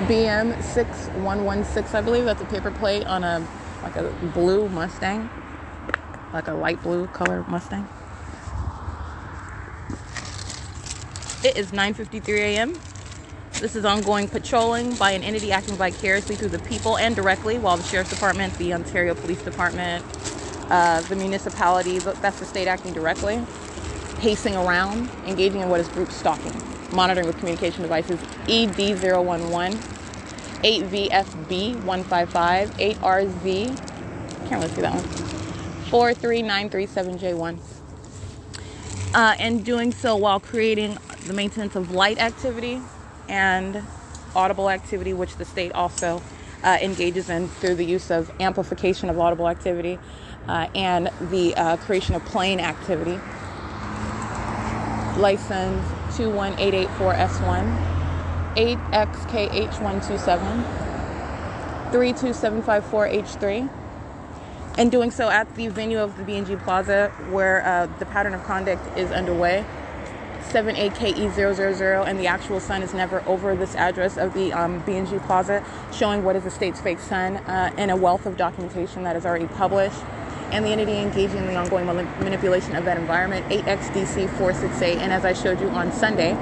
BM6116, 0.06 1.94
I 1.94 2.00
believe 2.02 2.24
that's 2.24 2.42
a 2.42 2.44
paper 2.44 2.70
plate 2.70 3.06
on 3.06 3.24
a 3.24 3.40
like 3.82 3.96
a 3.96 4.12
blue 4.34 4.68
Mustang, 4.68 5.30
like 6.36 6.48
a 6.48 6.54
light 6.54 6.82
blue 6.82 7.06
color 7.08 7.44
Mustang. 7.48 7.88
It 11.44 11.56
is 11.56 11.72
9:53 11.72 12.38
a.m. 12.38 12.78
This 13.60 13.74
is 13.74 13.84
ongoing 13.84 14.28
patrolling 14.28 14.94
by 14.96 15.12
an 15.12 15.22
entity 15.22 15.50
acting 15.50 15.76
vicariously 15.76 16.36
through 16.36 16.50
the 16.50 16.58
people 16.60 16.98
and 16.98 17.16
directly, 17.16 17.58
while 17.58 17.76
the 17.76 17.82
Sheriff's 17.84 18.10
Department, 18.10 18.56
the 18.58 18.74
Ontario 18.74 19.14
Police 19.14 19.42
Department, 19.42 20.04
uh, 20.70 21.00
the 21.02 21.16
municipality, 21.16 21.98
that's 21.98 22.38
the 22.38 22.44
state 22.44 22.68
acting 22.68 22.92
directly, 22.92 23.42
pacing 24.18 24.54
around, 24.56 25.08
engaging 25.26 25.62
in 25.62 25.70
what 25.70 25.80
is 25.80 25.88
group 25.88 26.10
stalking 26.10 26.52
monitoring 26.92 27.26
with 27.26 27.36
communication 27.38 27.82
devices 27.82 28.20
ED011, 28.46 29.74
8VFB155, 30.62 32.96
8RZ, 32.96 33.76
can't 34.48 34.62
really 34.62 34.74
see 34.74 34.80
that 34.80 34.94
one, 34.94 35.04
43937J1. 35.90 37.58
Uh, 39.14 39.34
and 39.38 39.64
doing 39.64 39.92
so 39.92 40.16
while 40.16 40.40
creating 40.40 40.98
the 41.26 41.32
maintenance 41.32 41.76
of 41.76 41.92
light 41.92 42.18
activity 42.18 42.80
and 43.28 43.80
audible 44.34 44.68
activity, 44.68 45.14
which 45.14 45.36
the 45.36 45.44
state 45.44 45.70
also 45.72 46.20
uh, 46.64 46.76
engages 46.82 47.30
in 47.30 47.46
through 47.48 47.76
the 47.76 47.84
use 47.84 48.10
of 48.10 48.30
amplification 48.40 49.08
of 49.08 49.16
audible 49.18 49.48
activity 49.48 49.98
uh, 50.48 50.66
and 50.74 51.08
the 51.30 51.54
uh, 51.56 51.76
creation 51.76 52.16
of 52.16 52.24
plane 52.24 52.58
activity. 52.60 53.18
License 55.20 55.86
21884S1, 56.18 57.64
8XKH127, 58.56 60.64
32754H3, 61.92 63.68
and 64.76 64.90
doing 64.90 65.10
so 65.10 65.30
at 65.30 65.52
the 65.56 65.68
venue 65.68 65.98
of 65.98 66.16
the 66.16 66.22
BNG 66.22 66.62
Plaza 66.62 67.08
where 67.30 67.66
uh, 67.66 67.86
the 67.98 68.06
pattern 68.06 68.34
of 68.34 68.44
conduct 68.44 68.98
is 68.98 69.10
underway. 69.10 69.64
7AKE000, 70.50 72.06
and 72.06 72.20
the 72.20 72.28
actual 72.28 72.60
sun 72.60 72.82
is 72.82 72.94
never 72.94 73.20
over 73.26 73.56
this 73.56 73.74
address 73.74 74.16
of 74.16 74.32
the 74.32 74.52
um, 74.52 74.80
BNG 74.82 75.20
Plaza, 75.26 75.64
showing 75.92 76.22
what 76.22 76.36
is 76.36 76.44
the 76.44 76.50
state's 76.50 76.80
fake 76.80 77.00
sun 77.00 77.38
uh, 77.38 77.72
in 77.76 77.90
a 77.90 77.96
wealth 77.96 78.26
of 78.26 78.36
documentation 78.36 79.02
that 79.02 79.16
is 79.16 79.26
already 79.26 79.48
published 79.48 79.98
and 80.52 80.64
the 80.64 80.70
entity 80.70 80.98
engaging 80.98 81.38
in 81.38 81.46
the 81.46 81.56
ongoing 81.56 81.86
manipulation 81.86 82.76
of 82.76 82.84
that 82.84 82.96
environment, 82.96 83.44
8XDC468, 83.48 84.98
and 84.98 85.12
as 85.12 85.24
I 85.24 85.32
showed 85.32 85.60
you 85.60 85.68
on 85.70 85.90
Sunday, 85.90 86.34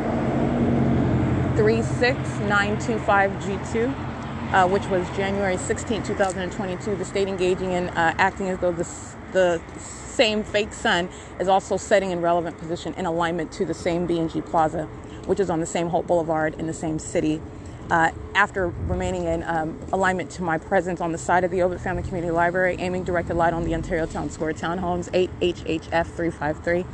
36925G2. 1.57 4.14
Uh, 4.55 4.69
which 4.69 4.87
was 4.87 5.05
January 5.17 5.57
16, 5.57 6.05
2022, 6.05 6.95
the 6.95 7.05
state 7.05 7.27
engaging 7.27 7.73
in 7.73 7.89
uh, 7.89 8.15
acting 8.19 8.49
as 8.49 8.57
though 8.61 8.71
the, 8.71 8.89
the 9.33 9.61
same 9.81 10.45
fake 10.45 10.73
sun 10.73 11.09
is 11.41 11.49
also 11.49 11.77
setting 11.77 12.13
in 12.13 12.21
relevant 12.21 12.57
position 12.59 12.95
in 12.95 13.05
alignment 13.05 13.51
to 13.51 13.65
the 13.65 13.75
same 13.75 14.07
BNG 14.07 14.47
Plaza, 14.47 14.85
which 15.27 15.41
is 15.41 15.51
on 15.51 15.59
the 15.59 15.67
same 15.67 15.89
Holt 15.89 16.07
Boulevard 16.07 16.55
in 16.61 16.69
the 16.69 16.73
same 16.73 17.01
city 17.01 17.43
uh, 17.91 18.11
after 18.35 18.69
remaining 18.69 19.25
in 19.25 19.43
um, 19.43 19.79
alignment 19.93 20.31
to 20.31 20.43
my 20.43 20.57
presence 20.59 21.01
on 21.01 21.13
the 21.13 21.19
side 21.19 21.45
of 21.45 21.51
the 21.51 21.59
Ovitt 21.59 21.81
Family 21.81 22.03
Community 22.03 22.31
Library, 22.31 22.77
aiming 22.79 23.05
directed 23.05 23.35
light 23.35 23.53
on 23.53 23.65
the 23.65 23.75
Ontario 23.75 24.07
Town 24.07 24.31
Square 24.31 24.55
Townhomes, 24.55 25.11
8HHF 25.11 26.07
353. 26.07 26.85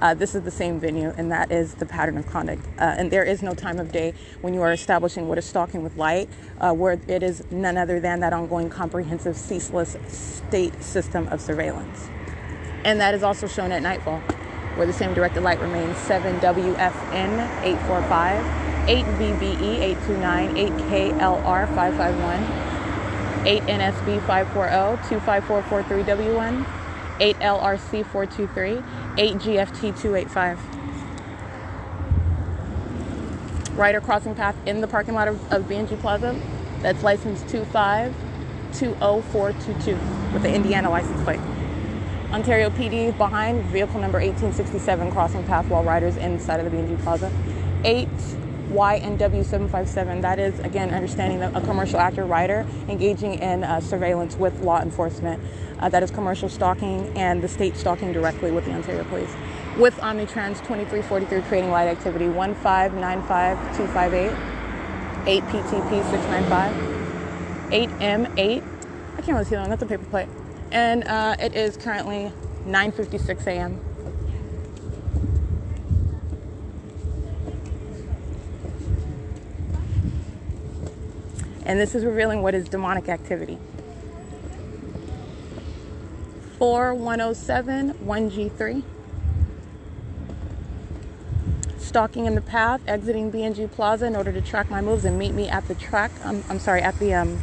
Uh, 0.00 0.14
this 0.14 0.34
is 0.34 0.42
the 0.42 0.50
same 0.50 0.78
venue, 0.78 1.12
and 1.16 1.30
that 1.32 1.50
is 1.50 1.74
the 1.74 1.86
pattern 1.86 2.16
of 2.16 2.26
conduct. 2.26 2.64
Uh, 2.78 2.94
and 2.96 3.10
there 3.10 3.24
is 3.24 3.42
no 3.42 3.54
time 3.54 3.78
of 3.78 3.90
day 3.90 4.14
when 4.40 4.54
you 4.54 4.62
are 4.62 4.72
establishing 4.72 5.28
what 5.28 5.38
is 5.38 5.44
stalking 5.44 5.82
with 5.82 5.96
light, 5.96 6.28
uh, 6.60 6.72
where 6.72 7.00
it 7.08 7.22
is 7.22 7.42
none 7.50 7.76
other 7.76 7.98
than 7.98 8.20
that 8.20 8.32
ongoing, 8.32 8.70
comprehensive, 8.70 9.36
ceaseless 9.36 9.96
state 10.06 10.82
system 10.82 11.26
of 11.28 11.40
surveillance. 11.40 12.08
And 12.84 13.00
that 13.00 13.14
is 13.14 13.22
also 13.22 13.48
shown 13.48 13.72
at 13.72 13.82
nightfall, 13.82 14.20
where 14.76 14.86
the 14.86 14.92
same 14.92 15.14
directed 15.14 15.42
light 15.42 15.60
remains 15.60 15.96
7WFN 15.96 17.62
845. 17.62 18.68
8BBE 18.88 19.80
829, 20.00 20.54
8KLR 20.56 21.68
551, 21.74 22.40
8NSB 23.44 24.26
540, 24.26 24.96
25443W1, 25.14 26.77
8LRC 27.20 28.04
423, 28.06 28.76
8GFT 29.16 30.00
285. 30.00 30.58
Ryder 33.76 34.00
crossing 34.00 34.34
path 34.34 34.56
in 34.66 34.80
the 34.80 34.88
parking 34.88 35.14
lot 35.14 35.28
of, 35.28 35.52
of 35.52 35.64
BNG 35.64 36.00
Plaza. 36.00 36.40
That's 36.80 37.02
license 37.02 37.42
2520422 37.44 40.32
with 40.32 40.42
the 40.42 40.52
Indiana 40.52 40.90
license 40.90 41.22
plate. 41.22 41.40
Ontario 42.32 42.70
PD 42.70 43.16
behind 43.16 43.64
vehicle 43.66 44.00
number 44.00 44.18
1867 44.18 45.12
crossing 45.12 45.44
path 45.44 45.66
while 45.68 45.82
riders 45.82 46.16
inside 46.16 46.60
of 46.60 46.70
the 46.70 46.76
BNG 46.76 47.00
Plaza. 47.02 47.32
8 47.84 48.08
YNW757. 48.70 50.22
That 50.22 50.38
is, 50.38 50.60
again, 50.60 50.90
understanding 50.90 51.42
a 51.42 51.60
commercial 51.62 51.98
actor 51.98 52.24
Ryder 52.24 52.64
engaging 52.88 53.34
in 53.34 53.64
uh, 53.64 53.80
surveillance 53.80 54.36
with 54.36 54.60
law 54.60 54.80
enforcement. 54.80 55.42
Uh, 55.78 55.88
that 55.88 56.02
is 56.02 56.10
commercial 56.10 56.48
stalking 56.48 57.16
and 57.16 57.40
the 57.42 57.48
state 57.48 57.76
stalking 57.76 58.12
directly 58.12 58.50
with 58.50 58.64
the 58.64 58.72
Ontario 58.72 59.04
Police. 59.04 59.32
With 59.78 59.94
Omnitrans 59.98 60.58
2343 60.58 61.42
creating 61.42 61.70
light 61.70 61.86
activity 61.88 62.26
1595258, 62.26 64.34
8PTP 65.24 66.10
695, 66.10 66.74
8M8. 67.70 68.36
I 68.36 68.60
can't 69.16 69.28
really 69.28 69.44
see 69.44 69.54
that 69.54 69.60
one, 69.60 69.70
that's 69.70 69.82
a 69.82 69.86
paper 69.86 70.04
plate. 70.04 70.28
And 70.70 71.04
uh, 71.04 71.36
it 71.38 71.54
is 71.54 71.76
currently 71.76 72.32
9.56 72.66 73.46
a.m. 73.46 73.80
And 81.68 81.78
this 81.78 81.94
is 81.94 82.04
revealing 82.04 82.42
what 82.42 82.54
is 82.54 82.66
demonic 82.66 83.10
activity. 83.10 83.58
4107 86.58 87.92
1G3. 87.92 88.82
Stalking 91.76 92.24
in 92.24 92.34
the 92.34 92.40
path, 92.40 92.80
exiting 92.88 93.30
BNG 93.30 93.70
Plaza 93.70 94.06
in 94.06 94.16
order 94.16 94.32
to 94.32 94.40
track 94.40 94.70
my 94.70 94.80
moves 94.80 95.04
and 95.04 95.18
meet 95.18 95.32
me 95.32 95.48
at 95.48 95.68
the 95.68 95.74
track. 95.74 96.10
I'm, 96.24 96.42
I'm 96.48 96.58
sorry, 96.58 96.80
at 96.80 96.98
the 96.98 97.14
um, 97.14 97.40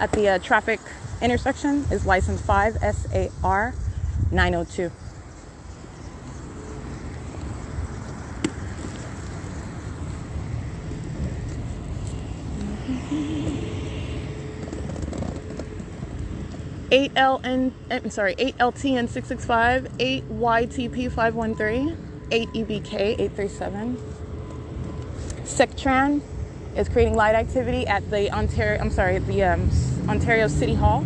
at 0.00 0.12
the 0.12 0.28
uh, 0.28 0.38
traffic 0.38 0.80
intersection 1.22 1.84
is 1.90 2.04
license 2.04 2.40
5 2.42 2.76
SAR 2.78 3.74
902. 4.30 4.90
8LN, 16.90 17.72
I'm 17.90 18.10
sorry, 18.10 18.36
8LTN 18.36 19.08
665, 19.08 19.88
8YTP 19.98 21.10
513, 21.10 21.96
8EBK 22.30 22.94
837. 22.94 23.96
Sectran 25.42 26.20
is 26.76 26.88
creating 26.88 27.16
light 27.16 27.34
activity 27.34 27.86
at 27.86 28.08
the 28.10 28.30
Ontario, 28.30 28.80
I'm 28.80 28.90
sorry, 28.90 29.18
the 29.18 29.42
um, 29.42 29.70
Ontario 30.08 30.46
City 30.46 30.74
Hall 30.74 31.00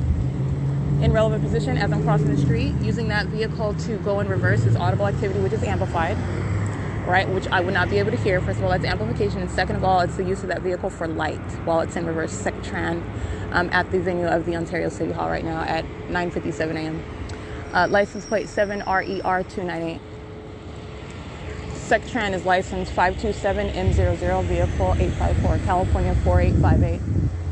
in 1.02 1.12
relevant 1.12 1.42
position 1.42 1.78
as 1.78 1.90
I'm 1.92 2.02
crossing 2.02 2.28
the 2.28 2.36
street. 2.36 2.74
Using 2.82 3.08
that 3.08 3.26
vehicle 3.26 3.72
to 3.74 3.96
go 3.98 4.20
in 4.20 4.28
reverse 4.28 4.66
is 4.66 4.76
audible 4.76 5.06
activity, 5.06 5.40
which 5.40 5.54
is 5.54 5.62
amplified, 5.62 6.16
right? 7.10 7.28
Which 7.28 7.46
I 7.48 7.60
would 7.60 7.74
not 7.74 7.90
be 7.90 7.98
able 7.98 8.12
to 8.12 8.16
hear. 8.16 8.40
First 8.40 8.58
of 8.58 8.64
all, 8.64 8.70
that's 8.70 8.84
amplification. 8.84 9.40
And 9.40 9.50
second 9.50 9.76
of 9.76 9.84
all, 9.84 10.00
it's 10.00 10.16
the 10.16 10.24
use 10.24 10.42
of 10.42 10.48
that 10.48 10.62
vehicle 10.62 10.90
for 10.90 11.08
light 11.08 11.40
while 11.64 11.80
it's 11.80 11.96
in 11.96 12.06
reverse. 12.06 12.32
Sectran 12.32 13.02
um, 13.52 13.68
at 13.72 13.90
the 13.90 13.98
venue 14.00 14.26
of 14.26 14.46
the 14.46 14.56
Ontario 14.56 14.88
City 14.88 15.12
Hall 15.12 15.28
right 15.28 15.44
now 15.44 15.62
at 15.62 15.84
9:57 16.08 16.76
a.m. 16.76 17.04
Uh, 17.72 17.86
license 17.88 18.24
plate 18.24 18.46
7RER298. 18.46 20.00
Sectran 21.90 22.32
is 22.32 22.44
license 22.44 22.88
527M00, 22.90 24.44
vehicle 24.44 24.94
854, 24.94 25.58
California 25.66 26.14
4858. 26.14 27.00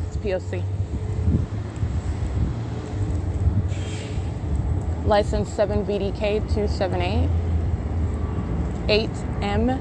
It's 0.07 0.17
POC. 0.19 0.63
License 5.05 5.51
7VDK278, 5.51 7.48
8M 8.89 9.79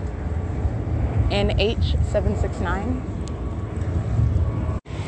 NH769. 1.30 3.02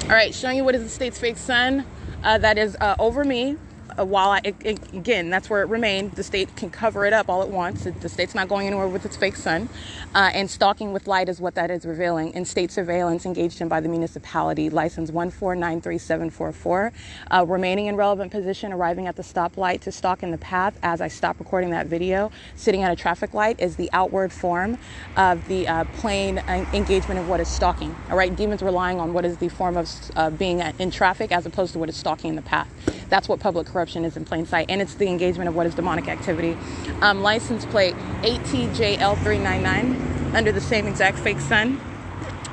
All 0.04 0.10
right, 0.10 0.34
showing 0.34 0.58
you 0.58 0.64
what 0.64 0.74
is 0.76 0.84
the 0.84 0.90
state's 0.90 1.20
fake 1.20 1.38
sun. 1.38 1.86
Uh, 2.24 2.38
that 2.38 2.58
is 2.58 2.76
uh, 2.82 2.96
over 2.98 3.24
me 3.24 3.58
while 4.06 4.32
I, 4.32 4.42
again, 4.44 5.30
that's 5.30 5.50
where 5.50 5.62
it 5.62 5.70
remained. 5.70 6.14
The 6.14 6.24
state 6.24 6.56
can 6.56 6.70
cover 6.70 7.06
it 7.06 7.14
up 7.14 7.30
all 7.30 7.42
at 7.42 7.50
once. 7.50 7.84
The 7.84 8.10
state's 8.10 8.36
not 8.36 8.48
going 8.48 8.68
anywhere 8.68 8.88
with 8.88 9.06
its 9.06 9.18
fake 9.18 9.36
sun. 9.36 9.70
Uh, 10.14 10.32
and 10.34 10.50
stalking 10.50 10.94
with 10.94 11.08
light 11.08 11.30
is 11.30 11.42
what 11.42 11.56
that 11.56 11.72
is 11.72 11.86
revealing. 11.86 12.34
And 12.36 12.48
state 12.48 12.72
surveillance 12.72 13.26
engaged 13.26 13.62
in 13.62 13.68
by 13.68 13.80
the 13.80 13.90
municipality, 13.90 14.70
license 14.70 15.12
1493744. 15.12 16.92
Uh, 17.32 17.46
remaining 17.48 17.88
in 17.88 17.96
relevant 17.96 18.32
position, 18.32 18.72
arriving 18.74 19.08
at 19.08 19.16
the 19.16 19.24
stoplight 19.24 19.82
to 19.82 19.92
stalk 19.92 20.24
in 20.24 20.32
the 20.32 20.38
path 20.38 20.78
as 20.84 21.02
I 21.02 21.08
stop 21.08 21.40
recording 21.40 21.72
that 21.72 21.88
video. 21.88 22.32
Sitting 22.56 22.84
at 22.84 22.92
a 22.92 22.96
traffic 22.96 23.34
light 23.34 23.60
is 23.60 23.76
the 23.76 23.90
outward 23.94 24.32
form 24.32 24.78
of 25.18 25.48
the 25.48 25.68
uh, 25.68 25.84
plain 25.96 26.40
engagement 26.74 27.20
of 27.20 27.28
what 27.28 27.40
is 27.40 27.48
stalking. 27.48 27.96
All 28.10 28.18
right, 28.18 28.36
demons 28.36 28.62
relying 28.62 29.00
on 29.00 29.14
what 29.14 29.26
is 29.26 29.38
the 29.38 29.50
form 29.50 29.78
of 29.78 29.90
uh, 30.16 30.30
being 30.30 30.60
in 30.60 30.92
traffic 30.92 31.32
as 31.32 31.46
opposed 31.46 31.74
to 31.74 31.80
what 31.80 31.90
is 31.90 31.98
stalking 31.98 32.30
in 32.30 32.36
the 32.36 32.42
path. 32.42 32.70
That's 33.10 33.28
what 33.28 33.40
public 33.40 33.68
corruption 33.68 33.89
is 33.98 34.18
in 34.18 34.26
plain 34.26 34.46
sight, 34.46 34.68
and 34.70 34.82
it's 34.82 34.96
the 34.96 35.08
engagement 35.08 35.48
of 35.48 35.56
what 35.56 35.66
is 35.66 35.76
demonic 35.76 36.08
activity. 36.08 36.58
Um, 37.02 37.22
license 37.22 37.66
plate 37.66 37.96
ATJL399 38.22 40.36
under 40.36 40.52
the 40.52 40.62
same 40.62 40.88
exact 40.88 41.18
fake 41.20 41.40
sun 41.40 41.80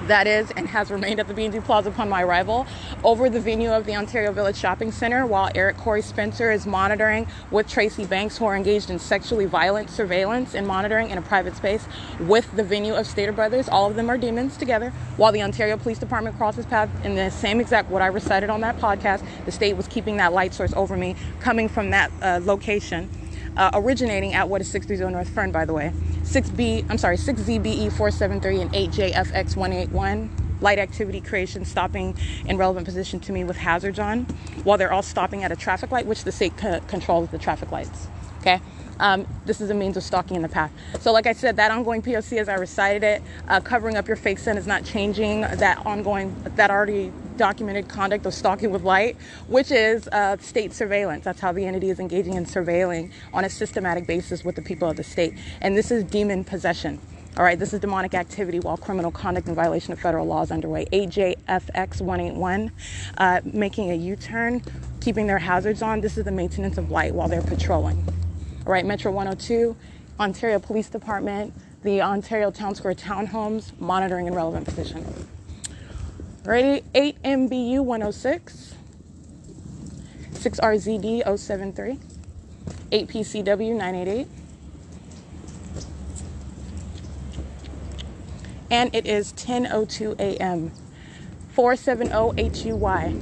that 0.09 0.27
is 0.27 0.51
and 0.53 0.69
has 0.69 0.91
remained 0.91 1.21
at 1.21 1.29
the 1.29 1.35
B&G 1.35 1.61
Plaza 1.61 1.89
upon 1.89 2.09
my 2.09 2.23
arrival 2.23 2.67
over 3.05 3.29
the 3.29 3.41
venue 3.41 3.71
of 3.71 3.87
the 3.87 3.95
Ontario 3.95 4.33
Village 4.33 4.57
Shopping 4.57 4.93
Center 4.93 5.27
while 5.27 5.51
Eric 5.55 5.77
Corey 5.77 6.03
Spencer 6.03 6.51
is 6.51 6.67
monitoring 6.67 7.27
with 7.51 7.69
Tracy 7.69 8.05
Banks 8.05 8.39
who 8.39 8.45
are 8.47 8.57
engaged 8.57 8.91
in 8.91 8.99
sexually 8.99 9.47
violent 9.47 9.91
surveillance 9.91 10.55
and 10.55 10.67
monitoring 10.67 11.11
in 11.11 11.19
a 11.19 11.23
private 11.23 11.57
space 11.57 11.87
with 12.21 12.51
the 12.57 12.63
venue 12.63 12.95
of 12.95 13.07
Stater 13.07 13.33
Brothers. 13.33 13.69
All 13.69 13.89
of 13.89 13.97
them 13.97 14.09
are 14.09 14.19
demons 14.19 14.57
together 14.57 14.91
while 15.17 15.33
the 15.33 15.43
Ontario 15.43 15.77
Police 15.77 15.99
Department 15.99 16.37
crosses 16.37 16.67
paths 16.67 16.93
in 17.05 17.15
the 17.15 17.31
same 17.31 17.61
exact 17.61 17.91
what 17.91 18.03
I 18.03 18.07
recited 18.07 18.51
on 18.51 18.61
that 18.61 18.79
podcast. 18.79 19.25
The 19.45 19.53
state 19.53 19.77
was 19.77 19.89
keeping 19.89 20.17
that 20.19 20.33
light 20.33 20.55
source 20.55 20.73
over 20.75 20.97
me 20.97 21.17
coming 21.41 21.69
from 21.69 21.91
that 21.91 22.11
uh, 22.23 22.41
location 22.43 23.11
uh, 23.57 23.71
originating 23.75 24.35
at 24.35 24.49
what 24.49 24.61
is 24.61 24.69
630 24.69 25.13
North 25.13 25.29
Fern, 25.29 25.53
by 25.53 25.65
the 25.65 25.73
way. 25.73 25.93
6B, 26.23 26.87
I'm 26.91 26.99
sorry, 26.99 27.17
6ZBE 27.17 27.93
473 27.93 28.61
and 28.61 28.73
8JFX 28.73 29.57
181. 29.57 30.31
Light 30.61 30.79
activity 30.79 31.21
creation 31.21 31.65
stopping 31.67 32.17
in 32.47 32.57
relevant 32.57 32.87
position 32.87 33.21
to 33.21 33.33
me 33.33 33.45
with 33.45 33.59
hazards 33.59 33.99
on 33.99 34.23
while 34.65 34.79
they're 34.79 34.93
all 34.93 35.03
stopping 35.03 35.45
at 35.45 35.53
a 35.53 35.57
traffic 35.57 35.91
light, 35.91 36.07
which 36.07 36.25
the 36.25 36.33
state 36.33 36.59
c- 36.59 36.79
controls 36.89 37.29
the 37.29 37.39
traffic 37.39 37.71
lights. 37.71 38.09
Okay. 38.41 38.61
Um, 38.99 39.27
this 39.45 39.61
is 39.61 39.71
a 39.71 39.75
means 39.75 39.97
of 39.97 40.03
stalking 40.03 40.37
in 40.37 40.43
the 40.43 40.49
path. 40.49 40.71
So, 41.01 41.13
like 41.13 41.27
I 41.27 41.33
said, 41.33 41.57
that 41.57 41.71
ongoing 41.71 42.03
POC 42.03 42.39
as 42.39 42.49
I 42.49 42.55
recited 42.55 43.03
it, 43.03 43.23
uh, 43.49 43.61
covering 43.61 43.97
up 43.97 44.07
your 44.09 44.17
fake 44.17 44.39
sin 44.39 44.57
is 44.57 44.67
not 44.67 44.85
changing 44.85 45.43
that 45.43 45.85
ongoing, 45.85 46.35
that 46.57 46.71
already 46.71 47.13
documented 47.37 47.89
conduct 47.89 48.27
of 48.27 48.35
stalking 48.35 48.71
with 48.71 48.83
light, 48.83 49.17
which 49.49 49.71
is 49.71 50.09
uh, 50.09 50.37
state 50.39 50.73
surveillance. 50.73 51.25
That's 51.25 51.41
how 51.41 51.53
the 51.53 51.67
entity 51.67 51.91
is 51.91 52.01
engaging 52.01 52.35
in 52.35 52.47
surveilling 52.47 53.13
on 53.33 53.45
a 53.45 53.51
systematic 53.51 54.07
basis 54.07 54.45
with 54.45 54.57
the 54.57 54.63
people 54.63 54.89
of 54.89 54.97
the 54.97 55.05
state. 55.05 55.35
And 55.61 55.77
this 55.77 55.91
is 55.91 56.05
demon 56.05 56.45
possession. 56.45 57.01
All 57.37 57.45
right, 57.45 57.59
this 57.59 57.75
is 57.75 57.81
demonic 57.81 58.15
activity 58.15 58.61
while 58.61 58.79
criminal 58.79 59.11
conduct 59.11 59.47
and 59.47 59.55
violation 59.55 59.93
of 59.93 60.01
federal 60.01 60.27
laws 60.27 60.51
underway. 60.51 60.87
AJFX 60.87 62.01
181, 62.01 62.71
uh, 63.19 63.43
making 63.45 63.91
a 63.91 63.95
U 63.95 64.17
turn, 64.17 64.63
keeping 65.03 65.27
their 65.27 65.39
hazards 65.39 65.83
on. 65.83 66.01
This 66.01 66.17
is 66.17 66.25
the 66.25 66.33
maintenance 66.33 66.79
of 66.79 66.91
light 66.91 67.15
while 67.15 67.29
they're 67.29 67.43
patrolling. 67.43 68.03
Right, 68.67 68.85
Metro 68.85 69.13
102, 69.13 69.77
Ontario 70.19 70.59
Police 70.59 70.89
Department, 70.89 71.55
the 71.85 72.03
Ontario 72.03 72.51
Town 72.51 72.75
Square 72.75 72.97
Townhomes, 72.97 73.71
monitoring 73.79 74.27
in 74.27 74.35
relevant 74.35 74.67
position. 74.67 75.07
Ready? 76.45 76.83
8 76.93 77.23
MBU 77.23 77.85
106, 77.85 78.75
6RZD 80.33 81.39
073, 81.39 82.01
8 82.91 83.09
PCW 83.09 83.77
988. 83.77 84.27
And 88.69 88.93
it 88.93 89.07
is 89.07 89.33
10:02 89.35 90.19
a.m. 90.19 90.73
470 91.53 92.51
HUY 92.51 93.15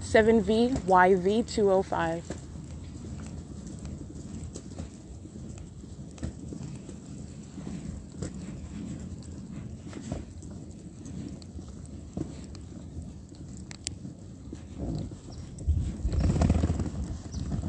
7VYV 0.00 1.44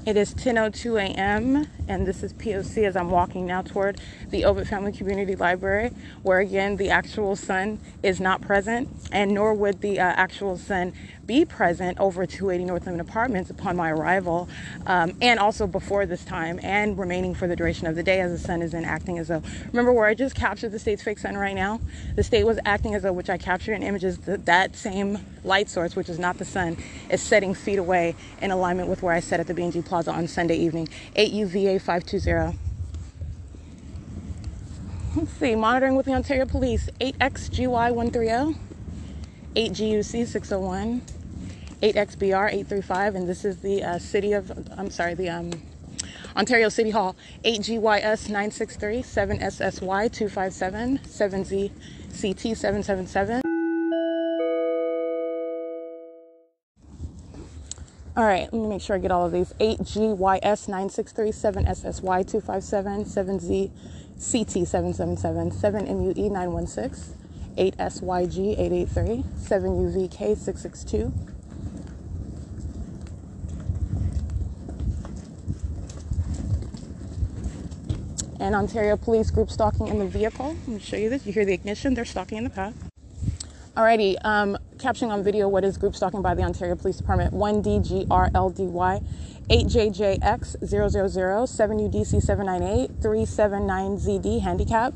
It 0.06 0.18
is 0.18 0.36
10:02 0.36 1.02
a.m. 1.02 1.66
and 1.88 2.06
this 2.08 2.24
is 2.24 2.34
POC 2.34 2.86
as 2.86 2.96
I'm 2.96 3.10
walking 3.10 3.46
now 3.46 3.62
toward 3.62 4.00
the 4.30 4.44
Ovitt 4.44 4.68
Family 4.68 4.92
Community 4.92 5.36
Library, 5.36 5.92
where 6.24 6.40
again 6.40 6.78
the 6.78 6.90
actual 6.90 7.36
sun 7.36 7.80
is 8.04 8.20
not 8.20 8.42
present, 8.42 8.90
and 9.12 9.34
nor 9.34 9.54
would 9.54 9.82
the 9.82 10.00
uh, 10.00 10.04
actual 10.04 10.58
sun 10.58 10.94
be 11.26 11.44
present 11.46 12.00
over 12.00 12.26
280 12.26 12.66
Northland 12.66 13.02
Apartments 13.02 13.50
upon 13.50 13.76
my 13.76 13.92
arrival, 13.92 14.48
um, 14.86 15.16
and 15.22 15.40
also 15.40 15.66
before 15.68 16.06
this 16.06 16.24
time, 16.24 16.60
and 16.64 16.98
remaining 16.98 17.34
for 17.34 17.48
the 17.48 17.56
duration 17.56 17.88
of 17.88 17.96
the 17.96 18.04
day 18.04 18.20
as 18.20 18.32
the 18.32 18.38
sun 18.38 18.62
is 18.62 18.74
in 18.74 18.86
acting 18.86 19.18
as 19.18 19.28
though. 19.28 19.42
Remember 19.68 19.92
where 19.92 20.06
I 20.06 20.14
just 20.14 20.36
captured 20.36 20.72
the 20.72 20.80
state's 20.80 21.04
fake 21.04 21.20
sun 21.20 21.36
right 21.36 21.56
now? 21.56 21.80
The 22.16 22.24
state 22.24 22.44
was 22.44 22.60
acting 22.66 22.94
as 22.96 23.04
though, 23.04 23.14
which 23.14 23.30
I 23.30 23.38
captured 23.38 23.74
in 23.74 23.84
images, 23.84 24.20
that, 24.20 24.46
that 24.46 24.76
same 24.76 25.20
light 25.44 25.70
source, 25.70 25.96
which 25.96 26.10
is 26.10 26.20
not 26.20 26.38
the 26.38 26.46
sun, 26.46 26.78
is 27.10 27.22
setting 27.22 27.54
feet 27.54 27.80
away 27.80 28.16
in 28.42 28.52
alignment 28.52 28.90
with 28.90 29.02
where 29.02 29.14
I 29.14 29.20
sat 29.20 29.40
at 29.40 29.48
the 29.48 29.54
B&G 29.54 29.82
Plaza 29.82 30.12
on 30.12 30.28
Sunday 30.28 30.58
evening. 30.58 30.88
8UVA 31.16 31.75
520. 31.80 32.58
Let's 35.16 35.32
see, 35.32 35.56
monitoring 35.56 35.96
with 35.96 36.06
the 36.06 36.14
Ontario 36.14 36.46
Police, 36.46 36.90
8XGY130, 37.00 38.58
8GUC 39.56 40.28
601, 40.28 41.02
8XBR 41.82 42.48
835, 42.48 43.16
and 43.16 43.30
this 43.30 43.46
is 43.46 43.62
the 43.62 43.84
uh, 43.84 43.98
city 43.98 44.34
of, 44.34 44.52
I'm 44.78 44.90
sorry, 44.90 45.14
the 45.14 45.30
um, 45.30 45.52
Ontario 46.36 46.68
City 46.68 46.90
Hall, 46.90 47.16
8GYS 47.46 48.28
963, 48.28 49.02
7SSY 49.04 50.10
All 58.18 58.24
right, 58.24 58.44
let 58.44 58.54
me 58.54 58.68
make 58.68 58.82
sure 58.82 58.96
I 58.96 59.00
get 59.00 59.12
all 59.12 59.26
of 59.26 59.34
these. 59.34 59.52
8GYS 59.60 60.70
963, 60.70 61.32
7SSY 61.32 62.26
257, 62.26 63.04
7ZCT 63.04 64.66
777, 64.66 65.52
7MUE 65.52 66.32
916, 66.32 67.14
8SYG 67.58 68.54
883, 68.58 69.24
7UVK 69.38 70.38
662. 70.38 71.14
and 78.40 78.54
Ontario 78.54 78.96
Police 78.96 79.32
group 79.32 79.50
stalking 79.50 79.88
in 79.88 79.98
the 79.98 80.06
vehicle. 80.06 80.50
Let 80.50 80.68
me 80.68 80.80
show 80.80 80.98
you 80.98 81.10
this. 81.10 81.26
You 81.26 81.34
hear 81.34 81.46
the 81.46 81.54
ignition, 81.54 81.96
they're 81.96 82.06
stalking 82.06 82.38
in 82.38 82.44
the 82.44 82.52
path. 82.52 82.85
Alrighty, 83.76 84.16
um, 84.24 84.58
capturing 84.80 85.12
on 85.12 85.22
video 85.22 85.50
what 85.50 85.66
is 85.66 85.78
group 85.78 85.98
stalking 85.98 86.22
by 86.22 86.34
the 86.34 86.42
Ontario 86.42 86.78
Police 86.78 86.96
Department 86.96 87.34
1DGRLDY 87.34 89.04
8JJX 89.50 90.66
000 90.66 90.88
7UDC 90.96 92.22
798 92.22 93.02
379ZD 93.02 94.42
handicap. 94.42 94.94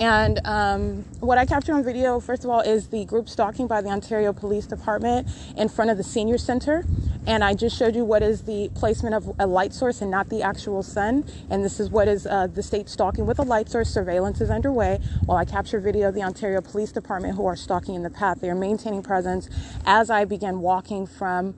And 0.00 0.40
um, 0.44 1.04
what 1.20 1.38
I 1.38 1.46
captured 1.46 1.74
on 1.74 1.84
video, 1.84 2.18
first 2.18 2.42
of 2.42 2.50
all, 2.50 2.58
is 2.58 2.88
the 2.88 3.04
group 3.04 3.28
stalking 3.28 3.68
by 3.68 3.82
the 3.82 3.88
Ontario 3.88 4.32
Police 4.32 4.66
Department 4.66 5.28
in 5.56 5.68
front 5.68 5.92
of 5.92 5.96
the 5.96 6.02
Senior 6.02 6.38
Center. 6.38 6.84
And 7.26 7.44
I 7.44 7.54
just 7.54 7.76
showed 7.76 7.94
you 7.94 8.04
what 8.04 8.22
is 8.22 8.42
the 8.42 8.70
placement 8.74 9.14
of 9.14 9.34
a 9.38 9.46
light 9.46 9.74
source 9.74 10.00
and 10.00 10.10
not 10.10 10.28
the 10.28 10.42
actual 10.42 10.82
sun. 10.82 11.24
And 11.50 11.64
this 11.64 11.78
is 11.78 11.90
what 11.90 12.08
is 12.08 12.26
uh, 12.26 12.46
the 12.46 12.62
state 12.62 12.88
stalking 12.88 13.26
with 13.26 13.38
a 13.38 13.42
light 13.42 13.68
source. 13.68 13.90
Surveillance 13.90 14.40
is 14.40 14.50
underway 14.50 15.00
while 15.26 15.36
I 15.36 15.44
capture 15.44 15.80
video 15.80 16.08
of 16.08 16.14
the 16.14 16.22
Ontario 16.22 16.60
Police 16.60 16.92
Department 16.92 17.36
who 17.36 17.46
are 17.46 17.56
stalking 17.56 17.94
in 17.94 18.02
the 18.02 18.10
path. 18.10 18.40
They 18.40 18.50
are 18.50 18.54
maintaining 18.54 19.02
presence 19.02 19.48
as 19.84 20.10
I 20.10 20.24
begin 20.24 20.60
walking 20.60 21.06
from. 21.06 21.54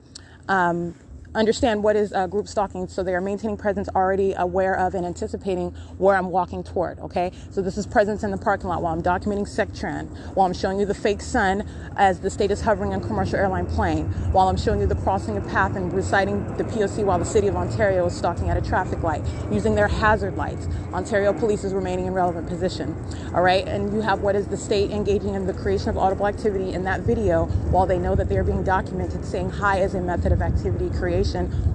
Um, 0.47 0.95
understand 1.33 1.83
what 1.83 1.95
is 1.95 2.11
uh, 2.13 2.27
group 2.27 2.47
stalking. 2.47 2.87
So 2.87 3.03
they 3.03 3.13
are 3.13 3.21
maintaining 3.21 3.57
presence 3.57 3.87
already 3.95 4.33
aware 4.33 4.77
of 4.77 4.95
and 4.95 5.05
anticipating 5.05 5.71
where 5.97 6.15
I'm 6.15 6.29
walking 6.29 6.63
toward. 6.63 6.99
Okay. 6.99 7.31
So 7.51 7.61
this 7.61 7.77
is 7.77 7.87
presence 7.87 8.23
in 8.23 8.31
the 8.31 8.37
parking 8.37 8.67
lot 8.67 8.81
while 8.81 8.93
I'm 8.93 9.03
documenting 9.03 9.47
SecTran, 9.47 10.35
while 10.35 10.45
I'm 10.45 10.53
showing 10.53 10.79
you 10.79 10.85
the 10.85 10.93
fake 10.93 11.21
sun 11.21 11.67
as 11.97 12.19
the 12.19 12.29
state 12.29 12.51
is 12.51 12.61
hovering 12.61 12.93
on 12.93 13.01
commercial 13.01 13.37
airline 13.37 13.65
plane, 13.65 14.05
while 14.31 14.49
I'm 14.49 14.57
showing 14.57 14.81
you 14.81 14.87
the 14.87 14.95
crossing 14.95 15.37
of 15.37 15.47
path 15.47 15.75
and 15.75 15.93
reciting 15.93 16.57
the 16.57 16.63
POC 16.63 17.05
while 17.05 17.19
the 17.19 17.25
city 17.25 17.47
of 17.47 17.55
Ontario 17.55 18.05
is 18.05 18.15
stalking 18.15 18.49
at 18.49 18.57
a 18.57 18.61
traffic 18.61 19.01
light 19.03 19.23
using 19.51 19.75
their 19.75 19.87
hazard 19.87 20.35
lights. 20.35 20.67
Ontario 20.93 21.33
police 21.33 21.63
is 21.63 21.73
remaining 21.73 22.07
in 22.07 22.13
relevant 22.13 22.47
position. 22.47 22.95
All 23.33 23.41
right. 23.41 23.67
And 23.67 23.93
you 23.93 24.01
have 24.01 24.21
what 24.21 24.35
is 24.35 24.47
the 24.47 24.57
state 24.57 24.91
engaging 24.91 25.35
in 25.35 25.47
the 25.47 25.53
creation 25.53 25.89
of 25.89 25.97
audible 25.97 26.27
activity 26.27 26.73
in 26.73 26.83
that 26.83 27.01
video 27.01 27.45
while 27.71 27.85
they 27.85 27.97
know 27.97 28.15
that 28.15 28.27
they 28.27 28.37
are 28.37 28.43
being 28.43 28.63
documented 28.63 29.23
saying 29.23 29.49
hi 29.49 29.79
as 29.79 29.95
a 29.95 30.01
method 30.01 30.31
of 30.31 30.41
activity 30.41 30.89
creation 30.89 31.20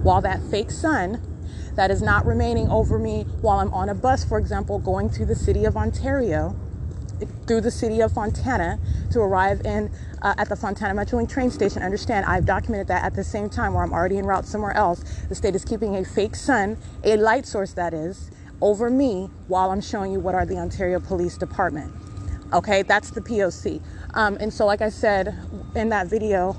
while 0.03 0.21
that 0.21 0.41
fake 0.43 0.71
sun 0.71 1.21
that 1.75 1.91
is 1.91 2.01
not 2.01 2.25
remaining 2.25 2.67
over 2.69 2.97
me 2.97 3.23
while 3.41 3.59
I'm 3.59 3.73
on 3.73 3.89
a 3.89 3.95
bus, 3.95 4.25
for 4.25 4.39
example, 4.39 4.79
going 4.79 5.09
through 5.09 5.27
the 5.27 5.35
city 5.35 5.63
of 5.63 5.77
Ontario, 5.77 6.55
through 7.45 7.61
the 7.61 7.71
city 7.71 8.01
of 8.01 8.11
Fontana 8.11 8.79
to 9.11 9.19
arrive 9.19 9.61
in 9.63 9.91
uh, 10.21 10.33
at 10.37 10.49
the 10.49 10.55
Fontana 10.55 10.99
Metrolink 10.99 11.29
train 11.29 11.51
station. 11.51 11.83
Understand, 11.83 12.25
I've 12.25 12.45
documented 12.45 12.87
that 12.87 13.03
at 13.03 13.15
the 13.15 13.23
same 13.23 13.49
time 13.49 13.73
where 13.73 13.83
I'm 13.83 13.93
already 13.93 14.17
en 14.17 14.25
route 14.25 14.45
somewhere 14.45 14.75
else. 14.75 15.03
The 15.29 15.35
state 15.35 15.55
is 15.55 15.63
keeping 15.63 15.95
a 15.95 16.03
fake 16.03 16.35
sun, 16.35 16.77
a 17.03 17.15
light 17.15 17.45
source 17.45 17.73
that 17.73 17.93
is, 17.93 18.31
over 18.59 18.89
me 18.89 19.29
while 19.47 19.69
I'm 19.69 19.81
showing 19.81 20.11
you 20.11 20.19
what 20.19 20.33
are 20.33 20.45
the 20.45 20.57
Ontario 20.57 20.99
Police 20.99 21.37
Department. 21.37 21.93
Okay, 22.53 22.81
that's 22.81 23.11
the 23.11 23.21
POC. 23.21 23.81
Um, 24.15 24.37
and 24.39 24.51
so, 24.51 24.65
like 24.65 24.81
I 24.81 24.89
said 24.89 25.37
in 25.75 25.89
that 25.89 26.07
video, 26.07 26.55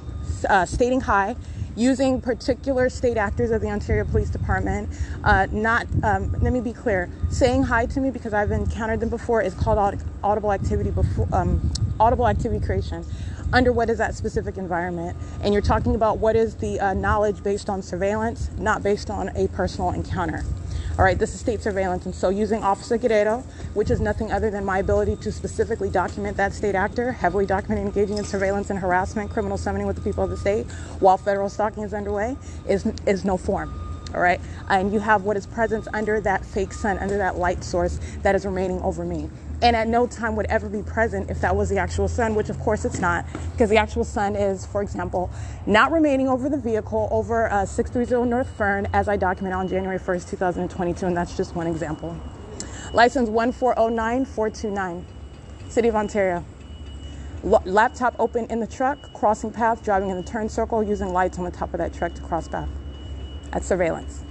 uh, 0.48 0.65
stating 0.65 1.01
hi 1.01 1.35
using 1.78 2.20
particular 2.20 2.88
state 2.88 3.16
actors 3.16 3.52
of 3.52 3.60
the 3.60 3.68
Ontario 3.68 4.05
Police 4.05 4.30
Department. 4.30 4.90
Uh, 5.22 5.46
not, 5.52 5.86
um, 6.02 6.32
let 6.40 6.52
me 6.52 6.60
be 6.60 6.72
clear, 6.72 7.09
saying 7.30 7.62
hi 7.62 7.86
to 7.86 8.00
me 8.00 8.10
because 8.10 8.34
I've 8.34 8.50
encountered 8.50 8.98
them 9.00 9.09
before 9.09 9.40
is 9.42 9.55
called 9.55 10.02
audible 10.24 10.52
activity 10.52 10.90
before, 10.90 11.28
um, 11.32 11.70
audible 12.00 12.26
activity 12.26 12.64
creation 12.64 13.06
under 13.52 13.72
what 13.72 13.88
is 13.88 13.98
that 13.98 14.14
specific 14.14 14.56
environment. 14.56 15.16
And 15.40 15.52
you're 15.55 15.62
talking 15.62 15.94
about 15.94 16.18
what 16.18 16.34
is 16.34 16.56
the 16.56 16.80
uh, 16.80 16.94
knowledge 16.94 17.42
based 17.42 17.70
on 17.70 17.80
surveillance, 17.82 18.50
not 18.59 18.82
based 18.82 19.09
on 19.09 19.30
a 19.36 19.46
personal 19.48 19.90
encounter. 19.90 20.44
All 20.99 21.05
right, 21.05 21.16
this 21.16 21.33
is 21.33 21.39
state 21.39 21.62
surveillance. 21.62 22.07
And 22.07 22.15
so 22.15 22.29
using 22.29 22.65
Officer 22.65 22.99
Guerrero, 22.99 23.45
which 23.75 23.89
is 23.89 24.01
nothing 24.01 24.33
other 24.33 24.51
than 24.51 24.65
my 24.65 24.81
ability 24.81 25.15
to 25.16 25.31
specifically 25.31 25.91
document 25.91 26.37
that 26.39 26.53
state 26.53 26.75
actor, 26.75 27.12
heavily 27.12 27.47
documenting 27.47 27.87
engaging 27.87 28.19
in 28.19 28.25
surveillance 28.25 28.69
and 28.70 28.81
harassment, 28.81 29.31
criminal 29.31 29.57
summoning 29.57 29.87
with 29.87 29.95
the 29.95 30.03
people 30.03 30.25
of 30.25 30.31
the 30.31 30.37
state 30.37 30.66
while 30.99 31.16
federal 31.16 31.49
stalking 31.49 31.85
is 31.85 31.95
underway, 31.95 32.37
is, 32.69 32.85
is 33.07 33.25
no 33.25 33.37
form. 33.37 33.73
All 34.12 34.20
right, 34.20 34.41
and 34.70 34.93
you 34.93 34.99
have 34.99 35.23
what 35.23 35.37
is 35.37 35.47
presence 35.47 35.87
under 35.95 36.20
that 36.23 36.45
fake 36.45 36.73
sun, 36.73 36.99
under 36.99 37.16
that 37.19 37.37
light 37.37 37.62
source 37.62 38.01
that 38.23 38.35
is 38.35 38.45
remaining 38.45 38.81
over 38.81 39.05
me 39.05 39.31
and 39.62 39.74
at 39.74 39.89
no 39.89 40.06
time 40.06 40.36
would 40.36 40.47
ever 40.47 40.68
be 40.68 40.82
present 40.82 41.30
if 41.30 41.40
that 41.40 41.55
was 41.55 41.68
the 41.68 41.78
actual 41.78 42.06
sun, 42.09 42.35
which 42.35 42.48
of 42.48 42.59
course 42.60 42.85
it's 42.85 43.01
not, 43.01 43.26
because 43.52 43.70
the 43.70 43.76
actual 43.76 44.05
sun 44.05 44.36
is, 44.36 44.64
for 44.64 44.82
example, 44.82 45.30
not 45.66 45.90
remaining 45.90 46.28
over 46.28 46.48
the 46.48 46.56
vehicle 46.56 47.09
over 47.10 47.51
uh, 47.51 47.66
630 47.66 48.28
North 48.28 48.51
Fern, 48.56 48.86
as 48.93 49.09
I 49.09 49.16
document 49.16 49.55
on 49.55 49.66
January 49.66 49.98
1st, 49.98 50.30
2022, 50.30 51.06
and 51.06 51.16
that's 51.16 51.36
just 51.36 51.56
one 51.56 51.66
example. 51.66 52.16
License 52.93 53.28
1409429, 53.28 55.05
City 55.68 55.89
of 55.89 55.97
Ontario. 55.97 56.44
L- 57.44 57.62
laptop 57.64 58.14
open 58.18 58.47
in 58.47 58.60
the 58.60 58.66
truck, 58.66 59.12
crossing 59.12 59.51
path, 59.52 59.85
driving 59.85 60.10
in 60.10 60.16
the 60.16 60.22
turn 60.22 60.48
circle, 60.48 60.82
using 60.82 61.12
lights 61.12 61.39
on 61.39 61.44
the 61.44 61.51
top 61.51 61.74
of 61.74 61.78
that 61.78 61.93
truck 61.93 62.14
to 62.14 62.22
cross 62.22 62.48
path. 62.48 62.68
That's 63.51 63.66
surveillance. 63.66 64.22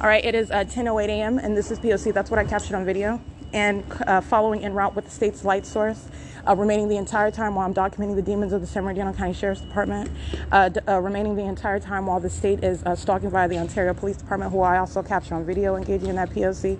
All 0.00 0.08
right, 0.08 0.24
it 0.24 0.34
is 0.34 0.50
uh, 0.50 0.64
10:08 0.64 1.08
a.m. 1.08 1.38
and 1.38 1.56
this 1.56 1.70
is 1.70 1.78
POC. 1.78 2.12
That's 2.14 2.30
what 2.30 2.38
I 2.38 2.44
captured 2.44 2.76
on 2.76 2.84
video 2.84 3.20
and 3.52 3.84
uh, 4.06 4.20
following 4.20 4.64
en 4.64 4.74
route 4.74 4.94
with 4.94 5.04
the 5.06 5.10
state's 5.10 5.44
light 5.44 5.66
source, 5.66 6.08
uh, 6.46 6.56
remaining 6.56 6.88
the 6.88 6.96
entire 6.96 7.30
time 7.30 7.54
while 7.54 7.66
I'm 7.66 7.74
documenting 7.74 8.16
the 8.16 8.22
demons 8.22 8.52
of 8.52 8.60
the 8.60 8.66
San 8.66 8.82
Bernardino 8.82 9.12
County 9.12 9.32
Sheriff's 9.32 9.60
Department, 9.60 10.10
uh, 10.52 10.68
d- 10.68 10.80
uh, 10.88 11.00
remaining 11.00 11.36
the 11.36 11.44
entire 11.44 11.78
time 11.78 12.06
while 12.06 12.20
the 12.20 12.30
state 12.30 12.64
is 12.64 12.82
uh, 12.84 12.94
stalking 12.94 13.30
via 13.30 13.48
the 13.48 13.58
Ontario 13.58 13.94
Police 13.94 14.16
Department, 14.16 14.52
who 14.52 14.60
I 14.60 14.78
also 14.78 15.02
capture 15.02 15.34
on 15.34 15.44
video, 15.44 15.76
engaging 15.76 16.08
in 16.08 16.16
that 16.16 16.30
POC, 16.30 16.78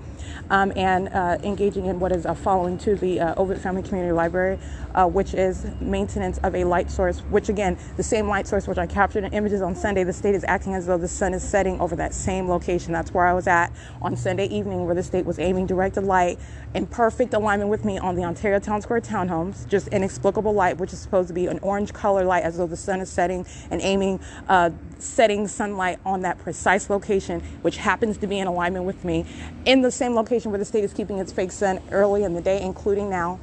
um, 0.51 0.73
and 0.77 1.09
uh, 1.09 1.39
engaging 1.43 1.87
in 1.87 2.01
what 2.01 2.13
is 2.13 2.27
following 2.43 2.79
to 2.79 2.97
the 2.97 3.19
Ovitt 3.37 3.59
Family 3.59 3.83
Community 3.83 4.13
Library, 4.13 4.59
which 4.97 5.35
is 5.35 5.67
maintenance 5.81 6.39
of 6.39 6.55
a 6.55 6.65
light 6.65 6.91
source, 6.91 7.21
which 7.21 7.49
again, 7.49 7.79
the 7.97 8.03
same 8.03 8.29
light 8.29 8.47
source 8.47 8.67
which 8.67 8.79
I 8.79 8.87
captured 8.87 9.25
in 9.25 9.33
images 9.33 9.63
on 9.63 9.75
Sunday, 9.75 10.05
the 10.05 10.13
state 10.13 10.35
is 10.35 10.45
acting 10.45 10.75
as 10.75 10.87
though 10.87 10.99
the 10.99 11.09
sun 11.09 11.35
is 11.35 11.43
setting 11.43 11.81
over 11.81 11.97
that 11.97 12.15
same 12.15 12.49
location. 12.49 12.93
That's 12.93 13.13
where 13.13 13.27
I 13.27 13.33
was 13.33 13.47
at 13.47 13.73
on 14.03 14.17
Sunday 14.17 14.47
evening, 14.47 14.87
where 14.87 14.95
the 14.95 15.03
state 15.03 15.25
was 15.27 15.39
aiming 15.39 15.67
directed 15.67 16.03
light 16.03 16.39
in 16.75 16.87
perfect 16.87 17.35
alignment 17.35 17.71
with 17.71 17.85
me 17.85 17.99
on 17.99 18.15
the 18.17 18.25
Ontario 18.25 18.59
Town 18.59 18.81
Square 18.83 19.03
townhomes, 19.51 19.69
just 19.69 19.89
inexplicable 19.89 20.53
light, 20.53 20.79
which 20.79 20.93
is 20.93 20.99
supposed 20.99 21.29
to 21.29 21.35
be 21.35 21.47
an 21.47 21.59
orange 21.61 21.93
color 21.93 22.25
light 22.25 22.43
as 22.43 22.57
though 22.57 22.67
the 22.67 22.77
sun 22.77 23.01
is 23.01 23.11
setting 23.11 23.47
and 23.71 23.81
aiming, 23.83 24.21
uh, 24.49 24.71
setting 24.99 25.49
sunlight 25.49 25.99
on 26.05 26.23
that 26.23 26.39
precise 26.39 26.91
location, 26.91 27.41
which 27.63 27.77
happens 27.79 28.19
to 28.19 28.27
be 28.27 28.39
in 28.39 28.47
alignment 28.47 28.85
with 28.85 29.05
me, 29.05 29.25
in 29.65 29.83
the 29.83 29.91
same 29.91 30.15
location 30.15 30.51
where 30.51 30.59
the 30.59 30.65
state 30.65 30.85
is 30.85 30.93
keeping 30.93 31.19
its 31.19 31.33
fake 31.33 31.53
sun 31.53 31.81
early 31.91 32.25
in 32.25 32.35
the 32.35 32.41
day, 32.41 32.61
including 32.63 33.11
now 33.11 33.39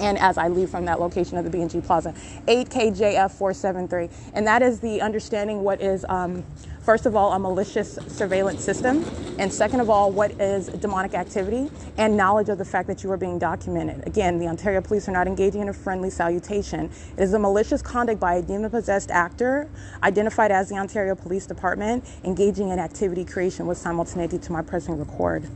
and 0.00 0.18
as 0.18 0.38
I 0.38 0.48
leave 0.48 0.70
from 0.70 0.84
that 0.86 1.00
location 1.00 1.36
of 1.38 1.44
the 1.44 1.50
B&G 1.50 1.80
Plaza, 1.80 2.14
8KJF473. 2.46 4.10
And 4.34 4.46
that 4.46 4.62
is 4.62 4.80
the 4.80 5.00
understanding 5.00 5.62
what 5.62 5.80
is, 5.80 6.04
um, 6.08 6.44
first 6.82 7.06
of 7.06 7.16
all, 7.16 7.32
a 7.32 7.38
malicious 7.38 7.98
surveillance 8.08 8.62
system, 8.62 9.04
and 9.38 9.52
second 9.52 9.80
of 9.80 9.90
all, 9.90 10.12
what 10.12 10.30
is 10.40 10.68
demonic 10.68 11.14
activity, 11.14 11.70
and 11.98 12.16
knowledge 12.16 12.48
of 12.48 12.58
the 12.58 12.64
fact 12.64 12.86
that 12.88 13.02
you 13.02 13.10
are 13.10 13.16
being 13.16 13.38
documented. 13.38 14.06
Again, 14.06 14.38
the 14.38 14.46
Ontario 14.46 14.80
police 14.80 15.08
are 15.08 15.12
not 15.12 15.26
engaging 15.26 15.62
in 15.62 15.68
a 15.68 15.72
friendly 15.72 16.10
salutation. 16.10 16.90
It 17.16 17.22
is 17.22 17.34
a 17.34 17.38
malicious 17.38 17.82
conduct 17.82 18.20
by 18.20 18.34
a 18.36 18.42
demon 18.42 18.70
possessed 18.70 19.10
actor, 19.10 19.68
identified 20.02 20.50
as 20.50 20.68
the 20.68 20.76
Ontario 20.76 21.14
Police 21.14 21.46
Department, 21.46 22.04
engaging 22.24 22.68
in 22.68 22.78
activity 22.78 23.24
creation 23.24 23.66
with 23.66 23.78
simultaneity 23.78 24.38
to 24.38 24.52
my 24.52 24.62
pressing 24.62 24.98
record 24.98 25.48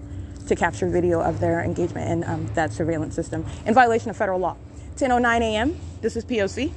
to 0.47 0.57
capture 0.57 0.89
video 0.89 1.21
of 1.21 1.41
their 1.41 1.63
engagement 1.63 2.11
in 2.11 2.25
um, 2.25 2.47
that 2.55 2.73
surveillance 2.73 3.15
system 3.15 3.45
in 3.67 3.75
violation 3.75 4.11
of 4.11 4.17
federal 4.17 4.41
law. 4.41 4.57
10:09 4.97 5.41
a.m. 5.41 5.79
This 6.01 6.17
is 6.17 6.25
POC. 6.25 6.73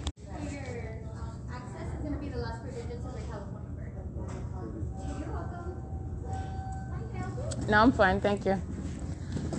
No, 7.69 7.81
I'm 7.81 7.91
fine, 7.94 8.19
thank 8.19 8.45
you. 8.45 8.61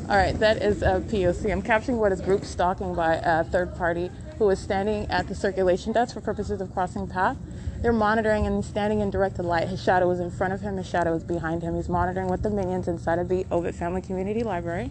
All 0.09 0.17
right, 0.17 0.39
that 0.39 0.63
is 0.63 0.83
a 0.83 1.01
POC. 1.01 1.51
I'm 1.51 1.63
capturing 1.63 1.99
what 1.99 2.13
is 2.13 2.21
group 2.21 2.45
stalking 2.45 2.95
by 2.95 3.15
a 3.15 3.43
third 3.43 3.75
party 3.75 4.11
who 4.39 4.51
is 4.51 4.59
standing 4.59 5.07
at 5.11 5.29
the 5.29 5.35
circulation 5.35 5.93
desk 5.93 6.15
for 6.15 6.21
purposes 6.21 6.61
of 6.61 6.73
crossing 6.73 7.07
path. 7.07 7.37
They're 7.81 7.93
monitoring 7.93 8.47
and 8.47 8.65
standing 8.65 9.01
in 9.01 9.11
directed 9.11 9.45
light. 9.45 9.69
His 9.69 9.83
shadow 9.83 10.11
is 10.11 10.21
in 10.21 10.31
front 10.31 10.53
of 10.53 10.61
him, 10.61 10.77
his 10.77 10.89
shadow 10.89 11.15
is 11.15 11.23
behind 11.23 11.63
him. 11.63 11.77
He's 11.77 11.89
monitoring 11.89 12.29
with 12.29 12.43
the 12.43 12.51
minions 12.51 12.89
inside 12.89 13.19
of 13.19 13.29
the 13.29 13.45
Ovitt 13.45 13.75
Family 13.75 14.01
Community 14.01 14.43
Library. 14.43 14.91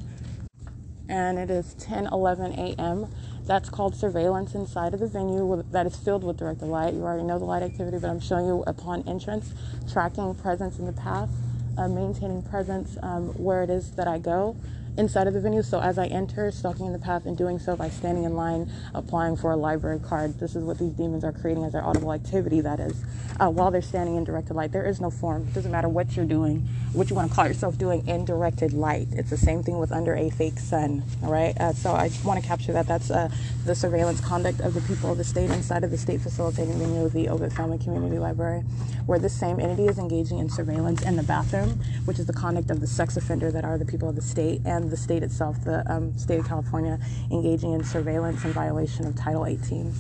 And 1.10 1.38
it 1.38 1.50
is 1.50 1.74
10 1.76 2.08
11 2.08 2.54
a.m. 2.54 3.08
That's 3.46 3.70
called 3.70 3.96
surveillance 3.96 4.56
inside 4.56 4.94
of 4.94 5.02
the 5.02 5.08
venue 5.08 5.64
that 5.72 5.86
is 5.86 5.98
filled 5.98 6.24
with 6.24 6.38
directed 6.38 6.68
light. 6.68 6.94
You 6.94 7.02
already 7.04 7.24
know 7.24 7.38
the 7.38 7.46
light 7.46 7.62
activity, 7.62 7.98
but 8.00 8.10
I'm 8.10 8.22
showing 8.22 8.46
you 8.46 8.64
upon 8.66 9.08
entrance, 9.08 9.54
tracking 9.92 10.34
presence 10.36 10.80
in 10.80 10.86
the 10.86 10.94
path, 10.94 11.30
uh, 11.78 11.90
maintaining 11.90 12.42
presence 12.44 12.98
um, 13.04 13.30
where 13.34 13.64
it 13.64 13.70
is 13.70 13.92
that 13.92 14.08
I 14.08 14.18
go 14.18 14.56
inside 14.98 15.28
of 15.28 15.34
the 15.34 15.42
venue. 15.42 15.64
So 15.64 15.80
as 15.80 15.98
I 15.98 16.06
enter, 16.08 16.52
stalking 16.52 16.86
in 16.86 16.94
the 16.94 17.00
path 17.00 17.26
and 17.26 17.38
doing 17.38 17.60
so 17.60 17.76
by 17.76 17.90
standing 17.90 18.24
in 18.24 18.36
line, 18.36 18.72
applying 18.94 19.36
for 19.36 19.52
a 19.52 19.56
library 19.56 20.00
card. 20.00 20.40
This 20.40 20.56
is 20.56 20.64
what 20.64 20.78
these 20.78 20.92
demons 20.92 21.24
are 21.24 21.32
creating 21.32 21.64
as 21.64 21.74
their 21.74 21.84
audible 21.84 22.14
activity, 22.14 22.62
that 22.62 22.80
is, 22.80 23.04
uh, 23.40 23.50
while 23.50 23.72
they're 23.72 23.82
standing 23.82 24.16
in 24.16 24.24
directed 24.24 24.54
light. 24.54 24.72
There 24.72 24.86
is 24.86 25.02
no 25.02 25.10
form. 25.10 25.48
It 25.48 25.54
doesn't 25.54 25.72
matter 25.72 25.90
what 25.90 26.16
you're 26.16 26.26
doing, 26.26 26.68
what 26.94 27.10
you 27.10 27.16
want 27.16 27.30
to 27.30 27.36
call 27.36 27.48
yourself 27.48 27.78
doing 27.78 28.08
in 28.08 28.26
directed 28.26 28.74
light. 28.74 29.08
It's 29.12 29.30
the 29.30 29.38
same 29.38 29.64
thing 29.64 29.80
with 29.80 29.92
under 29.92 30.16
a 30.16 30.30
fake 30.30 30.60
sun, 30.60 31.04
all 31.24 31.32
right? 31.32 31.58
Uh, 31.60 31.74
so 31.74 31.92
I 31.92 32.12
want 32.24 32.42
to 32.42 32.48
capture 32.48 32.74
that. 32.74 32.88
That's 32.88 33.10
uh, 33.10 33.30
the 33.66 33.76
surveillance 33.76 34.22
conduct 34.22 34.60
of 34.60 34.74
the 34.74 34.82
people 34.82 35.12
of 35.12 35.18
the 35.18 35.24
state 35.24 35.50
inside 35.50 35.84
of 35.84 35.92
the 35.92 35.98
state 35.98 36.22
facilitating 36.22 36.78
venue 36.78 37.06
of 37.06 37.14
the 37.14 37.28
Ovitt 37.30 37.54
Family 37.54 37.80
Community 37.80 38.20
Library, 38.20 38.62
where 39.06 39.20
this 39.20 39.38
same 39.38 39.60
entity 39.60 39.88
is 39.88 39.98
engaging 39.98 40.40
in 40.40 40.50
surveillance 40.50 41.02
in 41.02 41.16
the 41.16 41.24
bathroom, 41.24 41.82
which 42.06 42.20
is 42.20 42.26
the 42.28 42.34
conduct 42.34 42.70
of 42.70 42.80
the 42.80 42.88
sex 42.88 43.18
offender 43.18 43.52
that 43.52 43.66
are 43.66 43.78
the 43.78 43.86
people 43.86 44.10
of 44.10 44.16
the 44.16 44.22
state 44.22 44.62
and 44.66 44.83
the 44.90 44.98
state 44.98 45.24
itself, 45.24 45.64
the 45.64 45.84
um, 45.92 46.18
state 46.18 46.40
of 46.40 46.48
California, 46.48 47.00
engaging 47.32 47.74
in 47.74 47.84
surveillance 47.84 48.44
in 48.44 48.52
violation 48.52 49.06
of 49.06 49.16
Title 49.16 49.46
18. 49.46 49.94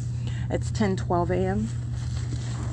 It's 0.49 0.71
10:12 0.71 1.29
a.m. 1.31 1.69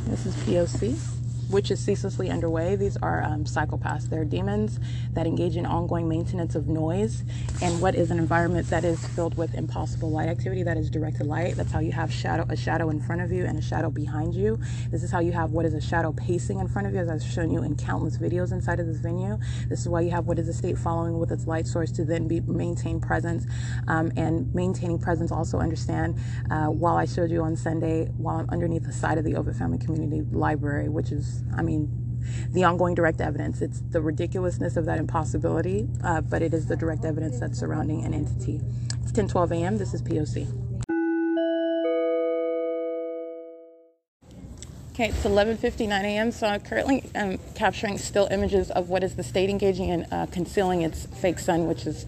This 0.06 0.26
is 0.26 0.34
POC. 0.36 1.19
Which 1.50 1.70
is 1.70 1.80
ceaselessly 1.80 2.30
underway. 2.30 2.76
These 2.76 2.96
are 2.98 3.22
um, 3.22 3.44
psychopaths. 3.44 4.08
They're 4.08 4.24
demons 4.24 4.78
that 5.12 5.26
engage 5.26 5.56
in 5.56 5.66
ongoing 5.66 6.08
maintenance 6.08 6.54
of 6.54 6.68
noise 6.68 7.22
and 7.62 7.80
what 7.80 7.94
is 7.94 8.10
an 8.10 8.18
environment 8.18 8.68
that 8.70 8.84
is 8.84 9.04
filled 9.08 9.36
with 9.36 9.54
impossible 9.54 10.10
light 10.10 10.28
activity 10.28 10.62
that 10.62 10.76
is 10.76 10.90
directed 10.90 11.26
light. 11.26 11.56
That's 11.56 11.72
how 11.72 11.80
you 11.80 11.92
have 11.92 12.12
shadow, 12.12 12.46
a 12.48 12.56
shadow 12.56 12.90
in 12.90 13.00
front 13.00 13.20
of 13.22 13.32
you 13.32 13.44
and 13.44 13.58
a 13.58 13.62
shadow 13.62 13.90
behind 13.90 14.34
you. 14.34 14.58
This 14.90 15.02
is 15.02 15.10
how 15.10 15.20
you 15.20 15.32
have 15.32 15.52
what 15.52 15.66
is 15.66 15.74
a 15.74 15.80
shadow 15.80 16.12
pacing 16.12 16.60
in 16.60 16.68
front 16.68 16.86
of 16.86 16.94
you, 16.94 17.00
as 17.00 17.08
I've 17.08 17.22
shown 17.22 17.50
you 17.50 17.62
in 17.62 17.76
countless 17.76 18.18
videos 18.18 18.52
inside 18.52 18.80
of 18.80 18.86
this 18.86 18.98
venue. 18.98 19.38
This 19.68 19.80
is 19.80 19.88
why 19.88 20.02
you 20.02 20.10
have 20.10 20.26
what 20.26 20.38
is 20.38 20.48
a 20.48 20.54
state 20.54 20.78
following 20.78 21.18
with 21.18 21.32
its 21.32 21.46
light 21.46 21.66
source 21.66 21.90
to 21.92 22.04
then 22.04 22.28
be 22.28 22.40
maintain 22.40 23.00
presence 23.00 23.46
um, 23.88 24.12
and 24.16 24.52
maintaining 24.54 24.98
presence. 24.98 25.32
Also 25.32 25.58
understand 25.58 26.18
uh, 26.50 26.66
while 26.66 26.96
I 26.96 27.04
showed 27.04 27.30
you 27.30 27.42
on 27.42 27.56
Sunday, 27.56 28.06
while 28.16 28.36
I'm 28.36 28.50
underneath 28.50 28.84
the 28.84 28.92
side 28.92 29.18
of 29.18 29.24
the 29.24 29.34
Ovitt 29.34 29.56
Family 29.56 29.78
Community 29.78 30.22
Library, 30.32 30.88
which 30.88 31.12
is, 31.12 31.39
I 31.56 31.62
mean, 31.62 32.10
the 32.50 32.64
ongoing 32.64 32.94
direct 32.94 33.20
evidence. 33.20 33.60
It's 33.60 33.80
the 33.80 34.00
ridiculousness 34.00 34.76
of 34.76 34.84
that 34.86 34.98
impossibility, 34.98 35.88
uh, 36.02 36.20
but 36.20 36.42
it 36.42 36.54
is 36.54 36.66
the 36.66 36.76
direct 36.76 37.04
evidence 37.04 37.38
that's 37.38 37.58
surrounding 37.58 38.04
an 38.04 38.14
entity. 38.14 38.60
It's 39.02 39.12
10:12 39.12 39.52
a.m. 39.52 39.78
This 39.78 39.94
is 39.94 40.02
POC. 40.02 40.46
Okay, 44.92 45.08
it's 45.08 45.24
11:59 45.24 46.04
a.m. 46.04 46.30
So 46.30 46.46
I'm 46.46 46.60
currently 46.60 47.04
um, 47.14 47.38
capturing 47.54 47.96
still 47.96 48.28
images 48.30 48.70
of 48.70 48.88
what 48.90 49.02
is 49.02 49.16
the 49.16 49.22
state 49.22 49.48
engaging 49.48 49.88
in 49.88 50.04
uh, 50.12 50.26
concealing 50.30 50.82
its 50.82 51.06
fake 51.06 51.38
sun, 51.38 51.66
which 51.66 51.86
is 51.86 52.06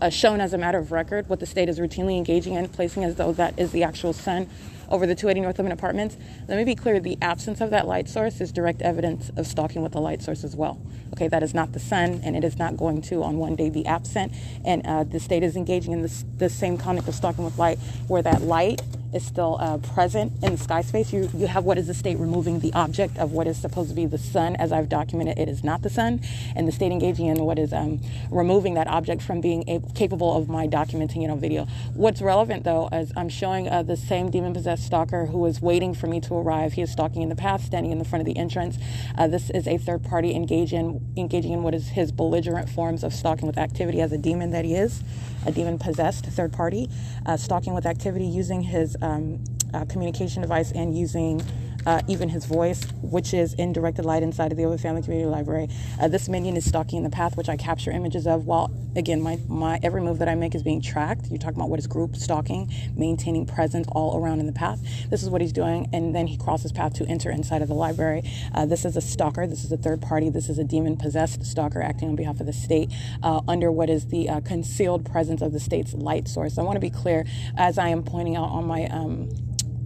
uh, 0.00 0.08
shown 0.08 0.40
as 0.40 0.52
a 0.52 0.58
matter 0.58 0.78
of 0.78 0.92
record. 0.92 1.28
What 1.28 1.40
the 1.40 1.46
state 1.46 1.68
is 1.68 1.78
routinely 1.78 2.16
engaging 2.16 2.54
in, 2.54 2.68
placing 2.68 3.04
as 3.04 3.16
though 3.16 3.32
that 3.32 3.58
is 3.58 3.72
the 3.72 3.82
actual 3.82 4.12
sun 4.12 4.48
over 4.92 5.06
the 5.06 5.14
280 5.14 5.40
North 5.40 5.58
Limit 5.58 5.72
Apartments. 5.72 6.16
Let 6.46 6.58
me 6.58 6.64
be 6.64 6.74
clear 6.74 7.00
the 7.00 7.18
absence 7.22 7.60
of 7.60 7.70
that 7.70 7.88
light 7.88 8.08
source 8.08 8.40
is 8.40 8.52
direct 8.52 8.82
evidence 8.82 9.30
of 9.36 9.46
stalking 9.46 9.82
with 9.82 9.92
the 9.92 10.00
light 10.00 10.22
source 10.22 10.44
as 10.44 10.54
well. 10.54 10.80
Okay, 11.14 11.28
that 11.28 11.42
is 11.42 11.54
not 11.54 11.72
the 11.72 11.80
sun, 11.80 12.20
and 12.22 12.36
it 12.36 12.44
is 12.44 12.58
not 12.58 12.76
going 12.76 13.02
to 13.02 13.22
on 13.22 13.38
one 13.38 13.56
day 13.56 13.70
be 13.70 13.84
absent. 13.86 14.32
And 14.64 14.86
uh, 14.86 15.04
the 15.04 15.18
state 15.18 15.42
is 15.42 15.56
engaging 15.56 15.92
in 15.92 16.02
this, 16.02 16.24
this 16.36 16.54
same 16.54 16.76
conduct 16.76 17.08
of 17.08 17.14
stalking 17.14 17.44
with 17.44 17.58
light, 17.58 17.78
where 18.06 18.22
that 18.22 18.42
light 18.42 18.82
is 19.12 19.24
still 19.24 19.58
uh, 19.60 19.78
present 19.78 20.32
in 20.42 20.52
the 20.52 20.58
sky 20.58 20.82
space. 20.82 21.12
You, 21.12 21.28
you 21.34 21.46
have 21.46 21.64
what 21.64 21.78
is 21.78 21.86
the 21.86 21.94
state 21.94 22.18
removing 22.18 22.60
the 22.60 22.72
object 22.72 23.18
of 23.18 23.32
what 23.32 23.46
is 23.46 23.58
supposed 23.58 23.90
to 23.90 23.94
be 23.94 24.06
the 24.06 24.18
sun, 24.18 24.56
as 24.56 24.72
I've 24.72 24.88
documented, 24.88 25.38
it 25.38 25.48
is 25.48 25.62
not 25.62 25.82
the 25.82 25.90
sun, 25.90 26.20
and 26.56 26.66
the 26.66 26.72
state 26.72 26.92
engaging 26.92 27.26
in 27.26 27.44
what 27.44 27.58
is 27.58 27.72
um, 27.72 28.00
removing 28.30 28.74
that 28.74 28.86
object 28.86 29.22
from 29.22 29.40
being 29.40 29.68
able, 29.68 29.90
capable 29.90 30.36
of 30.36 30.48
my 30.48 30.66
documenting 30.66 31.24
it 31.24 31.30
on 31.30 31.40
video. 31.40 31.66
What's 31.94 32.22
relevant 32.22 32.64
though 32.64 32.88
is 32.92 33.12
I'm 33.16 33.28
showing 33.28 33.68
uh, 33.68 33.82
the 33.82 33.96
same 33.96 34.30
demon 34.30 34.54
possessed 34.54 34.84
stalker 34.84 35.26
who 35.26 35.44
is 35.46 35.60
waiting 35.60 35.94
for 35.94 36.06
me 36.06 36.20
to 36.22 36.34
arrive. 36.34 36.74
He 36.74 36.82
is 36.82 36.92
stalking 36.92 37.22
in 37.22 37.28
the 37.28 37.36
path, 37.36 37.64
standing 37.64 37.92
in 37.92 37.98
the 37.98 38.04
front 38.04 38.20
of 38.20 38.26
the 38.26 38.38
entrance. 38.38 38.78
Uh, 39.16 39.26
this 39.26 39.50
is 39.50 39.66
a 39.66 39.78
third 39.78 40.04
party 40.04 40.34
engage 40.34 40.72
in, 40.72 41.00
engaging 41.16 41.52
in 41.52 41.62
what 41.62 41.74
is 41.74 41.88
his 41.88 42.12
belligerent 42.12 42.68
forms 42.68 43.04
of 43.04 43.12
stalking 43.12 43.46
with 43.46 43.58
activity 43.58 44.00
as 44.00 44.12
a 44.12 44.18
demon 44.18 44.50
that 44.50 44.64
he 44.64 44.74
is, 44.74 45.02
a 45.46 45.52
demon 45.52 45.78
possessed 45.78 46.26
third 46.26 46.52
party, 46.52 46.88
uh, 47.26 47.36
stalking 47.36 47.74
with 47.74 47.86
activity 47.86 48.26
using 48.26 48.62
his 48.62 48.96
um, 49.02 49.42
uh, 49.74 49.84
communication 49.86 50.42
device 50.42 50.72
and 50.72 50.96
using 50.96 51.40
uh, 51.86 52.00
even 52.08 52.28
his 52.28 52.44
voice, 52.44 52.84
which 53.02 53.34
is 53.34 53.54
in 53.54 53.72
directed 53.72 54.04
light 54.04 54.22
inside 54.22 54.52
of 54.52 54.58
the 54.58 54.64
Ovitt 54.64 54.80
Family 54.80 55.02
Community 55.02 55.28
Library. 55.28 55.68
Uh, 56.00 56.08
this 56.08 56.28
minion 56.28 56.56
is 56.56 56.66
stalking 56.66 56.98
in 56.98 57.04
the 57.04 57.10
path, 57.10 57.36
which 57.36 57.48
I 57.48 57.56
capture 57.56 57.90
images 57.90 58.26
of. 58.26 58.46
While 58.46 58.70
again, 58.96 59.20
my, 59.20 59.38
my 59.48 59.80
every 59.82 60.00
move 60.00 60.18
that 60.18 60.28
I 60.28 60.34
make 60.34 60.54
is 60.54 60.62
being 60.62 60.80
tracked. 60.80 61.26
You're 61.28 61.38
talking 61.38 61.56
about 61.56 61.70
what 61.70 61.78
is 61.78 61.86
group 61.86 62.16
stalking, 62.16 62.72
maintaining 62.96 63.46
presence 63.46 63.86
all 63.92 64.16
around 64.16 64.40
in 64.40 64.46
the 64.46 64.52
path. 64.52 64.80
This 65.10 65.22
is 65.22 65.30
what 65.30 65.40
he's 65.40 65.52
doing, 65.52 65.88
and 65.92 66.14
then 66.14 66.26
he 66.26 66.36
crosses 66.36 66.72
path 66.72 66.94
to 66.94 67.06
enter 67.06 67.30
inside 67.30 67.62
of 67.62 67.68
the 67.68 67.74
library. 67.74 68.22
Uh, 68.54 68.66
this 68.66 68.84
is 68.84 68.96
a 68.96 69.00
stalker. 69.00 69.46
This 69.46 69.64
is 69.64 69.72
a 69.72 69.76
third 69.76 70.00
party. 70.02 70.30
This 70.30 70.48
is 70.48 70.58
a 70.58 70.64
demon 70.64 70.96
possessed 70.96 71.44
stalker 71.44 71.82
acting 71.82 72.08
on 72.08 72.16
behalf 72.16 72.40
of 72.40 72.46
the 72.46 72.52
state 72.52 72.90
uh, 73.22 73.40
under 73.48 73.70
what 73.72 73.90
is 73.90 74.08
the 74.08 74.28
uh, 74.28 74.40
concealed 74.40 75.04
presence 75.04 75.42
of 75.42 75.52
the 75.52 75.60
state's 75.60 75.94
light 75.94 76.28
source. 76.28 76.58
I 76.58 76.62
want 76.62 76.76
to 76.76 76.80
be 76.80 76.90
clear, 76.90 77.24
as 77.56 77.78
I 77.78 77.88
am 77.88 78.02
pointing 78.02 78.36
out 78.36 78.50
on 78.50 78.66
my 78.66 78.86
um, 78.86 79.30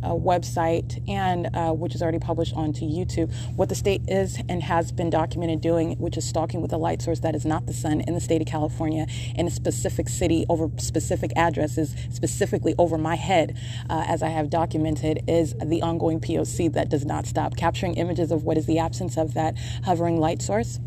uh, 0.02 0.10
website 0.10 1.02
and 1.08 1.48
uh, 1.54 1.72
which 1.72 1.94
is 1.94 2.02
already 2.02 2.18
published 2.18 2.54
onto 2.54 2.84
YouTube, 2.84 3.32
what 3.56 3.68
the 3.68 3.74
state 3.74 4.02
is 4.08 4.38
and 4.48 4.62
has 4.62 4.92
been 4.92 5.10
documented 5.10 5.60
doing, 5.60 5.92
which 5.98 6.16
is 6.16 6.26
stalking 6.26 6.60
with 6.60 6.72
a 6.72 6.76
light 6.76 7.02
source 7.02 7.20
that 7.20 7.34
is 7.34 7.44
not 7.44 7.66
the 7.66 7.72
sun 7.72 8.00
in 8.02 8.14
the 8.14 8.20
state 8.20 8.40
of 8.40 8.46
California 8.46 9.06
in 9.34 9.46
a 9.46 9.50
specific 9.50 10.08
city 10.08 10.44
over 10.48 10.70
specific 10.78 11.32
addresses, 11.36 11.94
specifically 12.10 12.74
over 12.78 12.98
my 12.98 13.16
head, 13.16 13.56
uh, 13.90 14.04
as 14.06 14.22
I 14.22 14.28
have 14.28 14.50
documented, 14.50 15.22
is 15.28 15.54
the 15.64 15.82
ongoing 15.82 16.20
POC 16.20 16.72
that 16.72 16.88
does 16.88 17.04
not 17.04 17.26
stop. 17.26 17.56
Capturing 17.56 17.94
images 17.94 18.30
of 18.30 18.44
what 18.44 18.56
is 18.56 18.66
the 18.66 18.78
absence 18.78 19.16
of 19.16 19.34
that 19.34 19.56
hovering 19.84 20.18
light 20.18 20.42
source 20.42 20.80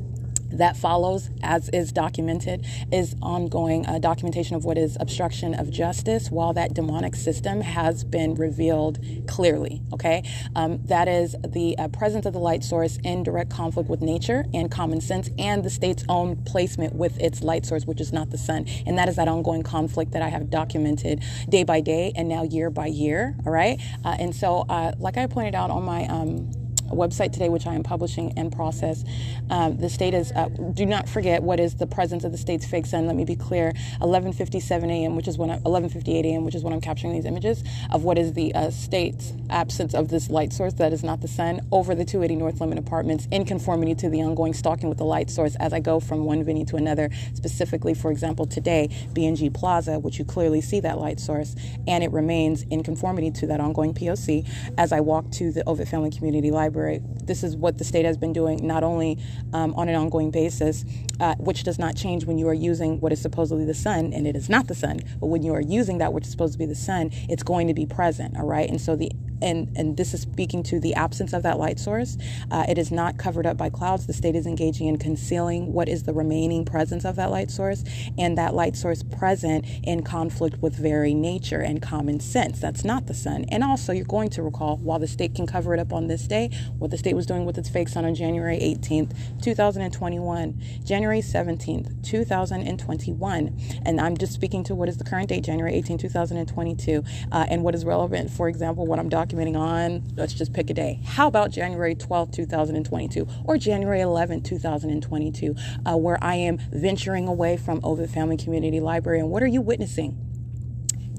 that 0.52 0.78
follows, 0.78 1.30
as 1.42 1.70
is 1.70 1.92
documented, 1.92 2.66
is 2.92 3.16
ongoing 3.22 3.86
uh, 3.86 4.00
documentation 4.00 4.56
of 4.56 4.66
what 4.66 4.78
is 4.78 4.98
obstruction 5.00 5.54
of 5.54 5.70
justice 5.70 6.30
while 6.30 6.54
that 6.54 6.74
demonic 6.74 7.16
system 7.16 7.62
has 7.62 8.04
been 8.04 8.36
revealed 8.36 9.00
clearly. 9.28 9.82
Okay, 9.94 10.24
um, 10.56 10.80
that 10.86 11.08
is 11.08 11.36
the 11.48 11.78
uh, 11.78 11.88
presence 11.90 12.26
of 12.26 12.34
the 12.34 12.40
light 12.40 12.64
source 12.64 12.98
in 13.04 13.24
direct 13.24 13.52
conflict 13.52 13.90
with 13.90 14.02
nature 14.02 14.46
and 14.54 14.72
common 14.72 15.02
sense 15.02 15.30
and 15.38 15.64
the 15.64 15.70
state's 15.70 16.04
own 16.10 16.36
placement 16.44 16.96
with 16.96 17.20
its 17.20 17.42
light 17.42 17.66
source, 17.66 17.86
which 17.86 18.02
is 18.02 18.12
not 18.14 18.30
the 18.30 18.38
sun. 18.38 18.66
And 18.86 18.98
that 18.98 19.10
is 19.10 19.16
that 19.16 19.28
ongoing 19.28 19.64
conflict 19.64 20.12
that 20.12 20.22
I 20.22 20.30
have 20.30 20.50
documented 20.50 21.24
day 21.48 21.64
by 21.64 21.82
day 21.82 22.12
and 22.16 22.28
now 22.28 22.44
year 22.44 22.70
by 22.70 22.88
year. 22.88 23.36
All 23.46 23.52
right, 23.52 23.80
uh, 24.04 24.16
and 24.20 24.36
so, 24.36 24.66
uh, 24.70 24.94
like 25.00 25.18
I 25.18 25.28
pointed 25.28 25.56
out 25.56 25.70
on 25.70 25.84
my 25.84 26.06
um, 26.08 26.52
website 26.92 27.32
today, 27.34 27.50
which 27.50 27.68
I 27.68 27.76
am 27.76 27.84
publishing 27.84 28.36
in 28.38 28.52
process. 28.52 29.04
Um, 29.50 29.78
the 29.78 29.90
state 29.90 30.14
is, 30.14 30.32
uh, 30.34 30.50
do 30.74 30.86
not 30.86 31.08
forget 31.08 31.44
what 31.44 31.60
is 31.60 31.76
the 31.76 31.88
presence 31.88 32.24
of 32.24 32.32
the 32.32 32.38
state's 32.38 32.66
fake 32.66 32.86
sun. 32.86 33.08
Let 33.08 33.16
me 33.16 33.26
be 33.26 33.36
clear 33.36 33.74
11:57 34.02 34.90
a.m., 34.90 35.16
which 35.16 35.28
is 35.28 35.38
when 35.38 35.50
I, 35.50 35.60
11:58 35.60 36.26
a.m., 36.26 36.46
which 36.46 36.56
is 36.56 36.64
when 36.64 36.74
I'm 36.74 36.82
capturing 36.82 37.14
these 37.14 37.26
images 37.26 37.64
of 37.92 38.04
what 38.04 38.18
is 38.18 38.34
the 38.34 38.54
uh, 38.56 38.70
state's 38.72 39.34
absence 39.50 39.94
of 39.94 40.10
this 40.10 40.30
light 40.30 40.54
source 40.54 40.74
that 40.74 40.94
is 40.94 41.04
not 41.04 41.22
the 41.22 41.28
sun 41.28 41.62
over 41.72 41.96
the 41.96 42.06
280 42.06 42.36
North 42.36 42.62
Limit 42.62 42.78
Apartments 42.78 43.28
in 43.32 43.46
conformity 43.46 43.96
to 43.96 44.10
the 44.10 44.22
ongoing 44.22 44.54
stalking 44.54 44.90
with 44.90 44.98
the 44.98 45.06
light 45.06 45.30
source 45.30 45.56
as 45.58 45.74
I 45.74 45.80
go 45.80 46.00
from 46.00 46.26
one 46.26 46.44
venue 46.44 46.66
to 46.66 46.76
another. 46.76 47.10
Specifically, 47.34 47.94
for 47.94 48.12
example, 48.12 48.46
today, 48.46 48.90
BNG 49.14 49.54
Plaza, 49.54 50.00
which 50.00 50.20
you 50.20 50.26
clearly 50.26 50.62
see 50.62 50.80
that 50.82 50.98
light 50.98 51.20
source, 51.20 51.56
and 51.88 52.04
it 52.04 52.12
remains 52.12 52.64
in 52.64 52.84
conformity 52.84 53.32
to 53.32 53.48
that 53.48 53.60
ongoing 53.60 53.94
POC 53.94 54.48
as 54.78 54.92
I 54.92 55.00
walk 55.00 55.30
to 55.32 55.52
the 55.52 55.64
Ovitt 55.64 55.88
Family 55.88 56.12
Community 56.12 56.52
Library 56.52 56.79
This 57.24 57.44
is 57.44 57.56
what 57.56 57.78
the 57.78 57.84
state 57.84 58.06
has 58.06 58.18
been 58.18 58.34
doing, 58.34 58.66
not 58.66 58.84
only 58.84 59.18
um, 59.54 59.74
on 59.76 59.90
an 59.90 59.96
ongoing 59.96 60.32
basis, 60.32 60.86
uh, 61.20 61.36
which 61.36 61.64
does 61.64 61.78
not 61.78 61.96
change 61.96 62.26
when 62.26 62.38
you 62.38 62.48
are 62.48 62.54
using 62.54 63.00
what 63.00 63.12
is 63.12 63.22
supposedly 63.22 63.66
the 63.66 63.74
sun, 63.74 64.14
and 64.14 64.28
it 64.28 64.36
is 64.36 64.50
not 64.50 64.68
the 64.68 64.76
sun, 64.76 65.00
but 65.20 65.28
when 65.28 65.44
you 65.44 65.54
are 65.54 65.62
using 65.62 65.98
that 66.00 66.14
which 66.14 66.26
is 66.26 66.32
supposed 66.32 66.54
to 66.54 66.60
be 66.60 66.66
the 66.66 66.76
sun, 66.76 67.12
it's 67.30 67.44
going 67.44 67.68
to 67.68 67.74
be 67.74 67.86
present, 67.86 68.38
all 68.38 68.46
right? 68.46 68.70
And 68.70 68.80
so 68.82 68.96
the 68.96 69.12
and 69.42 69.70
and 69.76 69.98
this 69.98 70.14
is 70.14 70.22
speaking 70.22 70.64
to 70.64 70.80
the 70.80 70.94
absence 70.94 71.34
of 71.34 71.44
that 71.44 71.58
light 71.58 71.80
source. 71.80 72.18
Uh, 72.52 72.66
it 72.68 72.78
is 72.78 72.92
not 72.92 73.18
covered 73.18 73.46
up 73.46 73.58
by 73.58 73.70
clouds. 73.70 74.08
The 74.08 74.14
state 74.14 74.36
is 74.36 74.46
engaging 74.46 74.88
in 74.88 74.98
concealing 74.98 75.74
what 75.74 75.88
is 75.88 76.04
the 76.04 76.14
remaining 76.14 76.66
presence 76.66 77.06
of 77.06 77.16
that 77.16 77.32
light 77.32 77.52
source, 77.52 77.84
and 78.18 78.38
that 78.38 78.54
light 78.54 78.76
source 78.76 79.04
present 79.04 79.66
in 79.84 80.04
conflict 80.04 80.62
with 80.62 80.76
very 80.76 81.14
nature 81.14 81.62
and 81.62 81.82
common 81.82 82.20
sense. 82.20 82.60
That's 82.60 82.84
not 82.84 83.08
the 83.08 83.14
sun. 83.14 83.46
And 83.50 83.64
also, 83.64 83.94
you're 83.94 84.06
going 84.06 84.30
to 84.32 84.44
recall 84.44 84.78
while 84.78 85.00
the 85.00 85.08
state 85.08 85.36
can 85.36 85.48
cover 85.48 85.74
it 85.74 85.80
up 85.80 85.94
on 85.94 86.08
this 86.08 86.28
day, 86.28 86.50
what 86.78 86.92
the 86.92 86.98
state 86.98 87.16
was 87.16 87.26
doing 87.26 87.46
with 87.46 87.58
its 87.58 87.70
fake 87.70 87.90
sun 87.90 88.06
on 88.06 88.16
January 88.16 88.58
18th, 88.60 89.16
2021, 89.42 90.62
January 90.84 91.22
17th, 91.22 92.04
2021, 92.04 93.58
and 93.86 94.02
I'm 94.02 94.18
just 94.18 94.34
speaking 94.34 94.64
to 94.66 94.76
what 94.76 94.90
is 94.90 94.98
the 94.98 95.04
current 95.04 95.30
date, 95.30 95.44
January 95.44 95.76
18, 95.76 95.98
2022, 95.98 97.04
uh, 97.32 97.46
and 97.50 97.64
what 97.64 97.76
is 97.76 97.86
relevant. 97.86 98.30
For 98.30 98.50
example, 98.50 98.86
what 98.86 99.00
I'm 99.00 99.10
documenting 99.10 99.29
documenting 99.30 99.58
on, 99.58 100.04
let's 100.16 100.34
just 100.34 100.54
pick 100.54 100.70
a 100.70 100.74
day. 100.74 101.00
How 101.06 101.28
about 101.28 101.52
January 101.52 101.96
12, 101.96 102.32
2022, 102.32 103.28
or 103.46 103.58
January 103.58 104.02
11, 104.02 104.42
2022, 104.42 105.56
uh, 105.86 105.98
where 105.98 106.18
I 106.22 106.36
am 106.36 106.58
venturing 106.72 107.28
away 107.28 107.58
from 107.58 107.82
Ovitt 107.82 108.10
Family 108.10 108.38
Community 108.38 108.80
Library? 108.80 109.20
And 109.20 109.30
what 109.30 109.44
are 109.44 109.48
you 109.48 109.62
witnessing? 109.62 110.29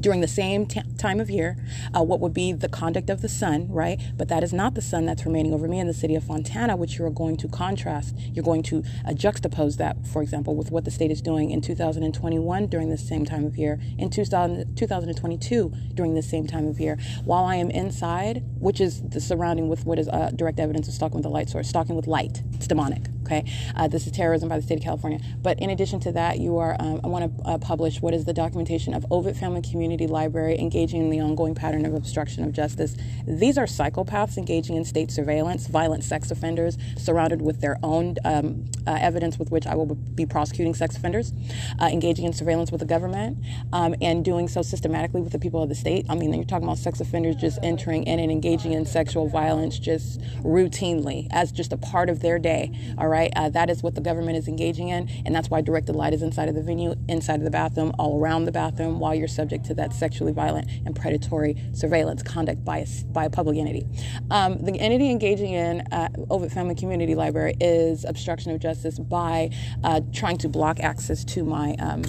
During 0.00 0.20
the 0.20 0.28
same 0.28 0.66
t- 0.66 0.82
time 0.98 1.20
of 1.20 1.30
year, 1.30 1.56
uh, 1.94 2.02
what 2.02 2.20
would 2.20 2.34
be 2.34 2.52
the 2.52 2.68
conduct 2.68 3.10
of 3.10 3.20
the 3.20 3.28
sun, 3.28 3.68
right? 3.68 4.00
But 4.16 4.28
that 4.28 4.42
is 4.42 4.52
not 4.52 4.74
the 4.74 4.82
sun 4.82 5.06
that's 5.06 5.24
remaining 5.24 5.52
over 5.52 5.68
me 5.68 5.78
in 5.78 5.86
the 5.86 5.94
city 5.94 6.14
of 6.14 6.24
Fontana, 6.24 6.76
which 6.76 6.98
you 6.98 7.04
are 7.04 7.10
going 7.10 7.36
to 7.38 7.48
contrast. 7.48 8.16
You're 8.18 8.44
going 8.44 8.62
to 8.64 8.78
uh, 9.06 9.10
juxtapose 9.10 9.76
that, 9.76 10.06
for 10.06 10.22
example, 10.22 10.56
with 10.56 10.70
what 10.70 10.84
the 10.84 10.90
state 10.90 11.10
is 11.10 11.20
doing 11.20 11.50
in 11.50 11.60
2021 11.60 12.66
during 12.66 12.90
the 12.90 12.98
same 12.98 13.24
time 13.24 13.44
of 13.44 13.56
year, 13.56 13.78
in 13.98 14.10
2000, 14.10 14.76
2022 14.76 15.72
during 15.94 16.14
the 16.14 16.22
same 16.22 16.46
time 16.46 16.66
of 16.66 16.80
year. 16.80 16.98
While 17.24 17.44
I 17.44 17.56
am 17.56 17.70
inside, 17.70 18.42
which 18.58 18.80
is 18.80 19.02
the 19.02 19.20
surrounding 19.20 19.68
with 19.68 19.84
what 19.84 19.98
is 19.98 20.08
uh, 20.08 20.30
direct 20.34 20.58
evidence 20.58 20.88
of 20.88 20.94
stalking 20.94 21.18
with 21.18 21.26
a 21.26 21.30
light 21.30 21.48
source, 21.48 21.68
stalking 21.68 21.96
with 21.96 22.06
light, 22.06 22.42
it's 22.52 22.66
demonic 22.66 23.02
Okay, 23.30 23.44
uh, 23.76 23.86
this 23.86 24.06
is 24.06 24.12
terrorism 24.12 24.48
by 24.48 24.56
the 24.56 24.62
state 24.62 24.78
of 24.78 24.84
California. 24.84 25.20
But 25.40 25.60
in 25.60 25.70
addition 25.70 26.00
to 26.00 26.12
that, 26.12 26.40
you 26.40 26.58
are 26.58 26.76
um, 26.80 27.00
I 27.04 27.06
want 27.06 27.38
to 27.38 27.48
uh, 27.48 27.58
publish 27.58 28.02
what 28.02 28.12
is 28.12 28.24
the 28.24 28.32
documentation 28.32 28.92
of 28.92 29.06
Ovitt 29.08 29.36
Family 29.36 29.62
Community 29.62 30.08
Library 30.08 30.58
engaging 30.58 31.02
in 31.02 31.10
the 31.10 31.20
ongoing 31.20 31.54
pattern 31.54 31.86
of 31.86 31.94
obstruction 31.94 32.42
of 32.42 32.52
justice. 32.52 32.96
These 33.28 33.56
are 33.56 33.66
psychopaths 33.66 34.36
engaging 34.36 34.74
in 34.74 34.84
state 34.84 35.12
surveillance, 35.12 35.68
violent 35.68 36.02
sex 36.02 36.32
offenders 36.32 36.76
surrounded 36.96 37.40
with 37.40 37.60
their 37.60 37.78
own 37.84 38.16
um, 38.24 38.64
uh, 38.84 38.98
evidence 39.00 39.38
with 39.38 39.52
which 39.52 39.64
I 39.64 39.76
will 39.76 39.94
be 39.94 40.26
prosecuting 40.26 40.74
sex 40.74 40.96
offenders, 40.96 41.32
uh, 41.80 41.84
engaging 41.84 42.24
in 42.24 42.32
surveillance 42.32 42.72
with 42.72 42.80
the 42.80 42.86
government, 42.86 43.38
um, 43.72 43.94
and 44.00 44.24
doing 44.24 44.48
so 44.48 44.62
systematically 44.62 45.20
with 45.20 45.32
the 45.32 45.38
people 45.38 45.62
of 45.62 45.68
the 45.68 45.76
state. 45.76 46.04
I 46.08 46.16
mean, 46.16 46.34
you're 46.34 46.42
talking 46.42 46.66
about 46.66 46.78
sex 46.78 46.98
offenders 47.00 47.36
just 47.36 47.60
entering 47.62 48.04
in 48.04 48.18
and 48.18 48.32
engaging 48.32 48.72
in 48.72 48.86
sexual 48.86 49.28
violence 49.28 49.78
just 49.78 50.20
routinely 50.42 51.28
as 51.30 51.52
just 51.52 51.72
a 51.72 51.76
part 51.76 52.10
of 52.10 52.20
their 52.20 52.40
day. 52.40 52.72
All 52.98 53.06
right, 53.06 53.19
uh, 53.36 53.48
that 53.50 53.70
is 53.70 53.82
what 53.82 53.94
the 53.94 54.00
government 54.00 54.36
is 54.36 54.48
engaging 54.48 54.88
in, 54.88 55.08
and 55.24 55.34
that's 55.34 55.50
why 55.50 55.60
directed 55.60 55.94
light 55.94 56.14
is 56.14 56.22
inside 56.22 56.48
of 56.48 56.54
the 56.54 56.62
venue, 56.62 56.94
inside 57.08 57.36
of 57.36 57.44
the 57.44 57.50
bathroom, 57.50 57.92
all 57.98 58.18
around 58.18 58.44
the 58.44 58.52
bathroom, 58.52 58.98
while 58.98 59.14
you're 59.14 59.28
subject 59.28 59.64
to 59.66 59.74
that 59.74 59.92
sexually 59.92 60.32
violent 60.32 60.68
and 60.86 60.96
predatory 60.96 61.56
surveillance 61.72 62.22
conduct 62.22 62.64
by 62.64 62.78
a, 62.78 62.86
by 63.12 63.24
a 63.24 63.30
public 63.30 63.58
entity. 63.58 63.86
Um, 64.30 64.58
the 64.58 64.78
entity 64.80 65.10
engaging 65.10 65.52
in 65.52 65.82
uh, 65.92 66.08
Ovitt 66.30 66.52
Family 66.52 66.74
Community 66.74 67.14
Library 67.14 67.54
is 67.60 68.04
obstruction 68.04 68.52
of 68.52 68.60
justice 68.60 68.98
by 68.98 69.50
uh, 69.84 70.00
trying 70.12 70.38
to 70.38 70.48
block 70.48 70.80
access 70.80 71.24
to 71.24 71.44
my 71.44 71.74
um, 71.78 72.02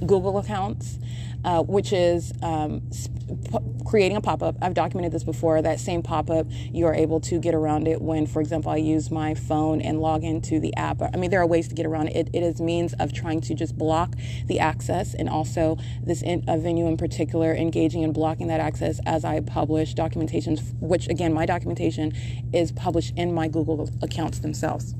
Google 0.00 0.38
accounts 0.38 0.98
uh, 1.46 1.62
which 1.62 1.92
is 1.92 2.32
um, 2.42 2.82
creating 3.86 4.16
a 4.16 4.20
pop 4.20 4.42
up. 4.42 4.56
I've 4.60 4.74
documented 4.74 5.12
this 5.12 5.22
before. 5.22 5.62
That 5.62 5.78
same 5.78 6.02
pop 6.02 6.28
up, 6.28 6.46
you 6.50 6.86
are 6.86 6.94
able 6.94 7.20
to 7.20 7.38
get 7.38 7.54
around 7.54 7.86
it 7.86 8.02
when, 8.02 8.26
for 8.26 8.40
example, 8.40 8.72
I 8.72 8.76
use 8.76 9.10
my 9.12 9.34
phone 9.34 9.80
and 9.80 10.00
log 10.00 10.24
into 10.24 10.58
the 10.58 10.74
app. 10.76 11.00
I 11.00 11.16
mean, 11.16 11.30
there 11.30 11.40
are 11.40 11.46
ways 11.46 11.68
to 11.68 11.74
get 11.74 11.86
around 11.86 12.08
it. 12.08 12.28
It, 12.32 12.42
is 12.42 12.60
means 12.60 12.94
of 12.94 13.12
trying 13.12 13.40
to 13.42 13.54
just 13.54 13.78
block 13.78 14.14
the 14.46 14.58
access, 14.58 15.14
and 15.14 15.28
also 15.28 15.78
this 16.02 16.20
in, 16.22 16.42
venue 16.44 16.86
in 16.86 16.96
particular, 16.96 17.54
engaging 17.54 18.02
in 18.02 18.12
blocking 18.12 18.48
that 18.48 18.60
access 18.60 19.00
as 19.06 19.24
I 19.24 19.40
publish 19.40 19.94
documentations, 19.94 20.74
which 20.80 21.08
again, 21.08 21.32
my 21.32 21.46
documentation 21.46 22.12
is 22.52 22.72
published 22.72 23.14
in 23.16 23.32
my 23.32 23.46
Google 23.46 23.88
accounts 24.02 24.40
themselves. 24.40 24.94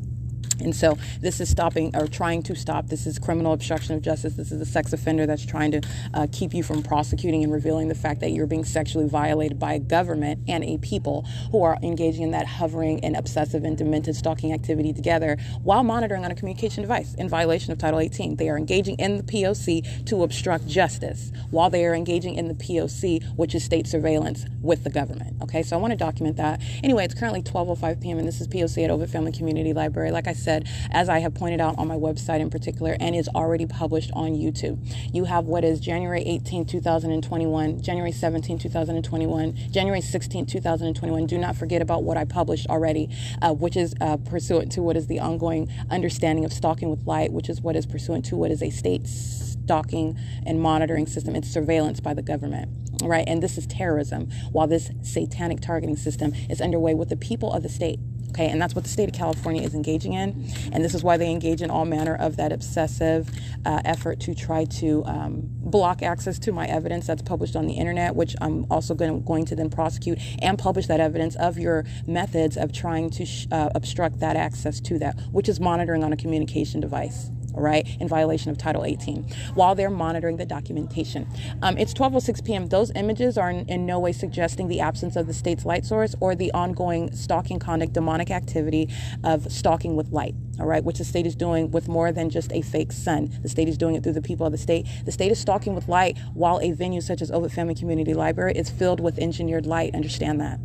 And 0.61 0.75
so 0.75 0.99
this 1.21 1.41
is 1.41 1.49
stopping 1.49 1.95
or 1.95 2.07
trying 2.07 2.43
to 2.45 2.55
stop. 2.55 2.87
This 2.87 3.07
is 3.07 3.19
criminal 3.19 3.53
obstruction 3.53 3.95
of 3.95 4.03
justice. 4.03 4.35
This 4.35 4.53
is 4.53 4.61
a 4.61 4.65
sex 4.65 4.93
offender 4.93 5.27
that's 5.27 5.45
trying 5.45 5.71
to 5.73 5.81
uh, 6.15 6.27
keep 6.33 6.55
you 6.55 6.63
from 6.63 6.83
prosecuting 6.83 7.45
and 7.45 7.53
revealing 7.53 7.89
the 7.89 7.95
fact 7.95 8.21
that 8.21 8.31
you're 8.31 8.47
being 8.47 8.65
sexually 8.65 9.09
violated 9.09 9.59
by 9.59 9.75
a 9.75 9.79
government 9.79 10.41
and 10.49 10.65
a 10.65 10.79
people 10.79 11.23
who 11.53 11.63
are 11.63 11.79
engaging 11.83 12.23
in 12.25 12.31
that 12.33 12.47
hovering 12.47 13.05
and 13.05 13.17
obsessive 13.17 13.65
and 13.65 13.77
demented 13.77 14.17
stalking 14.17 14.53
activity 14.53 14.93
together 14.93 15.37
while 15.63 15.83
monitoring 15.83 16.25
on 16.25 16.31
a 16.31 16.35
communication 16.35 16.83
device 16.83 17.15
in 17.15 17.29
violation 17.29 17.73
of 17.73 17.79
Title 17.79 18.01
18. 18.01 18.37
They 18.37 18.49
are 18.49 18.57
engaging 18.57 18.97
in 18.99 19.19
the 19.19 19.23
POC 19.23 20.07
to 20.07 20.23
obstruct 20.23 20.67
justice 20.67 21.33
while 21.51 21.71
they 21.71 21.85
are 21.85 21.95
engaging 21.95 22.35
in 22.35 22.49
the 22.49 22.55
POC, 22.55 23.37
which 23.37 23.55
is 23.55 23.65
state 23.65 23.87
surveillance 23.87 24.47
with 24.63 24.85
the 24.85 24.91
government. 24.91 25.43
Okay, 25.43 25.63
so 25.63 25.77
I 25.77 25.81
want 25.81 25.93
to 25.93 25.97
document 25.97 26.37
that. 26.37 26.61
Anyway, 26.83 27.05
it's 27.05 27.15
currently 27.15 27.43
12:05 27.43 28.01
p.m. 28.01 28.19
and 28.19 28.27
this 28.27 28.41
is 28.41 28.49
POC 28.49 28.85
at 28.85 28.91
Ovitt 28.91 29.11
Family 29.11 29.33
Community 29.33 29.73
Library. 29.73 30.11
Like 30.11 30.27
I 30.27 30.33
said 30.33 30.46
said, 30.47 30.69
as 30.93 31.09
I 31.09 31.19
have 31.19 31.35
pointed 31.35 31.61
out 31.61 31.77
on 31.77 31.89
my 31.89 31.97
website 31.97 32.39
in 32.39 32.51
particular, 32.51 32.97
and 33.01 33.15
is 33.15 33.29
already 33.29 33.67
published 33.67 34.13
on 34.15 34.31
YouTube. 34.31 34.79
You 35.13 35.25
have 35.25 35.45
what 35.45 35.65
is 35.65 35.81
January 35.81 36.23
18, 36.23 36.65
2021, 36.65 37.83
January 37.83 38.13
17, 38.13 38.59
2021, 38.59 39.57
January 39.73 40.01
16, 40.01 40.47
2021. 40.47 41.27
Do 41.27 41.37
not 41.37 41.57
forget 41.57 41.83
about 41.83 42.05
what 42.05 42.17
I 42.17 42.25
published 42.25 42.69
already, 42.69 43.11
uh, 43.43 43.53
which 43.55 43.77
is 43.77 43.95
uh, 44.01 44.17
pursuant 44.19 44.71
to 44.73 44.83
what 44.83 44.97
is 44.97 45.09
the 45.09 45.19
ongoing 45.19 45.69
understanding 45.91 46.45
of 46.45 46.53
stalking 46.53 46.91
with 46.91 47.05
light, 47.07 47.33
which 47.33 47.49
is 47.49 47.61
what 47.61 47.75
is 47.75 47.85
pursuant 47.85 48.25
to 48.27 48.37
what 48.37 48.53
is 48.53 48.63
a 48.63 48.71
state 48.71 49.09
stalking 49.09 50.17
and 50.47 50.61
monitoring 50.61 51.07
system. 51.07 51.35
It's 51.35 51.49
surveillance 51.49 51.99
by 51.99 52.15
the 52.15 52.23
government 52.23 52.71
right? 53.03 53.27
And 53.27 53.43
this 53.43 53.59
is 53.59 53.67
terrorism, 53.67 54.31
while 54.53 54.67
this 54.67 54.91
satanic 55.03 55.61
targeting 55.61 55.97
system 55.97 56.33
is 56.49 56.61
underway 56.61 56.95
with 56.95 57.09
the 57.09 57.17
people 57.17 57.53
of 57.53 57.63
the 57.63 57.69
state. 57.69 57.99
Okay, 58.31 58.49
and 58.49 58.61
that's 58.61 58.75
what 58.75 58.85
the 58.85 58.91
state 58.91 59.09
of 59.09 59.15
California 59.15 59.63
is 59.63 59.75
engaging 59.75 60.13
in. 60.13 60.51
And 60.73 60.85
this 60.85 60.95
is 60.95 61.03
why 61.03 61.17
they 61.17 61.31
engage 61.31 61.63
in 61.63 61.71
all 61.71 61.85
manner 61.85 62.15
of 62.15 62.37
that 62.37 62.53
obsessive 62.53 63.31
uh, 63.65 63.81
effort 63.85 64.21
to 64.21 64.35
try 64.35 64.65
to 64.65 65.05
um, 65.07 65.43
block 65.45 66.03
access 66.03 66.39
to 66.41 66.53
my 66.53 66.67
evidence 66.67 67.07
that's 67.07 67.23
published 67.23 67.57
on 67.57 67.67
the 67.67 67.75
internet, 67.75 68.15
which 68.15 68.37
I'm 68.41 68.67
also 68.71 68.95
going, 68.95 69.23
going 69.25 69.47
to 69.47 69.57
then 69.57 69.71
prosecute 69.71 70.19
and 70.43 70.59
publish 70.59 70.87
that 70.87 71.01
evidence 71.01 71.35
of 71.37 71.59
your 71.59 71.85
methods 72.07 72.57
of 72.57 72.73
trying 72.73 73.11
to 73.11 73.25
sh- 73.25 73.47
uh, 73.51 73.71
obstruct 73.75 74.21
that 74.21 74.37
access 74.37 74.81
to 74.81 74.99
that, 74.99 75.19
which 75.31 75.49
is 75.49 75.59
monitoring 75.59 76.05
on 76.05 76.13
a 76.13 76.17
communication 76.17 76.81
device 76.81 77.31
right, 77.57 77.87
in 78.01 78.09
violation 78.09 78.51
of 78.51 78.59
Title 78.59 78.85
18, 78.85 79.25
while 79.55 79.75
they're 79.75 79.91
monitoring 79.91 80.37
the 80.37 80.47
documentation. 80.47 81.27
Um, 81.63 81.77
it's 81.79 81.95
12:06 81.95 82.45
p.m. 82.45 82.67
Those 82.67 82.91
images 82.95 83.39
are 83.39 83.51
in, 83.51 83.67
in, 83.69 83.87
no 83.87 83.99
way 83.99 84.13
suggesting 84.13 84.69
the 84.69 84.81
absence 84.81 85.17
of 85.17 85.27
the 85.27 85.35
state's 85.35 85.65
light 85.65 85.85
source 85.85 86.15
or 86.21 86.35
the 86.35 86.53
ongoing 86.53 87.13
stalking 87.13 87.59
conduct, 87.59 87.93
demonic 87.93 88.31
activity 88.31 88.89
of 89.25 89.51
stalking 89.51 89.97
with 89.97 90.11
light. 90.13 90.35
All 90.59 90.67
right, 90.67 90.83
which 90.83 90.99
the 90.99 91.05
state 91.05 91.27
is 91.27 91.35
doing 91.35 91.71
with 91.71 91.89
more 91.89 92.13
than 92.13 92.31
just 92.31 92.53
a 92.53 92.63
fake 92.63 92.93
sun. 92.93 93.31
The 93.43 93.49
state 93.49 93.69
is 93.69 93.77
doing 93.77 93.95
it 93.95 94.03
through 94.03 94.15
the 94.15 94.23
people 94.23 94.47
of 94.47 94.53
the 94.53 94.59
state. 94.59 94.87
The 95.05 95.13
state 95.13 95.31
is 95.31 95.39
stalking 95.39 95.75
with 95.75 95.89
light, 95.89 96.19
while 96.33 96.61
a 96.61 96.73
venue 96.73 97.01
such 97.01 97.21
as 97.21 97.31
Ovitt 97.31 97.53
Family 97.53 97.75
Community 97.75 98.15
Library 98.15 98.55
is 98.55 98.71
filled 98.71 99.01
with 99.01 99.19
engineered 99.19 99.67
light. 99.67 99.95
Understand 99.95 100.41
that. 100.41 100.59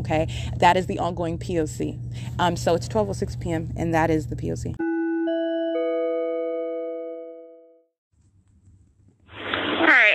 Okay, 0.00 0.28
that 0.56 0.76
is 0.76 0.86
the 0.86 0.98
ongoing 0.98 1.38
POC. 1.38 1.98
Um, 2.38 2.56
so 2.56 2.74
it's 2.74 2.88
12:06 2.88 3.40
p.m. 3.40 3.72
and 3.76 3.92
that 3.94 4.10
is 4.10 4.28
the 4.28 4.36
POC. 4.36 4.87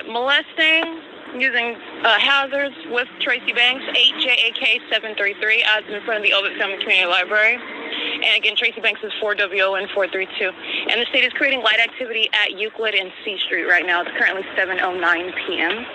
Molesting 0.08 1.02
using 1.40 1.76
uh, 2.04 2.20
hazards 2.20 2.76
with 2.92 3.08
Tracy 3.20 3.54
Banks, 3.54 3.84
8JAK733, 3.86 5.64
as 5.66 5.84
in 5.90 6.04
front 6.06 6.18
of 6.18 6.24
the 6.24 6.34
Ovitt 6.34 6.58
Family 6.58 6.78
Community 6.78 7.06
Library. 7.06 7.56
And 7.56 8.38
again, 8.38 8.56
Tracy 8.56 8.82
Banks 8.82 9.02
is 9.04 9.12
4WON432. 9.22 10.54
And 10.90 11.02
the 11.02 11.06
state 11.10 11.24
is 11.24 11.34
creating 11.34 11.62
light 11.62 11.80
activity 11.80 12.30
at 12.34 12.52
Euclid 12.58 12.94
and 12.96 13.12
C 13.26 13.38
Street 13.46 13.66
right 13.66 13.86
now. 13.86 14.02
It's 14.02 14.12
currently 14.18 14.44
7.09 14.56 15.34
p.m. 15.48 15.86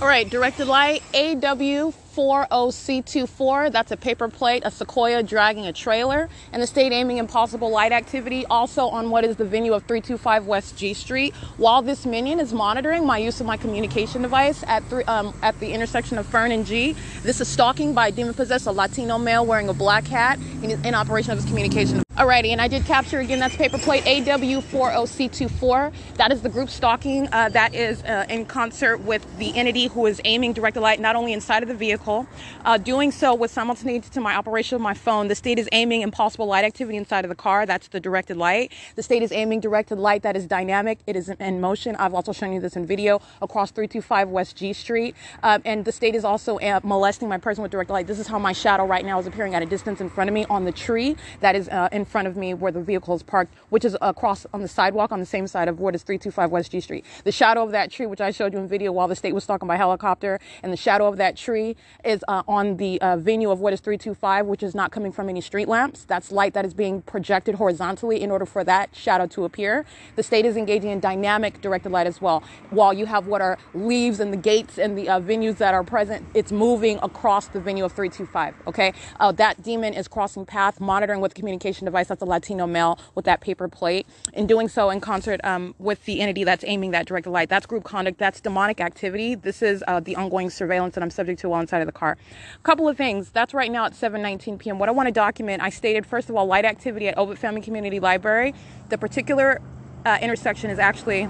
All 0.00 0.08
right, 0.08 0.28
directed 0.28 0.66
light, 0.66 1.02
AW 1.14 1.92
40C24. 2.16 3.70
That's 3.70 3.92
a 3.92 3.96
paper 3.96 4.28
plate, 4.28 4.62
a 4.64 4.70
sequoia 4.70 5.22
dragging 5.22 5.66
a 5.66 5.72
trailer, 5.72 6.28
and 6.52 6.62
the 6.62 6.66
state 6.66 6.92
aiming 6.92 7.18
impossible 7.18 7.70
light 7.70 7.92
activity 7.92 8.46
also 8.46 8.88
on 8.88 9.10
what 9.10 9.24
is 9.24 9.36
the 9.36 9.44
venue 9.44 9.74
of 9.74 9.82
325 9.82 10.46
West 10.46 10.78
G 10.78 10.94
Street. 10.94 11.34
While 11.58 11.82
this 11.82 12.06
minion 12.06 12.40
is 12.40 12.54
monitoring 12.54 13.06
my 13.06 13.18
use 13.18 13.40
of 13.40 13.46
my 13.46 13.58
communication 13.58 14.22
device 14.22 14.64
at, 14.66 14.82
three, 14.84 15.04
um, 15.04 15.34
at 15.42 15.58
the 15.60 15.72
intersection 15.72 16.16
of 16.16 16.26
Fern 16.26 16.52
and 16.52 16.64
G, 16.64 16.96
this 17.22 17.40
is 17.40 17.48
stalking 17.48 17.92
by 17.92 18.10
demon 18.10 18.32
possessed, 18.32 18.66
a 18.66 18.72
Latino 18.72 19.18
male 19.18 19.44
wearing 19.44 19.68
a 19.68 19.74
black 19.74 20.06
hat 20.06 20.38
in, 20.62 20.70
in 20.86 20.94
operation 20.94 21.32
of 21.32 21.38
his 21.38 21.46
communication. 21.46 22.05
Alrighty, 22.16 22.48
and 22.48 22.62
I 22.62 22.68
did 22.68 22.86
capture 22.86 23.20
again, 23.20 23.40
that's 23.40 23.56
paper 23.56 23.76
plate 23.76 24.02
AW40C24. 24.04 25.92
That 26.14 26.32
is 26.32 26.40
the 26.40 26.48
group 26.48 26.70
stalking 26.70 27.28
uh, 27.30 27.50
that 27.50 27.74
is 27.74 28.02
uh, 28.04 28.24
in 28.30 28.46
concert 28.46 28.96
with 29.02 29.26
the 29.36 29.54
entity 29.54 29.88
who 29.88 30.06
is 30.06 30.18
aiming 30.24 30.54
directed 30.54 30.80
light 30.80 30.98
not 30.98 31.14
only 31.14 31.34
inside 31.34 31.62
of 31.62 31.68
the 31.68 31.74
vehicle. 31.74 32.26
Uh, 32.64 32.78
doing 32.78 33.10
so 33.10 33.34
with 33.34 33.50
simultaneity 33.50 34.08
to 34.08 34.22
my 34.22 34.34
operation 34.34 34.76
of 34.76 34.80
my 34.80 34.94
phone, 34.94 35.28
the 35.28 35.34
state 35.34 35.58
is 35.58 35.68
aiming 35.72 36.00
impossible 36.00 36.46
light 36.46 36.64
activity 36.64 36.96
inside 36.96 37.26
of 37.26 37.28
the 37.28 37.34
car. 37.34 37.66
That's 37.66 37.88
the 37.88 38.00
directed 38.00 38.38
light. 38.38 38.72
The 38.94 39.02
state 39.02 39.22
is 39.22 39.30
aiming 39.30 39.60
directed 39.60 39.98
light 39.98 40.22
that 40.22 40.36
is 40.36 40.46
dynamic. 40.46 41.00
It 41.06 41.16
is 41.16 41.28
in 41.28 41.60
motion. 41.60 41.96
I've 41.96 42.14
also 42.14 42.32
shown 42.32 42.54
you 42.54 42.62
this 42.62 42.76
in 42.76 42.86
video 42.86 43.20
across 43.42 43.70
325 43.72 44.30
West 44.30 44.56
G 44.56 44.72
Street. 44.72 45.14
Um, 45.42 45.60
and 45.66 45.84
the 45.84 45.92
state 45.92 46.14
is 46.14 46.24
also 46.24 46.58
uh, 46.60 46.80
molesting 46.82 47.28
my 47.28 47.36
person 47.36 47.60
with 47.60 47.72
directed 47.72 47.92
light. 47.92 48.06
This 48.06 48.18
is 48.18 48.26
how 48.26 48.38
my 48.38 48.54
shadow 48.54 48.86
right 48.86 49.04
now 49.04 49.18
is 49.18 49.26
appearing 49.26 49.54
at 49.54 49.62
a 49.62 49.66
distance 49.66 50.00
in 50.00 50.08
front 50.08 50.30
of 50.30 50.34
me 50.34 50.46
on 50.48 50.64
the 50.64 50.72
tree 50.72 51.14
that 51.40 51.54
is 51.54 51.68
uh, 51.68 51.90
in 51.92 52.05
front 52.06 52.28
of 52.28 52.36
me 52.36 52.54
where 52.54 52.72
the 52.72 52.82
vehicle 52.82 53.14
is 53.14 53.22
parked, 53.22 53.54
which 53.70 53.84
is 53.84 53.96
across 54.00 54.46
on 54.52 54.62
the 54.62 54.68
sidewalk 54.68 55.12
on 55.12 55.20
the 55.20 55.26
same 55.26 55.46
side 55.46 55.68
of 55.68 55.80
what 55.80 55.94
is 55.94 56.02
325 56.02 56.50
West 56.50 56.72
G 56.72 56.80
Street. 56.80 57.04
The 57.24 57.32
shadow 57.32 57.62
of 57.62 57.72
that 57.72 57.90
tree, 57.90 58.06
which 58.06 58.20
I 58.20 58.30
showed 58.30 58.52
you 58.52 58.58
in 58.58 58.68
video 58.68 58.92
while 58.92 59.08
the 59.08 59.16
state 59.16 59.34
was 59.34 59.46
talking 59.46 59.68
by 59.68 59.76
helicopter, 59.76 60.40
and 60.62 60.72
the 60.72 60.76
shadow 60.76 61.06
of 61.06 61.16
that 61.16 61.36
tree 61.36 61.76
is 62.04 62.24
uh, 62.28 62.42
on 62.46 62.76
the 62.76 63.00
uh, 63.00 63.16
venue 63.16 63.50
of 63.50 63.60
what 63.60 63.72
is 63.72 63.80
325, 63.80 64.46
which 64.46 64.62
is 64.62 64.74
not 64.74 64.90
coming 64.90 65.12
from 65.12 65.28
any 65.28 65.40
street 65.40 65.68
lamps. 65.68 66.04
That's 66.04 66.30
light 66.30 66.54
that 66.54 66.64
is 66.64 66.74
being 66.74 67.02
projected 67.02 67.56
horizontally 67.56 68.22
in 68.22 68.30
order 68.30 68.46
for 68.46 68.62
that 68.64 68.90
shadow 68.94 69.26
to 69.26 69.44
appear. 69.44 69.84
The 70.16 70.22
state 70.22 70.44
is 70.44 70.56
engaging 70.56 70.90
in 70.90 71.00
dynamic 71.00 71.60
directed 71.60 71.90
light 71.90 72.06
as 72.06 72.20
well. 72.20 72.42
While 72.70 72.92
you 72.92 73.06
have 73.06 73.26
what 73.26 73.40
are 73.40 73.58
leaves 73.74 74.20
and 74.20 74.32
the 74.32 74.36
gates 74.36 74.78
and 74.78 74.96
the 74.96 75.08
uh, 75.08 75.20
venues 75.20 75.56
that 75.58 75.74
are 75.74 75.84
present, 75.84 76.26
it's 76.34 76.52
moving 76.52 76.98
across 77.02 77.48
the 77.48 77.60
venue 77.60 77.84
of 77.84 77.92
325. 77.92 78.54
Okay, 78.66 78.92
uh, 79.20 79.32
that 79.32 79.62
demon 79.62 79.94
is 79.94 80.08
crossing 80.08 80.44
path, 80.44 80.80
monitoring 80.80 81.20
with 81.20 81.34
communication 81.34 81.84
device 81.84 81.95
device 81.96 82.08
that's 82.08 82.20
a 82.20 82.26
Latino 82.26 82.66
male 82.66 82.98
with 83.14 83.24
that 83.24 83.40
paper 83.40 83.68
plate, 83.68 84.06
and 84.34 84.46
doing 84.46 84.68
so 84.68 84.90
in 84.90 85.00
concert 85.00 85.40
um, 85.44 85.74
with 85.78 86.04
the 86.04 86.20
entity 86.20 86.44
that's 86.44 86.64
aiming 86.66 86.90
that 86.90 87.06
directed 87.06 87.30
light. 87.30 87.48
That's 87.48 87.64
group 87.64 87.84
conduct. 87.84 88.18
That's 88.18 88.40
demonic 88.40 88.80
activity. 88.80 89.34
This 89.34 89.62
is 89.62 89.82
uh, 89.88 90.00
the 90.00 90.14
ongoing 90.14 90.50
surveillance 90.50 90.94
that 90.94 91.02
I'm 91.02 91.10
subject 91.10 91.40
to 91.40 91.48
while 91.48 91.60
inside 91.60 91.80
of 91.80 91.86
the 91.86 91.92
car. 91.92 92.18
A 92.54 92.62
couple 92.62 92.86
of 92.86 92.98
things. 92.98 93.30
That's 93.30 93.54
right 93.54 93.72
now 93.72 93.86
at 93.86 93.92
7:19 93.92 94.58
p.m. 94.58 94.78
What 94.78 94.90
I 94.90 94.92
want 94.92 95.06
to 95.06 95.12
document, 95.12 95.62
I 95.62 95.70
stated 95.70 96.04
first 96.04 96.28
of 96.28 96.36
all, 96.36 96.46
light 96.46 96.66
activity 96.66 97.08
at 97.08 97.16
Ovitt 97.16 97.38
Family 97.38 97.62
Community 97.62 97.98
Library. 97.98 98.54
The 98.90 98.98
particular 98.98 99.62
uh, 100.04 100.18
intersection 100.20 100.70
is 100.70 100.78
actually 100.78 101.28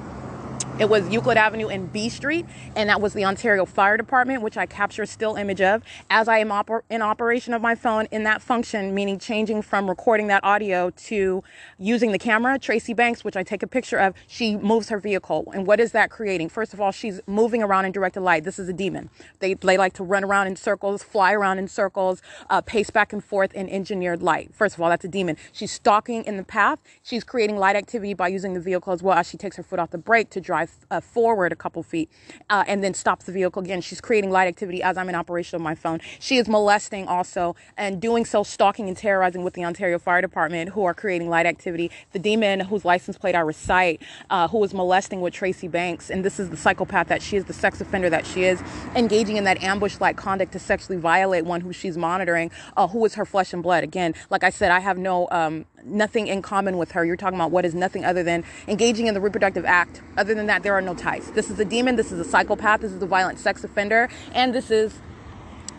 it 0.78 0.90
was 0.90 1.08
Euclid 1.08 1.38
Avenue 1.38 1.68
and 1.68 1.90
B 1.90 2.10
Street, 2.10 2.44
and 2.74 2.90
that 2.90 3.00
was 3.00 3.14
the 3.14 3.24
Ontario 3.24 3.64
Fire 3.64 3.96
Department, 3.96 4.42
which 4.42 4.58
I 4.58 4.66
capture 4.66 5.06
still 5.06 5.36
image 5.36 5.62
of 5.62 5.82
as 6.10 6.28
I 6.28 6.38
am 6.38 6.50
oper- 6.50 6.82
in 6.90 7.00
operation 7.00 7.54
of 7.54 7.62
my 7.62 7.74
phone 7.74 8.06
in 8.10 8.24
that 8.24 8.42
function, 8.42 8.94
meaning 8.94 9.18
changing 9.18 9.62
from 9.62 9.88
recording 9.88 10.26
that 10.26 10.44
audio 10.44 10.90
to 10.90 11.42
using 11.78 12.12
the 12.12 12.18
camera. 12.18 12.58
Tracy 12.58 12.92
Banks, 12.92 13.24
which 13.24 13.36
I 13.36 13.42
take 13.42 13.62
a 13.62 13.66
picture 13.66 13.96
of, 13.96 14.14
she 14.26 14.56
moves 14.56 14.90
her 14.90 14.98
vehicle. 14.98 15.50
And 15.54 15.66
what 15.66 15.80
is 15.80 15.92
that 15.92 16.10
creating? 16.10 16.50
First 16.50 16.74
of 16.74 16.80
all, 16.80 16.92
she's 16.92 17.20
moving 17.26 17.62
around 17.62 17.86
in 17.86 17.92
directed 17.92 18.20
light. 18.20 18.44
This 18.44 18.58
is 18.58 18.68
a 18.68 18.74
demon. 18.74 19.08
They, 19.38 19.54
they 19.54 19.78
like 19.78 19.94
to 19.94 20.04
run 20.04 20.24
around 20.24 20.46
in 20.48 20.56
circles, 20.56 21.02
fly 21.02 21.32
around 21.32 21.58
in 21.58 21.68
circles, 21.68 22.20
uh, 22.50 22.60
pace 22.60 22.90
back 22.90 23.14
and 23.14 23.24
forth 23.24 23.54
in 23.54 23.68
engineered 23.70 24.22
light. 24.22 24.54
First 24.54 24.74
of 24.74 24.82
all, 24.82 24.90
that's 24.90 25.04
a 25.06 25.08
demon. 25.08 25.38
She's 25.52 25.72
stalking 25.72 26.24
in 26.24 26.36
the 26.36 26.44
path. 26.44 26.80
She's 27.02 27.24
creating 27.24 27.56
light 27.56 27.76
activity 27.76 28.12
by 28.12 28.28
using 28.28 28.52
the 28.52 28.60
vehicle 28.60 28.92
as 28.92 29.02
well 29.02 29.16
as 29.16 29.26
she 29.26 29.38
takes 29.38 29.56
her 29.56 29.62
foot 29.62 29.78
off 29.78 29.90
the 29.90 29.98
brake 29.98 30.28
to 30.30 30.40
drive 30.40 30.65
uh, 30.90 31.00
forward 31.00 31.52
a 31.52 31.56
couple 31.56 31.82
feet 31.82 32.10
uh, 32.50 32.64
and 32.66 32.82
then 32.82 32.94
stops 32.94 33.26
the 33.26 33.32
vehicle 33.32 33.62
again. 33.62 33.80
She's 33.80 34.00
creating 34.00 34.30
light 34.30 34.48
activity 34.48 34.82
as 34.82 34.96
I'm 34.96 35.08
in 35.08 35.14
operation 35.14 35.56
of 35.56 35.62
my 35.62 35.74
phone. 35.74 36.00
She 36.20 36.36
is 36.36 36.48
molesting 36.48 37.08
also 37.08 37.56
and 37.76 38.00
doing 38.00 38.24
so, 38.24 38.42
stalking 38.42 38.88
and 38.88 38.96
terrorizing 38.96 39.44
with 39.44 39.54
the 39.54 39.64
Ontario 39.64 39.98
Fire 39.98 40.20
Department 40.20 40.70
who 40.70 40.84
are 40.84 40.94
creating 40.94 41.28
light 41.28 41.46
activity. 41.46 41.90
The 42.12 42.18
demon 42.18 42.60
whose 42.60 42.84
license 42.84 43.18
plate 43.18 43.34
I 43.34 43.40
recite, 43.40 44.02
uh, 44.30 44.48
who 44.48 44.58
was 44.58 44.72
molesting 44.74 45.20
with 45.20 45.34
Tracy 45.34 45.68
Banks, 45.68 46.10
and 46.10 46.24
this 46.24 46.38
is 46.38 46.50
the 46.50 46.56
psychopath 46.56 47.08
that 47.08 47.22
she 47.22 47.36
is, 47.36 47.44
the 47.44 47.52
sex 47.52 47.80
offender 47.80 48.10
that 48.10 48.26
she 48.26 48.44
is, 48.44 48.62
engaging 48.94 49.36
in 49.36 49.44
that 49.44 49.62
ambush-like 49.62 50.16
conduct 50.16 50.52
to 50.52 50.58
sexually 50.58 50.98
violate 50.98 51.44
one 51.44 51.60
who 51.60 51.72
she's 51.72 51.96
monitoring, 51.96 52.50
uh, 52.76 52.86
who 52.88 53.04
is 53.04 53.14
her 53.14 53.24
flesh 53.24 53.52
and 53.52 53.62
blood. 53.62 53.84
Again, 53.84 54.14
like 54.30 54.44
I 54.44 54.50
said, 54.50 54.70
I 54.70 54.80
have 54.80 54.98
no 54.98 55.28
um, 55.30 55.64
nothing 55.84 56.26
in 56.26 56.42
common 56.42 56.78
with 56.78 56.92
her. 56.92 57.04
You're 57.04 57.16
talking 57.16 57.38
about 57.38 57.50
what 57.50 57.64
is 57.64 57.74
nothing 57.74 58.04
other 58.04 58.22
than 58.22 58.44
engaging 58.66 59.06
in 59.06 59.14
the 59.14 59.20
reproductive 59.20 59.64
act. 59.64 60.02
Other 60.16 60.34
than 60.34 60.46
that, 60.46 60.55
there 60.62 60.74
are 60.74 60.82
no 60.82 60.94
ties. 60.94 61.30
This 61.32 61.50
is 61.50 61.58
a 61.58 61.64
demon. 61.64 61.96
This 61.96 62.12
is 62.12 62.20
a 62.20 62.24
psychopath. 62.24 62.80
This 62.80 62.92
is 62.92 63.02
a 63.02 63.06
violent 63.06 63.38
sex 63.38 63.64
offender. 63.64 64.08
And 64.32 64.54
this 64.54 64.70
is 64.70 64.98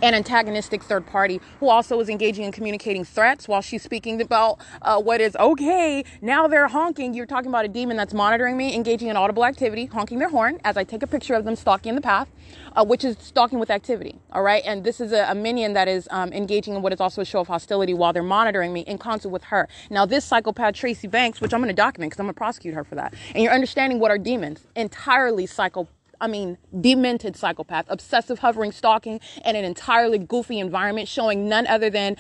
an 0.01 0.13
antagonistic 0.13 0.83
third 0.83 1.05
party 1.05 1.41
who 1.59 1.69
also 1.69 1.99
is 1.99 2.09
engaging 2.09 2.45
in 2.45 2.51
communicating 2.51 3.03
threats 3.03 3.47
while 3.47 3.61
she's 3.61 3.81
speaking 3.81 4.21
about 4.21 4.59
uh, 4.81 4.99
what 5.01 5.21
is 5.21 5.35
okay. 5.37 6.03
Now 6.21 6.47
they're 6.47 6.67
honking. 6.67 7.13
You're 7.13 7.25
talking 7.25 7.49
about 7.49 7.65
a 7.65 7.67
demon 7.67 7.97
that's 7.97 8.13
monitoring 8.13 8.57
me, 8.57 8.75
engaging 8.75 9.07
in 9.07 9.17
audible 9.17 9.45
activity, 9.45 9.85
honking 9.85 10.19
their 10.19 10.29
horn 10.29 10.59
as 10.63 10.77
I 10.77 10.83
take 10.83 11.03
a 11.03 11.07
picture 11.07 11.33
of 11.33 11.45
them 11.45 11.55
stalking 11.55 11.89
in 11.89 11.95
the 11.95 12.01
path, 12.01 12.29
uh, 12.75 12.85
which 12.85 13.03
is 13.03 13.17
stalking 13.19 13.59
with 13.59 13.71
activity. 13.71 14.15
All 14.31 14.43
right. 14.43 14.63
And 14.65 14.83
this 14.83 15.01
is 15.01 15.11
a, 15.11 15.25
a 15.29 15.35
minion 15.35 15.73
that 15.73 15.87
is 15.87 16.07
um, 16.11 16.31
engaging 16.31 16.75
in 16.75 16.81
what 16.81 16.93
is 16.93 17.01
also 17.01 17.21
a 17.21 17.25
show 17.25 17.39
of 17.39 17.47
hostility 17.47 17.93
while 17.93 18.13
they're 18.13 18.23
monitoring 18.23 18.73
me 18.73 18.81
in 18.81 18.97
concert 18.97 19.29
with 19.29 19.45
her. 19.45 19.67
Now, 19.89 20.05
this 20.05 20.25
psychopath, 20.25 20.75
Tracy 20.75 21.07
Banks, 21.07 21.41
which 21.41 21.53
I'm 21.53 21.59
going 21.59 21.69
to 21.69 21.73
document 21.73 22.11
because 22.11 22.19
I'm 22.19 22.25
going 22.25 22.35
to 22.35 22.37
prosecute 22.37 22.73
her 22.73 22.83
for 22.83 22.95
that. 22.95 23.13
And 23.33 23.43
you're 23.43 23.53
understanding 23.53 23.99
what 23.99 24.11
are 24.11 24.17
demons? 24.17 24.67
Entirely 24.75 25.45
psycho 25.45 25.87
I 26.19 26.27
mean, 26.27 26.57
demented 26.79 27.35
psychopath, 27.35 27.85
obsessive 27.89 28.39
hovering, 28.39 28.71
stalking, 28.71 29.19
and 29.43 29.55
an 29.55 29.63
entirely 29.63 30.17
goofy 30.17 30.59
environment 30.59 31.07
showing 31.07 31.47
none 31.47 31.67
other 31.67 31.89
than 31.89 32.17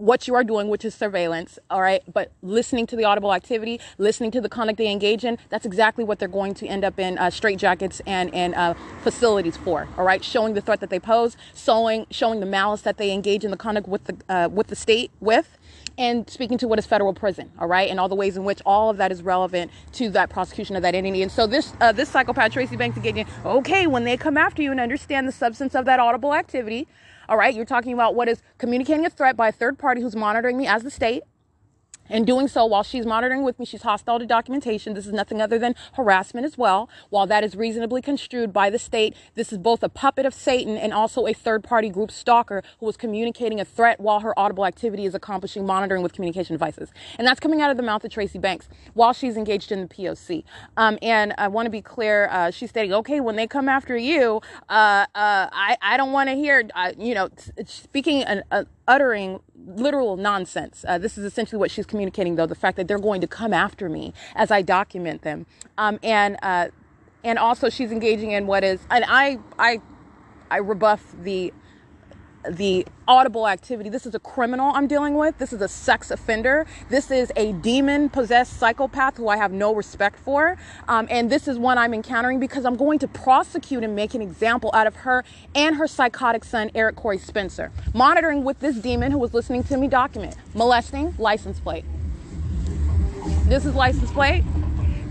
what 0.00 0.26
you 0.26 0.34
are 0.34 0.42
doing, 0.42 0.68
which 0.68 0.84
is 0.84 0.94
surveillance, 0.94 1.58
all 1.68 1.82
right? 1.82 2.02
But 2.10 2.32
listening 2.40 2.86
to 2.86 2.96
the 2.96 3.04
audible 3.04 3.34
activity, 3.34 3.78
listening 3.98 4.30
to 4.30 4.40
the 4.40 4.48
conduct 4.48 4.78
they 4.78 4.90
engage 4.90 5.24
in, 5.24 5.36
that's 5.50 5.66
exactly 5.66 6.04
what 6.04 6.18
they're 6.18 6.26
going 6.26 6.54
to 6.54 6.66
end 6.66 6.84
up 6.84 6.98
in 6.98 7.18
uh, 7.18 7.26
straitjackets 7.26 8.00
and, 8.06 8.34
and 8.34 8.54
uh, 8.54 8.74
facilities 9.02 9.58
for, 9.58 9.86
all 9.98 10.04
right? 10.04 10.24
Showing 10.24 10.54
the 10.54 10.62
threat 10.62 10.80
that 10.80 10.88
they 10.88 10.98
pose, 10.98 11.36
showing, 11.54 12.06
showing 12.10 12.40
the 12.40 12.46
malice 12.46 12.80
that 12.82 12.96
they 12.96 13.12
engage 13.12 13.44
in 13.44 13.50
the 13.50 13.58
conduct 13.58 13.88
with 13.88 14.04
the, 14.04 14.16
uh, 14.30 14.48
with 14.48 14.68
the 14.68 14.76
state 14.76 15.10
with, 15.20 15.58
and 16.00 16.28
speaking 16.30 16.56
to 16.56 16.66
what 16.66 16.78
is 16.78 16.86
federal 16.86 17.12
prison, 17.12 17.52
all 17.58 17.68
right, 17.68 17.90
and 17.90 18.00
all 18.00 18.08
the 18.08 18.14
ways 18.14 18.38
in 18.38 18.44
which 18.44 18.62
all 18.64 18.88
of 18.88 18.96
that 18.96 19.12
is 19.12 19.22
relevant 19.22 19.70
to 19.92 20.08
that 20.08 20.30
prosecution 20.30 20.74
of 20.74 20.80
that 20.82 20.94
entity. 20.94 21.22
And 21.22 21.30
so 21.30 21.46
this 21.46 21.74
uh, 21.78 21.92
this 21.92 22.08
psychopath 22.08 22.52
Tracy 22.52 22.74
Banks 22.74 22.96
engaging, 22.96 23.26
okay, 23.44 23.86
when 23.86 24.04
they 24.04 24.16
come 24.16 24.38
after 24.38 24.62
you 24.62 24.70
and 24.70 24.80
understand 24.80 25.28
the 25.28 25.32
substance 25.32 25.74
of 25.74 25.84
that 25.84 26.00
audible 26.00 26.34
activity, 26.34 26.88
all 27.28 27.36
right, 27.36 27.54
you're 27.54 27.66
talking 27.66 27.92
about 27.92 28.14
what 28.14 28.28
is 28.28 28.42
communicating 28.56 29.04
a 29.04 29.10
threat 29.10 29.36
by 29.36 29.48
a 29.48 29.52
third 29.52 29.78
party 29.78 30.00
who's 30.00 30.16
monitoring 30.16 30.56
me 30.56 30.66
as 30.66 30.82
the 30.82 30.90
state, 30.90 31.22
and 32.10 32.26
doing 32.26 32.48
so 32.48 32.66
while 32.66 32.82
she's 32.82 33.06
monitoring 33.06 33.42
with 33.42 33.58
me, 33.58 33.64
she's 33.64 33.82
hostile 33.82 34.18
to 34.18 34.26
documentation. 34.26 34.94
This 34.94 35.06
is 35.06 35.12
nothing 35.12 35.40
other 35.40 35.58
than 35.58 35.74
harassment 35.94 36.44
as 36.44 36.58
well. 36.58 36.88
While 37.08 37.26
that 37.28 37.44
is 37.44 37.56
reasonably 37.56 38.02
construed 38.02 38.52
by 38.52 38.68
the 38.68 38.78
state, 38.78 39.14
this 39.34 39.52
is 39.52 39.58
both 39.58 39.82
a 39.82 39.88
puppet 39.88 40.26
of 40.26 40.34
Satan 40.34 40.76
and 40.76 40.92
also 40.92 41.26
a 41.26 41.32
third 41.32 41.64
party 41.64 41.88
group 41.88 42.10
stalker 42.10 42.62
who 42.80 42.88
is 42.88 42.96
communicating 42.96 43.60
a 43.60 43.64
threat 43.64 44.00
while 44.00 44.20
her 44.20 44.38
audible 44.38 44.66
activity 44.66 45.06
is 45.06 45.14
accomplishing 45.14 45.64
monitoring 45.64 46.02
with 46.02 46.12
communication 46.12 46.54
devices. 46.54 46.90
And 47.18 47.26
that's 47.26 47.40
coming 47.40 47.60
out 47.60 47.70
of 47.70 47.76
the 47.76 47.82
mouth 47.82 48.04
of 48.04 48.10
Tracy 48.10 48.38
Banks 48.38 48.68
while 48.94 49.12
she's 49.12 49.36
engaged 49.36 49.72
in 49.72 49.80
the 49.80 49.88
POC. 49.88 50.44
Um, 50.76 50.98
and 51.02 51.34
I 51.38 51.48
want 51.48 51.66
to 51.66 51.70
be 51.70 51.82
clear, 51.82 52.28
uh, 52.30 52.50
she's 52.50 52.70
stating, 52.70 52.92
okay, 52.92 53.20
when 53.20 53.36
they 53.36 53.46
come 53.46 53.68
after 53.68 53.96
you, 53.96 54.40
uh, 54.68 55.06
uh, 55.14 55.48
I, 55.52 55.76
I 55.80 55.96
don't 55.96 56.12
want 56.12 56.28
to 56.28 56.34
hear, 56.34 56.68
uh, 56.74 56.92
you 56.98 57.14
know, 57.14 57.28
speaking, 57.64 58.24
uh, 58.24 58.64
uttering 58.90 59.38
literal 59.66 60.16
nonsense. 60.16 60.84
Uh, 60.86 60.98
this 60.98 61.16
is 61.16 61.24
essentially 61.24 61.58
what 61.58 61.70
she's 61.70 61.86
communicating, 61.86 62.34
though 62.34 62.46
the 62.46 62.56
fact 62.56 62.76
that 62.76 62.88
they're 62.88 62.98
going 62.98 63.20
to 63.20 63.28
come 63.28 63.54
after 63.54 63.88
me 63.88 64.12
as 64.34 64.50
I 64.50 64.62
document 64.62 65.22
them, 65.22 65.46
um, 65.78 66.00
and 66.02 66.36
uh, 66.42 66.68
and 67.22 67.38
also 67.38 67.70
she's 67.70 67.92
engaging 67.92 68.32
in 68.32 68.48
what 68.48 68.64
is, 68.64 68.80
and 68.90 69.04
I 69.06 69.38
I 69.58 69.80
I 70.50 70.56
rebuff 70.58 71.14
the 71.22 71.52
the 72.48 72.86
audible 73.06 73.46
activity. 73.46 73.90
This 73.90 74.06
is 74.06 74.14
a 74.14 74.18
criminal 74.18 74.72
I'm 74.74 74.86
dealing 74.86 75.14
with. 75.14 75.38
This 75.38 75.52
is 75.52 75.60
a 75.60 75.68
sex 75.68 76.10
offender. 76.10 76.66
This 76.88 77.10
is 77.10 77.32
a 77.36 77.52
demon 77.52 78.08
possessed 78.08 78.58
psychopath 78.58 79.16
who 79.16 79.28
I 79.28 79.36
have 79.36 79.52
no 79.52 79.74
respect 79.74 80.18
for. 80.18 80.56
Um, 80.88 81.06
and 81.10 81.30
this 81.30 81.48
is 81.48 81.58
one 81.58 81.78
I'm 81.78 81.92
encountering 81.94 82.40
because 82.40 82.64
I'm 82.64 82.76
going 82.76 82.98
to 83.00 83.08
prosecute 83.08 83.84
and 83.84 83.94
make 83.94 84.14
an 84.14 84.22
example 84.22 84.70
out 84.74 84.86
of 84.86 84.96
her 84.96 85.24
and 85.54 85.76
her 85.76 85.86
psychotic 85.86 86.44
son, 86.44 86.70
Eric 86.74 86.96
Corey 86.96 87.18
Spencer. 87.18 87.72
Monitoring 87.94 88.44
with 88.44 88.60
this 88.60 88.76
demon 88.76 89.12
who 89.12 89.18
was 89.18 89.34
listening 89.34 89.62
to 89.64 89.76
me 89.76 89.88
document 89.88 90.36
molesting, 90.54 91.14
license 91.18 91.60
plate. 91.60 91.84
This 93.44 93.64
is 93.64 93.74
license 93.74 94.10
plate 94.12 94.44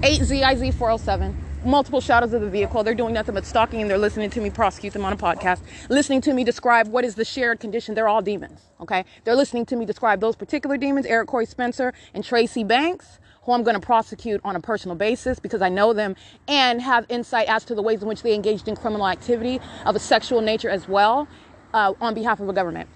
8ZIZ407 0.01 1.48
multiple 1.63 2.01
shadows 2.01 2.33
of 2.33 2.41
the 2.41 2.49
vehicle. 2.49 2.83
They're 2.83 2.95
doing 2.95 3.13
nothing 3.13 3.35
but 3.35 3.45
stalking 3.45 3.81
and 3.81 3.89
they're 3.89 3.97
listening 3.97 4.29
to 4.31 4.41
me 4.41 4.49
prosecute 4.49 4.93
them 4.93 5.05
on 5.05 5.13
a 5.13 5.17
podcast, 5.17 5.61
listening 5.89 6.21
to 6.21 6.33
me 6.33 6.43
describe 6.43 6.87
what 6.87 7.03
is 7.03 7.15
the 7.15 7.25
shared 7.25 7.59
condition. 7.59 7.95
They're 7.95 8.07
all 8.07 8.21
demons, 8.21 8.61
okay? 8.81 9.05
They're 9.23 9.35
listening 9.35 9.65
to 9.67 9.75
me 9.75 9.85
describe 9.85 10.21
those 10.21 10.35
particular 10.35 10.77
demons, 10.77 11.05
Eric 11.05 11.27
Corey 11.27 11.45
Spencer 11.45 11.93
and 12.13 12.23
Tracy 12.23 12.63
Banks, 12.63 13.19
who 13.43 13.53
I'm 13.53 13.63
going 13.63 13.79
to 13.79 13.85
prosecute 13.85 14.41
on 14.43 14.55
a 14.55 14.59
personal 14.59 14.95
basis 14.95 15.39
because 15.39 15.61
I 15.61 15.69
know 15.69 15.93
them 15.93 16.15
and 16.47 16.81
have 16.81 17.05
insight 17.09 17.47
as 17.47 17.63
to 17.65 17.75
the 17.75 17.81
ways 17.81 18.01
in 18.01 18.07
which 18.07 18.21
they 18.21 18.33
engaged 18.33 18.67
in 18.67 18.75
criminal 18.75 19.07
activity 19.07 19.59
of 19.85 19.95
a 19.95 19.99
sexual 19.99 20.41
nature 20.41 20.69
as 20.69 20.87
well 20.87 21.27
uh, 21.73 21.93
on 21.99 22.13
behalf 22.13 22.39
of 22.39 22.49
a 22.49 22.53
government. 22.53 22.89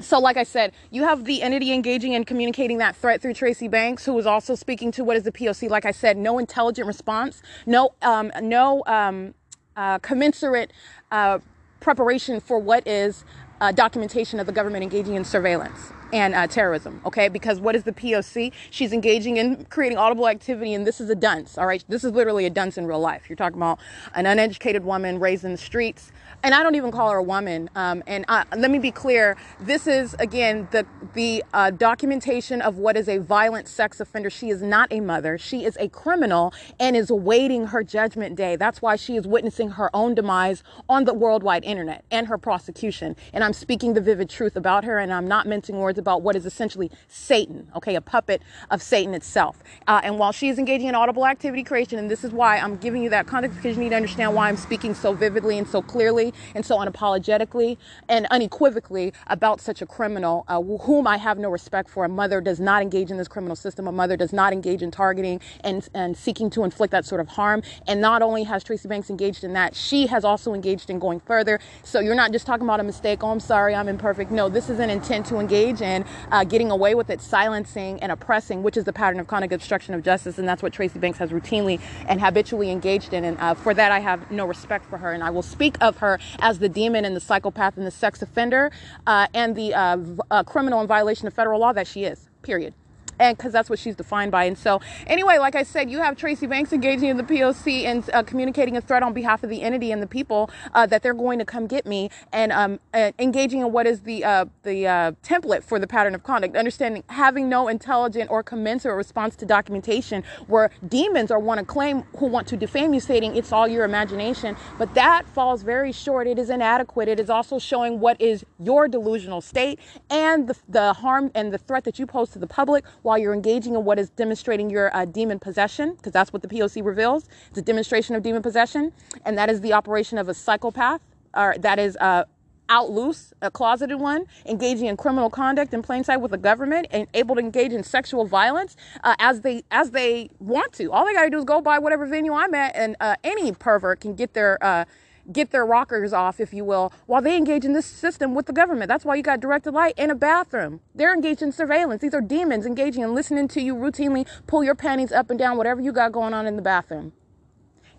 So, 0.00 0.18
like 0.18 0.36
I 0.36 0.42
said, 0.42 0.72
you 0.90 1.04
have 1.04 1.24
the 1.24 1.42
entity 1.42 1.72
engaging 1.72 2.14
and 2.14 2.26
communicating 2.26 2.78
that 2.78 2.96
threat 2.96 3.22
through 3.22 3.34
Tracy 3.34 3.68
Banks, 3.68 4.04
who 4.04 4.12
was 4.12 4.26
also 4.26 4.54
speaking 4.54 4.90
to 4.92 5.04
what 5.04 5.16
is 5.16 5.22
the 5.22 5.32
POC. 5.32 5.70
Like 5.70 5.84
I 5.84 5.92
said, 5.92 6.16
no 6.16 6.38
intelligent 6.38 6.86
response, 6.86 7.42
no, 7.64 7.94
um, 8.02 8.32
no 8.42 8.82
um, 8.86 9.34
uh, 9.76 9.98
commensurate 9.98 10.72
uh, 11.12 11.38
preparation 11.80 12.40
for 12.40 12.58
what 12.58 12.86
is 12.86 13.24
uh, 13.60 13.70
documentation 13.70 14.40
of 14.40 14.46
the 14.46 14.52
government 14.52 14.82
engaging 14.82 15.14
in 15.14 15.24
surveillance 15.24 15.92
and 16.12 16.34
uh, 16.34 16.46
terrorism. 16.46 17.00
Okay, 17.06 17.28
because 17.28 17.60
what 17.60 17.74
is 17.74 17.84
the 17.84 17.92
POC? 17.92 18.52
She's 18.70 18.92
engaging 18.92 19.36
in 19.36 19.64
creating 19.66 19.98
audible 19.98 20.28
activity, 20.28 20.74
and 20.74 20.86
this 20.86 21.00
is 21.00 21.08
a 21.08 21.14
dunce. 21.14 21.56
All 21.56 21.66
right, 21.66 21.84
this 21.88 22.04
is 22.04 22.12
literally 22.12 22.46
a 22.46 22.50
dunce 22.50 22.76
in 22.76 22.86
real 22.86 23.00
life. 23.00 23.28
You're 23.28 23.36
talking 23.36 23.58
about 23.58 23.78
an 24.14 24.26
uneducated 24.26 24.84
woman 24.84 25.18
raised 25.18 25.44
in 25.44 25.52
the 25.52 25.58
streets 25.58 26.12
and 26.44 26.54
I 26.54 26.62
don't 26.62 26.74
even 26.74 26.90
call 26.92 27.10
her 27.10 27.16
a 27.16 27.22
woman. 27.22 27.70
Um, 27.74 28.02
and 28.06 28.24
I, 28.28 28.44
let 28.56 28.70
me 28.70 28.78
be 28.78 28.90
clear: 28.90 29.36
this 29.60 29.86
is 29.86 30.14
again 30.18 30.68
the 30.70 30.86
the 31.14 31.42
uh, 31.54 31.70
documentation 31.70 32.60
of 32.60 32.76
what 32.76 32.96
is 32.96 33.08
a 33.08 33.18
violent 33.18 33.66
sex 33.66 33.98
offender. 33.98 34.28
She 34.30 34.50
is 34.50 34.62
not 34.62 34.92
a 34.92 35.00
mother; 35.00 35.38
she 35.38 35.64
is 35.64 35.76
a 35.80 35.88
criminal 35.88 36.52
and 36.78 36.96
is 36.96 37.10
awaiting 37.10 37.68
her 37.68 37.82
judgment 37.82 38.36
day. 38.36 38.56
That's 38.56 38.82
why 38.82 38.96
she 38.96 39.16
is 39.16 39.26
witnessing 39.26 39.70
her 39.70 39.90
own 39.96 40.14
demise 40.14 40.62
on 40.88 41.04
the 41.04 41.14
worldwide 41.14 41.64
internet 41.64 42.04
and 42.10 42.26
her 42.28 42.36
prosecution. 42.36 43.16
And 43.32 43.42
I'm 43.42 43.54
speaking 43.54 43.94
the 43.94 44.02
vivid 44.02 44.28
truth 44.28 44.54
about 44.54 44.84
her, 44.84 44.98
and 44.98 45.12
I'm 45.12 45.26
not 45.26 45.46
mincing 45.46 45.78
words 45.78 45.98
about 45.98 46.20
what 46.20 46.36
is 46.36 46.44
essentially 46.44 46.90
Satan, 47.08 47.68
okay, 47.74 47.94
a 47.94 48.02
puppet 48.02 48.42
of 48.70 48.82
Satan 48.82 49.14
itself. 49.14 49.62
Uh, 49.88 50.02
and 50.04 50.18
while 50.18 50.32
she 50.32 50.50
is 50.50 50.58
engaging 50.58 50.88
in 50.88 50.94
audible 50.94 51.26
activity 51.26 51.62
creation, 51.64 51.98
and 51.98 52.10
this 52.10 52.22
is 52.22 52.32
why 52.32 52.58
I'm 52.58 52.76
giving 52.76 53.02
you 53.02 53.08
that 53.10 53.26
context 53.26 53.56
because 53.56 53.78
you 53.78 53.82
need 53.82 53.90
to 53.90 53.96
understand 53.96 54.34
why 54.34 54.50
I'm 54.50 54.58
speaking 54.58 54.92
so 54.94 55.14
vividly 55.14 55.56
and 55.56 55.66
so 55.66 55.80
clearly 55.80 56.33
and 56.54 56.64
so 56.64 56.76
unapologetically 56.78 57.76
and 58.08 58.26
unequivocally 58.30 59.12
about 59.26 59.60
such 59.60 59.82
a 59.82 59.86
criminal 59.86 60.44
uh, 60.48 60.60
whom 60.60 61.06
I 61.06 61.16
have 61.16 61.38
no 61.38 61.50
respect 61.50 61.88
for. 61.88 62.04
A 62.04 62.08
mother 62.08 62.40
does 62.40 62.60
not 62.60 62.82
engage 62.82 63.10
in 63.10 63.16
this 63.16 63.28
criminal 63.28 63.56
system. 63.56 63.86
A 63.86 63.92
mother 63.92 64.16
does 64.16 64.32
not 64.32 64.52
engage 64.52 64.82
in 64.82 64.90
targeting 64.90 65.40
and, 65.62 65.88
and 65.94 66.16
seeking 66.16 66.50
to 66.50 66.64
inflict 66.64 66.90
that 66.92 67.04
sort 67.04 67.20
of 67.20 67.28
harm. 67.28 67.62
And 67.86 68.00
not 68.00 68.22
only 68.22 68.44
has 68.44 68.64
Tracy 68.64 68.88
Banks 68.88 69.10
engaged 69.10 69.44
in 69.44 69.52
that, 69.54 69.74
she 69.74 70.06
has 70.06 70.24
also 70.24 70.54
engaged 70.54 70.90
in 70.90 70.98
going 70.98 71.20
further. 71.20 71.60
So 71.82 72.00
you're 72.00 72.14
not 72.14 72.32
just 72.32 72.46
talking 72.46 72.66
about 72.66 72.80
a 72.80 72.84
mistake. 72.84 73.22
Oh, 73.22 73.30
I'm 73.30 73.40
sorry, 73.40 73.74
I'm 73.74 73.88
imperfect. 73.88 74.30
No, 74.30 74.48
this 74.48 74.68
is 74.68 74.78
an 74.78 74.90
intent 74.90 75.26
to 75.26 75.38
engage 75.38 75.80
in 75.80 76.04
uh, 76.30 76.44
getting 76.44 76.70
away 76.70 76.94
with 76.94 77.10
it, 77.10 77.20
silencing 77.20 78.00
and 78.02 78.12
oppressing, 78.12 78.62
which 78.62 78.76
is 78.76 78.84
the 78.84 78.92
pattern 78.92 79.20
of 79.20 79.26
conduct 79.26 79.52
obstruction 79.52 79.94
of 79.94 80.02
justice. 80.02 80.38
And 80.38 80.48
that's 80.48 80.62
what 80.62 80.72
Tracy 80.72 80.98
Banks 80.98 81.18
has 81.18 81.30
routinely 81.30 81.80
and 82.08 82.20
habitually 82.20 82.70
engaged 82.70 83.12
in. 83.12 83.24
And 83.24 83.38
uh, 83.38 83.54
for 83.54 83.74
that, 83.74 83.92
I 83.92 84.00
have 84.00 84.30
no 84.30 84.46
respect 84.46 84.84
for 84.86 84.98
her. 84.98 85.12
And 85.12 85.22
I 85.22 85.30
will 85.30 85.42
speak 85.42 85.76
of 85.80 85.98
her 85.98 86.18
as 86.40 86.58
the 86.60 86.68
demon 86.68 87.04
and 87.04 87.16
the 87.16 87.20
psychopath 87.20 87.76
and 87.76 87.86
the 87.86 87.90
sex 87.92 88.22
offender 88.22 88.70
uh, 89.06 89.26
and 89.34 89.56
the 89.56 89.74
uh, 89.74 89.96
v- 89.98 90.20
uh, 90.30 90.44
criminal 90.44 90.80
in 90.80 90.86
violation 90.86 91.26
of 91.28 91.34
federal 91.34 91.60
law 91.60 91.72
that 91.72 91.86
she 91.86 92.04
is, 92.04 92.28
period 92.42 92.74
and 93.18 93.36
because 93.36 93.52
that's 93.52 93.70
what 93.70 93.78
she's 93.78 93.96
defined 93.96 94.32
by. 94.32 94.44
And 94.44 94.56
so, 94.56 94.80
anyway, 95.06 95.38
like 95.38 95.54
I 95.54 95.62
said, 95.62 95.90
you 95.90 96.00
have 96.00 96.16
Tracy 96.16 96.46
Banks 96.46 96.72
engaging 96.72 97.08
in 97.08 97.16
the 97.16 97.22
POC 97.22 97.84
and 97.84 98.08
uh, 98.12 98.22
communicating 98.22 98.76
a 98.76 98.80
threat 98.80 99.02
on 99.02 99.12
behalf 99.12 99.42
of 99.42 99.50
the 99.50 99.62
entity 99.62 99.92
and 99.92 100.02
the 100.02 100.06
people 100.06 100.50
uh, 100.74 100.86
that 100.86 101.02
they're 101.02 101.14
going 101.14 101.38
to 101.38 101.44
come 101.44 101.66
get 101.66 101.86
me, 101.86 102.10
and 102.32 102.52
um, 102.52 102.80
uh, 102.92 103.12
engaging 103.18 103.60
in 103.60 103.72
what 103.72 103.86
is 103.86 104.02
the 104.02 104.24
uh, 104.24 104.44
the 104.62 104.86
uh, 104.86 105.12
template 105.22 105.62
for 105.62 105.78
the 105.78 105.86
pattern 105.86 106.14
of 106.14 106.22
conduct. 106.22 106.56
Understanding 106.56 107.04
having 107.08 107.48
no 107.48 107.68
intelligent 107.68 108.30
or 108.30 108.42
commensurate 108.42 108.96
response 108.96 109.36
to 109.36 109.46
documentation, 109.46 110.24
where 110.46 110.70
demons 110.88 111.30
are 111.30 111.38
want 111.38 111.60
to 111.60 111.66
claim 111.66 112.02
who 112.18 112.26
want 112.26 112.46
to 112.48 112.56
defame 112.56 112.94
you, 112.94 113.00
stating 113.00 113.36
it's 113.36 113.52
all 113.52 113.68
your 113.68 113.84
imagination, 113.84 114.56
but 114.78 114.94
that 114.94 115.26
falls 115.28 115.62
very 115.62 115.92
short. 115.92 116.26
It 116.26 116.38
is 116.38 116.50
inadequate. 116.50 117.08
It 117.08 117.20
is 117.20 117.30
also 117.30 117.58
showing 117.58 118.00
what 118.00 118.20
is 118.20 118.44
your 118.58 118.88
delusional 118.88 119.40
state 119.40 119.78
and 120.10 120.48
the, 120.48 120.56
the 120.68 120.92
harm 120.94 121.30
and 121.34 121.52
the 121.52 121.58
threat 121.58 121.84
that 121.84 121.98
you 121.98 122.06
pose 122.06 122.30
to 122.30 122.38
the 122.38 122.46
public 122.46 122.84
while 123.04 123.18
you're 123.18 123.34
engaging 123.34 123.74
in 123.74 123.84
what 123.84 123.98
is 123.98 124.08
demonstrating 124.10 124.70
your 124.70 124.94
uh, 124.96 125.04
demon 125.04 125.38
possession, 125.38 125.94
because 125.94 126.12
that's 126.12 126.32
what 126.32 126.42
the 126.42 126.48
POC 126.48 126.84
reveals. 126.84 127.28
It's 127.50 127.58
a 127.58 127.62
demonstration 127.62 128.16
of 128.16 128.22
demon 128.22 128.42
possession, 128.42 128.92
and 129.24 129.36
that 129.36 129.50
is 129.50 129.60
the 129.60 129.74
operation 129.74 130.16
of 130.16 130.28
a 130.28 130.34
psychopath, 130.34 131.02
or 131.34 131.54
that 131.58 131.78
is 131.78 131.96
uh, 132.00 132.24
out 132.70 132.90
loose, 132.90 133.34
a 133.42 133.50
closeted 133.50 134.00
one, 134.00 134.24
engaging 134.46 134.86
in 134.86 134.96
criminal 134.96 135.28
conduct 135.28 135.74
in 135.74 135.82
plain 135.82 136.02
sight 136.02 136.16
with 136.16 136.30
the 136.30 136.38
government, 136.38 136.86
and 136.90 137.06
able 137.12 137.34
to 137.34 137.40
engage 137.42 137.72
in 137.72 137.82
sexual 137.82 138.24
violence 138.24 138.74
uh, 139.04 139.14
as 139.18 139.42
they 139.42 139.62
as 139.70 139.90
they 139.90 140.30
want 140.38 140.72
to. 140.72 140.90
All 140.90 141.04
they 141.04 141.12
got 141.12 141.24
to 141.24 141.30
do 141.30 141.38
is 141.38 141.44
go 141.44 141.60
by 141.60 141.78
whatever 141.78 142.06
venue 142.06 142.32
I'm 142.32 142.54
at, 142.54 142.74
and 142.74 142.96
uh, 143.00 143.16
any 143.22 143.52
pervert 143.52 144.00
can 144.00 144.14
get 144.14 144.32
their 144.32 144.56
uh, 144.64 144.86
get 145.32 145.50
their 145.50 145.64
rockers 145.64 146.12
off, 146.12 146.40
if 146.40 146.52
you 146.52 146.64
will, 146.64 146.92
while 147.06 147.22
they 147.22 147.36
engage 147.36 147.64
in 147.64 147.72
this 147.72 147.86
system 147.86 148.34
with 148.34 148.46
the 148.46 148.52
government. 148.52 148.88
That's 148.88 149.04
why 149.04 149.14
you 149.16 149.22
got 149.22 149.40
directed 149.40 149.72
light 149.72 149.94
in 149.96 150.10
a 150.10 150.14
bathroom. 150.14 150.80
They're 150.94 151.14
engaged 151.14 151.42
in 151.42 151.52
surveillance. 151.52 152.02
These 152.02 152.14
are 152.14 152.20
demons 152.20 152.66
engaging 152.66 153.02
and 153.02 153.14
listening 153.14 153.48
to 153.48 153.60
you 153.60 153.74
routinely 153.74 154.26
pull 154.46 154.64
your 154.64 154.74
panties 154.74 155.12
up 155.12 155.30
and 155.30 155.38
down, 155.38 155.56
whatever 155.56 155.80
you 155.80 155.92
got 155.92 156.12
going 156.12 156.34
on 156.34 156.46
in 156.46 156.56
the 156.56 156.62
bathroom. 156.62 157.12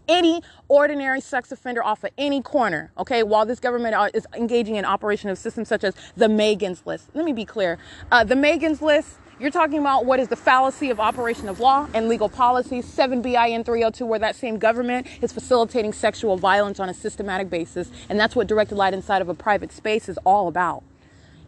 Any 0.07 0.43
ordinary 0.67 1.19
sex 1.19 1.51
offender 1.51 1.83
off 1.83 2.03
of 2.03 2.11
any 2.15 2.39
corner, 2.39 2.91
okay, 2.95 3.23
while 3.23 3.43
this 3.43 3.59
government 3.59 3.95
uh, 3.95 4.09
is 4.13 4.27
engaging 4.35 4.75
in 4.75 4.85
operation 4.85 5.31
of 5.31 5.37
systems 5.39 5.67
such 5.67 5.83
as 5.83 5.95
the 6.15 6.29
Megan's 6.29 6.85
List. 6.85 7.09
Let 7.15 7.25
me 7.25 7.33
be 7.33 7.45
clear. 7.45 7.79
Uh, 8.11 8.23
the 8.23 8.35
Megan's 8.35 8.83
List 8.83 9.17
you're 9.37 9.51
talking 9.51 9.79
about 9.79 10.05
what 10.05 10.19
is 10.19 10.29
the 10.29 10.35
fallacy 10.35 10.89
of 10.89 10.99
operation 10.99 11.49
of 11.49 11.59
law 11.59 11.89
and 11.93 12.07
legal 12.07 12.29
policy, 12.29 12.81
7 12.81 13.21
BIN 13.21 13.65
302, 13.65 14.05
where 14.05 14.19
that 14.19 14.35
same 14.35 14.57
government 14.57 15.07
is 15.21 15.33
facilitating 15.33 15.91
sexual 15.91 16.37
violence 16.37 16.79
on 16.79 16.87
a 16.87 16.93
systematic 16.93 17.49
basis. 17.49 17.91
And 18.07 18.17
that's 18.17 18.35
what 18.35 18.47
directed 18.47 18.75
light 18.75 18.93
inside 18.93 19.21
of 19.21 19.27
a 19.27 19.33
private 19.33 19.73
space 19.73 20.07
is 20.07 20.17
all 20.25 20.47
about. 20.47 20.83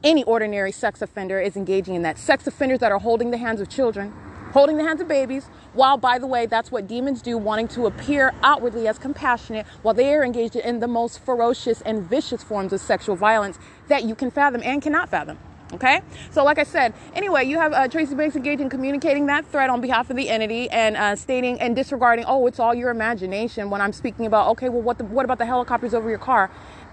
Any 0.03 0.23
ordinary 0.25 0.73
sex 0.73 1.01
offender 1.01 1.39
is 1.39 1.55
engaging 1.55 1.95
in 1.95 2.01
that. 2.01 2.17
Sex 2.17 2.45
offenders 2.45 2.79
that 2.79 2.91
are 2.91 2.99
holding 2.99 3.31
the 3.31 3.37
hands 3.37 3.61
of 3.61 3.69
children, 3.69 4.13
holding 4.51 4.75
the 4.75 4.83
hands 4.83 4.99
of 4.99 5.07
babies, 5.07 5.45
while, 5.73 5.97
by 5.97 6.19
the 6.19 6.27
way, 6.27 6.45
that's 6.45 6.69
what 6.69 6.87
demons 6.87 7.21
do, 7.21 7.37
wanting 7.37 7.69
to 7.69 7.85
appear 7.85 8.33
outwardly 8.43 8.87
as 8.87 8.99
compassionate, 8.99 9.65
while 9.81 9.93
they 9.93 10.13
are 10.13 10.25
engaged 10.25 10.57
in 10.57 10.81
the 10.81 10.87
most 10.87 11.19
ferocious 11.19 11.81
and 11.81 12.03
vicious 12.03 12.43
forms 12.43 12.73
of 12.73 12.81
sexual 12.81 13.15
violence 13.15 13.57
that 13.87 14.03
you 14.03 14.13
can 14.13 14.29
fathom 14.29 14.61
and 14.63 14.81
cannot 14.81 15.09
fathom. 15.09 15.37
Okay, 15.73 15.99
so 16.31 16.45
like 16.45 16.59
I 16.59 16.63
said, 16.63 16.93
anyway, 17.13 17.43
you 17.43 17.59
have 17.59 17.73
uh, 17.73 17.89
Tracy 17.89 18.15
Banks 18.15 18.37
engaged 18.37 18.61
in 18.61 18.69
communicating 18.69 19.25
that 19.25 19.45
threat 19.47 19.69
on 19.69 19.81
behalf 19.81 20.09
of 20.09 20.15
the 20.15 20.29
entity 20.29 20.69
and 20.69 20.95
uh, 20.95 21.13
stating 21.13 21.59
and 21.59 21.75
disregarding, 21.75 22.23
oh, 22.25 22.47
it's 22.47 22.57
all 22.57 22.73
your 22.73 22.89
imagination. 22.89 23.69
When 23.69 23.81
I'm 23.81 23.91
speaking 23.91 24.25
about, 24.25 24.47
okay, 24.51 24.69
well, 24.69 24.81
what 24.81 24.97
the, 24.97 25.03
what 25.03 25.25
about 25.25 25.39
the 25.39 25.45
helicopters 25.45 25.93
over 25.93 26.07
your 26.07 26.19
car? 26.19 26.49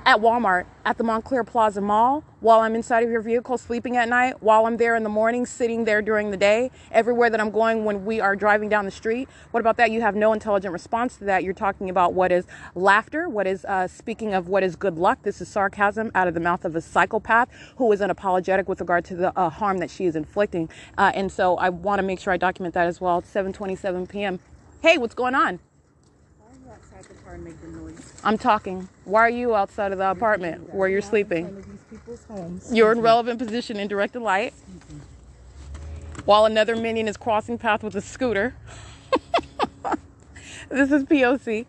At 0.07 0.21
Walmart, 0.21 0.67
at 0.85 0.99
the 0.99 1.05
Montclair 1.05 1.45
Plaza 1.45 1.81
Mall, 1.81 2.23
while 2.41 2.61
I'm 2.61 2.75
inside 2.75 3.05
of 3.05 3.11
your 3.11 3.23
vehicle 3.23 3.57
sleeping 3.57 3.97
at 3.97 4.09
night, 4.09 4.43
while 4.43 4.67
I'm 4.67 4.77
there 4.77 4.97
in 4.97 5.03
the 5.03 5.09
morning, 5.09 5.47
sitting 5.47 5.85
there 5.85 6.03
during 6.03 6.31
the 6.31 6.37
day, 6.37 6.71
everywhere 6.93 7.31
that 7.31 7.41
I'm 7.41 7.51
going 7.51 7.87
when 7.87 8.05
we 8.05 8.21
are 8.21 8.37
driving 8.37 8.69
down 8.69 8.85
the 8.85 8.91
street. 8.91 9.29
What 9.51 9.61
about 9.61 9.79
that? 9.79 9.91
You 9.91 10.03
have 10.03 10.15
no 10.15 10.35
intelligent 10.35 10.73
response 10.73 11.17
to 11.17 11.25
that. 11.25 11.43
You're 11.43 11.55
talking 11.55 11.89
about 11.89 12.13
what 12.13 12.33
is 12.33 12.45
laughter, 12.75 13.29
what 13.31 13.47
is 13.47 13.65
uh, 13.65 13.89
speaking 13.89 14.35
of 14.35 14.47
what 14.47 14.63
is 14.63 14.77
good 14.77 14.99
luck. 14.99 15.23
This 15.23 15.41
is 15.41 15.49
sarcasm 15.49 16.11
out 16.15 16.29
of 16.29 16.35
the 16.35 16.41
mouth 16.41 16.67
of 16.67 16.77
a 16.77 16.83
psychopath 16.83 17.49
who 17.77 17.91
is 17.91 18.01
unapologetic 18.01 18.67
with 18.67 18.81
regard 18.81 19.07
to 19.07 19.17
the 19.17 19.39
uh, 19.39 19.49
harm 19.49 19.79
that 19.79 19.91
she 19.91 20.05
is 20.05 20.17
inflicting. 20.17 20.69
Uh, 20.99 21.13
and 21.15 21.33
so 21.33 21.57
I 21.57 21.71
want 21.71 21.99
to 22.01 22.03
make 22.03 22.21
sure 22.21 22.33
I 22.33 22.37
document 22.37 22.75
that 22.75 22.87
as 22.87 23.01
well. 23.01 23.19
It's 23.21 23.33
7:27 23.33 24.09
p.m. 24.09 24.39
Hey, 24.83 24.99
what's 24.99 25.15
going 25.15 25.35
on? 25.35 25.61
I'm 28.23 28.39
talking. 28.39 28.89
Why 29.05 29.21
are 29.23 29.31
you 29.31 29.55
outside 29.55 29.93
of 29.93 29.99
the 29.99 30.11
apartment 30.11 30.73
where 30.75 30.89
you're 30.89 31.03
sleeping? 31.03 31.65
You're 32.71 32.93
in 32.93 33.01
relevant 33.01 33.39
position 33.39 33.79
in 33.79 33.89
direct 33.89 34.17
light. 34.17 34.55
While 36.25 36.47
another 36.47 36.75
minion 36.77 37.07
is 37.07 37.17
crossing 37.17 37.59
path 37.59 37.83
with 37.83 37.95
a 37.97 38.01
scooter. 38.01 38.55
this 40.71 40.91
is 40.91 41.05
POC. 41.05 41.67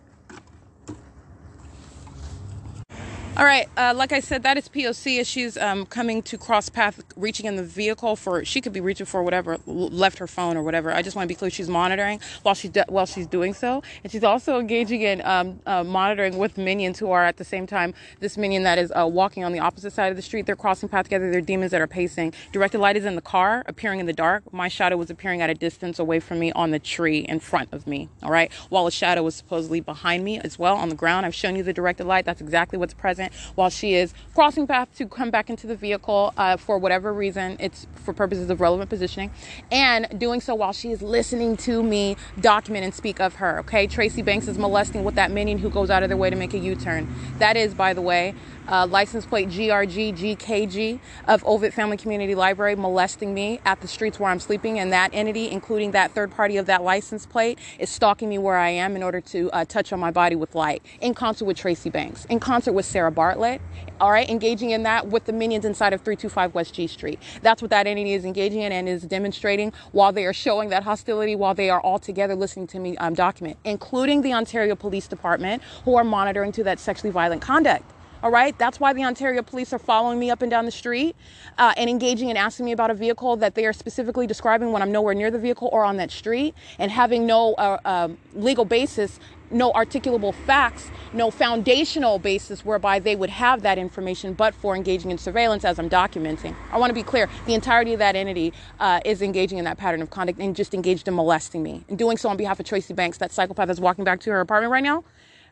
All 3.37 3.43
right, 3.43 3.67
uh, 3.75 3.93
like 3.93 4.13
I 4.13 4.21
said, 4.21 4.43
that 4.43 4.57
is 4.57 4.69
POC 4.69 5.19
as 5.19 5.27
she's 5.27 5.57
um, 5.57 5.85
coming 5.87 6.21
to 6.23 6.37
cross 6.37 6.69
path, 6.69 7.01
reaching 7.17 7.47
in 7.47 7.57
the 7.57 7.65
vehicle 7.65 8.15
for. 8.15 8.45
She 8.45 8.61
could 8.61 8.71
be 8.71 8.79
reaching 8.79 9.05
for 9.05 9.23
whatever, 9.23 9.57
left 9.65 10.19
her 10.19 10.27
phone 10.27 10.55
or 10.55 10.63
whatever. 10.63 10.89
I 10.89 11.01
just 11.01 11.17
want 11.17 11.27
to 11.27 11.27
be 11.27 11.37
clear, 11.37 11.51
she's 11.51 11.67
monitoring 11.67 12.21
while 12.43 12.55
she's 12.55 12.71
de- 12.71 12.85
while 12.87 13.05
she's 13.05 13.27
doing 13.27 13.53
so, 13.53 13.83
and 14.05 14.09
she's 14.09 14.23
also 14.23 14.57
engaging 14.57 15.01
in 15.01 15.21
um, 15.25 15.59
uh, 15.65 15.83
monitoring 15.83 16.37
with 16.37 16.57
minions 16.57 16.97
who 16.97 17.11
are 17.11 17.25
at 17.25 17.35
the 17.35 17.43
same 17.43 17.67
time. 17.67 17.93
This 18.21 18.37
minion 18.37 18.63
that 18.63 18.77
is 18.77 18.93
uh, 18.95 19.05
walking 19.05 19.43
on 19.43 19.51
the 19.51 19.59
opposite 19.59 19.91
side 19.91 20.11
of 20.11 20.15
the 20.15 20.21
street, 20.21 20.45
they're 20.45 20.55
crossing 20.55 20.87
path 20.87 21.03
together. 21.03 21.29
They're 21.29 21.41
demons 21.41 21.71
that 21.71 21.81
are 21.81 21.87
pacing. 21.87 22.31
Directed 22.53 22.77
light 22.77 22.95
is 22.95 23.03
in 23.03 23.15
the 23.15 23.21
car, 23.21 23.63
appearing 23.65 23.99
in 23.99 24.05
the 24.05 24.13
dark. 24.13 24.53
My 24.53 24.69
shadow 24.69 24.95
was 24.95 25.09
appearing 25.09 25.41
at 25.41 25.49
a 25.49 25.55
distance 25.55 25.99
away 25.99 26.21
from 26.21 26.39
me 26.39 26.53
on 26.53 26.71
the 26.71 26.79
tree 26.79 27.19
in 27.19 27.41
front 27.41 27.73
of 27.73 27.85
me. 27.85 28.07
All 28.23 28.31
right, 28.31 28.49
while 28.69 28.87
a 28.87 28.91
shadow 28.91 29.23
was 29.23 29.35
supposedly 29.35 29.81
behind 29.81 30.23
me 30.23 30.39
as 30.39 30.57
well 30.57 30.77
on 30.77 30.87
the 30.87 30.95
ground. 30.95 31.25
I've 31.25 31.35
shown 31.35 31.57
you 31.57 31.63
the 31.63 31.73
directed 31.73 32.05
light. 32.05 32.23
That's 32.23 32.39
exactly 32.39 32.79
what's 32.79 32.93
present 32.93 33.24
while 33.55 33.69
she 33.69 33.95
is 33.95 34.13
crossing 34.33 34.67
path 34.67 34.89
to 34.97 35.07
come 35.07 35.29
back 35.29 35.49
into 35.49 35.67
the 35.67 35.75
vehicle 35.75 36.33
uh, 36.37 36.57
for 36.57 36.77
whatever 36.77 37.13
reason. 37.13 37.57
It's 37.59 37.87
for 38.03 38.13
purposes 38.13 38.49
of 38.49 38.61
relevant 38.61 38.89
positioning, 38.89 39.31
and 39.71 40.07
doing 40.19 40.41
so 40.41 40.55
while 40.55 40.73
she 40.73 40.91
is 40.91 41.01
listening 41.01 41.57
to 41.57 41.83
me 41.83 42.17
document 42.39 42.85
and 42.85 42.93
speak 42.93 43.19
of 43.19 43.35
her. 43.35 43.59
Okay, 43.59 43.87
Tracy 43.87 44.21
Banks 44.21 44.47
is 44.47 44.57
molesting 44.57 45.03
with 45.03 45.15
that 45.15 45.31
minion 45.31 45.57
who 45.57 45.69
goes 45.69 45.89
out 45.89 46.03
of 46.03 46.09
their 46.09 46.17
way 46.17 46.29
to 46.29 46.35
make 46.35 46.53
a 46.53 46.57
U-turn. 46.57 47.07
That 47.39 47.57
is, 47.57 47.73
by 47.73 47.93
the 47.93 48.01
way, 48.01 48.35
uh, 48.67 48.87
license 48.87 49.25
plate 49.25 49.49
GRG 49.49 50.15
GKG 50.17 50.99
of 51.27 51.43
Ovitt 51.43 51.73
Family 51.73 51.97
Community 51.97 52.35
Library 52.35 52.75
molesting 52.75 53.33
me 53.33 53.59
at 53.65 53.81
the 53.81 53.87
streets 53.87 54.19
where 54.19 54.29
I'm 54.29 54.39
sleeping, 54.39 54.79
and 54.79 54.91
that 54.93 55.11
entity, 55.13 55.49
including 55.49 55.91
that 55.91 56.11
third 56.13 56.31
party 56.31 56.57
of 56.57 56.65
that 56.65 56.83
license 56.83 57.25
plate, 57.25 57.59
is 57.79 57.89
stalking 57.89 58.29
me 58.29 58.37
where 58.37 58.57
I 58.57 58.69
am 58.69 58.95
in 58.95 59.03
order 59.03 59.21
to 59.21 59.49
uh, 59.51 59.65
touch 59.65 59.93
on 59.93 59.99
my 59.99 60.11
body 60.11 60.35
with 60.35 60.55
light, 60.55 60.83
in 61.01 61.13
concert 61.13 61.45
with 61.45 61.57
Tracy 61.57 61.89
Banks, 61.89 62.25
in 62.25 62.39
concert 62.39 62.73
with 62.73 62.85
Sarah 62.85 63.11
Bartlett, 63.11 63.61
all 63.99 64.11
right, 64.11 64.29
engaging 64.29 64.71
in 64.71 64.83
that 64.83 65.07
with 65.07 65.25
the 65.25 65.33
minions 65.33 65.65
inside 65.65 65.93
of 65.93 66.01
325 66.01 66.53
West 66.53 66.73
G 66.73 66.87
Street. 66.87 67.19
That's 67.41 67.61
what 67.61 67.71
that 67.71 67.87
entity 67.87 68.13
is 68.13 68.25
engaging 68.25 68.61
in 68.61 68.71
and 68.71 68.89
is 68.89 69.03
demonstrating 69.03 69.71
while 69.91 70.11
they 70.11 70.25
are 70.25 70.33
showing 70.33 70.69
that 70.69 70.83
hostility, 70.83 71.35
while 71.35 71.53
they 71.53 71.69
are 71.69 71.79
all 71.79 71.99
together 71.99 72.35
listening 72.35 72.67
to 72.67 72.79
me 72.79 72.97
um, 72.97 73.13
document, 73.13 73.57
including 73.63 74.21
the 74.21 74.33
Ontario 74.33 74.75
Police 74.75 75.07
Department, 75.07 75.61
who 75.85 75.95
are 75.95 76.03
monitoring 76.03 76.51
to 76.53 76.63
that 76.63 76.79
sexually 76.79 77.11
violent 77.11 77.41
conduct. 77.41 77.94
All 78.23 78.31
right. 78.31 78.57
That's 78.57 78.79
why 78.79 78.93
the 78.93 79.03
Ontario 79.03 79.41
police 79.41 79.71
are 79.73 79.79
following 79.79 80.19
me 80.19 80.31
up 80.31 80.41
and 80.41 80.49
down 80.49 80.65
the 80.65 80.71
street 80.71 81.15
uh, 81.57 81.73
and 81.77 81.89
engaging 81.89 82.29
and 82.29 82.37
asking 82.37 82.65
me 82.65 82.71
about 82.71 82.89
a 82.89 82.93
vehicle 82.93 83.35
that 83.37 83.55
they 83.55 83.65
are 83.65 83.73
specifically 83.73 84.27
describing 84.27 84.71
when 84.71 84.81
I'm 84.81 84.91
nowhere 84.91 85.13
near 85.13 85.29
the 85.29 85.39
vehicle 85.39 85.69
or 85.71 85.83
on 85.85 85.97
that 85.97 86.11
street 86.11 86.55
and 86.79 86.91
having 86.91 87.25
no 87.25 87.53
uh, 87.53 87.77
um, 87.85 88.17
legal 88.33 88.65
basis 88.65 89.19
no 89.51 89.71
articulable 89.73 90.33
facts, 90.33 90.89
no 91.13 91.31
foundational 91.31 92.19
basis 92.19 92.65
whereby 92.65 92.99
they 92.99 93.15
would 93.15 93.29
have 93.29 93.61
that 93.61 93.77
information, 93.77 94.33
but 94.33 94.53
for 94.53 94.75
engaging 94.75 95.11
in 95.11 95.17
surveillance 95.17 95.63
as 95.63 95.79
I'm 95.79 95.89
documenting. 95.89 96.55
I 96.71 96.77
want 96.77 96.89
to 96.89 96.93
be 96.93 97.03
clear 97.03 97.29
the 97.45 97.53
entirety 97.53 97.93
of 97.93 97.99
that 97.99 98.15
entity 98.15 98.53
uh, 98.79 98.99
is 99.05 99.21
engaging 99.21 99.57
in 99.57 99.65
that 99.65 99.77
pattern 99.77 100.01
of 100.01 100.09
conduct 100.09 100.39
and 100.39 100.55
just 100.55 100.73
engaged 100.73 101.07
in 101.07 101.15
molesting 101.15 101.63
me. 101.63 101.85
And 101.89 101.97
doing 101.97 102.17
so 102.17 102.29
on 102.29 102.37
behalf 102.37 102.59
of 102.59 102.65
Tracy 102.65 102.93
Banks, 102.93 103.17
that 103.19 103.31
psychopath 103.31 103.67
that's 103.67 103.79
walking 103.79 104.03
back 104.03 104.19
to 104.21 104.31
her 104.31 104.41
apartment 104.41 104.71
right 104.71 104.83
now 104.83 105.03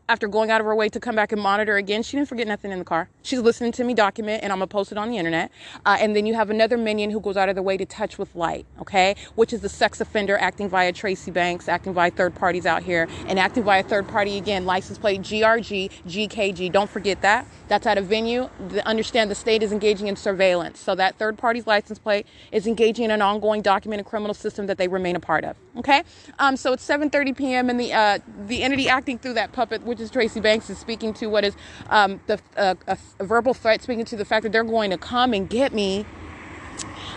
after 0.09 0.27
going 0.27 0.51
out 0.51 0.59
of 0.59 0.67
her 0.67 0.75
way 0.75 0.89
to 0.89 0.99
come 0.99 1.15
back 1.15 1.31
and 1.31 1.41
monitor 1.41 1.77
again. 1.77 2.03
She 2.03 2.17
didn't 2.17 2.29
forget 2.29 2.47
nothing 2.47 2.71
in 2.71 2.79
the 2.79 2.85
car. 2.85 3.09
She's 3.21 3.39
listening 3.39 3.71
to 3.73 3.83
me 3.83 3.93
document, 3.93 4.43
and 4.43 4.51
I'm 4.51 4.59
gonna 4.59 4.67
post 4.67 4.91
it 4.91 4.97
on 4.97 5.09
the 5.09 5.17
internet. 5.17 5.51
Uh, 5.85 5.97
and 5.99 6.15
then 6.15 6.25
you 6.25 6.33
have 6.33 6.49
another 6.49 6.77
minion 6.77 7.09
who 7.09 7.21
goes 7.21 7.37
out 7.37 7.49
of 7.49 7.55
their 7.55 7.63
way 7.63 7.77
to 7.77 7.85
touch 7.85 8.17
with 8.17 8.35
light, 8.35 8.65
okay? 8.81 9.15
Which 9.35 9.53
is 9.53 9.61
the 9.61 9.69
sex 9.69 10.01
offender 10.01 10.37
acting 10.37 10.69
via 10.69 10.91
Tracy 10.91 11.31
Banks, 11.31 11.69
acting 11.69 11.93
via 11.93 12.11
third 12.11 12.35
parties 12.35 12.65
out 12.65 12.83
here, 12.83 13.07
and 13.27 13.39
acting 13.39 13.63
via 13.63 13.83
third 13.83 14.07
party 14.07 14.37
again, 14.37 14.65
license 14.65 14.97
plate 14.97 15.21
GRG, 15.21 15.89
GKG. 16.07 16.71
Don't 16.71 16.89
forget 16.89 17.21
that. 17.21 17.47
That's 17.69 17.87
at 17.87 17.97
a 17.97 18.01
venue. 18.01 18.49
The, 18.69 18.85
understand 18.85 19.31
the 19.31 19.35
state 19.35 19.63
is 19.63 19.71
engaging 19.71 20.07
in 20.07 20.15
surveillance. 20.15 20.79
So 20.79 20.95
that 20.95 21.15
third 21.15 21.37
party's 21.37 21.65
license 21.65 21.97
plate 21.97 22.27
is 22.51 22.67
engaging 22.67 23.05
in 23.05 23.11
an 23.11 23.21
ongoing 23.21 23.61
documented 23.61 24.05
criminal 24.05 24.33
system 24.33 24.67
that 24.67 24.77
they 24.77 24.87
remain 24.87 25.15
a 25.15 25.19
part 25.19 25.43
of. 25.45 25.55
Okay? 25.77 26.03
Um, 26.39 26.57
so 26.57 26.73
it's 26.73 26.87
7:30 26.87 27.35
p.m. 27.35 27.69
and 27.69 27.79
the 27.79 27.93
uh, 27.93 28.19
the 28.47 28.63
entity 28.63 28.89
acting 28.89 29.17
through 29.17 29.33
that 29.33 29.53
puppet 29.53 29.83
which 29.93 30.01
is 30.01 30.09
Tracy 30.09 30.39
Banks, 30.39 30.71
is 30.71 30.79
speaking 30.79 31.13
to 31.13 31.27
what 31.27 31.45
is 31.45 31.55
um, 31.91 32.19
the 32.25 32.39
uh, 32.57 32.73
a, 32.87 32.97
a, 33.19 33.23
verbal 33.23 33.53
threat, 33.53 33.83
speaking 33.83 34.05
to 34.05 34.15
the 34.15 34.25
fact 34.25 34.41
that 34.41 34.51
they're 34.51 34.63
going 34.63 34.89
to 34.89 34.97
come 34.97 35.33
and 35.33 35.47
get 35.47 35.71
me. 35.71 36.03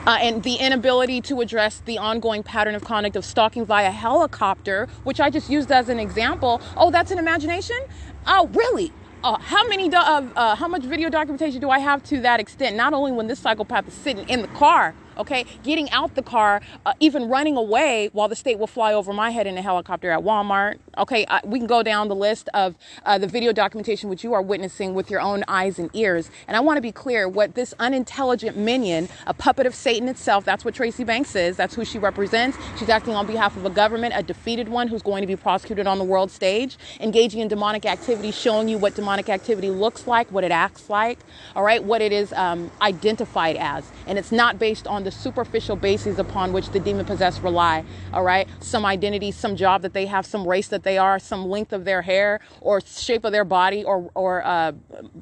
Uh, 0.07 0.19
and 0.21 0.43
the 0.43 0.57
inability 0.57 1.23
to 1.23 1.41
address 1.41 1.81
the 1.87 1.97
ongoing 1.97 2.43
pattern 2.43 2.75
of 2.75 2.85
conduct 2.85 3.17
of 3.17 3.25
stalking 3.25 3.65
via 3.65 3.91
helicopter, 3.91 4.89
which 5.05 5.21
I 5.21 5.31
just 5.31 5.49
used 5.49 5.73
as 5.73 5.89
an 5.89 5.99
example. 5.99 6.61
Oh, 6.77 6.91
that's 6.91 7.11
an 7.11 7.19
imagination? 7.19 7.79
Oh, 8.27 8.49
really? 8.53 8.93
Uh, 9.25 9.39
how 9.39 9.67
many 9.67 9.89
do- 9.89 9.97
uh, 9.97 10.55
how 10.55 10.69
much 10.69 10.83
video 10.83 11.09
documentation 11.09 11.63
do 11.63 11.71
I 11.71 11.79
have 11.79 12.05
to 12.05 12.21
that 12.21 12.41
extent? 12.41 12.77
Not 12.77 12.93
only 12.93 13.11
when 13.11 13.27
this 13.27 13.39
psychopath 13.39 13.89
is 13.89 13.95
sitting 13.95 14.29
in 14.29 14.43
the 14.43 14.49
car 14.49 14.95
okay? 15.19 15.45
Getting 15.63 15.91
out 15.91 16.15
the 16.15 16.23
car, 16.23 16.61
uh, 16.85 16.93
even 17.01 17.29
running 17.29 17.57
away 17.57 18.11
while 18.13 18.29
the 18.29 18.37
state 18.37 18.59
will 18.59 18.67
fly 18.67 18.93
over 18.93 19.13
my 19.13 19.31
head 19.31 19.47
in 19.47 19.57
a 19.57 19.63
helicopter 19.63 20.11
at 20.11 20.21
Walmart, 20.21 20.79
okay? 20.99 21.25
Uh, 21.27 21.41
we 21.45 21.59
can 21.59 21.67
go 21.67 21.83
down 21.83 22.09
the 22.09 22.15
list 22.15 22.49
of 22.55 22.75
uh, 23.05 23.19
the 23.19 23.27
video 23.27 23.53
documentation 23.53 24.09
which 24.09 24.25
you 24.25 24.33
are 24.33 24.43
witnessing 24.43 24.95
with 24.95 25.11
your 25.11 25.21
own 25.21 25.45
eyes 25.49 25.79
and 25.79 25.91
ears. 25.95 26.31
And 26.49 26.57
I 26.57 26.61
want 26.61 26.77
to 26.77 26.83
be 26.83 26.93
clear 26.93 27.29
what 27.29 27.55
this 27.55 27.75
unintelligent 27.79 28.57
minion, 28.57 29.09
a 29.27 29.35
puppet 29.35 29.67
of 29.67 29.75
Satan 29.75 30.09
itself, 30.09 30.45
that's 30.45 30.65
what 30.65 30.75
Tracy 30.75 31.05
Banks 31.05 31.35
is, 31.35 31.57
that's 31.57 31.75
who 31.75 31.85
she 31.85 31.99
represents. 31.99 32.59
She's 32.79 32.89
acting 32.89 33.15
on 33.15 33.27
behalf 33.27 33.57
of 33.57 33.65
a 33.65 33.71
government, 33.71 34.15
a 34.17 34.23
defeated 34.23 34.69
one 34.69 34.89
who's 34.89 35.03
going 35.03 35.23
to 35.23 35.27
be 35.27 35.37
prosecuted 35.37 35.87
on 35.87 35.99
the 35.99 36.05
world 36.05 36.31
stage, 36.31 36.77
engaging 37.01 37.41
in 37.41 37.49
demonic 37.49 37.87
activity, 37.87 38.31
showing 38.31 38.69
you 38.69 38.79
what 38.79 38.95
demonic 38.95 39.29
activity 39.29 39.71
looks 39.71 40.07
like, 40.07 40.31
what 40.31 40.45
it 40.45 40.53
acts 40.53 40.91
like, 40.91 41.19
all 41.55 41.63
right, 41.63 41.83
what 41.83 42.03
it 42.03 42.13
is 42.13 42.33
um, 42.33 42.71
identified 42.83 43.57
as. 43.57 43.91
And 44.07 44.19
it's 44.19 44.33
not 44.33 44.59
based 44.59 44.87
on 44.87 45.05
the 45.07 45.13
superficial 45.13 45.77
bases 45.77 46.19
upon 46.19 46.53
which 46.53 46.71
the 46.71 46.81
demon 46.81 47.07
possessed 47.07 47.41
rely. 47.41 47.85
All 48.13 48.25
right. 48.25 48.49
Some 48.59 48.85
identity, 48.85 49.31
some 49.31 49.55
job 49.55 49.83
that 49.83 49.93
they 49.93 50.07
have, 50.07 50.27
some 50.27 50.47
race 50.47 50.67
that 50.67 50.83
they 50.83 50.99
are, 50.99 51.21
some 51.21 51.49
length 51.49 51.73
of 51.73 51.85
their 51.85 52.03
hair 52.03 52.41
or 52.61 52.81
shape 52.81 53.25
of 53.25 53.31
their 53.31 53.45
body 53.45 53.85
or, 53.85 54.11
or 54.17 54.45
uh, 54.45 54.73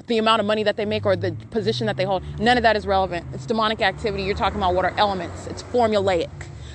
the 0.06 0.16
amount 0.16 0.40
of 0.40 0.46
money 0.46 0.62
that 0.62 0.76
they 0.76 0.86
make 0.86 1.04
or 1.04 1.16
the 1.16 1.32
position 1.50 1.86
that 1.86 1.98
they 1.98 2.04
hold. 2.04 2.22
None 2.40 2.56
of 2.56 2.62
that 2.62 2.76
is 2.76 2.86
relevant. 2.86 3.26
It's 3.34 3.44
demonic 3.44 3.82
activity. 3.82 4.22
You're 4.22 4.34
talking 4.34 4.58
about 4.58 4.74
what 4.74 4.86
are 4.86 4.94
elements. 4.96 5.46
It's 5.48 5.62
formulaic. 5.62 6.30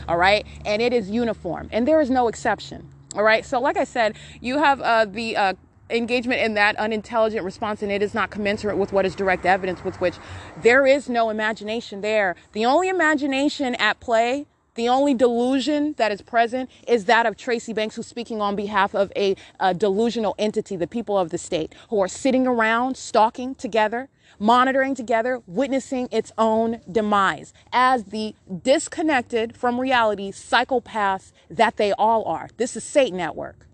All 0.07 0.18
right. 0.18 0.45
And 0.64 0.80
it 0.80 0.94
is 0.94 1.10
uniform. 1.10 1.68
And 1.72 1.88
there 1.88 1.99
is 2.02 2.11
no 2.11 2.27
exception. 2.27 2.88
All 3.15 3.23
right. 3.23 3.44
So, 3.44 3.60
like 3.60 3.76
I 3.76 3.86
said, 3.86 4.15
you 4.40 4.60
have 4.60 4.81
uh, 4.81 5.06
the 5.06 5.36
uh, 5.36 5.53
engagement 5.90 6.41
in 6.41 6.53
that 6.53 6.76
unintelligent 6.78 7.44
response 7.44 7.82
and 7.82 7.91
it 7.91 8.02
is 8.02 8.14
not 8.14 8.30
commensurate 8.30 8.78
with 8.78 8.94
what 8.94 9.06
is 9.06 9.16
direct 9.16 9.45
evidence 9.45 9.84
with 9.84 9.99
which 10.02 10.16
there 10.61 10.86
is 10.86 11.10
no 11.10 11.30
imagination 11.30 12.02
there. 12.02 12.36
The 12.53 12.66
only 12.66 12.90
imagination 12.90 13.76
at 13.76 13.99
play 13.99 14.48
the 14.76 14.88
only 14.88 15.14
delusion 15.14 15.94
that 15.98 16.10
is 16.10 16.22
present 16.22 16.70
is 16.88 17.03
that 17.03 17.26
of 17.26 17.36
Tracy 17.36 17.74
Banks, 17.74 17.98
who's 17.98 18.07
speaking 18.07 18.40
on 18.40 18.56
behalf 18.56 18.95
of 18.95 19.11
a, 19.14 19.36
a, 19.60 19.74
delusional 19.74 20.36
entity, 20.40 20.78
the 20.78 20.88
people 20.88 21.18
of 21.18 21.32
the 21.32 21.38
state, 21.38 21.76
who 21.90 21.99
are 21.99 22.07
sitting 22.07 22.48
around, 22.48 22.95
stalking 22.95 23.56
together, 23.56 24.07
monitoring 24.40 24.95
together, 24.95 25.41
witnessing 25.48 26.07
its 26.11 26.32
own 26.38 26.80
demise 26.90 27.52
as 27.74 28.06
the 28.06 28.36
disconnected 28.64 29.57
from 29.57 29.82
reality 29.82 30.32
psychopaths 30.32 31.34
that 31.49 31.76
they 31.76 31.91
all 31.94 32.24
are. 32.24 32.48
This 32.56 32.78
is 32.78 32.84
Satan 32.86 33.20
at 33.20 33.36
work. 33.36 33.69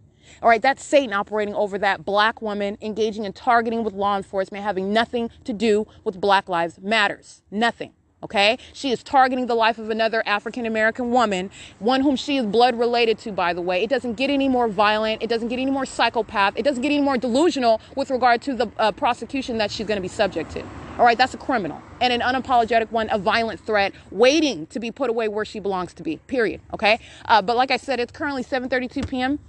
All 0.46 0.50
right, 0.50 0.62
that's 0.62 0.86
Satan 0.86 1.12
operating 1.12 1.56
over 1.56 1.80
that 1.80 2.06
black 2.06 2.40
woman, 2.40 2.78
engaging 2.80 3.26
in 3.26 3.34
targeting 3.34 3.84
with 3.84 3.96
law 3.96 4.16
enforcement, 4.16 4.64
having 4.64 4.94
nothing 4.94 5.32
to 5.44 5.54
do 5.54 5.88
with 6.04 6.22
Black 6.22 6.48
Lives 6.48 6.78
Matters. 6.80 7.42
Nothing. 7.50 7.94
Okay? 8.22 8.60
She 8.72 8.92
is 8.92 9.02
targeting 9.02 9.48
the 9.48 9.56
life 9.56 9.80
of 9.80 9.90
another 9.90 10.22
African 10.28 10.68
American 10.68 11.10
woman, 11.10 11.50
one 11.80 12.02
whom 12.02 12.16
she 12.16 12.38
is 12.38 12.46
blood 12.46 12.78
related 12.78 13.18
to, 13.20 13.32
by 13.32 13.54
the 13.54 13.62
way. 13.64 13.82
It 13.82 13.90
doesn't 13.90 14.18
get 14.18 14.30
any 14.30 14.48
more 14.48 14.68
violent. 14.68 15.24
It 15.24 15.30
doesn't 15.30 15.48
get 15.48 15.58
any 15.58 15.72
more 15.72 15.84
psychopath. 15.84 16.54
It 16.56 16.62
doesn't 16.62 16.84
get 16.84 16.92
any 16.92 17.02
more 17.02 17.18
delusional 17.18 17.82
with 17.96 18.12
regard 18.12 18.44
to 18.44 18.54
the 18.54 18.72
uh, 18.78 18.92
prosecution 18.92 19.58
that 19.58 19.72
she's 19.72 19.88
going 19.88 19.98
to 19.98 20.02
be 20.04 20.08
subject 20.08 20.52
to. 20.52 20.62
All 21.00 21.06
right, 21.06 21.18
that's 21.18 21.34
a 21.34 21.40
criminal 21.40 21.82
and 22.00 22.14
an 22.14 22.22
unapologetic 22.22 22.92
one, 22.92 23.10
a 23.12 23.18
violent 23.18 23.62
threat, 23.62 23.94
waiting 24.12 24.68
to 24.68 24.80
be 24.80 24.92
put 24.92 25.10
away 25.10 25.28
where 25.28 25.44
she 25.44 25.60
belongs 25.60 25.96
to 25.96 26.04
be. 26.04 26.18
Period. 26.28 26.62
Okay, 26.72 27.00
uh, 27.26 27.42
but 27.42 27.58
like 27.58 27.72
I 27.72 27.78
said, 27.78 28.00
it's 28.00 28.12
currently 28.12 28.44
7:32 28.44 29.10
p.m. 29.10 29.40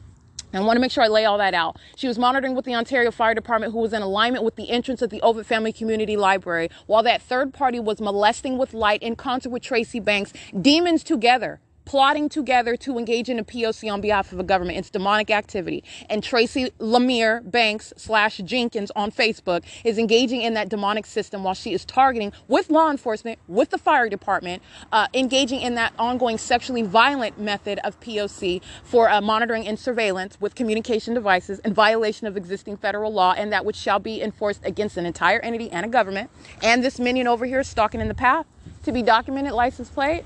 I 0.56 0.60
want 0.60 0.76
to 0.76 0.80
make 0.80 0.90
sure 0.90 1.04
I 1.04 1.08
lay 1.08 1.24
all 1.24 1.38
that 1.38 1.54
out. 1.54 1.76
She 1.96 2.08
was 2.08 2.18
monitoring 2.18 2.54
with 2.54 2.64
the 2.64 2.74
Ontario 2.74 3.10
Fire 3.10 3.34
Department, 3.34 3.72
who 3.72 3.80
was 3.80 3.92
in 3.92 4.02
alignment 4.02 4.44
with 4.44 4.56
the 4.56 4.70
entrance 4.70 5.02
of 5.02 5.10
the 5.10 5.20
Ovitt 5.20 5.46
Family 5.46 5.72
Community 5.72 6.16
Library, 6.16 6.70
while 6.86 7.02
that 7.02 7.22
third 7.22 7.52
party 7.52 7.80
was 7.80 8.00
molesting 8.00 8.58
with 8.58 8.74
light 8.74 9.02
in 9.02 9.16
concert 9.16 9.50
with 9.50 9.62
Tracy 9.62 10.00
Banks. 10.00 10.32
Demons 10.60 11.04
together 11.04 11.60
plotting 11.86 12.28
together 12.28 12.76
to 12.76 12.98
engage 12.98 13.30
in 13.30 13.38
a 13.38 13.44
POC 13.44 13.90
on 13.90 14.02
behalf 14.02 14.32
of 14.32 14.40
a 14.40 14.42
government. 14.42 14.76
It's 14.76 14.90
demonic 14.90 15.30
activity. 15.30 15.82
And 16.10 16.22
Tracy 16.22 16.70
Lemire 16.78 17.48
Banks 17.48 17.94
slash 17.96 18.38
Jenkins 18.38 18.90
on 18.94 19.10
Facebook 19.10 19.64
is 19.84 19.96
engaging 19.96 20.42
in 20.42 20.52
that 20.54 20.68
demonic 20.68 21.06
system 21.06 21.44
while 21.44 21.54
she 21.54 21.72
is 21.72 21.84
targeting 21.84 22.32
with 22.48 22.70
law 22.70 22.90
enforcement, 22.90 23.38
with 23.48 23.70
the 23.70 23.78
fire 23.78 24.08
department, 24.08 24.62
uh, 24.92 25.06
engaging 25.14 25.60
in 25.60 25.76
that 25.76 25.94
ongoing 25.98 26.36
sexually 26.36 26.82
violent 26.82 27.38
method 27.38 27.78
of 27.84 27.98
POC 28.00 28.60
for 28.82 29.08
uh, 29.08 29.20
monitoring 29.20 29.66
and 29.66 29.78
surveillance 29.78 30.40
with 30.40 30.56
communication 30.56 31.14
devices 31.14 31.60
in 31.60 31.72
violation 31.72 32.26
of 32.26 32.36
existing 32.36 32.76
federal 32.76 33.12
law 33.12 33.32
and 33.36 33.52
that 33.52 33.64
which 33.64 33.76
shall 33.76 34.00
be 34.00 34.20
enforced 34.20 34.60
against 34.64 34.96
an 34.96 35.06
entire 35.06 35.38
entity 35.40 35.70
and 35.70 35.86
a 35.86 35.88
government. 35.88 36.30
And 36.62 36.82
this 36.82 36.98
minion 36.98 37.28
over 37.28 37.46
here 37.46 37.62
stalking 37.62 38.00
in 38.00 38.08
the 38.08 38.14
path 38.14 38.46
to 38.82 38.90
be 38.90 39.02
documented 39.02 39.52
license 39.52 39.88
plate 39.88 40.24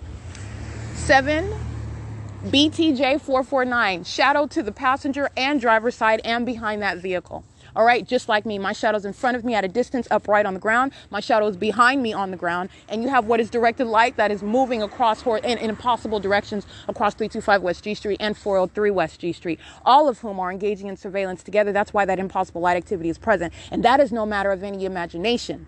7 1.01 1.53
BTJ 2.45 3.21
449, 3.21 4.05
shadow 4.05 4.47
to 4.47 4.63
the 4.63 4.71
passenger 4.71 5.31
and 5.37 5.61
driver 5.61 5.91
side 5.91 6.21
and 6.25 6.47
behind 6.47 6.83
that 6.83 6.99
vehicle. 6.99 7.45
All 7.75 7.85
right, 7.85 8.07
just 8.07 8.29
like 8.29 8.45
me, 8.45 8.59
my 8.59 8.73
shadow's 8.73 9.05
in 9.05 9.13
front 9.13 9.37
of 9.37 9.45
me 9.45 9.55
at 9.55 9.65
a 9.65 9.69
distance, 9.69 10.07
upright 10.11 10.45
on 10.47 10.55
the 10.55 10.61
ground. 10.61 10.93
My 11.11 11.21
shadow 11.21 11.47
is 11.47 11.57
behind 11.57 12.03
me 12.03 12.13
on 12.13 12.31
the 12.31 12.37
ground, 12.37 12.69
and 12.89 13.03
you 13.03 13.09
have 13.09 13.25
what 13.25 13.41
is 13.41 13.49
directed 13.49 13.87
light 13.87 14.17
that 14.17 14.31
is 14.31 14.43
moving 14.43 14.83
across 14.83 15.25
in, 15.27 15.59
in 15.59 15.71
impossible 15.71 16.21
directions 16.21 16.67
across 16.87 17.15
325 17.15 17.63
West 17.63 17.83
G 17.83 17.95
Street 17.95 18.19
and 18.21 18.37
403 18.37 18.91
West 18.91 19.21
G 19.21 19.33
Street, 19.33 19.59
all 19.85 20.09
of 20.09 20.19
whom 20.21 20.39
are 20.39 20.53
engaging 20.53 20.89
in 20.89 20.97
surveillance 20.97 21.43
together. 21.43 21.73
That's 21.73 21.95
why 21.95 22.05
that 22.05 22.19
impossible 22.19 22.61
light 22.61 22.77
activity 22.77 23.09
is 23.09 23.19
present, 23.19 23.53
and 23.71 23.83
that 23.85 24.01
is 24.01 24.13
no 24.13 24.27
matter 24.27 24.53
of 24.53 24.63
any 24.63 24.85
imagination. 24.85 25.67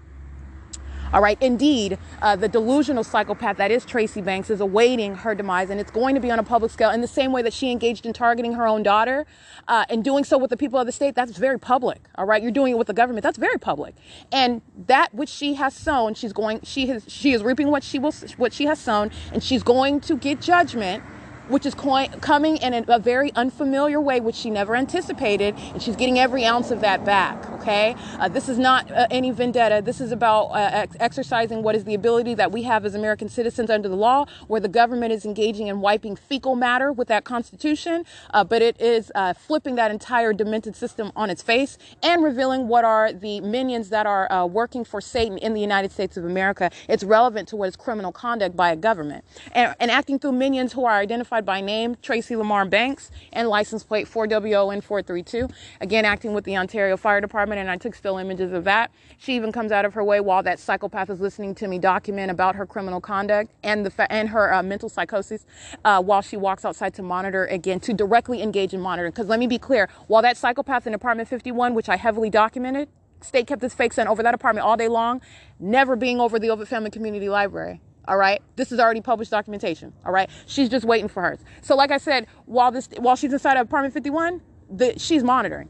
All 1.12 1.20
right. 1.20 1.36
Indeed, 1.42 1.98
uh, 2.22 2.36
the 2.36 2.48
delusional 2.48 3.04
psychopath 3.04 3.58
that 3.58 3.70
is 3.70 3.84
Tracy 3.84 4.22
Banks 4.22 4.48
is 4.48 4.60
awaiting 4.60 5.14
her 5.16 5.34
demise, 5.34 5.68
and 5.68 5.78
it's 5.78 5.90
going 5.90 6.14
to 6.14 6.20
be 6.22 6.30
on 6.30 6.38
a 6.38 6.42
public 6.42 6.72
scale 6.72 6.90
in 6.90 7.02
the 7.02 7.06
same 7.06 7.32
way 7.32 7.42
that 7.42 7.52
she 7.52 7.70
engaged 7.70 8.06
in 8.06 8.14
targeting 8.14 8.54
her 8.54 8.66
own 8.66 8.82
daughter 8.82 9.26
uh, 9.68 9.84
and 9.90 10.02
doing 10.02 10.24
so 10.24 10.38
with 10.38 10.48
the 10.48 10.56
people 10.56 10.78
of 10.78 10.86
the 10.86 10.92
state. 10.92 11.14
That's 11.14 11.36
very 11.36 11.58
public. 11.58 12.00
All 12.14 12.24
right. 12.24 12.42
You're 12.42 12.50
doing 12.50 12.72
it 12.72 12.78
with 12.78 12.86
the 12.86 12.94
government. 12.94 13.24
That's 13.24 13.36
very 13.36 13.58
public. 13.58 13.94
And 14.32 14.62
that 14.86 15.14
which 15.14 15.28
she 15.28 15.54
has 15.54 15.74
sown, 15.74 16.14
she's 16.14 16.32
going. 16.32 16.60
She 16.62 16.86
has. 16.86 17.04
She 17.08 17.32
is 17.32 17.42
reaping 17.42 17.68
what 17.70 17.84
she 17.84 17.98
will. 17.98 18.12
What 18.38 18.54
she 18.54 18.64
has 18.64 18.78
sown, 18.78 19.10
and 19.32 19.42
she's 19.42 19.62
going 19.62 20.00
to 20.00 20.16
get 20.16 20.40
judgment 20.40 21.02
which 21.48 21.66
is 21.66 21.74
coming 21.74 22.56
in 22.58 22.74
a, 22.74 22.84
a, 22.88 22.98
very 22.98 23.32
unfamiliar 23.34 24.00
way, 24.00 24.20
which 24.20 24.36
she 24.36 24.50
never 24.50 24.76
anticipated, 24.76 25.54
and 25.72 25.82
she's 25.82 25.96
getting 25.96 26.18
every 26.18 26.44
ounce 26.44 26.70
of 26.70 26.80
that 26.80 27.04
back. 27.04 27.50
Okay, 27.60 27.94
uh, 28.18 28.28
this 28.28 28.48
is 28.48 28.58
not 28.58 28.90
uh, 28.90 29.06
any 29.10 29.30
vendetta. 29.30 29.82
This 29.84 30.00
is 30.00 30.12
about 30.12 30.46
uh, 30.46 30.70
ex- 30.72 30.96
exercising 31.00 31.62
what 31.62 31.74
is 31.74 31.84
the 31.84 31.94
ability 31.94 32.34
that 32.34 32.52
we 32.52 32.62
have 32.62 32.84
as 32.84 32.94
American 32.94 33.28
citizens 33.28 33.70
under 33.70 33.88
the 33.88 33.96
law, 33.96 34.26
where 34.46 34.60
the 34.60 34.68
government 34.68 35.12
is 35.12 35.24
engaging 35.24 35.66
in 35.66 35.80
wiping 35.80 36.16
fecal 36.16 36.54
matter 36.54 36.92
with 36.92 37.08
that 37.08 37.24
Constitution, 37.24 38.04
uh, 38.32 38.44
but 38.44 38.62
it 38.62 38.80
is 38.80 39.10
uh, 39.14 39.32
flipping 39.32 39.74
that 39.76 39.90
entire 39.90 40.32
demented 40.32 40.76
system 40.76 41.12
on 41.16 41.30
its 41.30 41.42
face 41.42 41.76
and 42.02 42.22
revealing 42.22 42.68
what 42.68 42.84
are 42.84 43.12
the 43.12 43.40
minions 43.40 43.88
that 43.88 44.06
are 44.06 44.30
uh, 44.32 44.46
working 44.46 44.84
for 44.84 45.00
Satan 45.00 45.38
in 45.38 45.54
the 45.54 45.60
United 45.60 45.92
States 45.92 46.16
of 46.16 46.24
America. 46.24 46.70
It's 46.88 47.04
relevant 47.04 47.48
to 47.48 47.56
what 47.56 47.68
is 47.68 47.76
criminal 47.76 48.12
conduct 48.12 48.56
by 48.56 48.70
a 48.70 48.76
government 48.76 49.24
and, 49.52 49.74
and 49.80 49.90
acting 49.90 50.18
through 50.18 50.32
minions 50.32 50.72
who 50.72 50.84
are 50.84 50.98
identified 50.98 51.31
identified 51.32 51.46
by 51.46 51.60
name 51.62 51.96
Tracy 52.02 52.36
Lamar 52.36 52.66
Banks 52.66 53.10
and 53.32 53.48
license 53.48 53.82
plate 53.84 54.06
4WON432. 54.06 55.50
Again, 55.80 56.04
acting 56.04 56.34
with 56.34 56.44
the 56.44 56.56
Ontario 56.58 56.96
Fire 56.96 57.22
Department, 57.22 57.58
and 57.58 57.70
I 57.70 57.76
took 57.76 57.94
still 57.94 58.18
images 58.18 58.52
of 58.52 58.64
that. 58.64 58.90
She 59.16 59.34
even 59.34 59.50
comes 59.50 59.72
out 59.72 59.86
of 59.86 59.94
her 59.94 60.04
way 60.04 60.20
while 60.20 60.42
that 60.42 60.58
psychopath 60.58 61.08
is 61.08 61.20
listening 61.20 61.54
to 61.56 61.68
me 61.68 61.78
document 61.78 62.30
about 62.30 62.54
her 62.56 62.66
criminal 62.66 63.00
conduct 63.00 63.52
and 63.62 63.86
the 63.86 63.90
fa- 63.90 64.12
and 64.12 64.28
her 64.28 64.52
uh, 64.52 64.62
mental 64.62 64.90
psychosis 64.90 65.46
uh, 65.86 66.02
while 66.02 66.20
she 66.20 66.36
walks 66.36 66.66
outside 66.66 66.92
to 66.94 67.02
monitor 67.02 67.46
again 67.46 67.80
to 67.80 67.94
directly 67.94 68.42
engage 68.42 68.74
in 68.74 68.80
monitoring. 68.80 69.12
Because 69.12 69.28
let 69.28 69.38
me 69.38 69.46
be 69.46 69.58
clear, 69.58 69.88
while 70.08 70.20
that 70.22 70.36
psychopath 70.36 70.86
in 70.86 70.92
apartment 70.92 71.28
51, 71.28 71.72
which 71.74 71.88
I 71.88 71.96
heavily 71.96 72.28
documented, 72.28 72.88
state 73.22 73.46
kept 73.46 73.62
this 73.62 73.72
fake 73.72 73.94
sun 73.94 74.06
over 74.06 74.22
that 74.22 74.34
apartment 74.34 74.66
all 74.66 74.76
day 74.76 74.88
long, 74.88 75.22
never 75.58 75.96
being 75.96 76.20
over 76.20 76.38
the 76.38 76.48
Ovitt 76.48 76.68
Family 76.68 76.90
Community 76.90 77.30
Library. 77.30 77.80
All 78.08 78.16
right. 78.16 78.42
This 78.56 78.72
is 78.72 78.80
already 78.80 79.00
published 79.00 79.30
documentation. 79.30 79.92
All 80.04 80.12
right. 80.12 80.28
She's 80.46 80.68
just 80.68 80.84
waiting 80.84 81.08
for 81.08 81.22
hers. 81.22 81.38
So, 81.60 81.76
like 81.76 81.90
I 81.90 81.98
said, 81.98 82.26
while 82.46 82.70
this, 82.70 82.88
while 82.98 83.16
she's 83.16 83.32
inside 83.32 83.56
of 83.56 83.66
apartment 83.66 83.94
51, 83.94 84.40
the, 84.70 84.98
she's 84.98 85.22
monitoring. 85.22 85.68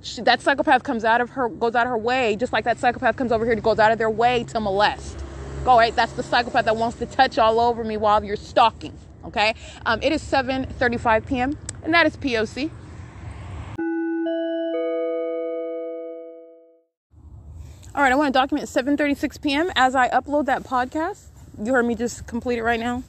She, 0.00 0.22
that 0.22 0.40
psychopath 0.40 0.82
comes 0.82 1.04
out 1.04 1.20
of 1.20 1.30
her, 1.30 1.48
goes 1.48 1.74
out 1.74 1.86
of 1.86 1.90
her 1.90 1.98
way, 1.98 2.36
just 2.36 2.52
like 2.52 2.64
that 2.64 2.78
psychopath 2.78 3.16
comes 3.16 3.32
over 3.32 3.44
here 3.44 3.54
goes 3.56 3.78
out 3.78 3.92
of 3.92 3.98
their 3.98 4.10
way 4.10 4.44
to 4.44 4.60
molest. 4.60 5.24
All 5.66 5.78
right. 5.78 5.94
That's 5.94 6.12
the 6.12 6.22
psychopath 6.22 6.64
that 6.64 6.76
wants 6.76 6.98
to 6.98 7.06
touch 7.06 7.38
all 7.38 7.60
over 7.60 7.84
me 7.84 7.96
while 7.96 8.24
you're 8.24 8.36
stalking. 8.36 8.96
Okay. 9.24 9.54
Um, 9.86 10.00
it 10.02 10.12
is 10.12 10.22
7:35 10.22 11.26
p.m. 11.26 11.58
and 11.84 11.94
that 11.94 12.06
is 12.06 12.16
POC. 12.16 12.70
All 17.94 18.04
right, 18.04 18.12
I 18.12 18.14
want 18.14 18.32
to 18.32 18.38
document 18.38 18.68
7:36 18.68 19.40
p.m. 19.40 19.72
as 19.74 19.96
I 19.96 20.08
upload 20.10 20.46
that 20.46 20.62
podcast. 20.62 21.30
You 21.60 21.72
heard 21.72 21.86
me 21.86 21.96
just 21.96 22.26
complete 22.28 22.58
it 22.58 22.62
right 22.62 22.78
now. 22.78 23.02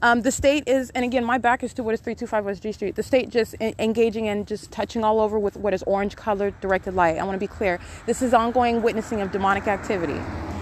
Um, 0.00 0.22
the 0.22 0.30
state 0.30 0.68
is, 0.68 0.90
and 0.90 1.04
again, 1.04 1.24
my 1.24 1.38
back 1.38 1.64
is 1.64 1.74
to 1.74 1.82
what 1.82 1.92
is 1.92 2.00
325 2.00 2.44
West 2.44 2.62
G 2.62 2.70
Street. 2.70 2.94
The 2.94 3.02
state 3.02 3.30
just 3.30 3.56
engaging 3.60 4.28
and 4.28 4.46
just 4.46 4.70
touching 4.70 5.02
all 5.02 5.20
over 5.20 5.38
with 5.38 5.56
what 5.56 5.74
is 5.74 5.82
orange 5.82 6.14
colored 6.14 6.58
directed 6.60 6.94
light. 6.94 7.18
I 7.18 7.24
want 7.24 7.34
to 7.34 7.40
be 7.40 7.48
clear. 7.48 7.80
This 8.06 8.22
is 8.22 8.32
ongoing 8.32 8.80
witnessing 8.80 9.20
of 9.20 9.32
demonic 9.32 9.66
activity. 9.66 10.20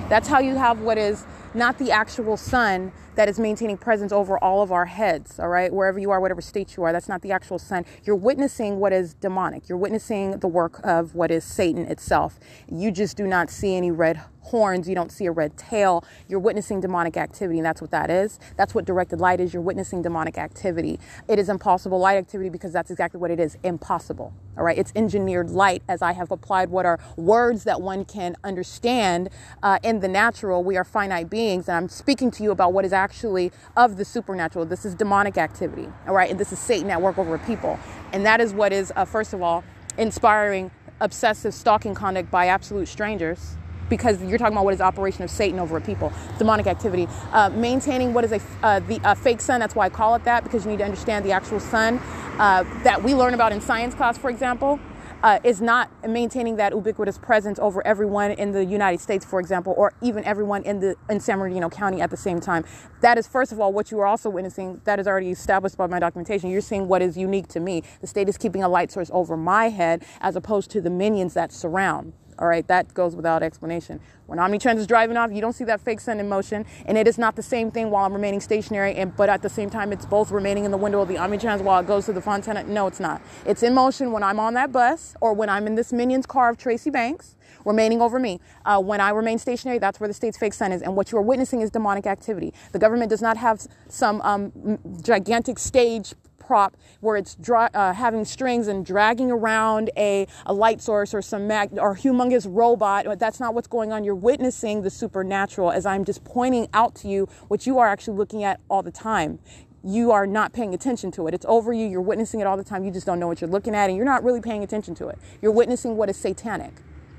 That's 0.09 0.27
how 0.27 0.39
you 0.39 0.57
have 0.57 0.81
what 0.81 0.97
is 0.97 1.27
not 1.53 1.79
the 1.79 1.91
actual 1.93 2.39
sun 2.39 2.93
that 3.15 3.29
is 3.29 3.39
maintaining 3.39 3.77
presence 3.77 4.13
over 4.13 4.39
all 4.39 4.63
of 4.63 4.73
our 4.73 4.87
heads, 4.87 5.39
all 5.39 5.49
right? 5.49 5.73
Wherever 5.73 5.99
you 5.99 6.11
are, 6.11 6.21
whatever 6.21 6.41
state 6.41 6.77
you 6.77 6.85
are, 6.85 6.93
that's 6.93 7.09
not 7.09 7.21
the 7.21 7.33
actual 7.33 7.59
sun. 7.59 7.85
You're 8.05 8.17
witnessing 8.17 8.79
what 8.79 8.93
is 8.93 9.13
demonic. 9.15 9.69
You're 9.69 9.79
witnessing 9.79 10.39
the 10.39 10.49
work 10.49 10.81
of 10.85 11.15
what 11.15 11.31
is 11.31 11.45
Satan 11.45 11.85
itself. 11.87 12.39
You 12.71 12.91
just 12.91 13.17
do 13.17 13.27
not 13.27 13.51
see 13.51 13.77
any 13.77 13.91
red 13.91 14.21
horns, 14.49 14.89
you 14.89 14.95
don't 14.95 15.13
see 15.13 15.27
a 15.27 15.31
red 15.31 15.57
tail, 15.57 16.05
you're 16.29 16.41
witnessing 16.41 16.81
demonic 16.81 17.17
activity, 17.17 17.59
and 17.59 17.67
that's 17.67 17.81
what 17.81 17.91
that 17.91 18.11
is. 18.11 18.39
That's 18.57 18.75
what 18.75 18.85
directed 18.85 19.21
light 19.21 19.41
is. 19.41 19.53
You're 19.53 19.63
witnessing 19.63 20.03
demonic 20.03 20.39
activity. 20.39 20.99
It 21.29 21.39
is 21.39 21.49
impossible 21.49 21.99
light 21.99 22.17
activity 22.17 22.51
because 22.51 22.73
that's 22.73 22.91
exactly 22.91 23.21
what 23.21 23.31
it 23.31 23.41
is 23.41 23.57
impossible. 23.63 24.33
All 24.57 24.65
right, 24.65 24.77
it's 24.77 24.93
engineered 24.97 25.51
light 25.51 25.83
as 25.89 26.03
I 26.03 26.13
have 26.15 26.33
applied 26.33 26.71
what 26.71 26.85
are 26.85 26.99
words 27.17 27.65
that 27.65 27.81
one 27.81 28.05
can 28.05 28.37
understand 28.43 29.29
uh, 29.63 29.79
in 29.85 30.01
the 30.01 30.09
natural. 30.09 30.65
We 30.65 30.77
are 30.77 30.85
finite 30.85 31.31
beings, 31.31 31.69
and 31.69 31.77
I'm 31.77 31.89
speaking 31.89 32.31
to 32.33 32.43
you 32.43 32.51
about 32.51 32.73
what 32.73 32.85
is 32.85 32.93
actually 32.93 33.53
of 33.77 33.99
the 33.99 34.05
supernatural. 34.05 34.65
This 34.65 34.85
is 34.85 34.95
demonic 34.95 35.39
activity, 35.39 35.89
all 36.09 36.15
right, 36.15 36.31
and 36.31 36.41
this 36.41 36.53
is 36.53 36.59
Satan 36.59 36.91
at 36.91 37.01
work 37.01 37.19
over 37.19 37.39
people. 37.39 37.79
And 38.13 38.25
that 38.27 38.41
is 38.41 38.53
what 38.53 38.73
is, 38.73 38.93
uh, 38.97 39.05
first 39.05 39.33
of 39.33 39.43
all, 39.43 39.63
inspiring 39.97 40.71
obsessive 41.01 41.55
stalking 41.55 41.95
conduct 41.95 42.31
by 42.31 42.47
absolute 42.47 42.89
strangers 42.89 43.58
because 43.89 44.23
you're 44.23 44.39
talking 44.39 44.55
about 44.55 44.65
what 44.65 44.75
is 44.75 44.81
operation 44.81 45.23
of 45.23 45.31
Satan 45.31 45.59
over 45.59 45.77
a 45.77 45.81
people, 45.81 46.13
demonic 46.39 46.67
activity. 46.67 47.09
Uh, 47.33 47.51
maintaining 47.51 48.13
what 48.13 48.25
is 48.25 48.33
a 48.33 48.41
uh, 48.63 48.81
the 48.81 49.01
fake 49.23 49.41
sun. 49.41 49.61
That's 49.61 49.75
why 49.75 49.87
I 49.87 49.89
call 49.89 50.15
it 50.15 50.25
that 50.25 50.45
because 50.45 50.65
you 50.65 50.71
need 50.71 50.79
to 50.79 50.85
understand 50.85 51.25
the 51.25 51.33
actual 51.33 51.61
sun 51.61 51.99
uh, 52.39 52.65
that 52.83 53.03
we 53.03 53.15
learn 53.15 53.35
about 53.35 53.53
in 53.53 53.61
science 53.61 53.95
class, 53.95 54.19
for 54.19 54.31
example. 54.31 54.79
Uh, 55.21 55.41
is 55.43 55.61
not 55.61 55.91
maintaining 56.09 56.55
that 56.55 56.73
ubiquitous 56.73 57.19
presence 57.19 57.59
over 57.59 57.85
everyone 57.85 58.31
in 58.31 58.53
the 58.53 58.65
United 58.65 59.01
States, 59.01 59.25
for 59.25 59.41
example, 59.41 59.75
or 59.77 59.93
even 60.01 60.23
everyone 60.23 60.63
in 60.63 60.79
the 60.79 60.95
in 61.11 61.19
San 61.19 61.39
Bernardino 61.39 61.69
County 61.69 62.01
at 62.01 62.09
the 62.09 62.17
same 62.17 62.39
time. 62.39 62.65
That 63.01 63.19
is, 63.19 63.27
first 63.27 63.51
of 63.51 63.59
all, 63.59 63.73
what 63.73 63.91
you 63.91 63.99
are 63.99 64.07
also 64.07 64.31
witnessing. 64.31 64.81
That 64.85 65.01
is 65.01 65.09
already 65.09 65.31
established 65.31 65.77
by 65.77 65.89
my 65.89 65.99
documentation. 65.99 66.51
You're 66.51 66.61
seeing 66.61 66.87
what 66.87 67.03
is 67.03 67.17
unique 67.19 67.49
to 67.49 67.59
me. 67.59 67.83
The 68.01 68.07
state 68.07 68.29
is 68.29 68.39
keeping 68.39 68.63
a 68.63 68.69
light 68.69 68.93
source 68.93 69.11
over 69.13 69.37
my 69.37 69.71
head 69.71 70.05
as 70.21 70.37
opposed 70.37 70.71
to 70.71 70.81
the 70.81 70.91
minions 70.91 71.35
that 71.35 71.51
surround. 71.51 72.13
All 72.39 72.47
right, 72.47 72.67
that 72.69 72.95
goes 72.95 73.17
without 73.17 73.43
explanation. 73.43 74.01
When 74.27 74.39
Omnitrans 74.39 74.77
is 74.77 74.87
driving 74.87 75.17
off, 75.17 75.33
you 75.33 75.41
don't 75.41 75.55
see 75.55 75.65
that 75.65 75.81
fake 75.81 76.01
sun 76.01 76.21
in 76.21 76.29
motion, 76.29 76.67
and 76.87 76.97
it 76.97 77.09
is 77.09 77.19
not 77.19 77.35
the 77.35 77.43
same 77.43 77.71
thing 77.71 77.91
while 77.91 78.05
I'm 78.05 78.13
remaining 78.13 78.41
stationary. 78.41 78.95
And 78.95 79.17
but 79.17 79.29
at 79.29 79.43
the 79.43 79.49
same 79.49 79.71
time, 79.71 79.93
it's 79.93 80.07
both 80.07 80.31
remaining 80.31 80.65
in 80.65 80.71
the 80.71 80.77
window 80.77 81.01
of 81.01 81.09
the 81.09 81.17
Omnitrans 81.17 81.63
while 81.63 81.81
it 81.81 81.87
goes 81.87 82.07
to 82.07 82.13
the 82.13 82.21
Fontana. 82.21 82.63
No, 82.63 82.87
it's 82.87 83.01
not. 83.01 83.21
It's 83.45 83.63
in 83.63 83.75
motion 83.75 84.13
when 84.13 84.23
I'm 84.23 84.39
on 84.39 84.55
that 84.55 84.71
bus 84.71 85.15
or 85.21 85.33
when 85.33 85.49
I'm 85.49 85.67
in 85.67 85.75
this 85.75 85.93
Minions 85.93 86.27
car 86.27 86.51
of 86.51 86.59
Tracy 86.59 86.91
Banks 86.91 87.35
remaining 87.65 88.01
over 88.01 88.19
me. 88.19 88.41
Uh, 88.65 88.81
when 88.81 89.01
I 89.01 89.11
remain 89.11 89.39
stationary, 89.39 89.79
that's 89.79 89.99
where 89.99 90.09
the 90.09 90.15
state's 90.15 90.39
fake 90.39 90.55
sun 90.55 90.73
is. 90.73 90.83
And 90.83 90.95
what 90.95 91.11
you 91.11 91.19
are 91.19 91.23
witnessing 91.23 91.61
is 91.61 91.71
demonic 91.71 92.07
activity. 92.07 92.55
The 92.73 92.79
government 92.79 93.11
does 93.11 93.23
not 93.23 93.37
have 93.37 93.67
some 93.89 94.21
um, 94.23 94.79
gigantic 95.03 95.59
stage 95.59 96.15
prop 96.49 96.79
where 97.01 97.19
it's 97.19 97.35
dra- 97.35 97.71
uh, 97.75 97.93
having 97.93 98.25
strings 98.25 98.69
and 98.69 98.85
dragging 98.87 99.31
around 99.31 99.91
a, 99.99 100.27
a 100.47 100.55
light 100.55 100.81
source 100.81 101.13
or 101.13 101.21
some 101.21 101.47
mag- 101.47 101.79
or 101.79 101.95
humongous 101.95 102.47
robot. 102.49 103.19
That's 103.19 103.39
not 103.39 103.55
what's 103.55 103.69
going 103.69 103.93
on. 103.93 104.03
You're 104.03 104.15
witnessing 104.15 104.81
the 104.81 104.89
supernatural 104.91 105.71
as 105.71 105.85
I'm 105.85 106.07
just 106.07 106.25
pointing 106.25 106.67
out 106.73 106.95
to 106.97 107.09
you 107.09 107.29
what 107.49 107.67
you 107.67 107.79
are 107.79 107.87
actually 107.87 108.17
looking 108.17 108.43
at 108.45 108.61
all 108.71 108.83
the 108.83 108.91
time 108.91 109.39
you 109.85 110.11
are 110.11 110.27
not 110.27 110.53
paying 110.53 110.75
attention 110.75 111.11
to 111.13 111.29
it. 111.29 111.35
It's 111.35 111.47
over 111.49 111.73
you. 111.73 111.87
You're 111.87 112.01
witnessing 112.01 112.41
it 112.41 112.47
all 112.49 112.57
the 112.57 112.65
time. 112.65 112.85
You 112.85 112.91
just 112.91 113.07
don't 113.07 113.21
know 113.21 113.29
what 113.29 113.41
you're 113.41 113.49
looking 113.49 113.77
at, 113.77 113.89
and 113.89 113.97
you're 113.97 114.05
not 114.05 114.25
really 114.25 114.41
paying 114.41 114.65
attention 114.65 114.95
to 114.97 115.09
it. 115.09 115.19
You're 115.41 115.53
witnessing 115.53 115.97
what 115.97 116.11
is 116.11 116.17
satanic. 116.17 116.73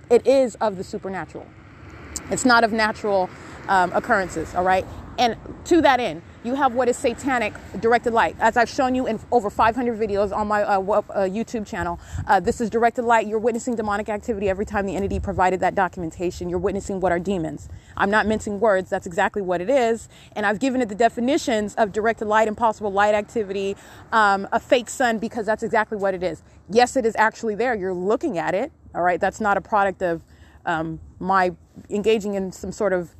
It 0.09 0.27
is 0.27 0.55
of 0.55 0.75
the 0.75 0.83
supernatural. 0.83 1.47
It's 2.29 2.45
not 2.45 2.65
of 2.65 2.73
natural 2.73 3.29
um, 3.69 3.93
occurrences, 3.93 4.53
all 4.53 4.65
right? 4.65 4.85
And 5.19 5.35
to 5.65 5.81
that 5.81 5.99
end, 5.99 6.21
you 6.45 6.55
have 6.55 6.73
what 6.73 6.87
is 6.87 6.95
satanic 6.95 7.53
directed 7.81 8.13
light. 8.13 8.37
As 8.39 8.55
I've 8.55 8.69
shown 8.69 8.95
you 8.95 9.05
in 9.05 9.19
over 9.33 9.49
500 9.49 9.99
videos 9.99 10.33
on 10.33 10.47
my 10.47 10.63
uh, 10.63 10.79
uh, 10.79 11.01
YouTube 11.27 11.67
channel, 11.67 11.99
uh, 12.25 12.39
this 12.39 12.61
is 12.61 12.69
directed 12.69 13.03
light. 13.03 13.27
You're 13.27 13.37
witnessing 13.37 13.75
demonic 13.75 14.07
activity 14.07 14.47
every 14.47 14.65
time 14.65 14.85
the 14.85 14.95
entity 14.95 15.19
provided 15.19 15.59
that 15.59 15.75
documentation. 15.75 16.49
You're 16.49 16.57
witnessing 16.57 17.01
what 17.01 17.11
are 17.11 17.19
demons. 17.19 17.67
I'm 17.97 18.09
not 18.09 18.27
mincing 18.27 18.61
words. 18.61 18.89
That's 18.89 19.05
exactly 19.05 19.41
what 19.41 19.59
it 19.59 19.69
is. 19.69 20.07
And 20.37 20.45
I've 20.45 20.59
given 20.59 20.81
it 20.81 20.87
the 20.87 20.95
definitions 20.95 21.75
of 21.75 21.91
directed 21.91 22.25
light, 22.29 22.47
impossible 22.47 22.93
light 22.93 23.13
activity, 23.13 23.75
um, 24.13 24.47
a 24.53 24.59
fake 24.59 24.89
sun, 24.89 25.19
because 25.19 25.45
that's 25.45 25.63
exactly 25.63 25.97
what 25.97 26.13
it 26.13 26.23
is. 26.23 26.43
Yes, 26.69 26.95
it 26.95 27.05
is 27.05 27.15
actually 27.17 27.55
there. 27.55 27.75
You're 27.75 27.93
looking 27.93 28.37
at 28.37 28.55
it. 28.55 28.71
All 28.95 29.01
right. 29.01 29.19
That's 29.19 29.41
not 29.41 29.57
a 29.57 29.61
product 29.61 30.01
of 30.01 30.23
um, 30.65 31.01
my 31.19 31.51
engaging 31.89 32.35
in 32.35 32.53
some 32.53 32.71
sort 32.71 32.93
of 32.93 33.15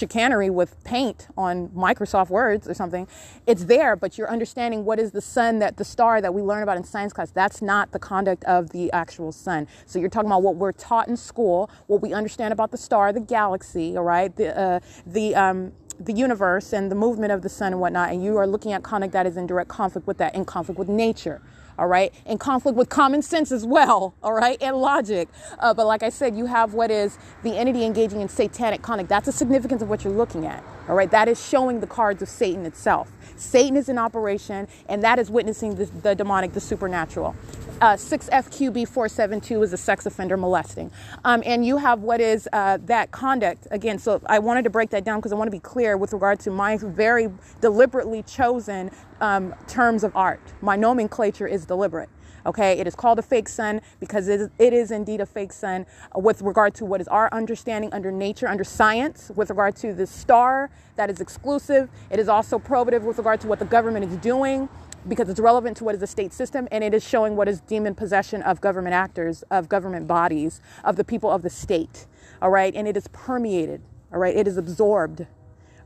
chicanery 0.00 0.48
with 0.50 0.82
paint 0.82 1.28
on 1.36 1.68
Microsoft 1.68 2.30
Words 2.30 2.66
or 2.66 2.74
something. 2.74 3.06
It's 3.46 3.66
there, 3.66 3.94
but 3.94 4.16
you're 4.16 4.30
understanding 4.30 4.84
what 4.84 4.98
is 4.98 5.12
the 5.12 5.20
sun 5.20 5.58
that 5.58 5.76
the 5.76 5.84
star 5.84 6.20
that 6.20 6.32
we 6.32 6.40
learn 6.40 6.62
about 6.62 6.78
in 6.78 6.84
science 6.84 7.12
class. 7.12 7.30
That's 7.30 7.60
not 7.60 7.92
the 7.92 7.98
conduct 7.98 8.42
of 8.44 8.70
the 8.70 8.90
actual 8.92 9.30
sun. 9.30 9.68
So 9.86 9.98
you're 9.98 10.08
talking 10.08 10.30
about 10.30 10.42
what 10.42 10.56
we're 10.56 10.72
taught 10.72 11.08
in 11.08 11.16
school, 11.16 11.70
what 11.86 12.00
we 12.00 12.12
understand 12.14 12.52
about 12.52 12.70
the 12.70 12.78
star, 12.78 13.12
the 13.12 13.20
galaxy, 13.20 13.96
all 13.96 14.04
right, 14.04 14.34
the 14.34 14.58
uh, 14.58 14.80
the 15.06 15.34
um, 15.34 15.72
the 16.00 16.14
universe 16.14 16.72
and 16.72 16.90
the 16.90 16.94
movement 16.94 17.30
of 17.30 17.42
the 17.42 17.50
sun 17.50 17.72
and 17.72 17.80
whatnot, 17.80 18.10
and 18.10 18.24
you 18.24 18.38
are 18.38 18.46
looking 18.46 18.72
at 18.72 18.82
conduct 18.82 19.12
that 19.12 19.26
is 19.26 19.36
in 19.36 19.46
direct 19.46 19.68
conflict 19.68 20.06
with 20.06 20.16
that, 20.16 20.34
in 20.34 20.46
conflict 20.46 20.78
with 20.78 20.88
nature 20.88 21.42
all 21.80 21.88
right, 21.88 22.14
in 22.26 22.38
conflict 22.38 22.76
with 22.76 22.90
common 22.90 23.22
sense 23.22 23.50
as 23.50 23.66
well, 23.66 24.14
all 24.22 24.34
right, 24.34 24.58
and 24.62 24.76
logic. 24.76 25.28
Uh, 25.58 25.74
but 25.74 25.86
like 25.86 26.04
I 26.04 26.10
said, 26.10 26.36
you 26.36 26.46
have 26.46 26.74
what 26.74 26.90
is 26.92 27.18
the 27.42 27.56
entity 27.58 27.84
engaging 27.84 28.20
in 28.20 28.28
satanic 28.28 28.82
conduct. 28.82 29.08
That's 29.08 29.26
the 29.26 29.32
significance 29.32 29.82
of 29.82 29.88
what 29.88 30.04
you're 30.04 30.12
looking 30.12 30.46
at, 30.46 30.62
all 30.88 30.94
right. 30.94 31.10
That 31.10 31.28
is 31.28 31.44
showing 31.44 31.80
the 31.80 31.88
cards 31.88 32.22
of 32.22 32.28
Satan 32.28 32.66
itself. 32.66 33.10
Satan 33.40 33.76
is 33.76 33.88
in 33.88 33.98
operation, 33.98 34.68
and 34.88 35.02
that 35.02 35.18
is 35.18 35.30
witnessing 35.30 35.74
the, 35.74 35.86
the 35.86 36.14
demonic, 36.14 36.52
the 36.52 36.60
supernatural. 36.60 37.34
Uh, 37.80 37.94
6FQB472 37.94 39.64
is 39.64 39.72
a 39.72 39.76
sex 39.76 40.04
offender 40.04 40.36
molesting. 40.36 40.90
Um, 41.24 41.42
and 41.46 41.64
you 41.64 41.78
have 41.78 42.00
what 42.02 42.20
is 42.20 42.46
uh, 42.52 42.78
that 42.84 43.10
conduct. 43.10 43.66
Again, 43.70 43.98
so 43.98 44.20
I 44.26 44.38
wanted 44.38 44.64
to 44.64 44.70
break 44.70 44.90
that 44.90 45.02
down 45.04 45.18
because 45.18 45.32
I 45.32 45.36
want 45.36 45.48
to 45.48 45.52
be 45.52 45.60
clear 45.60 45.96
with 45.96 46.12
regard 46.12 46.40
to 46.40 46.50
my 46.50 46.76
very 46.76 47.30
deliberately 47.62 48.22
chosen 48.22 48.90
um, 49.22 49.54
terms 49.66 50.04
of 50.04 50.14
art. 50.14 50.40
My 50.60 50.76
nomenclature 50.76 51.46
is 51.46 51.64
deliberate. 51.64 52.10
Okay, 52.46 52.78
it 52.78 52.86
is 52.86 52.94
called 52.94 53.18
a 53.18 53.22
fake 53.22 53.48
sun 53.48 53.80
because 53.98 54.28
it 54.28 54.40
is, 54.40 54.50
it 54.58 54.72
is 54.72 54.90
indeed 54.90 55.20
a 55.20 55.26
fake 55.26 55.52
sun 55.52 55.86
with 56.14 56.42
regard 56.42 56.74
to 56.76 56.84
what 56.84 57.00
is 57.00 57.08
our 57.08 57.28
understanding 57.32 57.92
under 57.92 58.10
nature, 58.10 58.48
under 58.48 58.64
science, 58.64 59.30
with 59.36 59.50
regard 59.50 59.76
to 59.76 59.92
the 59.92 60.06
star 60.06 60.70
that 60.96 61.10
is 61.10 61.20
exclusive. 61.20 61.90
It 62.10 62.18
is 62.18 62.28
also 62.28 62.58
probative 62.58 63.02
with 63.02 63.18
regard 63.18 63.40
to 63.42 63.46
what 63.46 63.58
the 63.58 63.64
government 63.64 64.10
is 64.10 64.16
doing 64.18 64.68
because 65.08 65.28
it's 65.28 65.40
relevant 65.40 65.76
to 65.78 65.84
what 65.84 65.94
is 65.94 66.00
the 66.00 66.06
state 66.06 66.32
system 66.32 66.68
and 66.70 66.84
it 66.84 66.92
is 66.92 67.06
showing 67.06 67.34
what 67.36 67.48
is 67.48 67.60
demon 67.62 67.94
possession 67.94 68.42
of 68.42 68.60
government 68.60 68.94
actors, 68.94 69.42
of 69.50 69.68
government 69.68 70.06
bodies, 70.06 70.60
of 70.84 70.96
the 70.96 71.04
people 71.04 71.30
of 71.30 71.42
the 71.42 71.50
state. 71.50 72.06
All 72.42 72.50
right, 72.50 72.74
and 72.74 72.88
it 72.88 72.96
is 72.96 73.08
permeated. 73.08 73.82
All 74.12 74.18
right, 74.18 74.36
it 74.36 74.48
is 74.48 74.56
absorbed. 74.56 75.26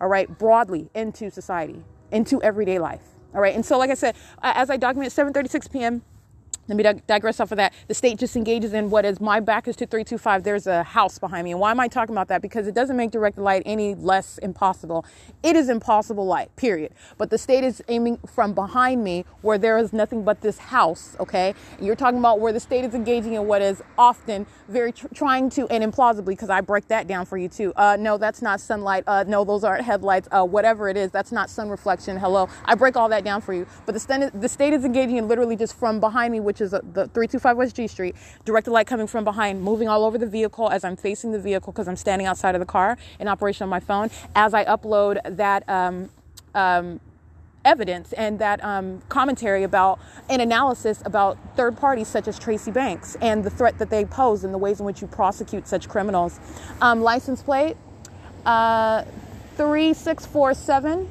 All 0.00 0.08
right, 0.08 0.38
broadly 0.38 0.88
into 0.94 1.30
society, 1.30 1.82
into 2.10 2.42
everyday 2.42 2.78
life. 2.78 3.02
All 3.34 3.40
right. 3.40 3.54
And 3.54 3.66
so, 3.66 3.78
like 3.78 3.90
I 3.90 3.94
said, 3.94 4.14
as 4.42 4.70
I 4.70 4.76
document 4.76 5.12
7:36 5.12 5.72
p.m 5.72 6.02
let 6.68 6.76
me 6.76 7.02
digress 7.06 7.40
off 7.40 7.52
of 7.52 7.56
that. 7.56 7.72
The 7.88 7.94
state 7.94 8.18
just 8.18 8.36
engages 8.36 8.72
in 8.72 8.90
what 8.90 9.04
is 9.04 9.20
my 9.20 9.40
back 9.40 9.68
is 9.68 9.76
to 9.76 9.86
325. 9.86 10.44
There's 10.44 10.66
a 10.66 10.82
house 10.82 11.18
behind 11.18 11.44
me. 11.44 11.52
And 11.52 11.60
why 11.60 11.70
am 11.70 11.80
I 11.80 11.88
talking 11.88 12.14
about 12.14 12.28
that? 12.28 12.42
Because 12.42 12.66
it 12.66 12.74
doesn't 12.74 12.96
make 12.96 13.10
direct 13.10 13.38
light 13.38 13.62
any 13.66 13.94
less 13.94 14.38
impossible. 14.38 15.04
It 15.42 15.56
is 15.56 15.68
impossible 15.68 16.26
light, 16.26 16.54
period. 16.56 16.92
But 17.18 17.30
the 17.30 17.38
state 17.38 17.64
is 17.64 17.82
aiming 17.88 18.18
from 18.26 18.54
behind 18.54 19.04
me 19.04 19.24
where 19.42 19.58
there 19.58 19.78
is 19.78 19.92
nothing 19.92 20.24
but 20.24 20.40
this 20.40 20.58
house, 20.58 21.16
okay? 21.20 21.54
And 21.78 21.86
you're 21.86 21.96
talking 21.96 22.18
about 22.18 22.40
where 22.40 22.52
the 22.52 22.60
state 22.60 22.84
is 22.84 22.94
engaging 22.94 23.34
in 23.34 23.46
what 23.46 23.62
is 23.62 23.82
often 23.98 24.46
very 24.68 24.92
tr- 24.92 25.08
trying 25.14 25.50
to, 25.50 25.68
and 25.68 25.84
implausibly, 25.84 26.26
because 26.26 26.50
I 26.50 26.60
break 26.60 26.88
that 26.88 27.06
down 27.06 27.26
for 27.26 27.36
you 27.38 27.48
too. 27.48 27.72
Uh, 27.76 27.96
no, 28.00 28.16
that's 28.18 28.42
not 28.42 28.60
sunlight. 28.60 29.04
Uh, 29.06 29.24
no, 29.26 29.44
those 29.44 29.64
aren't 29.64 29.84
headlights. 29.84 30.28
Uh, 30.30 30.44
whatever 30.44 30.88
it 30.88 30.96
is, 30.96 31.10
that's 31.10 31.32
not 31.32 31.50
sun 31.50 31.68
reflection. 31.68 32.18
Hello. 32.18 32.48
I 32.64 32.74
break 32.74 32.96
all 32.96 33.08
that 33.10 33.24
down 33.24 33.40
for 33.40 33.52
you. 33.52 33.66
But 33.86 33.92
the, 33.92 34.00
st- 34.00 34.40
the 34.40 34.48
state 34.48 34.72
is 34.72 34.84
engaging 34.84 35.16
in 35.16 35.28
literally 35.28 35.56
just 35.56 35.76
from 35.76 36.00
behind 36.00 36.32
me, 36.32 36.40
which 36.40 36.53
is 36.60 36.70
the 36.70 36.80
325 36.80 37.56
West 37.56 37.76
G 37.76 37.86
Street, 37.86 38.16
directed 38.44 38.70
light 38.70 38.86
coming 38.86 39.06
from 39.06 39.24
behind, 39.24 39.62
moving 39.62 39.88
all 39.88 40.04
over 40.04 40.18
the 40.18 40.26
vehicle 40.26 40.70
as 40.70 40.84
I'm 40.84 40.96
facing 40.96 41.32
the 41.32 41.38
vehicle 41.38 41.72
because 41.72 41.88
I'm 41.88 41.96
standing 41.96 42.26
outside 42.26 42.54
of 42.54 42.60
the 42.60 42.66
car 42.66 42.96
in 43.18 43.28
operation 43.28 43.64
on 43.64 43.68
my 43.70 43.80
phone. 43.80 44.10
As 44.34 44.54
I 44.54 44.64
upload 44.64 45.18
that 45.36 45.68
um, 45.68 46.10
um, 46.54 47.00
evidence 47.64 48.12
and 48.12 48.38
that 48.38 48.62
um, 48.62 49.00
commentary 49.08 49.62
about 49.62 49.98
an 50.28 50.40
analysis 50.40 51.02
about 51.04 51.38
third 51.56 51.76
parties 51.76 52.08
such 52.08 52.28
as 52.28 52.38
Tracy 52.38 52.70
Banks 52.70 53.16
and 53.20 53.42
the 53.42 53.50
threat 53.50 53.78
that 53.78 53.90
they 53.90 54.04
pose 54.04 54.44
and 54.44 54.52
the 54.52 54.58
ways 54.58 54.80
in 54.80 54.86
which 54.86 55.00
you 55.00 55.06
prosecute 55.06 55.66
such 55.66 55.88
criminals. 55.88 56.38
Um, 56.80 57.02
license 57.02 57.42
plate 57.42 57.76
uh, 58.44 59.04
3647 59.56 61.08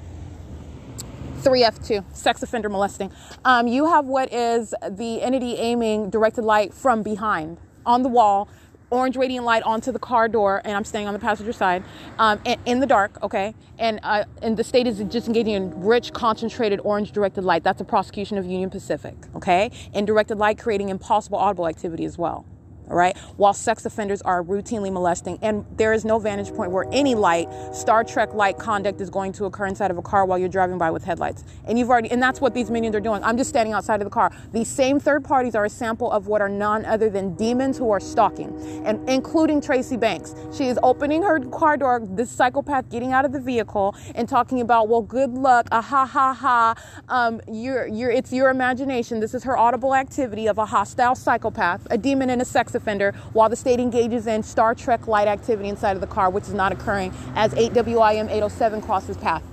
3F2, 1.43 2.03
sex 2.15 2.41
offender 2.41 2.69
molesting. 2.69 3.11
Um, 3.43 3.67
you 3.67 3.85
have 3.85 4.05
what 4.05 4.31
is 4.31 4.73
the 4.89 5.21
entity 5.21 5.55
aiming 5.57 6.09
directed 6.09 6.43
light 6.43 6.73
from 6.73 7.03
behind 7.03 7.57
on 7.85 8.01
the 8.01 8.09
wall, 8.09 8.47
orange 8.89 9.17
radiant 9.17 9.45
light 9.45 9.61
onto 9.63 9.91
the 9.91 9.99
car 9.99 10.29
door, 10.29 10.61
and 10.63 10.73
I'm 10.77 10.85
staying 10.85 11.07
on 11.07 11.13
the 11.13 11.19
passenger 11.19 11.51
side 11.51 11.83
um, 12.17 12.39
in 12.65 12.79
the 12.79 12.85
dark, 12.85 13.21
okay? 13.21 13.53
And, 13.77 13.99
uh, 14.03 14.23
and 14.41 14.55
the 14.55 14.63
state 14.63 14.87
is 14.87 14.99
just 15.09 15.27
engaging 15.27 15.53
in 15.53 15.83
rich, 15.83 16.13
concentrated 16.13 16.79
orange 16.83 17.11
directed 17.11 17.43
light. 17.43 17.63
That's 17.63 17.81
a 17.81 17.85
prosecution 17.85 18.37
of 18.37 18.45
Union 18.45 18.69
Pacific, 18.69 19.15
okay? 19.35 19.71
And 19.93 20.07
directed 20.07 20.37
light 20.37 20.57
creating 20.57 20.89
impossible 20.89 21.39
audible 21.39 21.67
activity 21.67 22.05
as 22.05 22.17
well 22.17 22.45
right, 22.87 23.17
while 23.37 23.53
sex 23.53 23.85
offenders 23.85 24.21
are 24.21 24.43
routinely 24.43 24.91
molesting. 24.91 25.39
And 25.41 25.65
there 25.77 25.93
is 25.93 26.05
no 26.05 26.19
vantage 26.19 26.53
point 26.53 26.71
where 26.71 26.85
any 26.91 27.15
light, 27.15 27.47
Star 27.73 28.03
Trek 28.03 28.33
like 28.33 28.57
conduct 28.57 29.01
is 29.01 29.09
going 29.09 29.33
to 29.33 29.45
occur 29.45 29.67
inside 29.67 29.91
of 29.91 29.97
a 29.97 30.01
car 30.01 30.25
while 30.25 30.37
you're 30.37 30.49
driving 30.49 30.77
by 30.77 30.91
with 30.91 31.03
headlights. 31.03 31.43
And 31.65 31.79
you've 31.79 31.89
already, 31.89 32.11
and 32.11 32.21
that's 32.21 32.41
what 32.41 32.53
these 32.53 32.69
minions 32.69 32.95
are 32.95 33.01
doing. 33.01 33.23
I'm 33.23 33.37
just 33.37 33.49
standing 33.49 33.73
outside 33.73 34.01
of 34.01 34.05
the 34.05 34.11
car. 34.11 34.31
These 34.51 34.67
same 34.67 34.99
third 34.99 35.23
parties 35.23 35.55
are 35.55 35.65
a 35.65 35.69
sample 35.69 36.11
of 36.11 36.27
what 36.27 36.41
are 36.41 36.49
none 36.49 36.85
other 36.85 37.09
than 37.09 37.35
demons 37.35 37.77
who 37.77 37.89
are 37.91 37.99
stalking, 37.99 38.53
and 38.85 39.07
including 39.09 39.61
Tracy 39.61 39.97
Banks. 39.97 40.35
She 40.51 40.67
is 40.67 40.79
opening 40.83 41.23
her 41.23 41.39
car 41.39 41.77
door, 41.77 42.01
this 42.03 42.29
psychopath 42.29 42.89
getting 42.89 43.11
out 43.13 43.25
of 43.25 43.31
the 43.31 43.39
vehicle 43.39 43.95
and 44.15 44.27
talking 44.27 44.61
about, 44.61 44.87
well, 44.87 45.01
good 45.01 45.31
luck, 45.31 45.67
ah 45.71 45.81
ha 45.81 46.05
ha 46.05 46.33
ha. 46.33 46.75
Um, 47.09 47.41
you're, 47.47 47.87
you're, 47.87 48.11
it's 48.11 48.31
your 48.31 48.49
imagination. 48.49 49.19
This 49.19 49.33
is 49.33 49.43
her 49.43 49.57
audible 49.57 49.95
activity 49.95 50.47
of 50.47 50.57
a 50.57 50.65
hostile 50.65 51.15
psychopath, 51.15 51.87
a 51.89 51.97
demon 51.97 52.29
and 52.29 52.41
a 52.41 52.45
sex 52.45 52.72
offender 52.75 53.13
while 53.33 53.49
the 53.49 53.55
state 53.55 53.79
engages 53.79 54.27
in 54.27 54.43
Star 54.43 54.75
Trek 54.75 55.07
light 55.07 55.27
activity 55.27 55.69
inside 55.69 55.95
of 55.95 56.01
the 56.01 56.07
car, 56.07 56.29
which 56.29 56.45
is 56.45 56.53
not 56.53 56.71
occurring 56.71 57.13
as 57.35 57.53
8 57.53 57.73
WIM 57.73 58.29
807 58.29 58.81
crosses 58.81 59.17
path. 59.17 59.43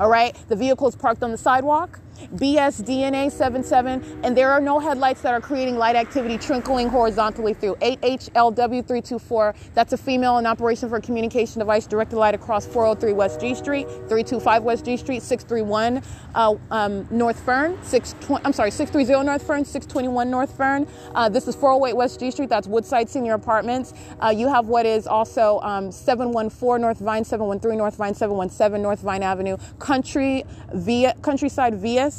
All 0.00 0.08
right, 0.08 0.34
the 0.48 0.56
vehicle 0.56 0.88
is 0.88 0.96
parked 0.96 1.22
on 1.22 1.30
the 1.30 1.38
sidewalk. 1.38 2.00
BS 2.36 2.82
DNA 2.82 3.30
77, 3.30 4.20
and 4.22 4.36
there 4.36 4.50
are 4.50 4.60
no 4.60 4.78
headlights 4.78 5.22
that 5.22 5.34
are 5.34 5.40
creating 5.40 5.76
light 5.76 5.96
activity 5.96 6.38
trickling 6.38 6.88
horizontally 6.88 7.54
through. 7.54 7.74
8HLW324, 7.76 9.54
that's 9.74 9.92
a 9.92 9.96
female 9.96 10.38
in 10.38 10.46
operation 10.46 10.88
for 10.88 10.96
a 10.96 11.00
communication 11.00 11.58
device 11.58 11.86
directed 11.86 12.16
light 12.16 12.34
across 12.34 12.66
403 12.66 13.12
West 13.12 13.40
G 13.40 13.54
Street, 13.54 13.86
325 13.86 14.62
West 14.62 14.84
G 14.84 14.96
Street, 14.96 15.22
631 15.22 16.02
uh, 16.34 16.54
um, 16.70 17.06
North 17.10 17.40
Fern, 17.40 17.78
620, 17.82 18.44
I'm 18.44 18.52
sorry, 18.52 18.70
630 18.70 19.26
North 19.26 19.46
Fern, 19.46 19.64
621 19.64 20.30
North 20.30 20.56
Fern. 20.56 20.86
Uh, 21.14 21.28
this 21.28 21.48
is 21.48 21.54
408 21.54 21.96
West 21.96 22.20
G 22.20 22.30
Street, 22.30 22.48
that's 22.48 22.66
Woodside 22.66 23.08
Senior 23.08 23.34
Apartments. 23.34 23.94
Uh, 24.22 24.28
you 24.28 24.48
have 24.48 24.66
what 24.66 24.86
is 24.86 25.06
also 25.06 25.60
um, 25.60 25.90
714 25.90 26.80
North 26.80 26.98
Vine, 26.98 27.24
713 27.24 27.78
North 27.78 27.96
Vine, 27.96 28.14
717 28.14 28.82
North 28.82 29.00
Vine 29.00 29.22
Avenue, 29.22 29.56
Country 29.78 30.44
via 30.74 31.14
Countryside 31.22 31.74
via 31.74 32.10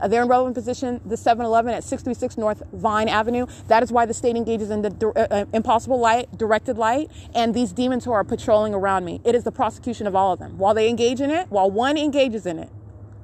uh, 0.00 0.08
they're 0.08 0.22
in 0.22 0.28
relevant 0.28 0.54
position, 0.54 1.00
the 1.04 1.16
7 1.16 1.44
Eleven 1.44 1.74
at 1.74 1.84
636 1.84 2.38
North 2.38 2.62
Vine 2.72 3.08
Avenue. 3.08 3.46
That 3.68 3.82
is 3.82 3.92
why 3.92 4.06
the 4.06 4.14
state 4.14 4.36
engages 4.36 4.70
in 4.70 4.82
the 4.82 5.12
uh, 5.14 5.34
uh, 5.34 5.44
impossible 5.52 5.98
light, 5.98 6.36
directed 6.36 6.78
light, 6.78 7.10
and 7.34 7.54
these 7.54 7.72
demons 7.72 8.04
who 8.04 8.12
are 8.12 8.24
patrolling 8.24 8.74
around 8.74 9.04
me. 9.04 9.20
It 9.24 9.34
is 9.34 9.44
the 9.44 9.52
prosecution 9.52 10.06
of 10.06 10.16
all 10.16 10.32
of 10.32 10.38
them. 10.38 10.58
While 10.58 10.74
they 10.74 10.88
engage 10.88 11.20
in 11.20 11.30
it, 11.30 11.50
while 11.50 11.70
one 11.70 11.98
engages 11.98 12.46
in 12.46 12.58
it, 12.58 12.70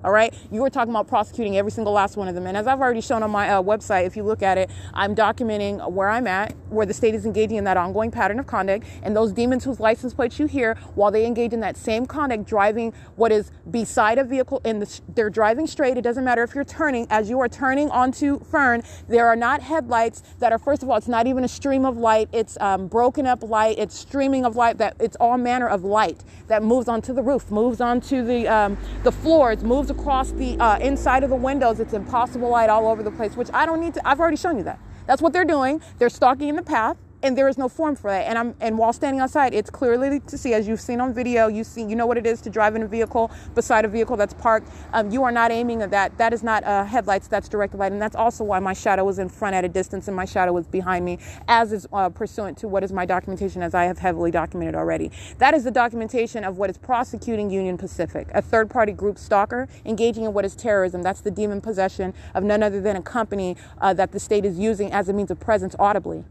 all 0.06 0.12
right. 0.12 0.32
You 0.52 0.60
were 0.60 0.70
talking 0.70 0.90
about 0.90 1.08
prosecuting 1.08 1.56
every 1.56 1.72
single 1.72 1.92
last 1.92 2.16
one 2.16 2.28
of 2.28 2.36
them. 2.36 2.46
And 2.46 2.56
as 2.56 2.68
I've 2.68 2.80
already 2.80 3.00
shown 3.00 3.24
on 3.24 3.30
my 3.32 3.50
uh, 3.50 3.60
website, 3.60 4.06
if 4.06 4.16
you 4.16 4.22
look 4.22 4.40
at 4.40 4.56
it, 4.56 4.70
I'm 4.94 5.16
documenting 5.16 5.90
where 5.90 6.08
I'm 6.08 6.28
at, 6.28 6.54
where 6.68 6.86
the 6.86 6.94
state 6.94 7.16
is 7.16 7.26
engaging 7.26 7.56
in 7.56 7.64
that 7.64 7.76
ongoing 7.76 8.12
pattern 8.12 8.38
of 8.38 8.46
conduct. 8.46 8.86
And 9.02 9.16
those 9.16 9.32
demons 9.32 9.64
whose 9.64 9.80
license 9.80 10.14
plates 10.14 10.38
you 10.38 10.46
hear, 10.46 10.76
while 10.94 11.10
they 11.10 11.26
engage 11.26 11.52
in 11.52 11.58
that 11.58 11.76
same 11.76 12.06
conduct, 12.06 12.44
driving 12.44 12.92
what 13.16 13.32
is 13.32 13.50
beside 13.68 14.18
a 14.18 14.22
vehicle, 14.22 14.60
and 14.64 14.80
the, 14.80 15.00
they're 15.12 15.28
driving 15.28 15.66
straight. 15.66 15.96
It 15.96 16.02
doesn't 16.02 16.22
matter 16.22 16.44
if 16.44 16.54
you're 16.54 16.62
turning. 16.62 17.08
As 17.10 17.28
you 17.28 17.40
are 17.40 17.48
turning 17.48 17.90
onto 17.90 18.38
Fern, 18.44 18.84
there 19.08 19.26
are 19.26 19.34
not 19.34 19.60
headlights 19.60 20.22
that 20.38 20.52
are, 20.52 20.58
first 20.58 20.84
of 20.84 20.88
all, 20.88 20.96
it's 20.96 21.08
not 21.08 21.26
even 21.26 21.42
a 21.42 21.48
stream 21.48 21.84
of 21.84 21.96
light. 21.96 22.28
It's 22.30 22.56
um, 22.60 22.86
broken 22.86 23.26
up 23.26 23.42
light. 23.42 23.76
It's 23.76 23.98
streaming 23.98 24.44
of 24.44 24.54
light. 24.54 24.78
That 24.78 24.94
it's 25.00 25.16
all 25.16 25.36
manner 25.36 25.66
of 25.66 25.82
light 25.82 26.22
that 26.46 26.62
moves 26.62 26.86
onto 26.86 27.12
the 27.12 27.22
roof, 27.22 27.50
moves 27.50 27.80
onto 27.80 28.24
the 28.24 28.46
um, 28.46 28.78
the 29.02 29.10
floors, 29.10 29.64
moves 29.64 29.90
across 29.98 30.32
the 30.32 30.58
uh, 30.58 30.78
inside 30.78 31.24
of 31.24 31.30
the 31.30 31.36
windows. 31.36 31.80
It's 31.80 31.94
impossible 31.94 32.48
light 32.48 32.70
all 32.70 32.86
over 32.88 33.02
the 33.02 33.10
place, 33.10 33.36
which 33.36 33.48
I 33.52 33.66
don't 33.66 33.80
need 33.80 33.94
to, 33.94 34.08
I've 34.08 34.20
already 34.20 34.36
shown 34.36 34.58
you 34.58 34.64
that. 34.64 34.78
That's 35.06 35.22
what 35.22 35.32
they're 35.32 35.44
doing. 35.44 35.80
They're 35.98 36.08
stalking 36.08 36.48
in 36.48 36.56
the 36.56 36.62
path 36.62 36.96
and 37.22 37.36
there 37.36 37.48
is 37.48 37.58
no 37.58 37.68
form 37.68 37.96
for 37.96 38.10
that. 38.10 38.26
And 38.26 38.38
I'm 38.38 38.54
and 38.60 38.78
while 38.78 38.92
standing 38.92 39.20
outside, 39.20 39.54
it's 39.54 39.70
clearly 39.70 40.20
to 40.20 40.38
see, 40.38 40.54
as 40.54 40.68
you've 40.68 40.80
seen 40.80 41.00
on 41.00 41.12
video, 41.12 41.48
you 41.48 41.64
see, 41.64 41.82
you 41.82 41.96
know 41.96 42.06
what 42.06 42.18
it 42.18 42.26
is 42.26 42.40
to 42.42 42.50
drive 42.50 42.76
in 42.76 42.82
a 42.82 42.86
vehicle 42.86 43.30
beside 43.54 43.84
a 43.84 43.88
vehicle 43.88 44.16
that's 44.16 44.34
parked. 44.34 44.68
Um, 44.92 45.10
you 45.10 45.22
are 45.24 45.32
not 45.32 45.50
aiming 45.50 45.82
at 45.82 45.90
that. 45.90 46.16
That 46.18 46.32
is 46.32 46.42
not 46.42 46.64
uh, 46.64 46.84
headlights. 46.84 47.28
That's 47.28 47.48
directed 47.48 47.78
light, 47.78 47.92
and 47.92 48.00
that's 48.00 48.16
also 48.16 48.44
why 48.44 48.58
my 48.58 48.72
shadow 48.72 49.04
was 49.04 49.18
in 49.18 49.28
front 49.28 49.54
at 49.54 49.64
a 49.64 49.68
distance 49.68 50.08
and 50.08 50.16
my 50.16 50.24
shadow 50.24 50.52
was 50.52 50.66
behind 50.66 51.04
me, 51.04 51.18
as 51.48 51.72
is 51.72 51.86
uh, 51.92 52.08
pursuant 52.08 52.58
to 52.58 52.68
what 52.68 52.84
is 52.84 52.92
my 52.92 53.06
documentation, 53.06 53.62
as 53.62 53.74
I 53.74 53.84
have 53.84 53.98
heavily 53.98 54.30
documented 54.30 54.74
already. 54.74 55.10
That 55.38 55.54
is 55.54 55.64
the 55.64 55.70
documentation 55.70 56.44
of 56.44 56.58
what 56.58 56.70
is 56.70 56.78
prosecuting 56.78 57.50
Union 57.50 57.78
Pacific, 57.78 58.28
a 58.34 58.42
third-party 58.42 58.92
group 58.92 59.18
stalker 59.18 59.68
engaging 59.84 60.24
in 60.24 60.32
what 60.32 60.44
is 60.44 60.54
terrorism. 60.54 61.02
That's 61.02 61.20
the 61.20 61.30
demon 61.30 61.60
possession 61.60 62.14
of 62.34 62.44
none 62.44 62.62
other 62.62 62.80
than 62.80 62.96
a 62.96 63.02
company 63.02 63.56
uh, 63.80 63.94
that 63.94 64.12
the 64.12 64.20
state 64.20 64.44
is 64.44 64.58
using 64.58 64.92
as 64.92 65.08
a 65.08 65.12
means 65.12 65.30
of 65.30 65.40
presence 65.40 65.74
audibly 65.78 66.24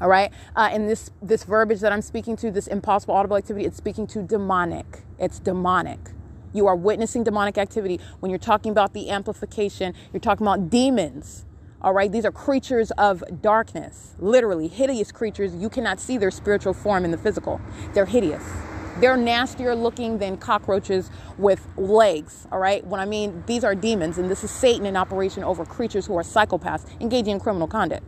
all 0.00 0.08
right? 0.08 0.32
Uh, 0.56 0.70
and 0.72 0.88
this 0.88 1.10
this 1.22 1.44
verbiage 1.44 1.80
that 1.80 1.92
i'm 1.92 2.02
speaking 2.02 2.36
to 2.36 2.50
this 2.50 2.66
impossible 2.66 3.14
audible 3.14 3.36
activity 3.36 3.66
it's 3.66 3.76
speaking 3.76 4.06
to 4.08 4.22
demonic. 4.22 5.02
It's 5.18 5.38
demonic. 5.38 5.98
You 6.52 6.66
are 6.66 6.76
witnessing 6.76 7.24
demonic 7.24 7.58
activity. 7.58 8.00
When 8.20 8.30
you're 8.30 8.38
talking 8.38 8.72
about 8.72 8.94
the 8.94 9.10
amplification 9.10 9.94
you're 10.12 10.20
talking 10.20 10.46
about 10.46 10.70
demons. 10.70 11.44
All 11.82 11.94
right? 11.94 12.12
These 12.12 12.26
are 12.26 12.32
creatures 12.32 12.90
of 12.92 13.24
darkness. 13.40 14.14
Literally 14.18 14.68
hideous 14.68 15.12
creatures. 15.12 15.54
You 15.54 15.70
cannot 15.70 15.98
see 15.98 16.18
their 16.18 16.30
spiritual 16.30 16.74
form 16.74 17.04
in 17.04 17.10
the 17.10 17.16
physical. 17.16 17.60
They're 17.94 18.06
hideous. 18.06 18.44
They're 18.98 19.16
nastier 19.16 19.74
looking 19.74 20.18
than 20.18 20.36
cockroaches 20.36 21.10
with 21.38 21.66
legs. 21.78 22.46
All 22.52 22.58
right? 22.58 22.84
What 22.84 23.00
i 23.00 23.06
mean 23.06 23.42
these 23.46 23.64
are 23.64 23.74
demons 23.74 24.18
and 24.18 24.30
this 24.30 24.44
is 24.44 24.50
satan 24.50 24.86
in 24.86 24.96
operation 24.96 25.44
over 25.44 25.64
creatures 25.64 26.06
who 26.06 26.16
are 26.16 26.22
psychopaths 26.22 26.84
engaging 27.00 27.34
in 27.34 27.40
criminal 27.40 27.68
conduct 27.68 28.04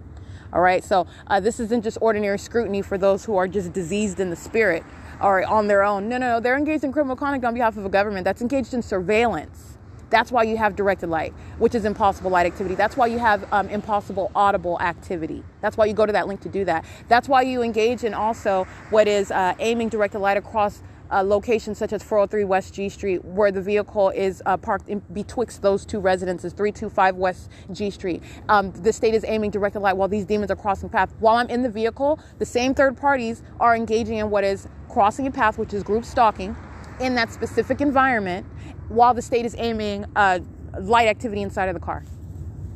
all 0.52 0.60
right, 0.60 0.84
so 0.84 1.06
uh, 1.28 1.40
this 1.40 1.60
isn't 1.60 1.82
just 1.82 1.96
ordinary 2.00 2.38
scrutiny 2.38 2.82
for 2.82 2.98
those 2.98 3.24
who 3.24 3.36
are 3.36 3.48
just 3.48 3.72
diseased 3.72 4.20
in 4.20 4.28
the 4.28 4.36
spirit 4.36 4.84
or 5.20 5.44
on 5.44 5.66
their 5.66 5.82
own. 5.82 6.08
No, 6.08 6.18
no, 6.18 6.34
no. 6.34 6.40
They're 6.40 6.58
engaged 6.58 6.84
in 6.84 6.92
criminal 6.92 7.16
conduct 7.16 7.44
on 7.44 7.54
behalf 7.54 7.76
of 7.76 7.86
a 7.86 7.88
government 7.88 8.24
that's 8.24 8.42
engaged 8.42 8.74
in 8.74 8.82
surveillance. 8.82 9.78
That's 10.10 10.30
why 10.30 10.42
you 10.42 10.58
have 10.58 10.76
directed 10.76 11.08
light, 11.08 11.32
which 11.56 11.74
is 11.74 11.86
impossible 11.86 12.30
light 12.30 12.44
activity. 12.44 12.74
That's 12.74 12.98
why 12.98 13.06
you 13.06 13.18
have 13.18 13.50
um, 13.50 13.70
impossible 13.70 14.30
audible 14.34 14.78
activity. 14.78 15.42
That's 15.62 15.78
why 15.78 15.86
you 15.86 15.94
go 15.94 16.04
to 16.04 16.12
that 16.12 16.28
link 16.28 16.42
to 16.42 16.50
do 16.50 16.66
that. 16.66 16.84
That's 17.08 17.30
why 17.30 17.42
you 17.42 17.62
engage 17.62 18.04
in 18.04 18.12
also 18.12 18.64
what 18.90 19.08
is 19.08 19.30
uh, 19.30 19.54
aiming 19.58 19.88
directed 19.88 20.18
light 20.18 20.36
across 20.36 20.82
uh, 21.12 21.22
locations 21.22 21.78
such 21.78 21.92
as 21.92 22.02
403 22.02 22.44
West 22.44 22.74
G 22.74 22.88
Street, 22.88 23.24
where 23.24 23.52
the 23.52 23.60
vehicle 23.60 24.10
is 24.10 24.42
uh, 24.46 24.56
parked 24.56 24.88
in 24.88 25.00
betwixt 25.12 25.62
those 25.62 25.84
two 25.84 26.00
residences, 26.00 26.52
325 26.52 27.16
West 27.16 27.50
G 27.70 27.90
Street. 27.90 28.22
Um, 28.48 28.72
the 28.72 28.92
state 28.92 29.14
is 29.14 29.24
aiming 29.26 29.50
directed 29.50 29.80
light 29.80 29.96
while 29.96 30.08
these 30.08 30.24
demons 30.24 30.50
are 30.50 30.56
crossing 30.56 30.88
path. 30.88 31.12
While 31.20 31.36
I'm 31.36 31.48
in 31.48 31.62
the 31.62 31.70
vehicle, 31.70 32.18
the 32.38 32.46
same 32.46 32.74
third 32.74 32.96
parties 32.96 33.42
are 33.60 33.76
engaging 33.76 34.18
in 34.18 34.30
what 34.30 34.44
is 34.44 34.68
crossing 34.88 35.26
a 35.26 35.30
path, 35.30 35.58
which 35.58 35.74
is 35.74 35.82
group 35.82 36.04
stalking, 36.04 36.56
in 37.00 37.14
that 37.16 37.32
specific 37.32 37.80
environment, 37.80 38.46
while 38.88 39.14
the 39.14 39.22
state 39.22 39.44
is 39.44 39.54
aiming. 39.58 40.06
Uh, 40.16 40.40
light 40.80 41.08
activity 41.08 41.42
inside 41.42 41.68
of 41.68 41.74
the 41.74 41.80
car. 41.80 42.04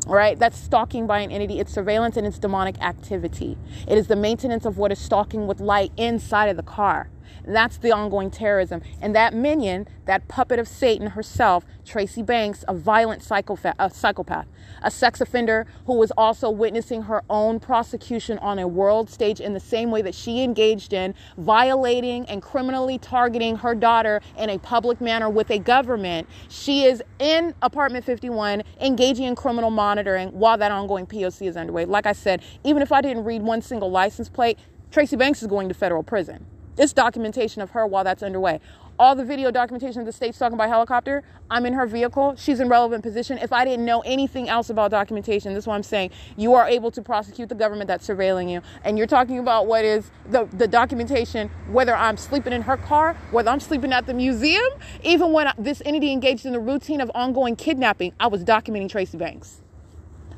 All 0.07 0.15
right, 0.15 0.39
that's 0.39 0.57
stalking 0.57 1.07
by 1.07 1.21
an 1.21 1.33
entity. 1.33 1.59
It's 1.59 1.73
surveillance 1.73 2.17
and 2.17 2.27
it's 2.27 2.39
demonic 2.39 2.81
activity. 2.81 3.59
It 3.89 3.99
is 3.99 4.07
the 4.07 4.17
maintenance 4.17 4.65
of 4.65 4.79
what 4.79 4.93
is 4.93 5.01
stalking 5.01 5.47
with 5.47 5.61
light 5.61 5.91
inside 5.97 6.47
of 6.47 6.57
the 6.57 6.63
car. 6.63 7.11
That's 7.47 7.79
the 7.79 7.93
ongoing 7.93 8.31
terrorism. 8.31 8.83
And 9.01 9.15
that 9.15 9.33
minion, 9.33 9.87
that 10.07 10.27
puppet 10.29 10.59
of 10.59 10.67
Satan 10.67 11.09
herself, 11.09 11.65
Tracy 11.85 12.23
Banks, 12.23 12.65
a 12.67 12.75
violent 12.75 13.23
psychopath, 13.23 13.77
a 13.79 13.89
psychopath, 13.89 14.47
a 14.83 14.91
sex 14.91 15.21
offender 15.21 15.67
who 15.87 15.95
was 15.95 16.11
also 16.13 16.51
witnessing 16.51 17.03
her 17.03 17.23
own 17.31 17.61
prosecution 17.61 18.39
on 18.39 18.59
a 18.59 18.67
world 18.67 19.09
stage 19.09 19.41
in 19.41 19.55
the 19.55 19.61
same 19.61 19.91
way 19.91 20.03
that 20.03 20.15
she 20.15 20.43
engaged 20.43 20.93
in 20.93 21.15
violating 21.39 22.29
and 22.29 22.43
criminally 22.43 22.99
targeting 22.99 23.57
her 23.57 23.75
daughter 23.75 24.21
in 24.37 24.51
a 24.51 24.59
public 24.59 25.01
manner 25.01 25.31
with 25.31 25.51
a 25.51 25.59
government. 25.59 26.29
She 26.49 26.85
is 26.85 27.03
in 27.21 27.55
apartment 27.63 28.05
51 28.05 28.65
engaging 28.81 29.27
in 29.27 29.37
criminal 29.37 29.71
monitoring 29.71 30.31
while 30.31 30.59
that 30.59 30.73
ongoing 30.73 31.07
POC 31.07 31.47
is 31.47 31.57
underway. 31.57 31.85
Like 31.85 32.07
I 32.07 32.13
said, 32.13 32.43
even 32.65 32.83
if 32.83 32.91
I 32.91 33.01
didn't 33.01 33.25
read 33.25 33.43
one 33.43 33.63
single 33.63 33.91
license 33.91 34.29
plate, 34.29 34.59
Tracy 34.91 35.17
Banks 35.17 35.43
is 35.43 35.49
going 35.49 35.69
to 35.69 35.75
federal 35.75 36.03
prison. 36.03 36.47
It's 36.79 36.93
documentation 36.93 37.63
of 37.63 37.71
her 37.71 37.87
while 37.87 38.05
that's 38.05 38.23
underway. 38.23 38.61
All 38.99 39.15
the 39.15 39.25
video 39.25 39.51
documentation 39.51 40.01
of 40.01 40.07
the 40.07 40.13
state's 40.13 40.39
talking 40.39 40.55
about 40.55 40.69
helicopter, 40.69 41.23
I'm 41.51 41.67
in 41.67 41.75
her 41.75 41.87
vehicle. 41.87 42.35
She's 42.37 42.61
in 42.61 42.69
relevant 42.69 43.03
position. 43.03 43.39
If 43.39 43.53
I 43.53 43.65
didn't 43.65 43.85
know 43.85 44.01
anything 44.01 44.49
else 44.49 44.71
about 44.71 44.91
documentation, 44.91 45.53
this 45.53 45.65
is 45.65 45.67
what 45.67 45.75
I'm 45.75 45.83
saying. 45.83 46.11
You 46.37 46.55
are 46.55 46.67
able 46.67 46.91
to 46.91 47.03
prosecute 47.03 47.49
the 47.49 47.55
government 47.55 47.89
that's 47.89 48.07
surveilling 48.07 48.51
you. 48.51 48.63
And 48.85 48.97
you're 48.97 49.07
talking 49.07 49.39
about 49.39 49.67
what 49.67 49.85
is 49.85 50.11
the, 50.31 50.45
the 50.47 50.67
documentation, 50.67 51.51
whether 51.69 51.95
I'm 51.95 52.17
sleeping 52.17 52.55
in 52.55 52.63
her 52.63 52.79
car, 52.79 53.15
whether 53.33 53.51
I'm 53.51 53.61
sleeping 53.61 53.93
at 53.93 54.07
the 54.07 54.15
museum, 54.15 54.69
even 55.03 55.33
when 55.33 55.53
this 55.59 55.83
entity 55.85 56.11
engaged 56.13 56.47
in 56.47 56.53
the 56.53 56.61
routine 56.61 57.01
of 57.03 57.11
ongoing 57.15 57.57
kidnapping, 57.57 58.13
I 58.19 58.29
was 58.29 58.45
documenting 58.45 58.89
Tracy 58.89 59.19
Banks. 59.19 59.61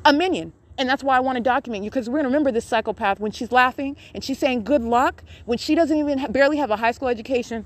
A 0.03 0.11
minion. 0.13 0.53
And 0.79 0.87
that's 0.87 1.03
why 1.03 1.17
I 1.17 1.19
want 1.19 1.35
to 1.35 1.43
document 1.43 1.83
you 1.83 1.89
because 1.89 2.09
we're 2.09 2.19
going 2.19 2.23
to 2.23 2.29
remember 2.29 2.51
this 2.51 2.65
psychopath 2.65 3.19
when 3.19 3.33
she's 3.33 3.51
laughing 3.51 3.97
and 4.15 4.23
she's 4.23 4.39
saying 4.39 4.63
good 4.63 4.81
luck, 4.81 5.23
when 5.45 5.57
she 5.57 5.75
doesn't 5.75 5.97
even 5.97 6.17
ha- 6.17 6.27
barely 6.29 6.55
have 6.57 6.71
a 6.71 6.77
high 6.77 6.91
school 6.91 7.09
education. 7.09 7.65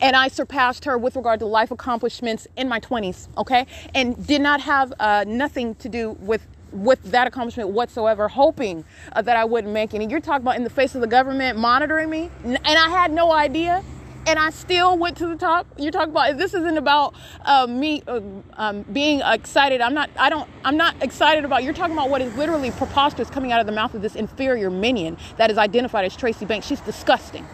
And 0.00 0.14
I 0.14 0.28
surpassed 0.28 0.84
her 0.84 0.96
with 0.96 1.16
regard 1.16 1.40
to 1.40 1.46
life 1.46 1.72
accomplishments 1.72 2.46
in 2.56 2.68
my 2.68 2.78
20s, 2.78 3.26
okay? 3.36 3.66
And 3.92 4.24
did 4.24 4.40
not 4.40 4.60
have 4.60 4.92
uh, 5.00 5.24
nothing 5.26 5.74
to 5.76 5.88
do 5.88 6.12
with 6.20 6.46
with 6.70 7.02
that 7.10 7.26
accomplishment 7.26 7.68
whatsoever, 7.68 8.28
hoping 8.28 8.82
uh, 9.12 9.20
that 9.20 9.36
I 9.36 9.44
wouldn't 9.44 9.74
make 9.74 9.92
any. 9.92 10.06
You're 10.06 10.20
talking 10.20 10.42
about 10.42 10.56
in 10.56 10.64
the 10.64 10.70
face 10.70 10.94
of 10.94 11.02
the 11.02 11.06
government 11.06 11.58
monitoring 11.58 12.08
me, 12.08 12.30
and 12.44 12.58
I 12.64 12.88
had 12.88 13.12
no 13.12 13.30
idea 13.30 13.84
and 14.26 14.38
I 14.38 14.50
still 14.50 14.96
went 14.98 15.16
to 15.18 15.26
the 15.26 15.36
top. 15.36 15.66
You're 15.78 15.92
talking 15.92 16.10
about 16.10 16.36
this 16.36 16.54
isn't 16.54 16.78
about 16.78 17.14
uh, 17.44 17.66
me 17.66 18.02
uh, 18.06 18.20
um, 18.54 18.82
being 18.82 19.20
excited. 19.20 19.80
I'm 19.80 19.94
not. 19.94 20.10
I 20.16 20.30
don't. 20.30 20.48
I'm 20.64 20.76
not 20.76 21.00
excited 21.02 21.44
about. 21.44 21.64
You're 21.64 21.74
talking 21.74 21.96
about 21.96 22.10
what 22.10 22.22
is 22.22 22.34
literally 22.36 22.70
preposterous 22.70 23.30
coming 23.30 23.52
out 23.52 23.60
of 23.60 23.66
the 23.66 23.72
mouth 23.72 23.94
of 23.94 24.02
this 24.02 24.14
inferior 24.14 24.70
minion 24.70 25.16
that 25.36 25.50
is 25.50 25.58
identified 25.58 26.04
as 26.04 26.16
Tracy 26.16 26.44
Banks. 26.44 26.66
She's 26.66 26.80
disgusting. 26.80 27.46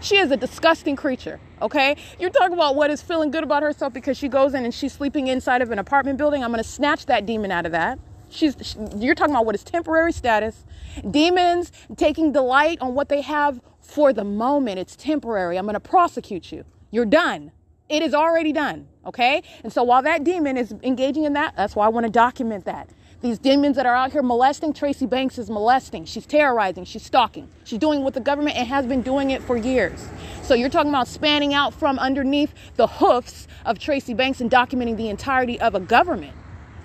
She 0.00 0.16
is 0.16 0.30
a 0.32 0.36
disgusting 0.36 0.96
creature. 0.96 1.38
Okay, 1.60 1.96
you're 2.18 2.30
talking 2.30 2.54
about 2.54 2.74
what 2.74 2.90
is 2.90 3.00
feeling 3.02 3.30
good 3.30 3.44
about 3.44 3.62
herself 3.62 3.92
because 3.92 4.16
she 4.16 4.28
goes 4.28 4.54
in 4.54 4.64
and 4.64 4.74
she's 4.74 4.92
sleeping 4.92 5.28
inside 5.28 5.62
of 5.62 5.70
an 5.70 5.78
apartment 5.78 6.18
building. 6.18 6.42
I'm 6.42 6.52
to 6.54 6.64
snatch 6.64 7.06
that 7.06 7.26
demon 7.26 7.50
out 7.50 7.66
of 7.66 7.72
that. 7.72 7.98
She's. 8.30 8.56
She, 8.62 8.78
you're 8.96 9.14
talking 9.14 9.34
about 9.34 9.46
what 9.46 9.54
is 9.54 9.64
temporary 9.64 10.12
status. 10.12 10.64
Demons 11.10 11.72
taking 11.96 12.32
delight 12.32 12.78
on 12.80 12.94
what 12.94 13.08
they 13.08 13.22
have 13.22 13.60
for 13.92 14.12
the 14.12 14.24
moment. 14.24 14.78
It's 14.78 14.96
temporary. 14.96 15.58
I'm 15.58 15.64
going 15.64 15.74
to 15.74 15.80
prosecute 15.80 16.50
you. 16.50 16.64
You're 16.90 17.04
done. 17.04 17.52
It 17.88 18.02
is 18.02 18.14
already 18.14 18.52
done. 18.52 18.88
Okay? 19.04 19.42
And 19.62 19.72
so 19.72 19.82
while 19.82 20.02
that 20.02 20.24
demon 20.24 20.56
is 20.56 20.74
engaging 20.82 21.24
in 21.24 21.34
that, 21.34 21.54
that's 21.56 21.76
why 21.76 21.86
I 21.86 21.88
want 21.88 22.06
to 22.06 22.12
document 22.12 22.64
that. 22.64 22.88
These 23.20 23.38
demons 23.38 23.76
that 23.76 23.86
are 23.86 23.94
out 23.94 24.10
here 24.10 24.22
molesting, 24.22 24.72
Tracy 24.72 25.06
Banks 25.06 25.38
is 25.38 25.48
molesting. 25.48 26.06
She's 26.06 26.26
terrorizing. 26.26 26.84
She's 26.84 27.04
stalking. 27.04 27.48
She's 27.64 27.78
doing 27.78 28.02
what 28.02 28.14
the 28.14 28.20
government 28.20 28.56
and 28.56 28.66
has 28.66 28.86
been 28.86 29.02
doing 29.02 29.30
it 29.30 29.42
for 29.42 29.56
years. 29.56 30.08
So 30.42 30.54
you're 30.54 30.70
talking 30.70 30.88
about 30.88 31.06
spanning 31.06 31.54
out 31.54 31.72
from 31.72 31.98
underneath 31.98 32.52
the 32.76 32.86
hoofs 32.86 33.46
of 33.64 33.78
Tracy 33.78 34.14
Banks 34.14 34.40
and 34.40 34.50
documenting 34.50 34.96
the 34.96 35.08
entirety 35.08 35.60
of 35.60 35.74
a 35.74 35.80
government, 35.80 36.34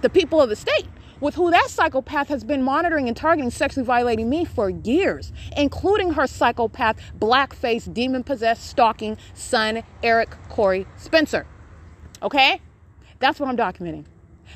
the 0.02 0.10
people 0.10 0.40
of 0.40 0.50
the 0.50 0.56
state 0.56 0.86
with 1.20 1.36
who 1.36 1.52
that 1.52 1.68
psychopath 1.70 2.28
has 2.28 2.44
been 2.44 2.64
monitoring 2.64 3.08
and 3.08 3.18
targeting 3.18 3.50
sexually 3.50 3.86
violating 3.86 4.30
me 4.30 4.46
for 4.46 4.70
years, 4.70 5.32
including 5.56 6.14
her 6.14 6.28
psychopath, 6.28 7.00
blackface, 7.20 7.92
demon 7.94 8.24
possessed, 8.24 8.68
stalking 8.68 9.18
son, 9.34 9.84
Eric 10.04 10.36
Corey 10.50 10.86
Spencer. 10.98 11.46
Okay? 12.22 12.62
That's 13.20 13.40
what 13.40 13.50
I'm 13.50 13.58
documenting. 13.58 14.06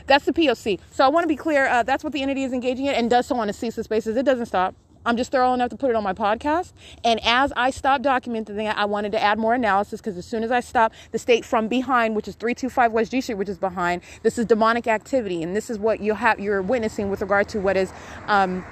That's 0.08 0.26
the 0.26 0.34
POC. 0.34 0.80
So 0.92 1.06
I 1.06 1.10
want 1.10 1.24
to 1.24 1.28
be 1.28 1.36
clear. 1.36 1.68
Uh, 1.68 1.84
that's 1.84 2.04
what 2.04 2.14
the 2.14 2.22
entity 2.22 2.44
is 2.44 2.54
engaging 2.54 2.86
in 2.86 2.96
and 2.96 3.10
does 3.10 3.28
so 3.28 3.36
on 3.36 3.50
a 3.50 3.54
ceaseless 3.54 3.88
basis. 3.88 4.16
It 4.16 4.24
doesn't 4.24 4.46
stop. 4.46 4.76
I'm 5.06 5.18
just 5.18 5.32
thorough 5.32 5.54
enough 5.54 5.70
to 5.70 5.76
put 5.76 5.90
it 5.90 5.96
on 5.96 6.04
my 6.04 6.14
podcast. 6.14 6.74
And 7.04 7.20
as 7.24 7.52
I 7.56 7.72
stopped 7.72 8.04
documenting 8.04 8.70
it, 8.70 8.78
I 8.78 8.86
wanted 8.86 9.12
to 9.14 9.22
add 9.22 9.40
more 9.40 9.54
analysis 9.54 10.00
because 10.00 10.18
as 10.18 10.26
soon 10.26 10.44
as 10.44 10.52
I 10.52 10.60
stopped 10.60 10.96
the 11.12 11.20
state 11.20 11.44
from 11.44 11.68
behind, 11.68 12.16
which 12.16 12.28
is 12.28 12.36
325 12.36 12.92
West 12.92 13.12
G 13.12 13.22
Street, 13.22 13.36
which 13.36 13.50
is 13.50 13.58
behind, 13.58 14.02
this 14.24 14.38
is 14.38 14.46
demonic 14.46 14.88
activity. 14.88 15.42
And 15.42 15.56
this 15.56 15.70
is 15.70 15.80
what 15.80 16.02
you 16.02 16.14
have, 16.14 16.40
you're 16.40 16.62
witnessing 16.62 17.10
with 17.10 17.22
regard 17.22 17.50
to 17.50 17.60
what 17.60 17.78
is, 17.78 17.92
um, 18.28 18.64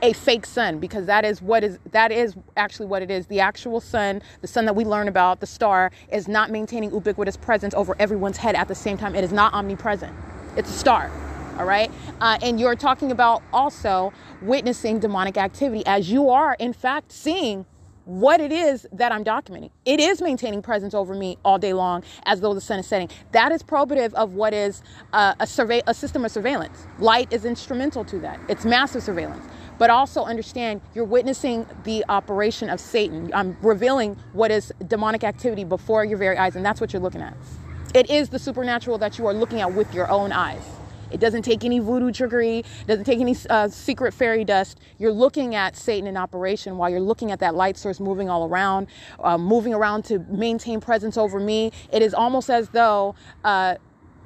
a 0.00 0.12
fake 0.12 0.46
sun 0.46 0.78
because 0.78 1.06
that 1.06 1.24
is 1.24 1.42
what 1.42 1.64
is 1.64 1.78
that 1.90 2.12
is 2.12 2.36
actually 2.56 2.86
what 2.86 3.02
it 3.02 3.10
is 3.10 3.26
the 3.26 3.40
actual 3.40 3.80
sun 3.80 4.22
the 4.42 4.46
sun 4.46 4.64
that 4.64 4.76
we 4.76 4.84
learn 4.84 5.08
about 5.08 5.40
the 5.40 5.46
star 5.46 5.90
is 6.12 6.28
not 6.28 6.52
maintaining 6.52 6.92
ubiquitous 6.92 7.36
presence 7.36 7.74
over 7.74 7.96
everyone's 7.98 8.36
head 8.36 8.54
at 8.54 8.68
the 8.68 8.76
same 8.76 8.96
time 8.96 9.16
it 9.16 9.24
is 9.24 9.32
not 9.32 9.52
omnipresent 9.52 10.14
it's 10.56 10.70
a 10.70 10.72
star 10.72 11.10
all 11.58 11.66
right 11.66 11.90
uh, 12.20 12.38
and 12.42 12.60
you're 12.60 12.76
talking 12.76 13.10
about 13.10 13.42
also 13.52 14.12
witnessing 14.42 14.98
demonic 14.98 15.36
activity 15.36 15.84
as 15.86 16.10
you 16.10 16.30
are 16.30 16.56
in 16.58 16.72
fact 16.72 17.12
seeing 17.12 17.66
what 18.08 18.40
it 18.40 18.50
is 18.50 18.86
that 18.90 19.12
I'm 19.12 19.22
documenting. 19.22 19.70
It 19.84 20.00
is 20.00 20.22
maintaining 20.22 20.62
presence 20.62 20.94
over 20.94 21.14
me 21.14 21.36
all 21.44 21.58
day 21.58 21.74
long 21.74 22.02
as 22.24 22.40
though 22.40 22.54
the 22.54 22.60
sun 22.60 22.78
is 22.78 22.86
setting. 22.86 23.10
That 23.32 23.52
is 23.52 23.62
probative 23.62 24.14
of 24.14 24.32
what 24.32 24.54
is 24.54 24.82
uh, 25.12 25.34
a 25.38 25.46
survey, 25.46 25.82
a 25.86 25.92
system 25.92 26.24
of 26.24 26.30
surveillance. 26.30 26.86
Light 26.98 27.30
is 27.30 27.44
instrumental 27.44 28.06
to 28.06 28.18
that. 28.20 28.40
It's 28.48 28.64
massive 28.64 29.02
surveillance. 29.02 29.44
But 29.76 29.90
also 29.90 30.24
understand 30.24 30.80
you're 30.94 31.04
witnessing 31.04 31.66
the 31.84 32.02
operation 32.08 32.70
of 32.70 32.80
Satan. 32.80 33.30
I'm 33.34 33.58
revealing 33.60 34.16
what 34.32 34.50
is 34.50 34.72
demonic 34.86 35.22
activity 35.22 35.64
before 35.64 36.02
your 36.02 36.16
very 36.16 36.38
eyes, 36.38 36.56
and 36.56 36.64
that's 36.64 36.80
what 36.80 36.94
you're 36.94 37.02
looking 37.02 37.20
at. 37.20 37.36
It 37.94 38.08
is 38.08 38.30
the 38.30 38.38
supernatural 38.38 38.96
that 38.98 39.18
you 39.18 39.26
are 39.26 39.34
looking 39.34 39.60
at 39.60 39.74
with 39.74 39.92
your 39.92 40.10
own 40.10 40.32
eyes. 40.32 40.77
It 41.10 41.20
doesn't 41.20 41.42
take 41.42 41.64
any 41.64 41.78
voodoo 41.78 42.12
trickery, 42.12 42.58
It 42.58 42.86
doesn't 42.86 43.04
take 43.04 43.20
any 43.20 43.36
uh, 43.48 43.68
secret 43.68 44.12
fairy 44.14 44.44
dust. 44.44 44.78
You're 44.98 45.12
looking 45.12 45.54
at 45.54 45.76
Satan 45.76 46.06
in 46.06 46.16
operation 46.16 46.76
while 46.76 46.90
you're 46.90 47.00
looking 47.00 47.30
at 47.30 47.40
that 47.40 47.54
light 47.54 47.76
source 47.76 48.00
moving 48.00 48.28
all 48.28 48.46
around, 48.46 48.88
uh, 49.20 49.38
moving 49.38 49.74
around 49.74 50.04
to 50.06 50.18
maintain 50.28 50.80
presence 50.80 51.16
over 51.16 51.40
me. 51.40 51.72
It 51.92 52.02
is 52.02 52.14
almost 52.14 52.50
as 52.50 52.68
though 52.70 53.14
uh, 53.44 53.76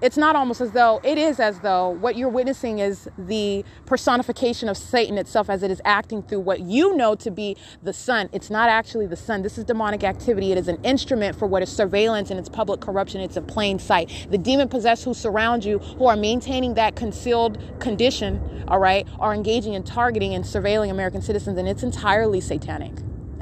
it's 0.02 0.16
not 0.16 0.34
almost 0.34 0.60
as 0.60 0.72
though 0.72 1.00
it 1.04 1.16
is 1.16 1.38
as 1.38 1.60
though 1.60 1.90
what 1.90 2.16
you're 2.16 2.28
witnessing 2.28 2.80
is 2.80 3.08
the 3.16 3.64
personification 3.86 4.68
of 4.68 4.76
Satan 4.76 5.16
itself 5.16 5.48
as 5.48 5.62
it 5.62 5.70
is 5.70 5.80
acting 5.84 6.22
through 6.24 6.40
what 6.40 6.60
you 6.60 6.96
know 6.96 7.14
to 7.14 7.30
be 7.30 7.56
the 7.84 7.92
sun. 7.92 8.28
It's 8.32 8.50
not 8.50 8.68
actually 8.68 9.06
the 9.06 9.16
sun. 9.16 9.42
This 9.42 9.58
is 9.58 9.64
demonic 9.64 10.02
activity. 10.02 10.50
It 10.50 10.58
is 10.58 10.66
an 10.66 10.84
instrument 10.84 11.36
for 11.36 11.46
what 11.46 11.62
is 11.62 11.70
surveillance 11.70 12.30
and 12.30 12.40
it's 12.40 12.48
public 12.48 12.80
corruption. 12.80 13.20
It's 13.20 13.36
a 13.36 13.42
plain 13.42 13.78
sight. 13.78 14.26
The 14.28 14.38
demon 14.38 14.68
possessed 14.68 15.04
who 15.04 15.14
surround 15.14 15.64
you, 15.64 15.78
who 15.78 16.06
are 16.06 16.16
maintaining 16.16 16.74
that 16.74 16.96
concealed 16.96 17.58
condition, 17.78 18.64
all 18.66 18.80
right, 18.80 19.06
are 19.20 19.32
engaging 19.32 19.74
in 19.74 19.84
targeting 19.84 20.34
and 20.34 20.44
surveilling 20.44 20.90
American 20.90 21.22
citizens, 21.22 21.56
and 21.58 21.68
it's 21.68 21.84
entirely 21.84 22.40
satanic. 22.40 22.92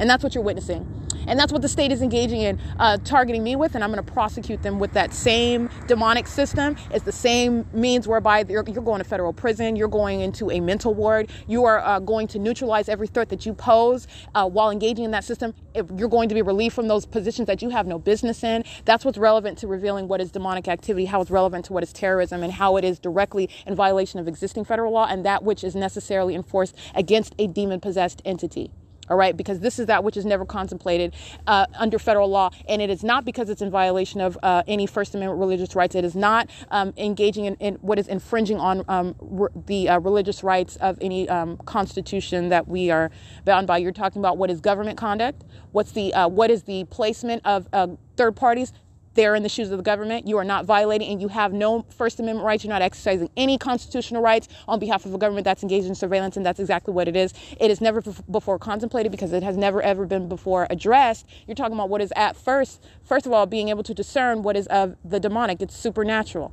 And 0.01 0.09
that's 0.09 0.25
what 0.25 0.35
you're 0.35 0.43
witnessing. 0.43 1.01
And 1.27 1.39
that's 1.39 1.53
what 1.53 1.61
the 1.63 1.69
state 1.69 1.93
is 1.93 2.01
engaging 2.01 2.41
in, 2.41 2.59
uh, 2.79 2.97
targeting 3.05 3.45
me 3.45 3.55
with, 3.55 3.75
and 3.75 3.85
I'm 3.85 3.93
going 3.93 4.05
to 4.05 4.13
prosecute 4.13 4.63
them 4.63 4.79
with 4.79 4.95
that 4.95 5.13
same 5.13 5.69
demonic 5.87 6.27
system. 6.27 6.77
It's 6.91 7.05
the 7.05 7.13
same 7.13 7.67
means 7.73 8.09
whereby 8.09 8.45
you're, 8.49 8.65
you're 8.67 8.83
going 8.83 8.99
to 8.99 9.05
federal 9.05 9.33
prison, 9.35 9.77
you're 9.77 9.89
going 9.89 10.23
into 10.23 10.51
a 10.51 10.59
mental 10.59 10.95
ward, 10.95 11.31
you 11.47 11.67
are 11.67 11.81
uh, 11.81 11.99
going 11.99 12.27
to 12.29 12.39
neutralize 12.39 12.89
every 12.89 13.07
threat 13.07 13.29
that 13.29 13.45
you 13.45 13.53
pose 13.53 14.09
uh, 14.35 14.49
while 14.49 14.71
engaging 14.71 15.05
in 15.05 15.11
that 15.11 15.23
system. 15.23 15.55
If 15.75 15.87
you're 15.95 16.09
going 16.09 16.31
to 16.31 16.35
be 16.35 16.43
relieved 16.43 16.75
from 16.75 16.89
those 16.89 17.05
positions 17.05 17.47
that 17.47 17.61
you 17.61 17.69
have 17.69 17.87
no 17.87 17.99
business 17.99 18.43
in. 18.43 18.65
That's 18.87 19.05
what's 19.05 19.19
relevant 19.19 19.59
to 19.59 19.67
revealing 19.67 20.09
what 20.09 20.21
is 20.21 20.31
demonic 20.31 20.69
activity, 20.69 21.05
how 21.05 21.21
it's 21.21 21.31
relevant 21.31 21.67
to 21.67 21.75
what 21.75 21.83
is 21.83 21.93
terrorism, 21.93 22.43
and 22.43 22.55
how 22.55 22.77
it 22.77 22.85
is 22.85 22.99
directly 22.99 23.51
in 23.67 23.75
violation 23.75 24.19
of 24.19 24.27
existing 24.27 24.65
federal 24.65 24.93
law 24.93 25.07
and 25.07 25.25
that 25.27 25.45
which 25.45 25.63
is 25.63 25.77
necessarily 25.77 26.35
enforced 26.35 26.75
against 26.95 27.35
a 27.39 27.47
demon 27.47 27.79
possessed 27.79 28.23
entity 28.25 28.73
all 29.11 29.17
right, 29.17 29.37
because 29.37 29.59
this 29.59 29.81
is 29.81 29.87
that 29.87 30.05
which 30.05 30.17
is 30.17 30.25
never 30.25 30.47
contemplated 30.47 31.15
uh, 31.49 31.67
under 31.75 31.99
federal 31.99 32.29
law, 32.29 32.51
and 32.69 32.81
it 32.81 32.91
is 32.91 33.03
not 33.03 33.25
because 33.25 33.51
it's 33.51 33.61
in 33.61 33.71
violation 33.71 34.21
of 34.21 34.39
uh, 34.43 34.63
any 34.69 34.87
First 34.87 35.15
Amendment 35.17 35.41
religious 35.41 35.75
rights. 35.75 35.97
It 35.97 36.05
is 36.05 36.15
not 36.15 36.49
um, 36.71 36.95
engaging 36.97 37.47
in, 37.47 37.57
in, 37.57 37.75
what 37.77 37.99
is 37.99 38.07
infringing 38.07 38.59
on 38.59 38.85
um, 38.87 39.17
re- 39.21 39.49
the 39.67 39.89
uh, 39.89 39.99
religious 39.99 40.45
rights 40.45 40.77
of 40.77 40.97
any 41.01 41.29
um, 41.29 41.57
constitution 41.67 42.51
that 42.51 42.69
we 42.69 42.91
are 42.91 43.11
bound 43.45 43.67
by. 43.67 43.79
You're 43.79 43.91
talking 43.91 44.21
about 44.23 44.39
what 44.39 44.49
is 44.49 44.61
government 44.61 44.97
conduct, 44.97 45.43
what's 45.73 45.91
the 45.91 46.15
uh, 46.15 46.29
what 46.29 46.51
is 46.51 46.63
the 46.63 46.85
placement 46.85 47.43
of 47.45 47.67
uh, 47.73 47.89
third 48.17 48.37
parties 48.37 48.73
they're 49.15 49.35
in 49.35 49.43
the 49.43 49.49
shoes 49.49 49.71
of 49.71 49.79
the 49.79 49.83
government. 49.83 50.27
You 50.27 50.39
are 50.39 50.45
not 50.45 50.65
violating 50.65 51.11
and 51.11 51.21
you 51.21 51.29
have 51.29 51.53
no 51.53 51.83
First 51.97 52.21
Amendment 52.21 52.47
rights. 52.47 52.65
You're 52.65 52.73
not 52.73 52.83
exercising 52.83 53.31
any 53.37 53.59
constitutional 53.59 54.23
rights 54.23 54.49
on 54.69 54.79
behalf 54.79 55.05
of 55.05 55.15
a 55.15 55.19
government 55.19 55.45
that's 55.45 55.63
engaged 55.63 55.87
in 55.87 55.95
surveillance, 55.95 56.37
and 56.37 56.47
that's 56.47 56.61
exactly 56.61 56.95
what 56.95 57.09
it 57.09 57.17
is. 57.17 57.35
It 57.61 57.71
is 57.71 57.81
never 57.81 58.03
before 58.31 58.59
contemplated 58.59 59.11
because 59.13 59.33
it 59.33 59.43
has 59.43 59.57
never 59.57 59.83
ever 59.83 60.07
been 60.07 60.29
before 60.29 60.67
addressed. 60.71 61.27
You're 61.47 61.55
talking 61.55 61.75
about 61.75 61.89
what 61.89 62.01
is 62.01 62.13
at 62.17 62.37
first, 62.37 62.85
first 63.03 63.27
of 63.27 63.33
all, 63.33 63.47
being 63.47 63.69
able 63.69 63.83
to 63.83 63.95
discern 63.95 64.43
what 64.43 64.57
is 64.57 64.67
of 64.69 64.97
the 65.05 65.21
demonic. 65.21 65.61
It's 65.61 65.77
supernatural. 65.77 66.53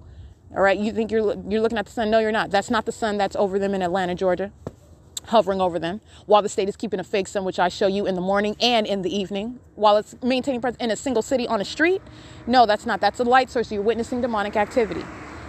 All 0.55 0.61
right, 0.61 0.77
you 0.77 0.93
think 0.93 1.11
you're 1.11 1.35
you're 1.47 1.61
looking 1.61 1.77
at 1.77 1.85
the 1.85 1.91
sun? 1.91 2.09
No, 2.09 2.19
you're 2.19 2.31
not. 2.31 2.51
That's 2.51 2.69
not 2.69 2.85
the 2.85 2.91
sun 2.91 3.17
that's 3.17 3.35
over 3.35 3.59
them 3.59 3.73
in 3.73 3.81
Atlanta, 3.81 4.15
Georgia 4.15 4.51
hovering 5.27 5.61
over 5.61 5.79
them 5.79 6.01
while 6.25 6.41
the 6.41 6.49
state 6.49 6.67
is 6.67 6.75
keeping 6.75 6.99
a 6.99 7.03
fake 7.03 7.27
sun, 7.27 7.43
which 7.45 7.59
I 7.59 7.69
show 7.69 7.87
you 7.87 8.07
in 8.07 8.15
the 8.15 8.21
morning 8.21 8.55
and 8.59 8.87
in 8.87 9.01
the 9.01 9.15
evening, 9.15 9.59
while 9.75 9.97
it's 9.97 10.15
maintaining 10.23 10.61
presence 10.61 10.81
in 10.81 10.91
a 10.91 10.95
single 10.95 11.21
city 11.21 11.47
on 11.47 11.61
a 11.61 11.65
street. 11.65 12.01
No, 12.47 12.65
that's 12.65 12.85
not. 12.85 12.99
That's 13.01 13.19
a 13.19 13.23
light 13.23 13.49
source. 13.49 13.71
You're 13.71 13.81
witnessing 13.81 14.21
demonic 14.21 14.55
activity, 14.55 15.03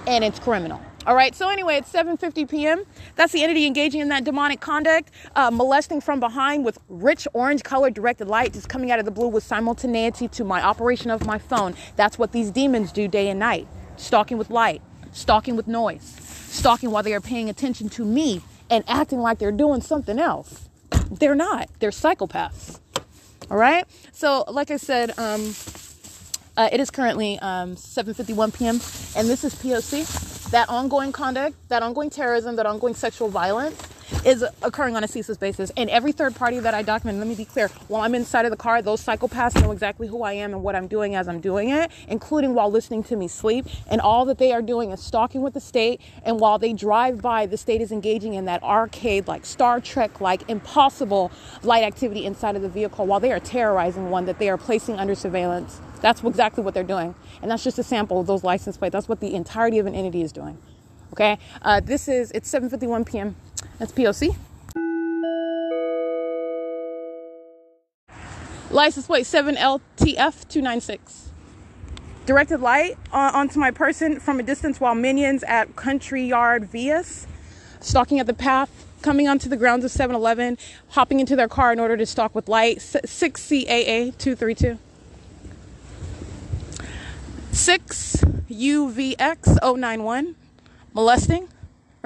and 0.06 0.24
it's 0.24 0.38
criminal. 0.38 0.80
All 1.06 1.14
right. 1.14 1.34
So 1.34 1.48
anyway, 1.48 1.76
it's 1.76 1.90
7:50 1.90 2.50
p.m. 2.50 2.84
That's 3.16 3.32
the 3.32 3.42
entity 3.42 3.66
engaging 3.66 4.00
in 4.00 4.08
that 4.08 4.24
demonic 4.24 4.60
conduct, 4.60 5.10
uh, 5.36 5.50
molesting 5.50 6.00
from 6.00 6.20
behind 6.20 6.64
with 6.64 6.78
rich 6.88 7.26
orange 7.32 7.62
colored 7.62 7.94
directed 7.94 8.28
light, 8.28 8.52
just 8.52 8.68
coming 8.68 8.90
out 8.90 8.98
of 8.98 9.04
the 9.04 9.10
blue 9.10 9.28
with 9.28 9.42
simultaneity 9.44 10.28
to 10.28 10.44
my 10.44 10.62
operation 10.62 11.10
of 11.10 11.24
my 11.24 11.38
phone. 11.38 11.74
That's 11.96 12.18
what 12.18 12.32
these 12.32 12.50
demons 12.50 12.92
do 12.92 13.08
day 13.08 13.30
and 13.30 13.38
night, 13.38 13.66
stalking 13.96 14.36
with 14.36 14.50
light, 14.50 14.82
stalking 15.12 15.56
with 15.56 15.66
noise, 15.66 16.02
stalking 16.50 16.90
while 16.90 17.02
they 17.02 17.14
are 17.14 17.20
paying 17.22 17.48
attention 17.48 17.88
to 17.90 18.04
me 18.04 18.42
and 18.70 18.84
acting 18.88 19.20
like 19.20 19.38
they're 19.38 19.52
doing 19.52 19.80
something 19.80 20.18
else. 20.18 20.68
They're 21.10 21.34
not. 21.34 21.68
They're 21.78 21.90
psychopaths. 21.90 22.80
All 23.50 23.56
right. 23.56 23.84
So, 24.12 24.44
like 24.48 24.70
I 24.70 24.76
said, 24.76 25.18
um, 25.18 25.54
uh, 26.56 26.68
it 26.72 26.80
is 26.80 26.90
currently 26.90 27.38
um, 27.40 27.76
7:51 27.76 28.54
p.m. 28.54 28.74
and 29.16 29.28
this 29.28 29.44
is 29.44 29.54
POC. 29.54 30.50
That 30.50 30.68
ongoing 30.68 31.12
conduct, 31.12 31.56
that 31.68 31.82
ongoing 31.82 32.10
terrorism, 32.10 32.56
that 32.56 32.66
ongoing 32.66 32.94
sexual 32.94 33.28
violence 33.28 33.80
is 34.24 34.44
occurring 34.62 34.96
on 34.96 35.04
a 35.04 35.08
ceaseless 35.08 35.38
basis. 35.38 35.70
And 35.76 35.90
every 35.90 36.12
third 36.12 36.34
party 36.34 36.58
that 36.60 36.74
I 36.74 36.82
document, 36.82 37.18
let 37.18 37.26
me 37.26 37.34
be 37.34 37.44
clear, 37.44 37.68
while 37.88 38.02
I'm 38.02 38.14
inside 38.14 38.44
of 38.44 38.50
the 38.50 38.56
car, 38.56 38.82
those 38.82 39.04
psychopaths 39.04 39.60
know 39.60 39.72
exactly 39.72 40.08
who 40.08 40.22
I 40.22 40.32
am 40.34 40.52
and 40.52 40.62
what 40.62 40.74
I'm 40.74 40.88
doing 40.88 41.14
as 41.14 41.28
I'm 41.28 41.40
doing 41.40 41.70
it, 41.70 41.90
including 42.08 42.54
while 42.54 42.70
listening 42.70 43.02
to 43.04 43.16
me 43.16 43.28
sleep. 43.28 43.66
And 43.88 44.00
all 44.00 44.24
that 44.26 44.38
they 44.38 44.52
are 44.52 44.62
doing 44.62 44.90
is 44.90 45.00
stalking 45.00 45.42
with 45.42 45.54
the 45.54 45.60
state. 45.60 46.00
And 46.24 46.40
while 46.40 46.58
they 46.58 46.72
drive 46.72 47.20
by, 47.22 47.46
the 47.46 47.56
state 47.56 47.80
is 47.80 47.92
engaging 47.92 48.34
in 48.34 48.44
that 48.46 48.62
arcade, 48.62 49.26
like 49.28 49.44
Star 49.44 49.80
Trek, 49.80 50.20
like 50.20 50.48
impossible 50.48 51.30
light 51.62 51.84
activity 51.84 52.24
inside 52.24 52.56
of 52.56 52.62
the 52.62 52.68
vehicle 52.68 53.06
while 53.06 53.20
they 53.20 53.32
are 53.32 53.40
terrorizing 53.40 54.10
one 54.10 54.24
that 54.26 54.38
they 54.38 54.48
are 54.48 54.58
placing 54.58 54.98
under 54.98 55.14
surveillance. 55.14 55.80
That's 56.00 56.22
exactly 56.22 56.62
what 56.62 56.74
they're 56.74 56.82
doing. 56.82 57.14
And 57.42 57.50
that's 57.50 57.64
just 57.64 57.78
a 57.78 57.82
sample 57.82 58.20
of 58.20 58.26
those 58.26 58.44
license 58.44 58.76
plates. 58.76 58.92
That's 58.92 59.08
what 59.08 59.20
the 59.20 59.34
entirety 59.34 59.78
of 59.78 59.86
an 59.86 59.94
entity 59.94 60.22
is 60.22 60.32
doing. 60.32 60.58
Okay? 61.12 61.38
Uh, 61.62 61.80
this 61.80 62.08
is, 62.08 62.30
it's 62.32 62.50
7.51 62.52 63.06
p.m. 63.06 63.36
That's 63.78 63.92
POC. 63.92 64.36
License 68.70 69.06
plate 69.06 69.24
7LTF296. 69.24 70.98
Directed 72.26 72.60
light 72.60 72.98
uh, 73.12 73.30
onto 73.32 73.58
my 73.58 73.70
person 73.70 74.20
from 74.20 74.38
a 74.38 74.42
distance 74.42 74.78
while 74.80 74.94
minions 74.94 75.42
at 75.44 75.74
Country 75.76 76.26
Yard 76.26 76.70
Vias, 76.70 77.26
stalking 77.80 78.20
at 78.20 78.26
the 78.26 78.34
path, 78.34 78.84
coming 79.00 79.26
onto 79.26 79.48
the 79.48 79.56
grounds 79.56 79.82
of 79.84 79.90
7 79.90 80.14
Eleven, 80.14 80.58
hopping 80.90 81.20
into 81.20 81.34
their 81.34 81.48
car 81.48 81.72
in 81.72 81.80
order 81.80 81.96
to 81.96 82.04
stalk 82.04 82.34
with 82.34 82.46
light. 82.48 82.76
6CAA232. 82.78 84.76
6UVX091. 87.52 90.34
Molesting 90.92 91.48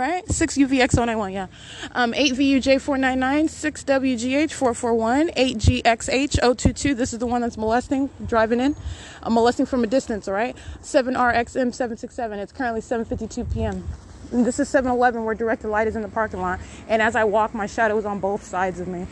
right? 0.02 0.26
6UVX091, 0.26 1.32
yeah. 1.32 1.46
Um, 1.92 2.12
8VUJ499, 2.12 3.44
6WGH441, 3.44 5.34
8GXH022. 5.36 6.96
This 6.96 7.12
is 7.12 7.20
the 7.20 7.26
one 7.26 7.40
that's 7.40 7.56
molesting, 7.56 8.10
driving 8.26 8.58
in. 8.58 8.74
I'm 9.22 9.34
molesting 9.34 9.66
from 9.66 9.84
a 9.84 9.86
distance, 9.86 10.26
all 10.26 10.34
right? 10.34 10.56
7RXM767. 10.82 12.38
It's 12.38 12.52
currently 12.52 12.80
7.52 12.80 13.52
p.m. 13.52 13.88
And 14.32 14.44
this 14.44 14.58
is 14.58 14.68
7-Eleven 14.68 15.24
where 15.24 15.34
directed 15.36 15.68
light 15.68 15.86
is 15.86 15.94
in 15.94 16.02
the 16.02 16.08
parking 16.08 16.40
lot. 16.40 16.58
And 16.88 17.00
as 17.00 17.14
I 17.14 17.22
walk, 17.22 17.54
my 17.54 17.66
shadow 17.66 17.96
is 17.96 18.04
on 18.04 18.18
both 18.18 18.42
sides 18.42 18.80
of 18.80 18.88
me. 18.88 19.06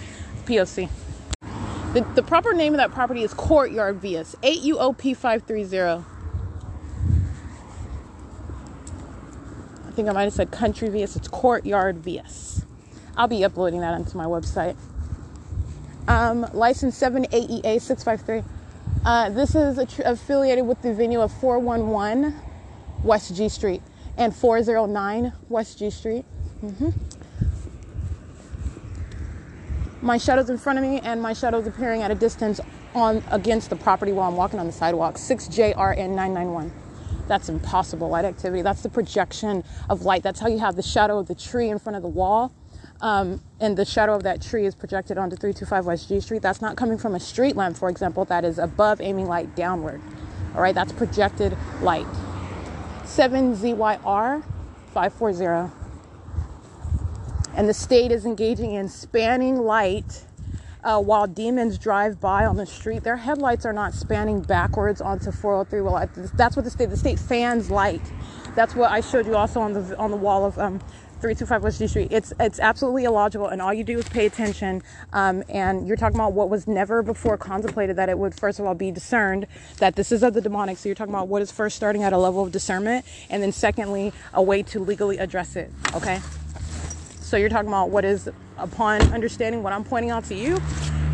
POC. 0.46 0.88
The, 1.92 2.06
the 2.14 2.22
proper 2.22 2.52
name 2.52 2.72
of 2.72 2.78
that 2.78 2.90
property 2.90 3.22
is 3.22 3.32
Courtyard 3.34 4.00
Vias, 4.00 4.34
8UOP530. 4.42 6.04
I 9.90 9.92
think 9.92 10.08
I 10.08 10.12
might 10.12 10.22
have 10.22 10.32
said 10.32 10.52
Country 10.52 10.88
VS. 10.88 11.16
It's 11.16 11.26
Courtyard 11.26 11.96
VS. 11.96 12.64
I'll 13.16 13.26
be 13.26 13.44
uploading 13.44 13.80
that 13.80 13.92
onto 13.92 14.16
my 14.16 14.24
website. 14.24 14.76
Um, 16.06 16.46
license 16.52 16.96
7AEA 17.00 17.80
653. 17.80 18.44
Uh, 19.04 19.30
this 19.30 19.56
is 19.56 19.92
tr- 19.92 20.02
affiliated 20.04 20.64
with 20.64 20.80
the 20.82 20.94
venue 20.94 21.20
of 21.20 21.32
411 21.32 22.36
West 23.02 23.34
G 23.34 23.48
Street 23.48 23.82
and 24.16 24.34
409 24.34 25.32
West 25.48 25.80
G 25.80 25.90
Street. 25.90 26.24
Mm-hmm. 26.62 26.90
My 30.02 30.18
shadow's 30.18 30.50
in 30.50 30.58
front 30.58 30.78
of 30.78 30.84
me, 30.84 31.00
and 31.00 31.20
my 31.20 31.32
shadow's 31.32 31.66
appearing 31.66 32.02
at 32.02 32.12
a 32.12 32.14
distance 32.14 32.60
on 32.94 33.24
against 33.32 33.70
the 33.70 33.76
property 33.76 34.12
while 34.12 34.28
I'm 34.28 34.36
walking 34.36 34.60
on 34.60 34.66
the 34.66 34.72
sidewalk. 34.72 35.16
6JRN 35.16 36.10
991. 36.10 36.70
That's 37.30 37.48
impossible 37.48 38.08
light 38.08 38.24
activity. 38.24 38.60
That's 38.60 38.82
the 38.82 38.88
projection 38.88 39.62
of 39.88 40.02
light. 40.02 40.24
That's 40.24 40.40
how 40.40 40.48
you 40.48 40.58
have 40.58 40.74
the 40.74 40.82
shadow 40.82 41.16
of 41.16 41.28
the 41.28 41.34
tree 41.36 41.70
in 41.70 41.78
front 41.78 41.94
of 41.94 42.02
the 42.02 42.08
wall. 42.08 42.52
Um, 43.00 43.40
and 43.60 43.76
the 43.76 43.84
shadow 43.84 44.16
of 44.16 44.24
that 44.24 44.42
tree 44.42 44.66
is 44.66 44.74
projected 44.74 45.16
onto 45.16 45.36
325 45.36 45.86
West 45.86 46.08
G 46.08 46.18
Street. 46.18 46.42
That's 46.42 46.60
not 46.60 46.76
coming 46.76 46.98
from 46.98 47.14
a 47.14 47.20
street 47.20 47.54
lamp, 47.54 47.76
for 47.76 47.88
example, 47.88 48.24
that 48.24 48.44
is 48.44 48.58
above 48.58 49.00
aiming 49.00 49.28
light 49.28 49.54
downward. 49.54 50.02
All 50.56 50.60
right, 50.60 50.74
that's 50.74 50.90
projected 50.90 51.56
light. 51.82 52.06
7ZYR 53.04 54.42
540. 54.92 55.72
And 57.54 57.68
the 57.68 57.74
state 57.74 58.10
is 58.10 58.26
engaging 58.26 58.74
in 58.74 58.88
spanning 58.88 59.58
light 59.58 60.24
uh, 60.84 61.00
while 61.00 61.26
demons 61.26 61.78
drive 61.78 62.20
by 62.20 62.46
on 62.46 62.56
the 62.56 62.66
street, 62.66 63.02
their 63.02 63.16
headlights 63.16 63.66
are 63.66 63.72
not 63.72 63.94
spanning 63.94 64.40
backwards 64.40 65.00
onto 65.00 65.30
403. 65.30 65.80
Well, 65.80 66.08
that's 66.34 66.56
what 66.56 66.64
the 66.64 66.70
state 66.70 66.90
the 66.90 66.96
state 66.96 67.18
fans 67.18 67.70
light. 67.70 68.02
That's 68.54 68.74
what 68.74 68.90
I 68.90 69.00
showed 69.00 69.26
you 69.26 69.36
also 69.36 69.60
on 69.60 69.72
the 69.72 69.96
on 69.96 70.10
the 70.10 70.16
wall 70.16 70.44
of 70.44 70.58
um, 70.58 70.80
325 71.20 71.62
West 71.62 71.78
D 71.78 71.86
Street. 71.86 72.08
It's 72.10 72.32
it's 72.40 72.58
absolutely 72.58 73.04
illogical, 73.04 73.48
and 73.48 73.60
all 73.60 73.74
you 73.74 73.84
do 73.84 73.98
is 73.98 74.08
pay 74.08 74.26
attention. 74.26 74.82
Um, 75.12 75.44
and 75.48 75.86
you're 75.86 75.96
talking 75.96 76.16
about 76.16 76.32
what 76.32 76.48
was 76.48 76.66
never 76.66 77.02
before 77.02 77.36
contemplated 77.36 77.96
that 77.96 78.08
it 78.08 78.18
would 78.18 78.34
first 78.34 78.58
of 78.58 78.66
all 78.66 78.74
be 78.74 78.90
discerned 78.90 79.46
that 79.78 79.96
this 79.96 80.12
is 80.12 80.22
of 80.22 80.34
the 80.34 80.40
demonic. 80.40 80.78
So 80.78 80.88
you're 80.88 80.96
talking 80.96 81.14
about 81.14 81.28
what 81.28 81.42
is 81.42 81.52
first 81.52 81.76
starting 81.76 82.02
at 82.02 82.12
a 82.12 82.18
level 82.18 82.42
of 82.42 82.52
discernment, 82.52 83.04
and 83.28 83.42
then 83.42 83.52
secondly 83.52 84.12
a 84.32 84.42
way 84.42 84.62
to 84.64 84.80
legally 84.80 85.18
address 85.18 85.56
it. 85.56 85.70
Okay. 85.94 86.20
So 87.30 87.36
you're 87.36 87.48
talking 87.48 87.68
about 87.68 87.90
what 87.90 88.04
is 88.04 88.28
upon 88.58 89.02
understanding 89.12 89.62
what 89.62 89.72
I'm 89.72 89.84
pointing 89.84 90.10
out 90.10 90.24
to 90.24 90.34
you, 90.34 90.60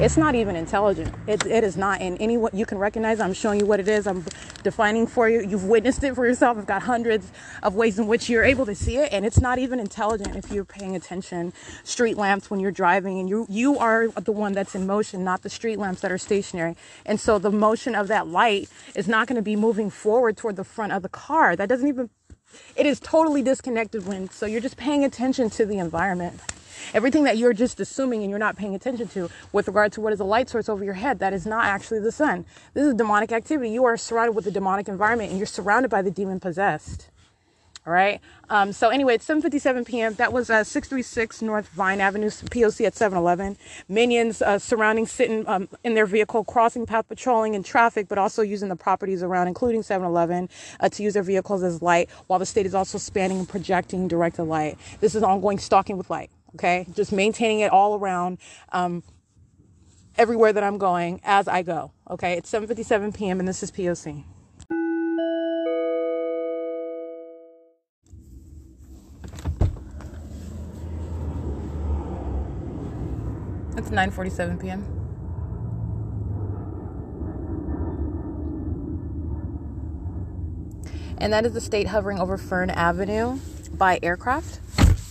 it's 0.00 0.16
not 0.16 0.34
even 0.34 0.56
intelligent. 0.56 1.14
It, 1.26 1.44
it 1.44 1.62
is 1.62 1.76
not 1.76 2.00
in 2.00 2.16
any 2.16 2.38
way 2.38 2.48
you 2.54 2.64
can 2.64 2.78
recognize. 2.78 3.20
I'm 3.20 3.34
showing 3.34 3.60
you 3.60 3.66
what 3.66 3.80
it 3.80 3.88
is. 3.88 4.06
I'm 4.06 4.24
defining 4.62 5.06
for 5.06 5.28
you. 5.28 5.42
You've 5.42 5.64
witnessed 5.64 6.02
it 6.04 6.14
for 6.14 6.24
yourself. 6.24 6.56
I've 6.56 6.64
got 6.64 6.80
hundreds 6.80 7.30
of 7.62 7.74
ways 7.74 7.98
in 7.98 8.06
which 8.06 8.30
you're 8.30 8.44
able 8.44 8.64
to 8.64 8.74
see 8.74 8.96
it, 8.96 9.12
and 9.12 9.26
it's 9.26 9.40
not 9.40 9.58
even 9.58 9.78
intelligent 9.78 10.34
if 10.36 10.50
you're 10.50 10.64
paying 10.64 10.96
attention. 10.96 11.52
Street 11.84 12.16
lamps 12.16 12.50
when 12.50 12.60
you're 12.60 12.72
driving, 12.72 13.18
and 13.20 13.28
you 13.28 13.46
you 13.50 13.78
are 13.78 14.08
the 14.08 14.32
one 14.32 14.54
that's 14.54 14.74
in 14.74 14.86
motion, 14.86 15.22
not 15.22 15.42
the 15.42 15.50
street 15.50 15.78
lamps 15.78 16.00
that 16.00 16.10
are 16.10 16.16
stationary. 16.16 16.76
And 17.04 17.20
so 17.20 17.38
the 17.38 17.50
motion 17.50 17.94
of 17.94 18.08
that 18.08 18.26
light 18.26 18.70
is 18.94 19.06
not 19.06 19.26
going 19.26 19.36
to 19.36 19.42
be 19.42 19.54
moving 19.54 19.90
forward 19.90 20.38
toward 20.38 20.56
the 20.56 20.64
front 20.64 20.92
of 20.92 21.02
the 21.02 21.10
car. 21.10 21.56
That 21.56 21.68
doesn't 21.68 21.88
even 21.88 22.08
it 22.74 22.86
is 22.86 23.00
totally 23.00 23.42
disconnected 23.42 24.06
when 24.06 24.30
so 24.30 24.46
you're 24.46 24.60
just 24.60 24.76
paying 24.76 25.04
attention 25.04 25.50
to 25.50 25.66
the 25.66 25.78
environment. 25.78 26.40
Everything 26.94 27.24
that 27.24 27.36
you're 27.36 27.52
just 27.52 27.80
assuming 27.80 28.22
and 28.22 28.30
you're 28.30 28.38
not 28.38 28.56
paying 28.56 28.74
attention 28.74 29.08
to 29.08 29.30
with 29.52 29.66
regard 29.66 29.92
to 29.92 30.00
what 30.00 30.12
is 30.12 30.20
a 30.20 30.24
light 30.24 30.48
source 30.48 30.68
over 30.68 30.84
your 30.84 30.94
head 30.94 31.18
that 31.18 31.32
is 31.32 31.46
not 31.46 31.64
actually 31.64 32.00
the 32.00 32.12
sun. 32.12 32.44
This 32.74 32.86
is 32.86 32.94
demonic 32.94 33.32
activity. 33.32 33.70
You 33.70 33.84
are 33.84 33.96
surrounded 33.96 34.32
with 34.32 34.46
a 34.46 34.50
demonic 34.50 34.88
environment 34.88 35.30
and 35.30 35.38
you're 35.38 35.46
surrounded 35.46 35.90
by 35.90 36.02
the 36.02 36.10
demon 36.10 36.38
possessed 36.38 37.10
all 37.86 37.92
right. 37.92 38.20
Um, 38.50 38.72
so 38.72 38.88
anyway, 38.88 39.14
it's 39.14 39.26
7:57 39.26 39.86
p.m. 39.86 40.14
That 40.14 40.32
was 40.32 40.50
uh, 40.50 40.64
636 40.64 41.40
North 41.42 41.68
Vine 41.68 42.00
Avenue, 42.00 42.28
POC 42.30 42.84
at 42.84 42.94
7-Eleven. 42.94 43.56
Minions 43.88 44.42
uh, 44.42 44.58
surrounding, 44.58 45.06
sitting 45.06 45.46
um, 45.46 45.68
in 45.84 45.94
their 45.94 46.06
vehicle, 46.06 46.42
crossing 46.42 46.84
path, 46.84 47.08
patrolling 47.08 47.54
in 47.54 47.62
traffic, 47.62 48.08
but 48.08 48.18
also 48.18 48.42
using 48.42 48.68
the 48.68 48.76
properties 48.76 49.22
around, 49.22 49.46
including 49.46 49.82
7-Eleven, 49.82 50.48
uh, 50.80 50.88
to 50.88 51.02
use 51.04 51.14
their 51.14 51.22
vehicles 51.22 51.62
as 51.62 51.80
light, 51.80 52.10
while 52.26 52.40
the 52.40 52.46
state 52.46 52.66
is 52.66 52.74
also 52.74 52.98
spanning 52.98 53.38
and 53.38 53.48
projecting 53.48 54.08
directed 54.08 54.44
light. 54.44 54.78
This 55.00 55.14
is 55.14 55.22
ongoing 55.22 55.58
stalking 55.58 55.96
with 55.96 56.10
light. 56.10 56.30
Okay, 56.56 56.86
just 56.94 57.12
maintaining 57.12 57.60
it 57.60 57.70
all 57.70 57.96
around. 57.98 58.38
Um, 58.72 59.04
everywhere 60.18 60.52
that 60.52 60.64
I'm 60.64 60.78
going 60.78 61.20
as 61.22 61.46
I 61.46 61.62
go. 61.62 61.92
Okay, 62.10 62.32
it's 62.32 62.50
7:57 62.50 63.16
p.m. 63.16 63.38
and 63.38 63.48
this 63.48 63.62
is 63.62 63.70
POC. 63.70 64.24
It's 73.76 73.90
9:47 73.90 74.60
p.m. 74.60 74.84
And 81.18 81.32
that 81.32 81.44
is 81.46 81.52
the 81.52 81.60
state 81.60 81.88
hovering 81.88 82.18
over 82.18 82.36
Fern 82.36 82.70
Avenue 82.70 83.38
by 83.72 83.98
aircraft 84.02 84.60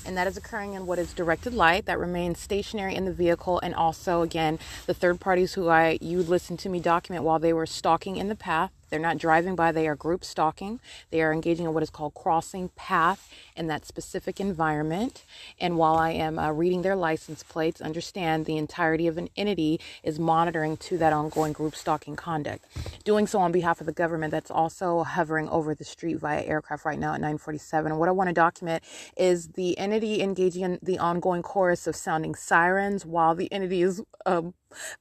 and 0.06 0.18
that 0.18 0.28
is 0.28 0.38
occurring 0.38 0.74
in 0.74 0.86
what 0.86 1.00
is 1.00 1.14
directed 1.14 1.54
light 1.54 1.86
that 1.86 2.00
remains 2.00 2.40
stationary 2.40 2.96
in 2.96 3.06
the 3.06 3.12
vehicle 3.12 3.60
and 3.62 3.74
also 3.74 4.22
again 4.22 4.60
the 4.86 4.94
third 4.94 5.20
parties 5.20 5.54
who 5.54 5.68
I 5.68 5.98
you 6.02 6.22
listen 6.22 6.58
to 6.58 6.70
me 6.70 6.80
document 6.80 7.24
while 7.24 7.40
they 7.40 7.54
were 7.54 7.66
stalking 7.66 8.18
in 8.18 8.28
the 8.28 8.36
path 8.36 8.72
they're 8.90 9.00
not 9.00 9.18
driving 9.18 9.56
by, 9.56 9.72
they 9.72 9.88
are 9.88 9.96
group 9.96 10.24
stalking. 10.24 10.80
They 11.12 11.22
are 11.22 11.34
engaging 11.34 11.66
in 11.66 11.74
what 11.74 11.84
is 11.84 11.90
called 11.90 12.14
crossing 12.14 12.70
path 12.76 13.30
in 13.56 13.68
that 13.68 13.86
specific 13.86 14.40
environment. 14.40 15.24
And 15.60 15.78
while 15.78 15.96
I 15.96 16.12
am 16.12 16.38
uh, 16.38 16.52
reading 16.52 16.82
their 16.82 16.96
license 16.96 17.44
plates, 17.44 17.82
understand 17.82 18.46
the 18.46 18.58
entirety 18.58 19.08
of 19.08 19.18
an 19.18 19.30
entity 19.36 19.80
is 20.04 20.20
monitoring 20.20 20.78
to 20.78 20.98
that 20.98 21.14
ongoing 21.14 21.54
group 21.54 21.76
stalking 21.76 22.16
conduct. 22.16 22.66
Doing 23.04 23.28
so 23.28 23.40
on 23.40 23.52
behalf 23.52 23.80
of 23.80 23.86
the 23.86 23.94
government 23.94 24.32
that's 24.32 24.52
also 24.52 25.04
hovering 25.04 25.50
over 25.50 25.74
the 25.74 25.84
street 25.84 26.20
via 26.20 26.44
aircraft 26.44 26.86
right 26.86 27.00
now 27.00 27.14
at 27.14 27.22
947. 27.22 27.92
And 27.92 28.00
what 28.00 28.10
I 28.10 28.12
want 28.12 28.30
to 28.30 28.34
document 28.34 28.84
is 29.18 29.50
the 29.50 29.78
entity 29.78 30.22
engaging 30.22 30.64
in 30.64 30.80
the 30.82 31.00
ongoing 31.00 31.42
chorus 31.42 31.88
of 31.88 31.96
sounding 31.96 32.36
sirens 32.36 33.06
while 33.06 33.34
the 33.36 33.52
entity 33.52 33.82
is 33.82 34.02
um, 34.26 34.54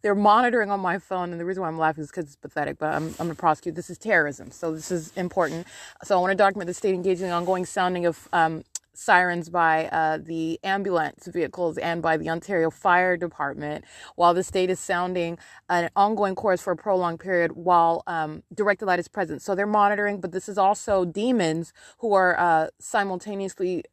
they're 0.02 0.14
monitoring 0.14 0.70
on 0.70 0.80
my 0.80 0.98
phone, 0.98 1.30
and 1.32 1.40
the 1.40 1.44
reason 1.44 1.62
why 1.62 1.68
I'm 1.68 1.78
laughing 1.78 2.04
is 2.04 2.10
because 2.10 2.26
it's 2.26 2.36
pathetic. 2.36 2.78
But 2.78 2.94
I'm, 2.94 3.04
I'm 3.06 3.12
going 3.12 3.30
to 3.30 3.34
prosecute. 3.34 3.74
This 3.74 3.90
is 3.90 3.98
terrorism, 3.98 4.50
so 4.50 4.74
this 4.74 4.90
is 4.90 5.12
important. 5.16 5.66
So 6.02 6.16
I 6.16 6.20
want 6.20 6.30
to 6.32 6.36
document 6.36 6.66
the 6.68 6.74
state 6.74 6.94
engaging 6.94 7.24
in 7.24 7.30
the 7.30 7.36
ongoing 7.36 7.64
sounding 7.64 8.06
of 8.06 8.28
um, 8.32 8.64
sirens 8.94 9.48
by 9.48 9.86
uh, 9.86 10.18
the 10.18 10.58
ambulance 10.62 11.26
vehicles 11.26 11.78
and 11.78 12.00
by 12.00 12.16
the 12.16 12.30
Ontario 12.30 12.70
Fire 12.70 13.16
Department, 13.16 13.84
while 14.16 14.32
the 14.32 14.42
state 14.42 14.70
is 14.70 14.80
sounding 14.80 15.38
an 15.68 15.90
ongoing 15.96 16.34
chorus 16.34 16.62
for 16.62 16.72
a 16.72 16.76
prolonged 16.76 17.20
period 17.20 17.52
while 17.52 18.02
um, 18.06 18.42
directed 18.54 18.86
light 18.86 18.98
is 18.98 19.08
present. 19.08 19.42
So 19.42 19.54
they're 19.54 19.66
monitoring, 19.66 20.20
but 20.20 20.32
this 20.32 20.48
is 20.48 20.58
also 20.58 21.04
demons 21.04 21.72
who 21.98 22.14
are 22.14 22.38
uh, 22.38 22.68
simultaneously 22.80 23.84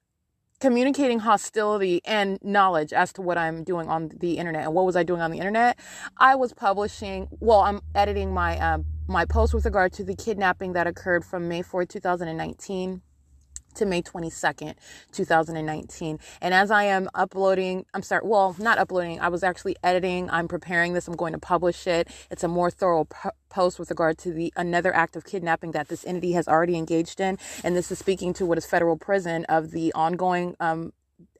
communicating 0.61 1.19
hostility 1.19 2.01
and 2.05 2.39
knowledge 2.43 2.93
as 2.93 3.11
to 3.13 3.21
what 3.21 3.37
I'm 3.37 3.63
doing 3.63 3.89
on 3.89 4.11
the 4.19 4.37
internet. 4.37 4.63
And 4.63 4.73
what 4.73 4.85
was 4.85 4.95
I 4.95 5.03
doing 5.03 5.19
on 5.19 5.31
the 5.31 5.39
internet? 5.39 5.77
I 6.17 6.35
was 6.35 6.53
publishing, 6.53 7.27
well, 7.39 7.61
I'm 7.61 7.81
editing 7.95 8.33
my 8.33 8.57
uh, 8.57 8.77
my 9.07 9.25
post 9.25 9.53
with 9.53 9.65
regard 9.65 9.91
to 9.93 10.03
the 10.05 10.15
kidnapping 10.15 10.73
that 10.73 10.87
occurred 10.87 11.25
from 11.25 11.49
May 11.49 11.63
4th, 11.63 11.89
2019 11.89 13.01
to 13.73 13.85
May 13.85 14.01
22nd, 14.01 14.75
2019. 15.11 16.19
And 16.41 16.53
as 16.53 16.71
I 16.71 16.83
am 16.83 17.09
uploading, 17.13 17.85
I'm 17.93 18.03
sorry, 18.03 18.21
well, 18.25 18.55
not 18.59 18.77
uploading, 18.77 19.19
I 19.19 19.29
was 19.29 19.43
actually 19.43 19.75
editing. 19.83 20.29
I'm 20.29 20.47
preparing 20.47 20.93
this. 20.93 21.07
I'm 21.07 21.15
going 21.15 21.33
to 21.33 21.39
publish 21.39 21.87
it. 21.87 22.07
It's 22.29 22.43
a 22.43 22.47
more 22.47 22.71
thorough 22.71 23.07
post 23.49 23.79
with 23.79 23.89
regard 23.89 24.17
to 24.19 24.31
the 24.31 24.53
another 24.55 24.93
act 24.95 25.15
of 25.15 25.25
kidnapping 25.25 25.71
that 25.71 25.89
this 25.89 26.05
entity 26.05 26.33
has 26.33 26.47
already 26.47 26.77
engaged 26.77 27.19
in. 27.19 27.37
And 27.63 27.75
this 27.75 27.91
is 27.91 27.99
speaking 27.99 28.33
to 28.33 28.45
what 28.45 28.57
is 28.57 28.65
federal 28.65 28.97
prison 28.97 29.45
of 29.45 29.71
the 29.71 29.93
ongoing 29.93 30.55
um, 30.59 30.93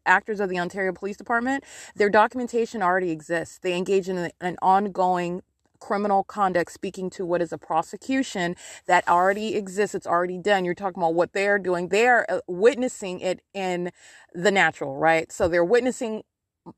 actors 0.06 0.40
of 0.40 0.50
the 0.50 0.60
Ontario 0.60 0.94
Police 0.94 1.18
Department, 1.18 1.64
their 1.96 2.10
documentation 2.10 2.82
already 2.82 3.12
exists. 3.12 3.60
They 3.60 3.76
engage 3.78 4.10
in 4.10 4.32
an 4.42 4.58
ongoing 4.62 5.42
criminal 5.82 6.24
conduct 6.24 6.72
speaking 6.72 7.10
to 7.12 7.26
what 7.26 7.42
is 7.42 7.54
a 7.54 7.60
prosecution 7.60 8.56
that 8.88 9.08
already 9.10 9.56
exists 9.56 9.96
it's 9.96 10.08
already 10.08 10.40
done. 10.40 10.66
You're 10.66 10.76
talking 10.76 11.04
about 11.04 11.16
what 11.16 11.34
they're 11.34 11.60
doing. 11.60 11.90
They're 11.90 12.32
uh, 12.32 12.42
witnessing 12.48 13.20
it 13.22 13.42
in 13.54 13.92
the 14.34 14.52
natural 14.52 14.98
right? 14.98 15.32
So 15.32 15.50
they're 15.50 15.66
witnessing 15.66 16.24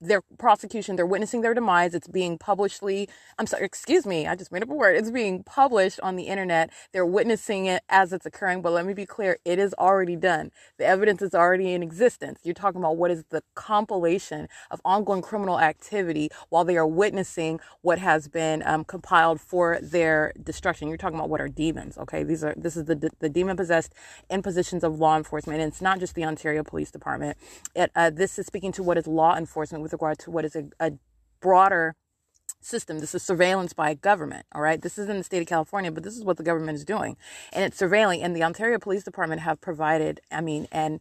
their 0.02 0.22
prosecution, 0.38 0.96
they're 0.96 1.06
witnessing 1.06 1.42
their 1.42 1.54
demise. 1.54 1.94
It's 1.94 2.08
being 2.08 2.38
publicly, 2.38 3.10
I'm 3.38 3.48
sorry, 3.48 3.66
excuse 3.66 4.06
me, 4.06 4.28
I 4.28 4.36
just 4.36 4.52
made 4.52 4.64
up 4.64 4.70
a 4.70 4.74
word. 4.74 4.96
It's 4.96 5.12
being 5.12 5.44
published 5.44 6.00
on 6.02 6.16
the 6.16 6.24
internet. 6.24 6.70
They're 6.92 7.06
witnessing 7.06 7.66
it 7.66 7.84
as 7.90 8.14
it's 8.14 8.26
occurring. 8.26 8.62
But 8.62 8.74
let 8.74 8.86
me 8.86 8.94
be 8.94 9.06
clear, 9.06 9.38
it 9.46 9.60
is 9.60 9.74
already 9.78 10.16
done. 10.16 10.52
The 10.78 10.86
evidence 10.86 11.22
is 11.22 11.34
already 11.34 11.74
in 11.74 11.84
existence. 11.84 12.40
You're 12.44 12.54
talking 12.54 12.80
about 12.80 12.98
what 12.98 13.12
is 13.12 13.26
the 13.30 13.44
compilation 13.56 14.48
of 14.72 14.82
ongoing 14.86 15.22
criminal 15.22 15.60
activity 15.60 16.30
while 16.50 16.64
they 16.64 16.78
are 16.78 16.88
witnessing 16.88 17.60
what 17.82 18.00
has 18.00 18.28
been 18.28 18.64
um, 18.66 18.84
compiled 18.86 19.42
for 19.42 19.80
their 19.82 20.34
destruction. 20.42 20.88
You're 20.88 20.98
talking 20.98 21.18
about 21.18 21.30
what 21.30 21.42
are 21.42 21.50
demons, 21.50 21.98
okay? 21.98 22.24
These 22.24 22.44
are, 22.44 22.54
this 22.58 22.78
is 22.78 22.86
the, 22.86 23.12
the 23.20 23.30
demon 23.30 23.58
possessed 23.58 23.94
in 24.30 24.42
positions 24.42 24.84
of 24.84 25.00
law 25.00 25.18
enforcement. 25.18 25.60
And 25.62 25.72
it's 25.72 25.82
not 25.82 26.00
just 26.00 26.16
the 26.16 26.26
Ontario 26.26 26.64
Police 26.64 26.92
Department. 26.92 27.38
It, 27.76 27.92
uh, 27.96 28.10
this 28.10 28.40
is 28.40 28.46
speaking 28.46 28.72
to 28.74 28.84
what 28.84 28.98
is 28.98 29.08
law 29.08 29.36
enforcement 29.36 29.73
with 29.82 29.94
regard 29.94 30.20
to 30.20 30.32
what 30.32 30.46
is 30.46 30.56
a, 30.56 30.66
a 30.80 30.94
broader 31.42 31.96
system. 32.62 33.00
This 33.00 33.16
is 33.16 33.24
surveillance 33.24 33.74
by 33.74 33.94
government. 33.94 34.46
All 34.54 34.62
right. 34.62 34.82
This 34.82 34.98
is 34.98 35.10
in 35.10 35.18
the 35.18 35.24
state 35.24 35.42
of 35.42 35.48
California, 35.48 35.92
but 35.92 36.04
this 36.04 36.16
is 36.18 36.24
what 36.24 36.38
the 36.38 36.44
government 36.44 36.76
is 36.78 36.86
doing. 36.86 37.18
And 37.52 37.64
it's 37.64 37.80
surveilling. 37.82 38.24
And 38.24 38.36
the 38.36 38.44
Ontario 38.44 38.80
Police 38.80 39.04
Department 39.04 39.42
have 39.42 39.62
provided, 39.62 40.22
I 40.32 40.42
mean, 40.42 40.68
and 40.72 41.00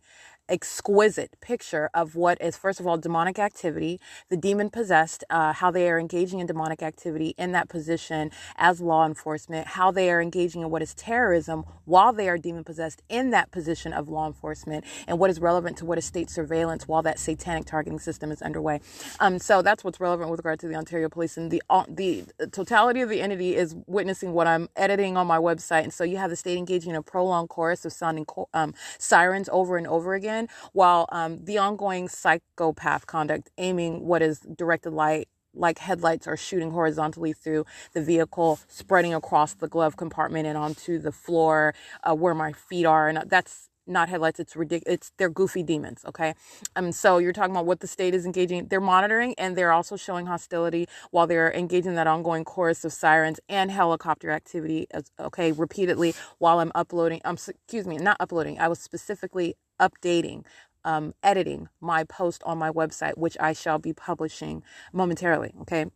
exquisite 0.53 1.41
picture 1.41 1.89
of 1.95 2.15
what 2.15 2.41
is, 2.43 2.57
first 2.59 2.79
of 2.79 2.87
all, 2.87 2.99
demonic 2.99 3.39
activity, 3.39 3.99
the 4.29 4.37
demon 4.37 4.71
possessed, 4.71 5.25
uh, 5.31 5.55
how 5.55 5.71
they 5.71 5.91
are 5.91 5.99
engaging 5.99 6.41
in 6.41 6.47
demonic 6.47 6.83
activity 6.83 7.35
in 7.39 7.53
that 7.53 7.71
position 7.71 8.31
as 8.57 8.81
law 8.81 9.07
enforcement, 9.07 9.67
how 9.69 9.91
they 9.91 10.13
are 10.13 10.21
engaging 10.21 10.63
in 10.63 10.71
what 10.71 10.83
is 10.83 10.95
terrorism 10.95 11.65
while 11.87 12.13
they 12.13 12.29
are 12.29 12.39
demon 12.39 12.65
possessed 12.65 13.03
in 13.09 13.31
that 13.31 13.51
position 13.51 13.95
of 13.95 14.09
law 14.09 14.27
enforcement, 14.27 14.85
and 15.09 15.19
what 15.19 15.31
is 15.31 15.41
relevant 15.41 15.79
to 15.79 15.87
what 15.87 15.99
is 15.99 16.05
state 16.05 16.29
surveillance 16.29 16.87
while 16.87 17.03
that 17.03 17.19
satanic 17.19 17.65
targeting 17.65 17.99
system 17.99 18.31
is 18.31 18.43
underway. 18.43 18.81
Um, 19.21 19.39
so 19.39 19.63
that's 19.63 19.83
what's 19.83 20.01
relevant 20.01 20.31
with 20.31 20.39
regard 20.39 20.61
to 20.61 20.69
the 20.69 20.75
Ontario 20.75 21.09
Police, 21.09 21.39
and 21.39 21.51
the 21.51 21.63
uh, 21.71 21.85
the 21.89 22.27
totality 22.53 23.01
of 23.01 23.09
the 23.09 23.23
entity 23.23 23.57
is 23.57 23.75
witnessing 23.87 24.33
what 24.35 24.47
I'm 24.47 24.69
editing 24.77 25.17
on 25.17 25.27
my 25.27 25.39
website, 25.39 25.85
and 25.85 25.93
so 25.93 26.05
you 26.05 26.19
have 26.19 26.31
the 26.31 26.37
state 26.37 26.59
engaging 26.59 26.91
in 26.91 26.97
a 26.97 27.03
prolonged 27.03 27.49
chorus 27.49 27.85
of 27.87 27.93
sounding 27.93 28.27
um, 28.53 28.75
sirens 28.99 29.49
over 29.51 29.79
and 29.79 29.87
over 29.87 30.15
again 30.15 30.42
while 30.73 31.07
um, 31.13 31.45
the 31.45 31.59
ongoing 31.59 32.09
psychopath 32.09 33.07
conduct 33.07 33.51
aiming 33.59 34.07
what 34.07 34.23
is 34.23 34.41
directed 34.41 34.91
light 34.93 35.29
like 35.55 35.79
headlights 35.79 36.27
are 36.27 36.37
shooting 36.37 36.71
horizontally 36.71 37.33
through 37.33 37.67
the 37.93 38.03
vehicle, 38.03 38.59
spreading 38.69 39.15
across 39.15 39.55
the 39.55 39.69
glove 39.69 39.97
compartment 39.97 40.47
and 40.47 40.57
onto 40.59 40.99
the 40.99 41.13
floor 41.13 41.75
uh, 42.05 42.15
where 42.15 42.35
my 42.35 42.53
feet 42.53 42.87
are. 42.87 43.09
And 43.09 43.25
that's 43.29 43.69
not 43.87 44.09
headlights. 44.09 44.39
It's 44.39 44.55
ridiculous. 44.55 44.95
It's 44.95 45.13
they're 45.19 45.29
goofy 45.31 45.63
demons. 45.63 46.05
Okay. 46.07 46.35
Um. 46.77 46.93
So 46.93 47.19
you're 47.19 47.33
talking 47.33 47.51
about 47.51 47.67
what 47.67 47.81
the 47.81 47.89
state 47.89 48.15
is 48.15 48.25
engaging. 48.25 48.69
They're 48.69 48.81
monitoring 48.81 49.35
and 49.39 49.57
they're 49.57 49.73
also 49.73 49.97
showing 49.97 50.27
hostility 50.27 50.87
while 51.11 51.27
they're 51.27 51.53
engaging 51.53 51.95
that 51.97 52.07
ongoing 52.07 52.45
chorus 52.45 52.85
of 52.85 52.93
sirens 52.93 53.41
and 53.49 53.71
helicopter 53.73 54.31
activity. 54.31 54.87
Okay, 55.19 55.53
repeatedly 55.53 56.15
while 56.39 56.61
I'm 56.61 56.73
uploading. 56.75 57.21
Um. 57.25 57.35
Excuse 57.35 57.87
me, 57.87 57.99
not 57.99 58.17
uploading. 58.21 58.61
I 58.61 58.69
was 58.69 58.79
specifically 58.79 59.57
updating 59.83 60.45
um, 60.85 61.15
editing 61.23 61.69
my 61.81 62.05
post 62.05 62.43
on 62.45 62.59
my 62.59 62.71
website, 62.71 63.19
which 63.19 63.37
I 63.41 63.53
shall 63.53 63.79
be 63.79 63.93
publishing 63.93 64.63
momentarily. 64.93 65.55
Okay. 65.63 65.87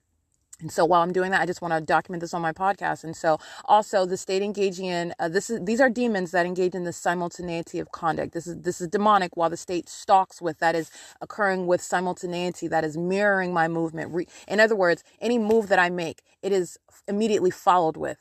And 0.61 0.73
so 0.73 0.87
while 0.87 1.03
I'm 1.03 1.13
doing 1.13 1.31
that, 1.33 1.43
I 1.43 1.47
just 1.47 1.63
want 1.63 1.75
to 1.75 1.81
document 1.83 2.23
this 2.23 2.35
on 2.35 2.43
my 2.43 2.53
podcast. 2.53 3.05
And 3.05 3.17
so 3.17 3.39
also 3.67 4.07
the 4.07 4.17
state 4.17 4.43
engaging 4.43 4.87
in 4.87 5.15
uh, 5.19 5.29
this 5.29 5.51
is 5.51 5.61
these 5.65 5.81
are 5.81 5.91
demons 5.91 6.31
that 6.33 6.47
engage 6.47 6.75
in 6.75 6.85
the 6.85 6.95
simultaneity 6.95 7.79
of 7.79 7.93
conduct. 7.93 8.33
This 8.33 8.47
is 8.47 8.57
this 8.63 8.81
is 8.81 8.89
demonic 8.89 9.37
while 9.37 9.51
the 9.51 9.59
state 9.59 9.89
stalks 9.89 10.41
with 10.43 10.59
that 10.61 10.75
is 10.75 10.91
occurring 11.21 11.67
with 11.67 11.83
simultaneity 11.83 12.69
that 12.69 12.85
is 12.85 12.97
mirroring 12.97 13.53
my 13.53 13.69
movement. 13.69 14.15
Re- 14.15 14.29
in 14.49 14.61
other 14.61 14.77
words, 14.77 15.05
any 15.21 15.39
move 15.39 15.69
that 15.69 15.79
I 15.79 15.91
make, 15.91 16.23
it 16.43 16.53
is 16.53 16.79
immediately 17.07 17.51
followed 17.51 17.99
with 17.99 18.19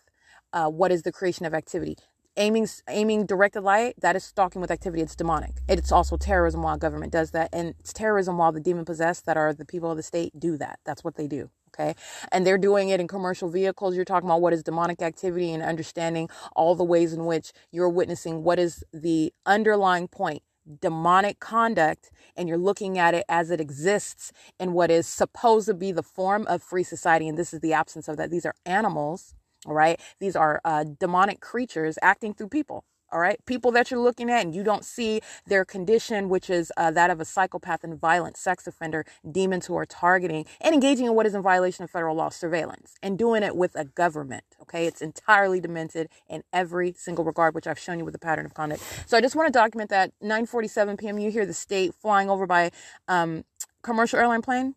uh, 0.53 0.69
what 0.69 0.92
is 0.92 1.03
the 1.03 1.14
creation 1.14 1.45
of 1.45 1.53
activity 1.53 1.98
aiming 2.38 2.67
aiming 2.89 3.25
directed 3.25 3.61
light 3.61 3.95
that 4.01 4.15
is 4.15 4.23
stalking 4.23 4.61
with 4.61 4.72
activity. 4.72 5.01
It's 5.01 5.15
demonic. 5.15 5.53
It's 5.67 5.91
also 5.91 6.17
terrorism 6.17 6.61
while 6.61 6.77
government 6.77 7.11
does 7.11 7.31
that 7.31 7.49
and 7.53 7.75
it's 7.80 7.93
terrorism 7.93 8.38
while 8.38 8.51
the 8.51 8.59
demon 8.59 8.85
possessed 8.85 9.25
that 9.25 9.38
are 9.38 9.53
the 9.53 9.65
people 9.65 9.91
of 9.91 9.97
the 9.97 10.03
state 10.03 10.39
do 10.39 10.57
that. 10.57 10.80
That's 10.85 11.03
what 11.03 11.15
they 11.15 11.27
do 11.27 11.49
okay? 11.75 11.95
And 12.31 12.45
they're 12.45 12.57
doing 12.57 12.89
it 12.89 12.99
in 12.99 13.07
commercial 13.07 13.49
vehicles. 13.49 13.95
You're 13.95 14.05
talking 14.05 14.30
about 14.30 14.41
what 14.41 14.53
is 14.53 14.64
demonic 14.64 15.01
activity 15.01 15.53
and 15.53 15.61
understanding 15.61 16.30
all 16.55 16.75
the 16.75 16.83
ways 16.83 17.14
in 17.14 17.25
which 17.25 17.51
you're 17.72 17.89
witnessing 17.89 18.43
what 18.43 18.59
is 18.59 18.83
the 18.93 19.33
underlying 19.45 20.07
point 20.07 20.41
demonic 20.81 21.39
conduct 21.39 22.09
and 22.35 22.49
you're 22.49 22.57
looking 22.57 22.97
at 22.97 23.14
it 23.14 23.23
as 23.30 23.51
it 23.51 23.61
exists 23.61 24.31
in 24.59 24.73
what 24.73 24.89
is 24.89 25.05
supposed 25.05 25.67
to 25.67 25.73
be 25.73 25.91
the 25.91 26.01
form 26.01 26.45
of 26.47 26.64
free 26.64 26.83
society. 26.83 27.27
And 27.27 27.38
this 27.38 27.53
is 27.53 27.59
the 27.59 27.73
absence 27.73 28.07
of 28.07 28.17
that. 28.17 28.31
These 28.31 28.47
are 28.47 28.55
animals 28.65 29.35
all 29.66 29.74
right. 29.74 30.00
These 30.19 30.35
are 30.35 30.61
uh, 30.64 30.85
demonic 31.00 31.40
creatures 31.40 31.98
acting 32.02 32.34
through 32.34 32.50
people. 32.50 32.85
All 33.11 33.19
right. 33.19 33.40
People 33.45 33.72
that 33.72 33.92
you're 33.92 34.00
looking 34.00 34.30
at 34.30 34.42
and 34.44 34.53
you 34.53 34.64
don't 34.64 34.84
see 34.84 35.22
their 35.45 35.64
condition, 35.64 36.27
which 36.27 36.50
is 36.50 36.72
uh, 36.76 36.92
that 36.92 37.10
of 37.10 37.22
a 37.22 37.26
psychopath 37.26 37.84
and 37.84 38.00
violent 38.00 38.35
sex 38.35 38.68
offender, 38.68 39.06
demons 39.32 39.68
who 39.68 39.76
are 39.77 39.85
targeting 39.85 40.45
and 40.60 40.74
engaging 40.74 41.06
in 41.06 41.14
what 41.14 41.26
is 41.26 41.35
in 41.35 41.42
violation 41.42 41.84
of 41.84 41.92
federal 41.92 42.16
law 42.16 42.30
surveillance 42.30 42.95
and 43.02 43.18
doing 43.18 43.44
it 43.44 43.56
with 43.56 43.76
a 43.76 43.85
government. 43.85 44.44
Okay. 44.61 44.85
It's 44.85 45.02
entirely 45.02 45.61
demented 45.61 46.10
in 46.27 46.44
every 46.52 46.94
single 46.94 47.24
regard, 47.24 47.56
which 47.56 47.68
I've 47.68 47.80
shown 47.80 48.00
you 48.00 48.06
with 48.06 48.14
the 48.14 48.19
pattern 48.19 48.45
of 48.45 48.53
conduct. 48.53 48.82
So 49.06 49.18
I 49.18 49.22
just 49.22 49.35
want 49.35 49.48
to 49.48 49.58
document 49.58 49.92
that 49.92 50.11
947 50.22 50.98
p.m. 50.98 51.19
You 51.19 51.32
hear 51.32 51.45
the 51.45 51.53
state 51.53 51.94
flying 51.94 52.30
over 52.30 52.45
by 52.48 52.72
um, 53.08 53.45
commercial 53.82 54.19
airline 54.19 54.42
plane 54.42 54.76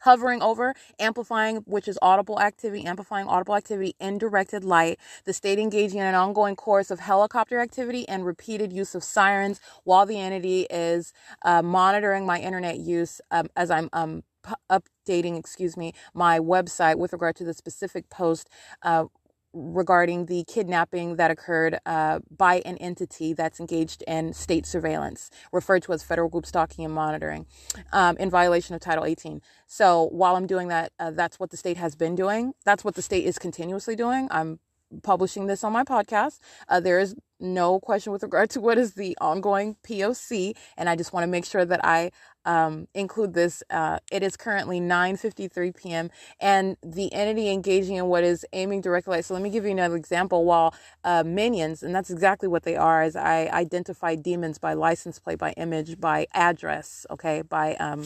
hovering 0.00 0.42
over, 0.42 0.74
amplifying, 1.00 1.58
which 1.66 1.88
is 1.88 1.98
audible 2.02 2.40
activity, 2.40 2.86
amplifying 2.86 3.26
audible 3.28 3.56
activity 3.56 3.94
in 4.00 4.18
directed 4.18 4.64
light. 4.64 4.98
The 5.26 5.32
state 5.32 5.58
engaging 5.58 6.00
in 6.00 6.06
an 6.06 6.16
ongoing 6.16 6.56
course 6.56 6.90
of 6.90 7.00
helicopter 7.00 7.60
activity 7.60 8.08
and 8.08 8.26
repeated 8.26 8.72
use 8.72 8.94
of 8.94 9.04
sirens 9.04 9.60
while 9.84 10.06
the 10.06 10.20
entity 10.20 10.62
is 10.70 11.12
uh, 11.44 11.62
monitoring 11.62 12.26
my 12.26 12.40
internet 12.40 12.78
use 12.78 13.20
um, 13.30 13.48
as 13.56 13.70
I'm 13.70 13.90
um, 13.92 14.24
updating, 14.70 15.38
excuse 15.38 15.76
me, 15.76 15.94
my 16.14 16.38
website 16.40 16.98
with 16.98 17.12
regard 17.12 17.36
to 17.36 17.44
the 17.44 17.54
specific 17.54 18.10
post. 18.10 18.48
Uh, 18.82 19.06
regarding 19.52 20.26
the 20.26 20.44
kidnapping 20.44 21.16
that 21.16 21.30
occurred 21.30 21.78
uh, 21.86 22.20
by 22.30 22.62
an 22.64 22.76
entity 22.78 23.32
that's 23.32 23.60
engaged 23.60 24.02
in 24.06 24.32
state 24.32 24.66
surveillance, 24.66 25.30
referred 25.52 25.82
to 25.82 25.92
as 25.92 26.02
federal 26.02 26.28
group 26.28 26.46
stalking 26.46 26.84
and 26.84 26.94
monitoring, 26.94 27.46
um, 27.92 28.16
in 28.18 28.30
violation 28.30 28.74
of 28.74 28.80
Title 28.80 29.04
18. 29.04 29.40
So 29.66 30.08
while 30.12 30.36
I'm 30.36 30.46
doing 30.46 30.68
that, 30.68 30.92
uh, 30.98 31.10
that's 31.10 31.40
what 31.40 31.50
the 31.50 31.56
state 31.56 31.76
has 31.76 31.94
been 31.94 32.14
doing. 32.14 32.52
That's 32.64 32.84
what 32.84 32.94
the 32.94 33.02
state 33.02 33.24
is 33.24 33.38
continuously 33.38 33.96
doing. 33.96 34.28
I'm 34.30 34.60
publishing 35.02 35.46
this 35.46 35.64
on 35.64 35.72
my 35.72 35.84
podcast. 35.84 36.38
Uh, 36.68 36.80
there 36.80 36.98
is 36.98 37.14
no 37.40 37.80
question 37.80 38.12
with 38.12 38.22
regard 38.22 38.50
to 38.50 38.60
what 38.60 38.78
is 38.78 38.94
the 38.94 39.16
ongoing 39.20 39.76
POC, 39.86 40.56
and 40.76 40.88
I 40.88 40.96
just 40.96 41.12
want 41.12 41.24
to 41.24 41.28
make 41.28 41.44
sure 41.44 41.64
that 41.64 41.84
I 41.84 42.12
um, 42.44 42.88
include 42.94 43.34
this. 43.34 43.62
Uh, 43.70 43.98
it 44.10 44.22
is 44.22 44.36
currently 44.36 44.80
9:53 44.80 45.76
p.m. 45.76 46.10
and 46.40 46.76
the 46.82 47.12
entity 47.12 47.50
engaging 47.50 47.96
in 47.96 48.06
what 48.06 48.24
is 48.24 48.46
aiming 48.52 48.80
directly. 48.80 49.16
Light. 49.16 49.24
So 49.24 49.34
let 49.34 49.42
me 49.42 49.50
give 49.50 49.64
you 49.64 49.70
another 49.70 49.96
example. 49.96 50.44
While 50.44 50.74
uh, 51.04 51.22
minions, 51.24 51.82
and 51.82 51.94
that's 51.94 52.10
exactly 52.10 52.48
what 52.48 52.64
they 52.64 52.76
are, 52.76 53.02
as 53.02 53.16
I 53.16 53.48
identify 53.48 54.14
demons 54.14 54.58
by 54.58 54.74
license 54.74 55.18
plate, 55.18 55.38
by 55.38 55.52
image, 55.52 56.00
by 56.00 56.26
address, 56.34 57.06
okay, 57.10 57.42
by 57.42 57.74
um, 57.76 58.04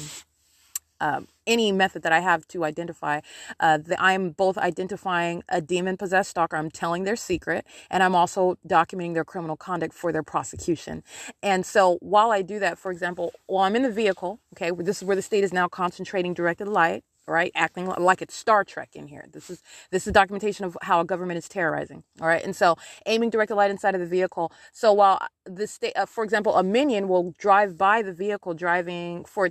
um, 1.05 1.29
any 1.47 1.71
method 1.73 2.03
that 2.03 2.13
I 2.13 2.21
have 2.21 2.49
to 2.49 2.65
identify. 2.65 3.21
Uh, 3.61 3.79
the, 3.79 4.01
I'm 4.03 4.31
both 4.31 4.57
identifying 4.59 5.43
a 5.51 5.61
demon 5.61 5.99
possessed 5.99 6.31
stalker, 6.31 6.57
I'm 6.57 6.71
telling 6.71 7.05
their 7.05 7.17
secret, 7.17 7.67
and 7.91 8.03
I'm 8.03 8.15
also 8.15 8.57
documenting 8.67 9.15
their 9.15 9.25
criminal 9.27 9.57
conduct 9.57 9.95
for 9.95 10.13
their 10.13 10.23
prosecution. 10.23 11.05
And 11.43 11.67
so 11.67 11.99
while 12.01 12.33
I 12.33 12.43
do 12.43 12.59
that, 12.61 12.79
for 12.79 12.91
example, 12.91 13.33
while 13.47 13.65
I'm 13.65 13.77
in 13.77 13.83
the 13.83 13.93
vehicle, 13.93 14.41
okay, 14.55 14.71
this 14.77 15.03
is 15.03 15.05
where 15.05 15.17
the 15.17 15.23
state 15.23 15.45
is 15.45 15.53
now 15.53 15.69
concentrating 15.69 16.35
directed 16.35 16.69
light 16.69 17.05
right 17.27 17.53
acting 17.55 17.87
like 17.87 18.21
it's 18.23 18.35
star 18.35 18.65
trek 18.65 18.91
in 18.95 19.07
here 19.07 19.27
this 19.33 19.49
is 19.51 19.63
this 19.91 20.07
is 20.07 20.13
documentation 20.13 20.65
of 20.65 20.77
how 20.83 21.01
a 21.01 21.05
government 21.05 21.39
is 21.39 21.49
terrorizing 21.49 22.05
all 22.21 22.27
right 22.29 22.45
and 22.45 22.55
so 22.55 22.77
aiming 23.07 23.31
directed 23.31 23.55
light 23.55 23.71
inside 23.71 23.95
of 23.95 24.01
the 24.01 24.07
vehicle 24.07 24.53
so 24.73 24.93
while 24.93 25.19
the 25.47 25.67
state 25.67 25.93
uh, 25.97 26.07
for 26.07 26.23
example 26.23 26.57
a 26.57 26.63
minion 26.63 27.09
will 27.09 27.35
drive 27.39 27.79
by 27.79 28.03
the 28.03 28.13
vehicle 28.13 28.55
driving 28.55 29.25
for 29.25 29.51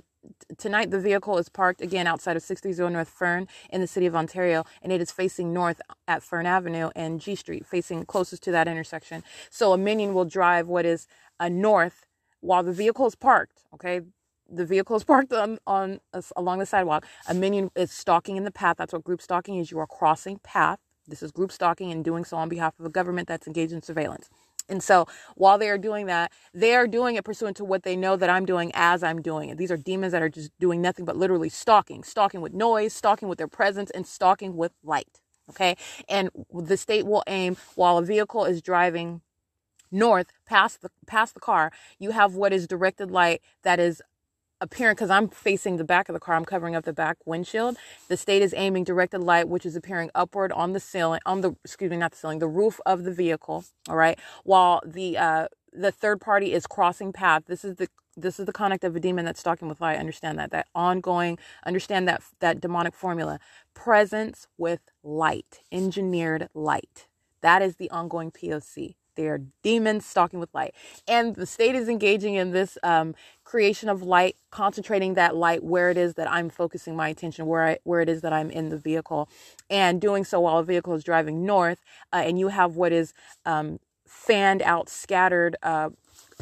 tonight 0.58 0.90
the 0.90 1.00
vehicle 1.00 1.38
is 1.38 1.48
parked 1.48 1.80
again 1.80 2.06
outside 2.06 2.36
of 2.36 2.42
630 2.42 2.92
north 2.92 3.08
fern 3.08 3.48
in 3.70 3.80
the 3.80 3.86
city 3.86 4.06
of 4.06 4.16
ontario 4.16 4.64
and 4.82 4.92
it 4.92 5.00
is 5.00 5.10
facing 5.10 5.52
north 5.52 5.80
at 6.08 6.22
fern 6.22 6.46
avenue 6.46 6.90
and 6.96 7.20
g 7.20 7.34
street 7.34 7.66
facing 7.66 8.04
closest 8.06 8.42
to 8.42 8.50
that 8.52 8.68
intersection 8.68 9.22
so 9.50 9.72
a 9.72 9.78
minion 9.78 10.14
will 10.14 10.24
drive 10.24 10.68
what 10.68 10.86
is 10.86 11.06
a 11.40 11.50
north 11.50 12.06
while 12.40 12.62
the 12.62 12.72
vehicle 12.72 13.06
is 13.06 13.14
parked 13.14 13.62
okay 13.74 14.02
the 14.50 14.66
vehicle 14.66 14.96
is 14.96 15.04
parked 15.14 15.32
on, 15.32 15.58
on 15.66 16.00
uh, 16.12 16.22
along 16.36 16.58
the 16.58 16.66
sidewalk. 16.66 17.06
A 17.28 17.34
minion 17.34 17.70
is 17.76 17.90
stalking 17.92 18.36
in 18.36 18.44
the 18.44 18.50
path. 18.50 18.76
That's 18.78 18.92
what 18.92 19.04
group 19.04 19.22
stalking 19.22 19.56
is. 19.58 19.70
You 19.70 19.78
are 19.78 19.86
crossing 19.86 20.38
path. 20.42 20.78
This 21.06 21.22
is 21.22 21.32
group 21.32 21.52
stalking 21.52 21.92
and 21.92 22.04
doing 22.04 22.24
so 22.24 22.36
on 22.36 22.48
behalf 22.48 22.78
of 22.78 22.86
a 22.86 22.90
government 22.90 23.28
that's 23.28 23.46
engaged 23.46 23.72
in 23.72 23.82
surveillance. 23.82 24.30
And 24.68 24.82
so 24.82 25.06
while 25.36 25.58
they 25.58 25.68
are 25.68 25.78
doing 25.78 26.06
that, 26.06 26.32
they 26.52 26.74
are 26.74 26.86
doing 26.86 27.16
it 27.16 27.24
pursuant 27.24 27.56
to 27.58 27.64
what 27.64 27.82
they 27.82 27.96
know 27.96 28.16
that 28.16 28.30
I'm 28.30 28.46
doing 28.46 28.70
as 28.74 29.02
I'm 29.02 29.20
doing 29.20 29.50
it. 29.50 29.58
These 29.58 29.70
are 29.70 29.76
demons 29.76 30.12
that 30.12 30.22
are 30.22 30.28
just 30.28 30.50
doing 30.58 30.80
nothing 30.80 31.04
but 31.04 31.16
literally 31.16 31.48
stalking, 31.48 32.02
stalking 32.02 32.40
with 32.40 32.54
noise, 32.54 32.92
stalking 32.92 33.28
with 33.28 33.38
their 33.38 33.48
presence, 33.48 33.90
and 33.90 34.06
stalking 34.06 34.56
with 34.56 34.72
light. 34.82 35.20
Okay. 35.50 35.76
And 36.08 36.30
the 36.52 36.76
state 36.76 37.06
will 37.06 37.22
aim 37.26 37.56
while 37.74 37.98
a 37.98 38.02
vehicle 38.02 38.44
is 38.46 38.62
driving 38.62 39.20
north 39.90 40.28
past 40.44 40.82
the 40.82 40.90
past 41.06 41.34
the 41.34 41.40
car 41.40 41.70
you 42.00 42.10
have 42.10 42.34
what 42.34 42.52
is 42.52 42.66
directed 42.66 43.12
light 43.12 43.40
that 43.62 43.78
is 43.78 44.02
appearing 44.60 44.94
because 44.94 45.10
I'm 45.10 45.28
facing 45.28 45.76
the 45.76 45.84
back 45.84 46.08
of 46.08 46.14
the 46.14 46.20
car, 46.20 46.36
I'm 46.36 46.44
covering 46.44 46.74
up 46.74 46.84
the 46.84 46.92
back 46.92 47.18
windshield. 47.24 47.76
The 48.08 48.16
state 48.16 48.42
is 48.42 48.54
aiming 48.56 48.84
directed 48.84 49.20
light, 49.20 49.48
which 49.48 49.66
is 49.66 49.76
appearing 49.76 50.10
upward 50.14 50.52
on 50.52 50.72
the 50.72 50.80
ceiling, 50.80 51.20
on 51.26 51.40
the 51.42 51.56
excuse 51.64 51.90
me, 51.90 51.96
not 51.96 52.12
the 52.12 52.18
ceiling, 52.18 52.38
the 52.38 52.48
roof 52.48 52.80
of 52.86 53.04
the 53.04 53.12
vehicle. 53.12 53.64
All 53.88 53.96
right, 53.96 54.18
while 54.44 54.82
the 54.84 55.18
uh, 55.18 55.48
the 55.74 55.92
third 55.92 56.20
party 56.20 56.52
is 56.52 56.66
crossing 56.66 57.12
path. 57.12 57.44
This 57.46 57.64
is 57.64 57.76
the 57.76 57.88
this 58.16 58.38
is 58.38 58.46
the 58.46 58.52
conduct 58.52 58.84
of 58.84 58.94
a 58.94 59.00
demon 59.00 59.24
that's 59.24 59.40
stalking 59.40 59.68
with 59.68 59.80
light. 59.80 59.98
Understand 59.98 60.38
that 60.38 60.52
that 60.52 60.68
ongoing. 60.74 61.38
Understand 61.66 62.08
that 62.08 62.22
that 62.40 62.60
demonic 62.60 62.94
formula. 62.94 63.40
Presence 63.74 64.46
with 64.56 64.80
light, 65.02 65.60
engineered 65.72 66.48
light. 66.54 67.08
That 67.42 67.60
is 67.60 67.76
the 67.76 67.90
ongoing 67.90 68.30
POC. 68.30 68.94
They 69.14 69.28
are 69.28 69.40
demons 69.62 70.06
stalking 70.06 70.40
with 70.40 70.52
light. 70.54 70.74
And 71.06 71.34
the 71.34 71.46
state 71.46 71.74
is 71.74 71.88
engaging 71.88 72.34
in 72.34 72.52
this 72.52 72.78
um, 72.82 73.14
creation 73.44 73.88
of 73.88 74.02
light, 74.02 74.36
concentrating 74.50 75.14
that 75.14 75.36
light 75.36 75.62
where 75.62 75.90
it 75.90 75.96
is 75.96 76.14
that 76.14 76.30
I'm 76.30 76.50
focusing 76.50 76.96
my 76.96 77.08
attention, 77.08 77.46
where 77.46 77.64
I, 77.64 77.78
where 77.84 78.00
it 78.00 78.08
is 78.08 78.22
that 78.22 78.32
I'm 78.32 78.50
in 78.50 78.70
the 78.70 78.78
vehicle, 78.78 79.28
and 79.70 80.00
doing 80.00 80.24
so 80.24 80.40
while 80.40 80.58
the 80.58 80.64
vehicle 80.64 80.94
is 80.94 81.04
driving 81.04 81.44
north. 81.44 81.80
Uh, 82.12 82.22
and 82.24 82.38
you 82.38 82.48
have 82.48 82.76
what 82.76 82.92
is 82.92 83.12
um, 83.44 83.78
fanned 84.06 84.62
out, 84.62 84.88
scattered 84.88 85.56
uh, 85.62 85.90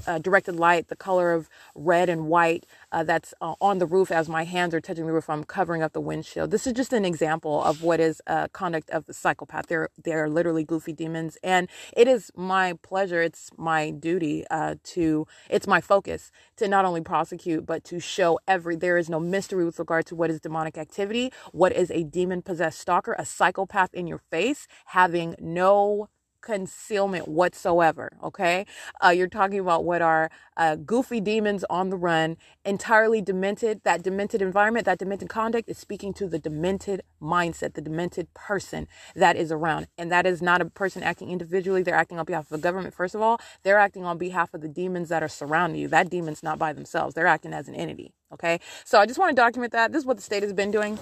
uh, 0.06 0.18
directed 0.18 0.56
light, 0.56 0.88
the 0.88 0.96
color 0.96 1.32
of 1.32 1.48
red 1.74 2.08
and 2.08 2.26
white 2.26 2.66
uh, 2.92 3.04
that's 3.04 3.34
uh, 3.40 3.54
on 3.60 3.78
the 3.78 3.86
roof 3.86 4.10
as 4.10 4.28
my 4.28 4.44
hands 4.44 4.74
are 4.74 4.80
touching 4.80 5.06
the 5.06 5.12
roof. 5.12 5.30
I'm 5.30 5.44
covering 5.44 5.82
up 5.82 5.92
the 5.92 6.00
windshield. 6.00 6.50
This 6.50 6.66
is 6.66 6.72
just 6.74 6.92
an 6.92 7.04
example 7.04 7.62
of 7.62 7.82
what 7.82 8.00
is 8.00 8.22
uh, 8.26 8.48
conduct 8.52 8.90
of 8.90 9.06
the 9.06 9.14
psychopath. 9.14 9.66
They're 9.68 9.88
they're 10.02 10.28
literally 10.28 10.64
goofy 10.64 10.92
demons, 10.92 11.38
and 11.42 11.68
it 11.96 12.08
is 12.08 12.30
my 12.36 12.74
pleasure. 12.82 13.22
It's 13.22 13.50
my 13.56 13.90
duty 13.90 14.44
uh, 14.50 14.76
to. 14.84 15.26
It's 15.50 15.66
my 15.66 15.80
focus 15.80 16.30
to 16.56 16.68
not 16.68 16.84
only 16.84 17.02
prosecute 17.02 17.66
but 17.66 17.84
to 17.84 18.00
show 18.00 18.38
every. 18.48 18.76
There 18.76 18.98
is 18.98 19.10
no 19.10 19.20
mystery 19.20 19.64
with 19.64 19.78
regard 19.78 20.06
to 20.06 20.16
what 20.16 20.30
is 20.30 20.40
demonic 20.40 20.78
activity, 20.78 21.32
what 21.52 21.72
is 21.72 21.90
a 21.90 22.04
demon 22.04 22.42
possessed 22.42 22.80
stalker, 22.80 23.14
a 23.18 23.24
psychopath 23.24 23.94
in 23.94 24.06
your 24.06 24.18
face, 24.18 24.66
having 24.86 25.36
no 25.40 26.08
concealment 26.42 27.28
whatsoever. 27.28 28.10
Okay. 28.22 28.66
Uh, 29.02 29.10
you're 29.10 29.28
talking 29.28 29.58
about 29.58 29.84
what 29.84 30.02
are 30.02 30.30
uh, 30.56 30.76
goofy 30.76 31.20
demons 31.20 31.64
on 31.70 31.88
the 31.88 31.96
run, 31.96 32.36
entirely 32.64 33.22
demented. 33.22 33.80
That 33.84 34.02
demented 34.02 34.42
environment, 34.42 34.84
that 34.86 34.98
demented 34.98 35.28
conduct 35.28 35.68
is 35.68 35.78
speaking 35.78 36.12
to 36.14 36.28
the 36.28 36.38
demented 36.38 37.02
mindset, 37.22 37.74
the 37.74 37.80
demented 37.80 38.32
person 38.34 38.88
that 39.14 39.36
is 39.36 39.50
around. 39.50 39.86
And 39.96 40.12
that 40.12 40.26
is 40.26 40.42
not 40.42 40.60
a 40.60 40.66
person 40.66 41.02
acting 41.02 41.30
individually. 41.30 41.82
They're 41.82 41.94
acting 41.94 42.18
on 42.18 42.26
behalf 42.26 42.44
of 42.44 42.50
the 42.50 42.58
government, 42.58 42.94
first 42.94 43.14
of 43.14 43.22
all. 43.22 43.40
They're 43.62 43.78
acting 43.78 44.04
on 44.04 44.18
behalf 44.18 44.52
of 44.54 44.60
the 44.60 44.68
demons 44.68 45.08
that 45.08 45.22
are 45.22 45.28
surrounding 45.28 45.80
you. 45.80 45.88
That 45.88 46.10
demon's 46.10 46.42
not 46.42 46.58
by 46.58 46.72
themselves, 46.72 47.14
they're 47.14 47.26
acting 47.26 47.52
as 47.54 47.68
an 47.68 47.74
entity. 47.74 48.12
Okay. 48.32 48.60
So 48.84 48.98
I 48.98 49.06
just 49.06 49.18
want 49.18 49.30
to 49.30 49.36
document 49.36 49.72
that. 49.72 49.92
This 49.92 50.00
is 50.00 50.06
what 50.06 50.16
the 50.16 50.22
state 50.22 50.42
has 50.42 50.52
been 50.52 50.70
doing. 50.70 50.98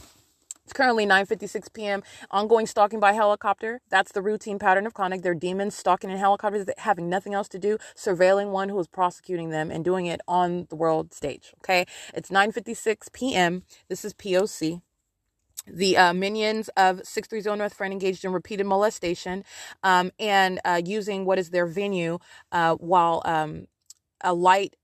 It's 0.71 0.77
currently 0.77 1.05
9:56 1.05 1.73
p.m. 1.73 2.05
Ongoing 2.31 2.65
stalking 2.65 3.01
by 3.01 3.13
helicopter. 3.13 3.81
That's 3.91 4.13
the 4.13 4.23
routine 4.23 4.61
pattern 4.61 4.87
of 4.87 4.95
conduct. 4.95 5.25
They're 5.25 5.35
demons 5.35 5.75
stalking 5.75 6.11
in 6.11 6.17
helicopters, 6.17 6.65
having 6.79 7.09
nothing 7.09 7.35
else 7.35 7.49
to 7.49 7.59
do, 7.59 7.77
surveilling 7.97 8.53
one 8.53 8.69
who 8.69 8.79
is 8.79 8.87
prosecuting 8.87 9.51
them 9.51 9.73
and 9.73 9.85
doing 9.85 10.07
it 10.07 10.21
on 10.29 10.69
the 10.71 10.77
world 10.77 11.13
stage. 11.13 11.55
Okay, 11.59 11.87
it's 12.15 12.31
9:56 12.31 13.13
p.m. 13.13 13.65
This 13.89 14.05
is 14.05 14.15
POC. 14.15 14.81
The 15.67 15.97
uh, 15.97 16.13
minions 16.13 16.69
of 16.77 17.01
630 17.05 17.59
North 17.59 17.75
Fern 17.75 17.91
engaged 17.91 18.25
in 18.25 18.33
repeated 18.33 18.65
molestation 18.67 19.43
um, 19.83 20.13
and 20.21 20.61
uh, 20.65 20.81
using 20.85 21.25
what 21.25 21.41
is 21.41 21.51
their 21.51 21.67
venue 21.67 22.21
uh, 22.53 22.77
while 22.77 23.23
um, 23.25 23.67
a 24.21 24.33
light 24.35 24.77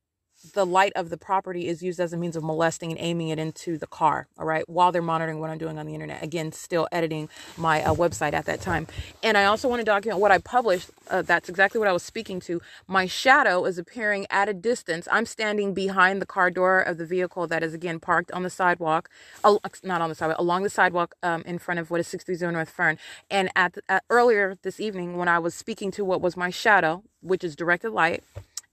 the 0.53 0.67
light 0.67 0.93
of 0.97 1.11
the 1.11 1.17
property 1.17 1.69
is 1.69 1.83
used 1.83 2.01
as 2.01 2.13
a 2.13 2.17
means 2.17 2.37
of 2.37 2.43
molesting 2.43 2.91
and 2.91 3.01
aiming 3.01 3.29
it 3.29 3.39
into 3.39 3.79
the 3.79 3.87
car, 3.87 4.29
all 4.39 4.45
right, 4.45 4.69
while 4.69 4.93
they're 4.93 5.03
monitoring 5.03 5.41
what 5.41 5.51
I'm 5.51 5.59
doing 5.59 5.79
on 5.79 5.87
the 5.87 5.95
internet. 5.95 6.23
Again, 6.23 6.53
still 6.53 6.89
editing 6.93 7.29
my 7.57 7.83
uh, 7.83 7.95
website 7.95 8.33
at 8.33 8.45
that 8.47 8.61
time. 8.61 8.87
And 9.23 9.37
I 9.37 9.45
also 9.45 9.69
want 9.69 9.81
to 9.81 9.85
document 9.85 10.21
what 10.21 10.31
I 10.31 10.39
published. 10.39 10.91
Uh, 11.09 11.23
that's 11.23 11.49
exactly 11.49 11.79
what 11.79 11.89
I 11.89 11.93
was 11.93 12.03
speaking 12.03 12.41
to. 12.41 12.61
My 12.87 13.07
shadow 13.07 13.65
is 13.65 13.79
appearing 13.79 14.27
at 14.31 14.49
a 14.49 14.55
distance. 14.55 15.09
I'm 15.11 15.27
standing 15.27 15.75
behind 15.75 16.21
the 16.21 16.27
car 16.27 16.51
door 16.51 16.81
of 16.81 16.99
the 16.99 17.07
vehicle 17.07 17.47
that 17.47 17.63
is, 17.63 17.75
again, 17.75 18.01
parked 18.01 18.33
on 18.33 18.43
the 18.43 18.51
sidewalk, 18.51 19.09
uh, 19.45 19.57
not 19.83 20.01
on 20.01 20.09
the 20.09 20.15
sidewalk, 20.15 20.39
along 20.39 20.63
the 20.63 20.71
sidewalk 20.71 21.15
um, 21.23 21.43
in 21.47 21.59
front 21.59 21.81
of 21.81 21.91
what 21.91 22.01
is 22.01 22.07
630 22.09 22.53
North 22.53 22.71
Fern. 22.71 22.99
And 23.31 23.51
at, 23.57 23.77
at 23.89 24.05
earlier 24.11 24.57
this 24.63 24.81
evening, 24.81 25.17
when 25.17 25.29
I 25.29 25.39
was 25.39 25.55
speaking 25.55 25.91
to 25.93 26.05
what 26.05 26.21
was 26.21 26.37
my 26.37 26.51
shadow, 26.51 27.03
which 27.21 27.45
is 27.45 27.57
directed 27.57 27.91
light, 27.91 28.23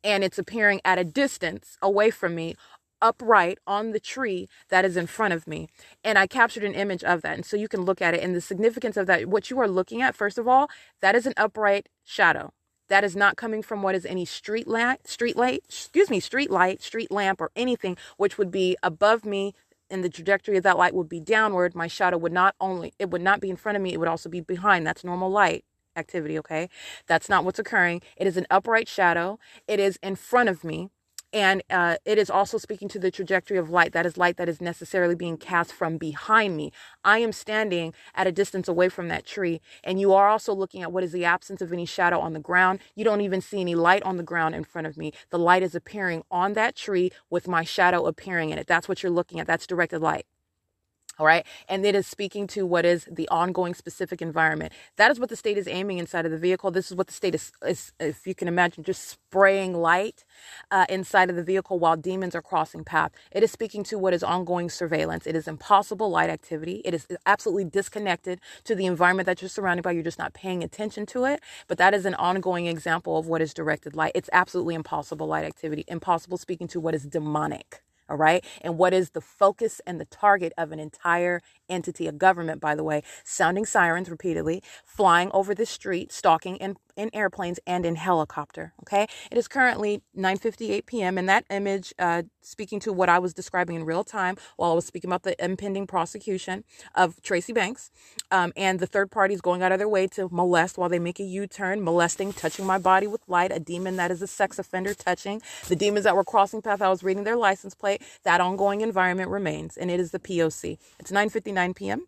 and 0.04 0.24
it's 0.24 0.40
appearing 0.40 0.82
at 0.84 1.00
a 1.00 1.04
distance 1.04 1.78
away 1.82 2.12
from 2.12 2.36
me 2.36 2.56
upright 3.02 3.60
on 3.68 3.92
the 3.92 4.00
tree 4.00 4.48
that 4.70 4.86
is 4.86 4.96
in 4.96 5.06
front 5.06 5.34
of 5.34 5.46
me. 5.46 5.68
And 6.04 6.18
I 6.18 6.26
captured 6.26 6.64
an 6.64 6.74
image 6.74 7.04
of 7.04 7.22
that. 7.22 7.36
And 7.36 7.46
so 7.46 7.58
you 7.58 7.68
can 7.68 7.82
look 7.82 8.02
at 8.02 8.14
it 8.14 8.24
and 8.24 8.34
the 8.34 8.42
significance 8.42 8.96
of 8.98 9.08
that. 9.08 9.28
What 9.28 9.50
you 9.50 9.60
are 9.60 9.68
looking 9.68 10.02
at, 10.02 10.16
first 10.16 10.38
of 10.38 10.48
all, 10.48 10.70
that 11.02 11.14
is 11.14 11.26
an 11.26 11.34
upright 11.36 11.90
shadow. 12.04 12.54
That 12.90 13.04
is 13.04 13.16
not 13.16 13.36
coming 13.36 13.62
from 13.62 13.82
what 13.82 13.96
is 13.96 14.06
any 14.06 14.26
street 14.26 14.68
light, 14.68 15.08
street 15.08 15.36
light, 15.36 15.64
excuse 15.68 16.10
me, 16.10 16.20
street 16.20 16.50
light, 16.50 16.82
street 16.82 17.12
lamp, 17.12 17.42
or 17.42 17.52
anything 17.56 17.98
which 18.18 18.38
would 18.38 18.52
be 18.52 18.78
above 18.82 19.26
me 19.26 19.54
and 19.90 20.04
the 20.04 20.10
trajectory 20.10 20.58
of 20.58 20.64
that 20.64 20.78
light 20.78 20.96
would 20.96 21.10
be 21.10 21.20
downward, 21.20 21.76
my 21.76 21.88
shadow 21.88 22.18
would 22.18 22.32
not 22.32 22.56
only, 22.60 22.94
it 22.98 23.12
would 23.12 23.22
not 23.22 23.40
be 23.40 23.50
in 23.50 23.56
front 23.56 23.76
of 23.76 23.82
me, 23.82 23.94
it 23.94 24.00
would 24.00 24.08
also 24.08 24.28
be 24.28 24.42
behind. 24.42 24.88
That's 24.88 25.04
normal 25.04 25.30
light 25.30 25.66
activity, 25.96 26.38
okay? 26.40 26.70
That's 27.08 27.30
not 27.30 27.46
what's 27.46 27.60
occurring. 27.60 28.02
It 28.18 28.28
is 28.28 28.38
an 28.38 28.48
upright 28.50 28.88
shadow. 28.88 29.40
It 29.68 29.80
is 29.80 29.98
in 30.02 30.16
front 30.16 30.50
of 30.50 30.64
me. 30.64 30.90
And 31.34 31.64
uh, 31.72 31.96
it 32.06 32.20
is 32.20 32.30
also 32.30 32.60
speaking 32.60 32.88
to 32.90 33.00
the 33.00 33.10
trajectory 33.10 33.58
of 33.58 33.68
light. 33.68 33.92
That 33.92 34.06
is 34.06 34.18
light 34.18 34.38
that 34.38 34.48
is 34.48 34.62
necessarily 34.62 35.16
being 35.16 35.38
cast 35.38 35.74
from 35.74 35.98
behind 35.98 36.56
me. 36.56 36.72
I 37.04 37.20
am 37.20 37.32
standing 37.32 37.96
at 38.14 38.28
a 38.28 38.32
distance 38.32 38.68
away 38.68 38.88
from 38.88 39.08
that 39.08 39.26
tree. 39.26 39.60
And 39.84 40.00
you 40.00 40.14
are 40.14 40.30
also 40.30 40.54
looking 40.54 40.84
at 40.84 40.92
what 40.92 41.04
is 41.04 41.12
the 41.12 41.26
absence 41.26 41.60
of 41.60 41.74
any 41.74 41.88
shadow 41.88 42.20
on 42.20 42.34
the 42.34 42.40
ground. 42.40 42.82
You 42.94 43.04
don't 43.04 43.22
even 43.22 43.42
see 43.42 43.62
any 43.62 43.74
light 43.74 44.04
on 44.04 44.18
the 44.18 44.24
ground 44.24 44.54
in 44.54 44.64
front 44.64 44.86
of 44.86 44.96
me. 44.96 45.12
The 45.32 45.40
light 45.40 45.64
is 45.64 45.74
appearing 45.74 46.22
on 46.30 46.54
that 46.54 46.76
tree 46.76 47.12
with 47.32 47.48
my 47.48 47.64
shadow 47.64 48.06
appearing 48.06 48.52
in 48.52 48.60
it. 48.60 48.68
That's 48.68 48.88
what 48.88 49.02
you're 49.02 49.12
looking 49.12 49.40
at. 49.40 49.48
That's 49.48 49.66
directed 49.66 50.02
light 50.02 50.28
all 51.24 51.28
right. 51.28 51.46
And 51.70 51.86
it 51.86 51.96
is 51.96 52.06
speaking 52.06 52.48
to 52.48 52.66
what 52.66 52.84
is 52.84 53.08
the 53.10 53.30
ongoing 53.30 53.74
specific 53.74 54.22
environment. 54.22 54.74
That 54.98 55.10
is 55.10 55.22
what 55.22 55.30
the 55.30 55.38
state 55.38 55.58
is 55.58 55.70
aiming 55.70 55.98
inside 55.98 56.26
of 56.26 56.32
the 56.34 56.38
vehicle. 56.38 56.70
This 56.70 56.92
is 56.92 56.98
what 56.98 57.08
the 57.08 57.14
state 57.14 57.34
is, 57.34 57.54
is 57.66 57.94
if 57.98 58.28
you 58.28 58.36
can 58.36 58.50
imagine, 58.50 58.84
just 58.84 59.08
spraying 59.08 59.74
light 59.74 60.26
uh, 60.70 60.86
inside 60.90 61.30
of 61.30 61.38
the 61.38 61.44
vehicle 61.44 61.80
while 61.80 61.96
demons 61.96 62.36
are 62.36 62.42
crossing 62.42 62.84
path. 62.84 63.14
It 63.32 63.42
is 63.42 63.52
speaking 63.52 63.84
to 63.86 63.98
what 63.98 64.14
is 64.14 64.22
ongoing 64.22 64.70
surveillance. 64.70 65.26
It 65.26 65.34
is 65.34 65.48
impossible 65.48 66.10
light 66.10 66.30
activity. 66.30 66.82
It 66.84 66.94
is 66.94 67.08
absolutely 67.26 67.64
disconnected 67.64 68.42
to 68.66 68.76
the 68.76 68.86
environment 68.86 69.26
that 69.28 69.42
you're 69.42 69.48
surrounded 69.48 69.84
by. 69.84 69.92
You're 69.92 70.04
just 70.04 70.20
not 70.20 70.34
paying 70.34 70.62
attention 70.62 71.06
to 71.06 71.24
it. 71.24 71.40
But 71.70 71.78
that 71.78 71.94
is 71.94 72.06
an 72.06 72.16
ongoing 72.16 72.68
example 72.68 73.18
of 73.18 73.28
what 73.28 73.42
is 73.42 73.54
directed 73.54 73.96
light. 73.96 74.12
It's 74.14 74.30
absolutely 74.34 74.76
impossible 74.76 75.28
light 75.28 75.46
activity. 75.46 75.86
Impossible 75.88 76.38
speaking 76.38 76.68
to 76.68 76.82
what 76.82 76.94
is 76.94 77.06
demonic 77.06 77.82
all 78.10 78.18
right? 78.18 78.44
And 78.62 78.78
what 78.78 78.94
is 78.94 79.12
the 79.12 79.22
focus 79.22 79.82
and 79.86 80.00
the 80.00 80.06
target 80.06 80.54
of 80.58 80.72
an 80.72 80.80
entire 80.80 81.42
entity 81.70 82.08
a 82.08 82.12
government 82.12 82.62
by 82.62 82.76
the 82.76 82.84
way 82.84 83.04
sounding 83.24 83.66
sirens 83.66 84.10
repeatedly 84.10 84.62
flying 84.86 85.32
over 85.34 85.56
the 85.56 85.66
street 85.66 86.12
stalking 86.12 86.58
in, 86.58 86.76
in 86.96 87.10
airplanes 87.14 87.60
and 87.66 87.86
in 87.86 87.96
helicopter 87.96 88.74
okay 88.82 89.08
it 89.32 89.38
is 89.38 89.48
currently 89.48 90.02
9:58 90.18 90.86
p.m. 90.86 91.18
and 91.18 91.28
that 91.28 91.46
image 91.50 91.94
uh, 92.00 92.24
speaking 92.42 92.80
to 92.82 92.94
what 92.94 93.10
I 93.10 93.20
was 93.20 93.34
describing 93.34 93.76
in 93.76 93.86
real 93.86 94.04
time 94.04 94.38
while 94.58 94.72
I 94.72 94.76
was 94.76 94.86
speaking 94.86 95.10
about 95.10 95.24
the 95.24 95.42
impending 95.44 95.88
prosecution 95.88 96.64
of 96.96 97.22
Tracy 97.22 97.54
Banks 97.54 97.92
um, 98.32 98.54
and 98.56 98.80
the 98.80 98.88
third 98.88 99.12
parties 99.12 99.42
going 99.42 99.62
out 99.62 99.72
of 99.72 99.80
their 99.80 99.90
way 99.90 100.08
to 100.08 100.30
molest 100.32 100.78
while 100.78 100.90
they 100.90 101.00
make 101.00 101.20
a 101.20 101.24
U-turn 101.24 101.84
molesting 101.84 102.34
touching 102.34 102.66
my 102.66 102.78
body 102.78 103.08
with 103.08 103.22
light 103.28 103.52
a 103.52 103.60
demon 103.60 103.96
that 103.98 104.12
is 104.12 104.22
a 104.22 104.28
sex 104.28 104.60
offender 104.60 104.94
touching 104.94 105.42
the 105.68 105.76
demons 105.76 106.04
that 106.04 106.16
were 106.16 106.24
crossing 106.24 106.62
path 106.62 106.82
I 106.82 106.90
was 106.90 107.04
reading 107.04 107.24
their 107.24 107.38
license 107.38 107.74
plate 107.74 108.02
that 108.24 108.42
ongoing 108.42 108.82
environment 108.82 109.30
remains 109.30 109.78
and 109.78 109.90
it 109.90 110.00
is 110.00 110.12
the 110.12 110.20
POC 110.20 110.78
it's 111.00 111.12
9:59 111.12 111.76
p.m 111.76 112.08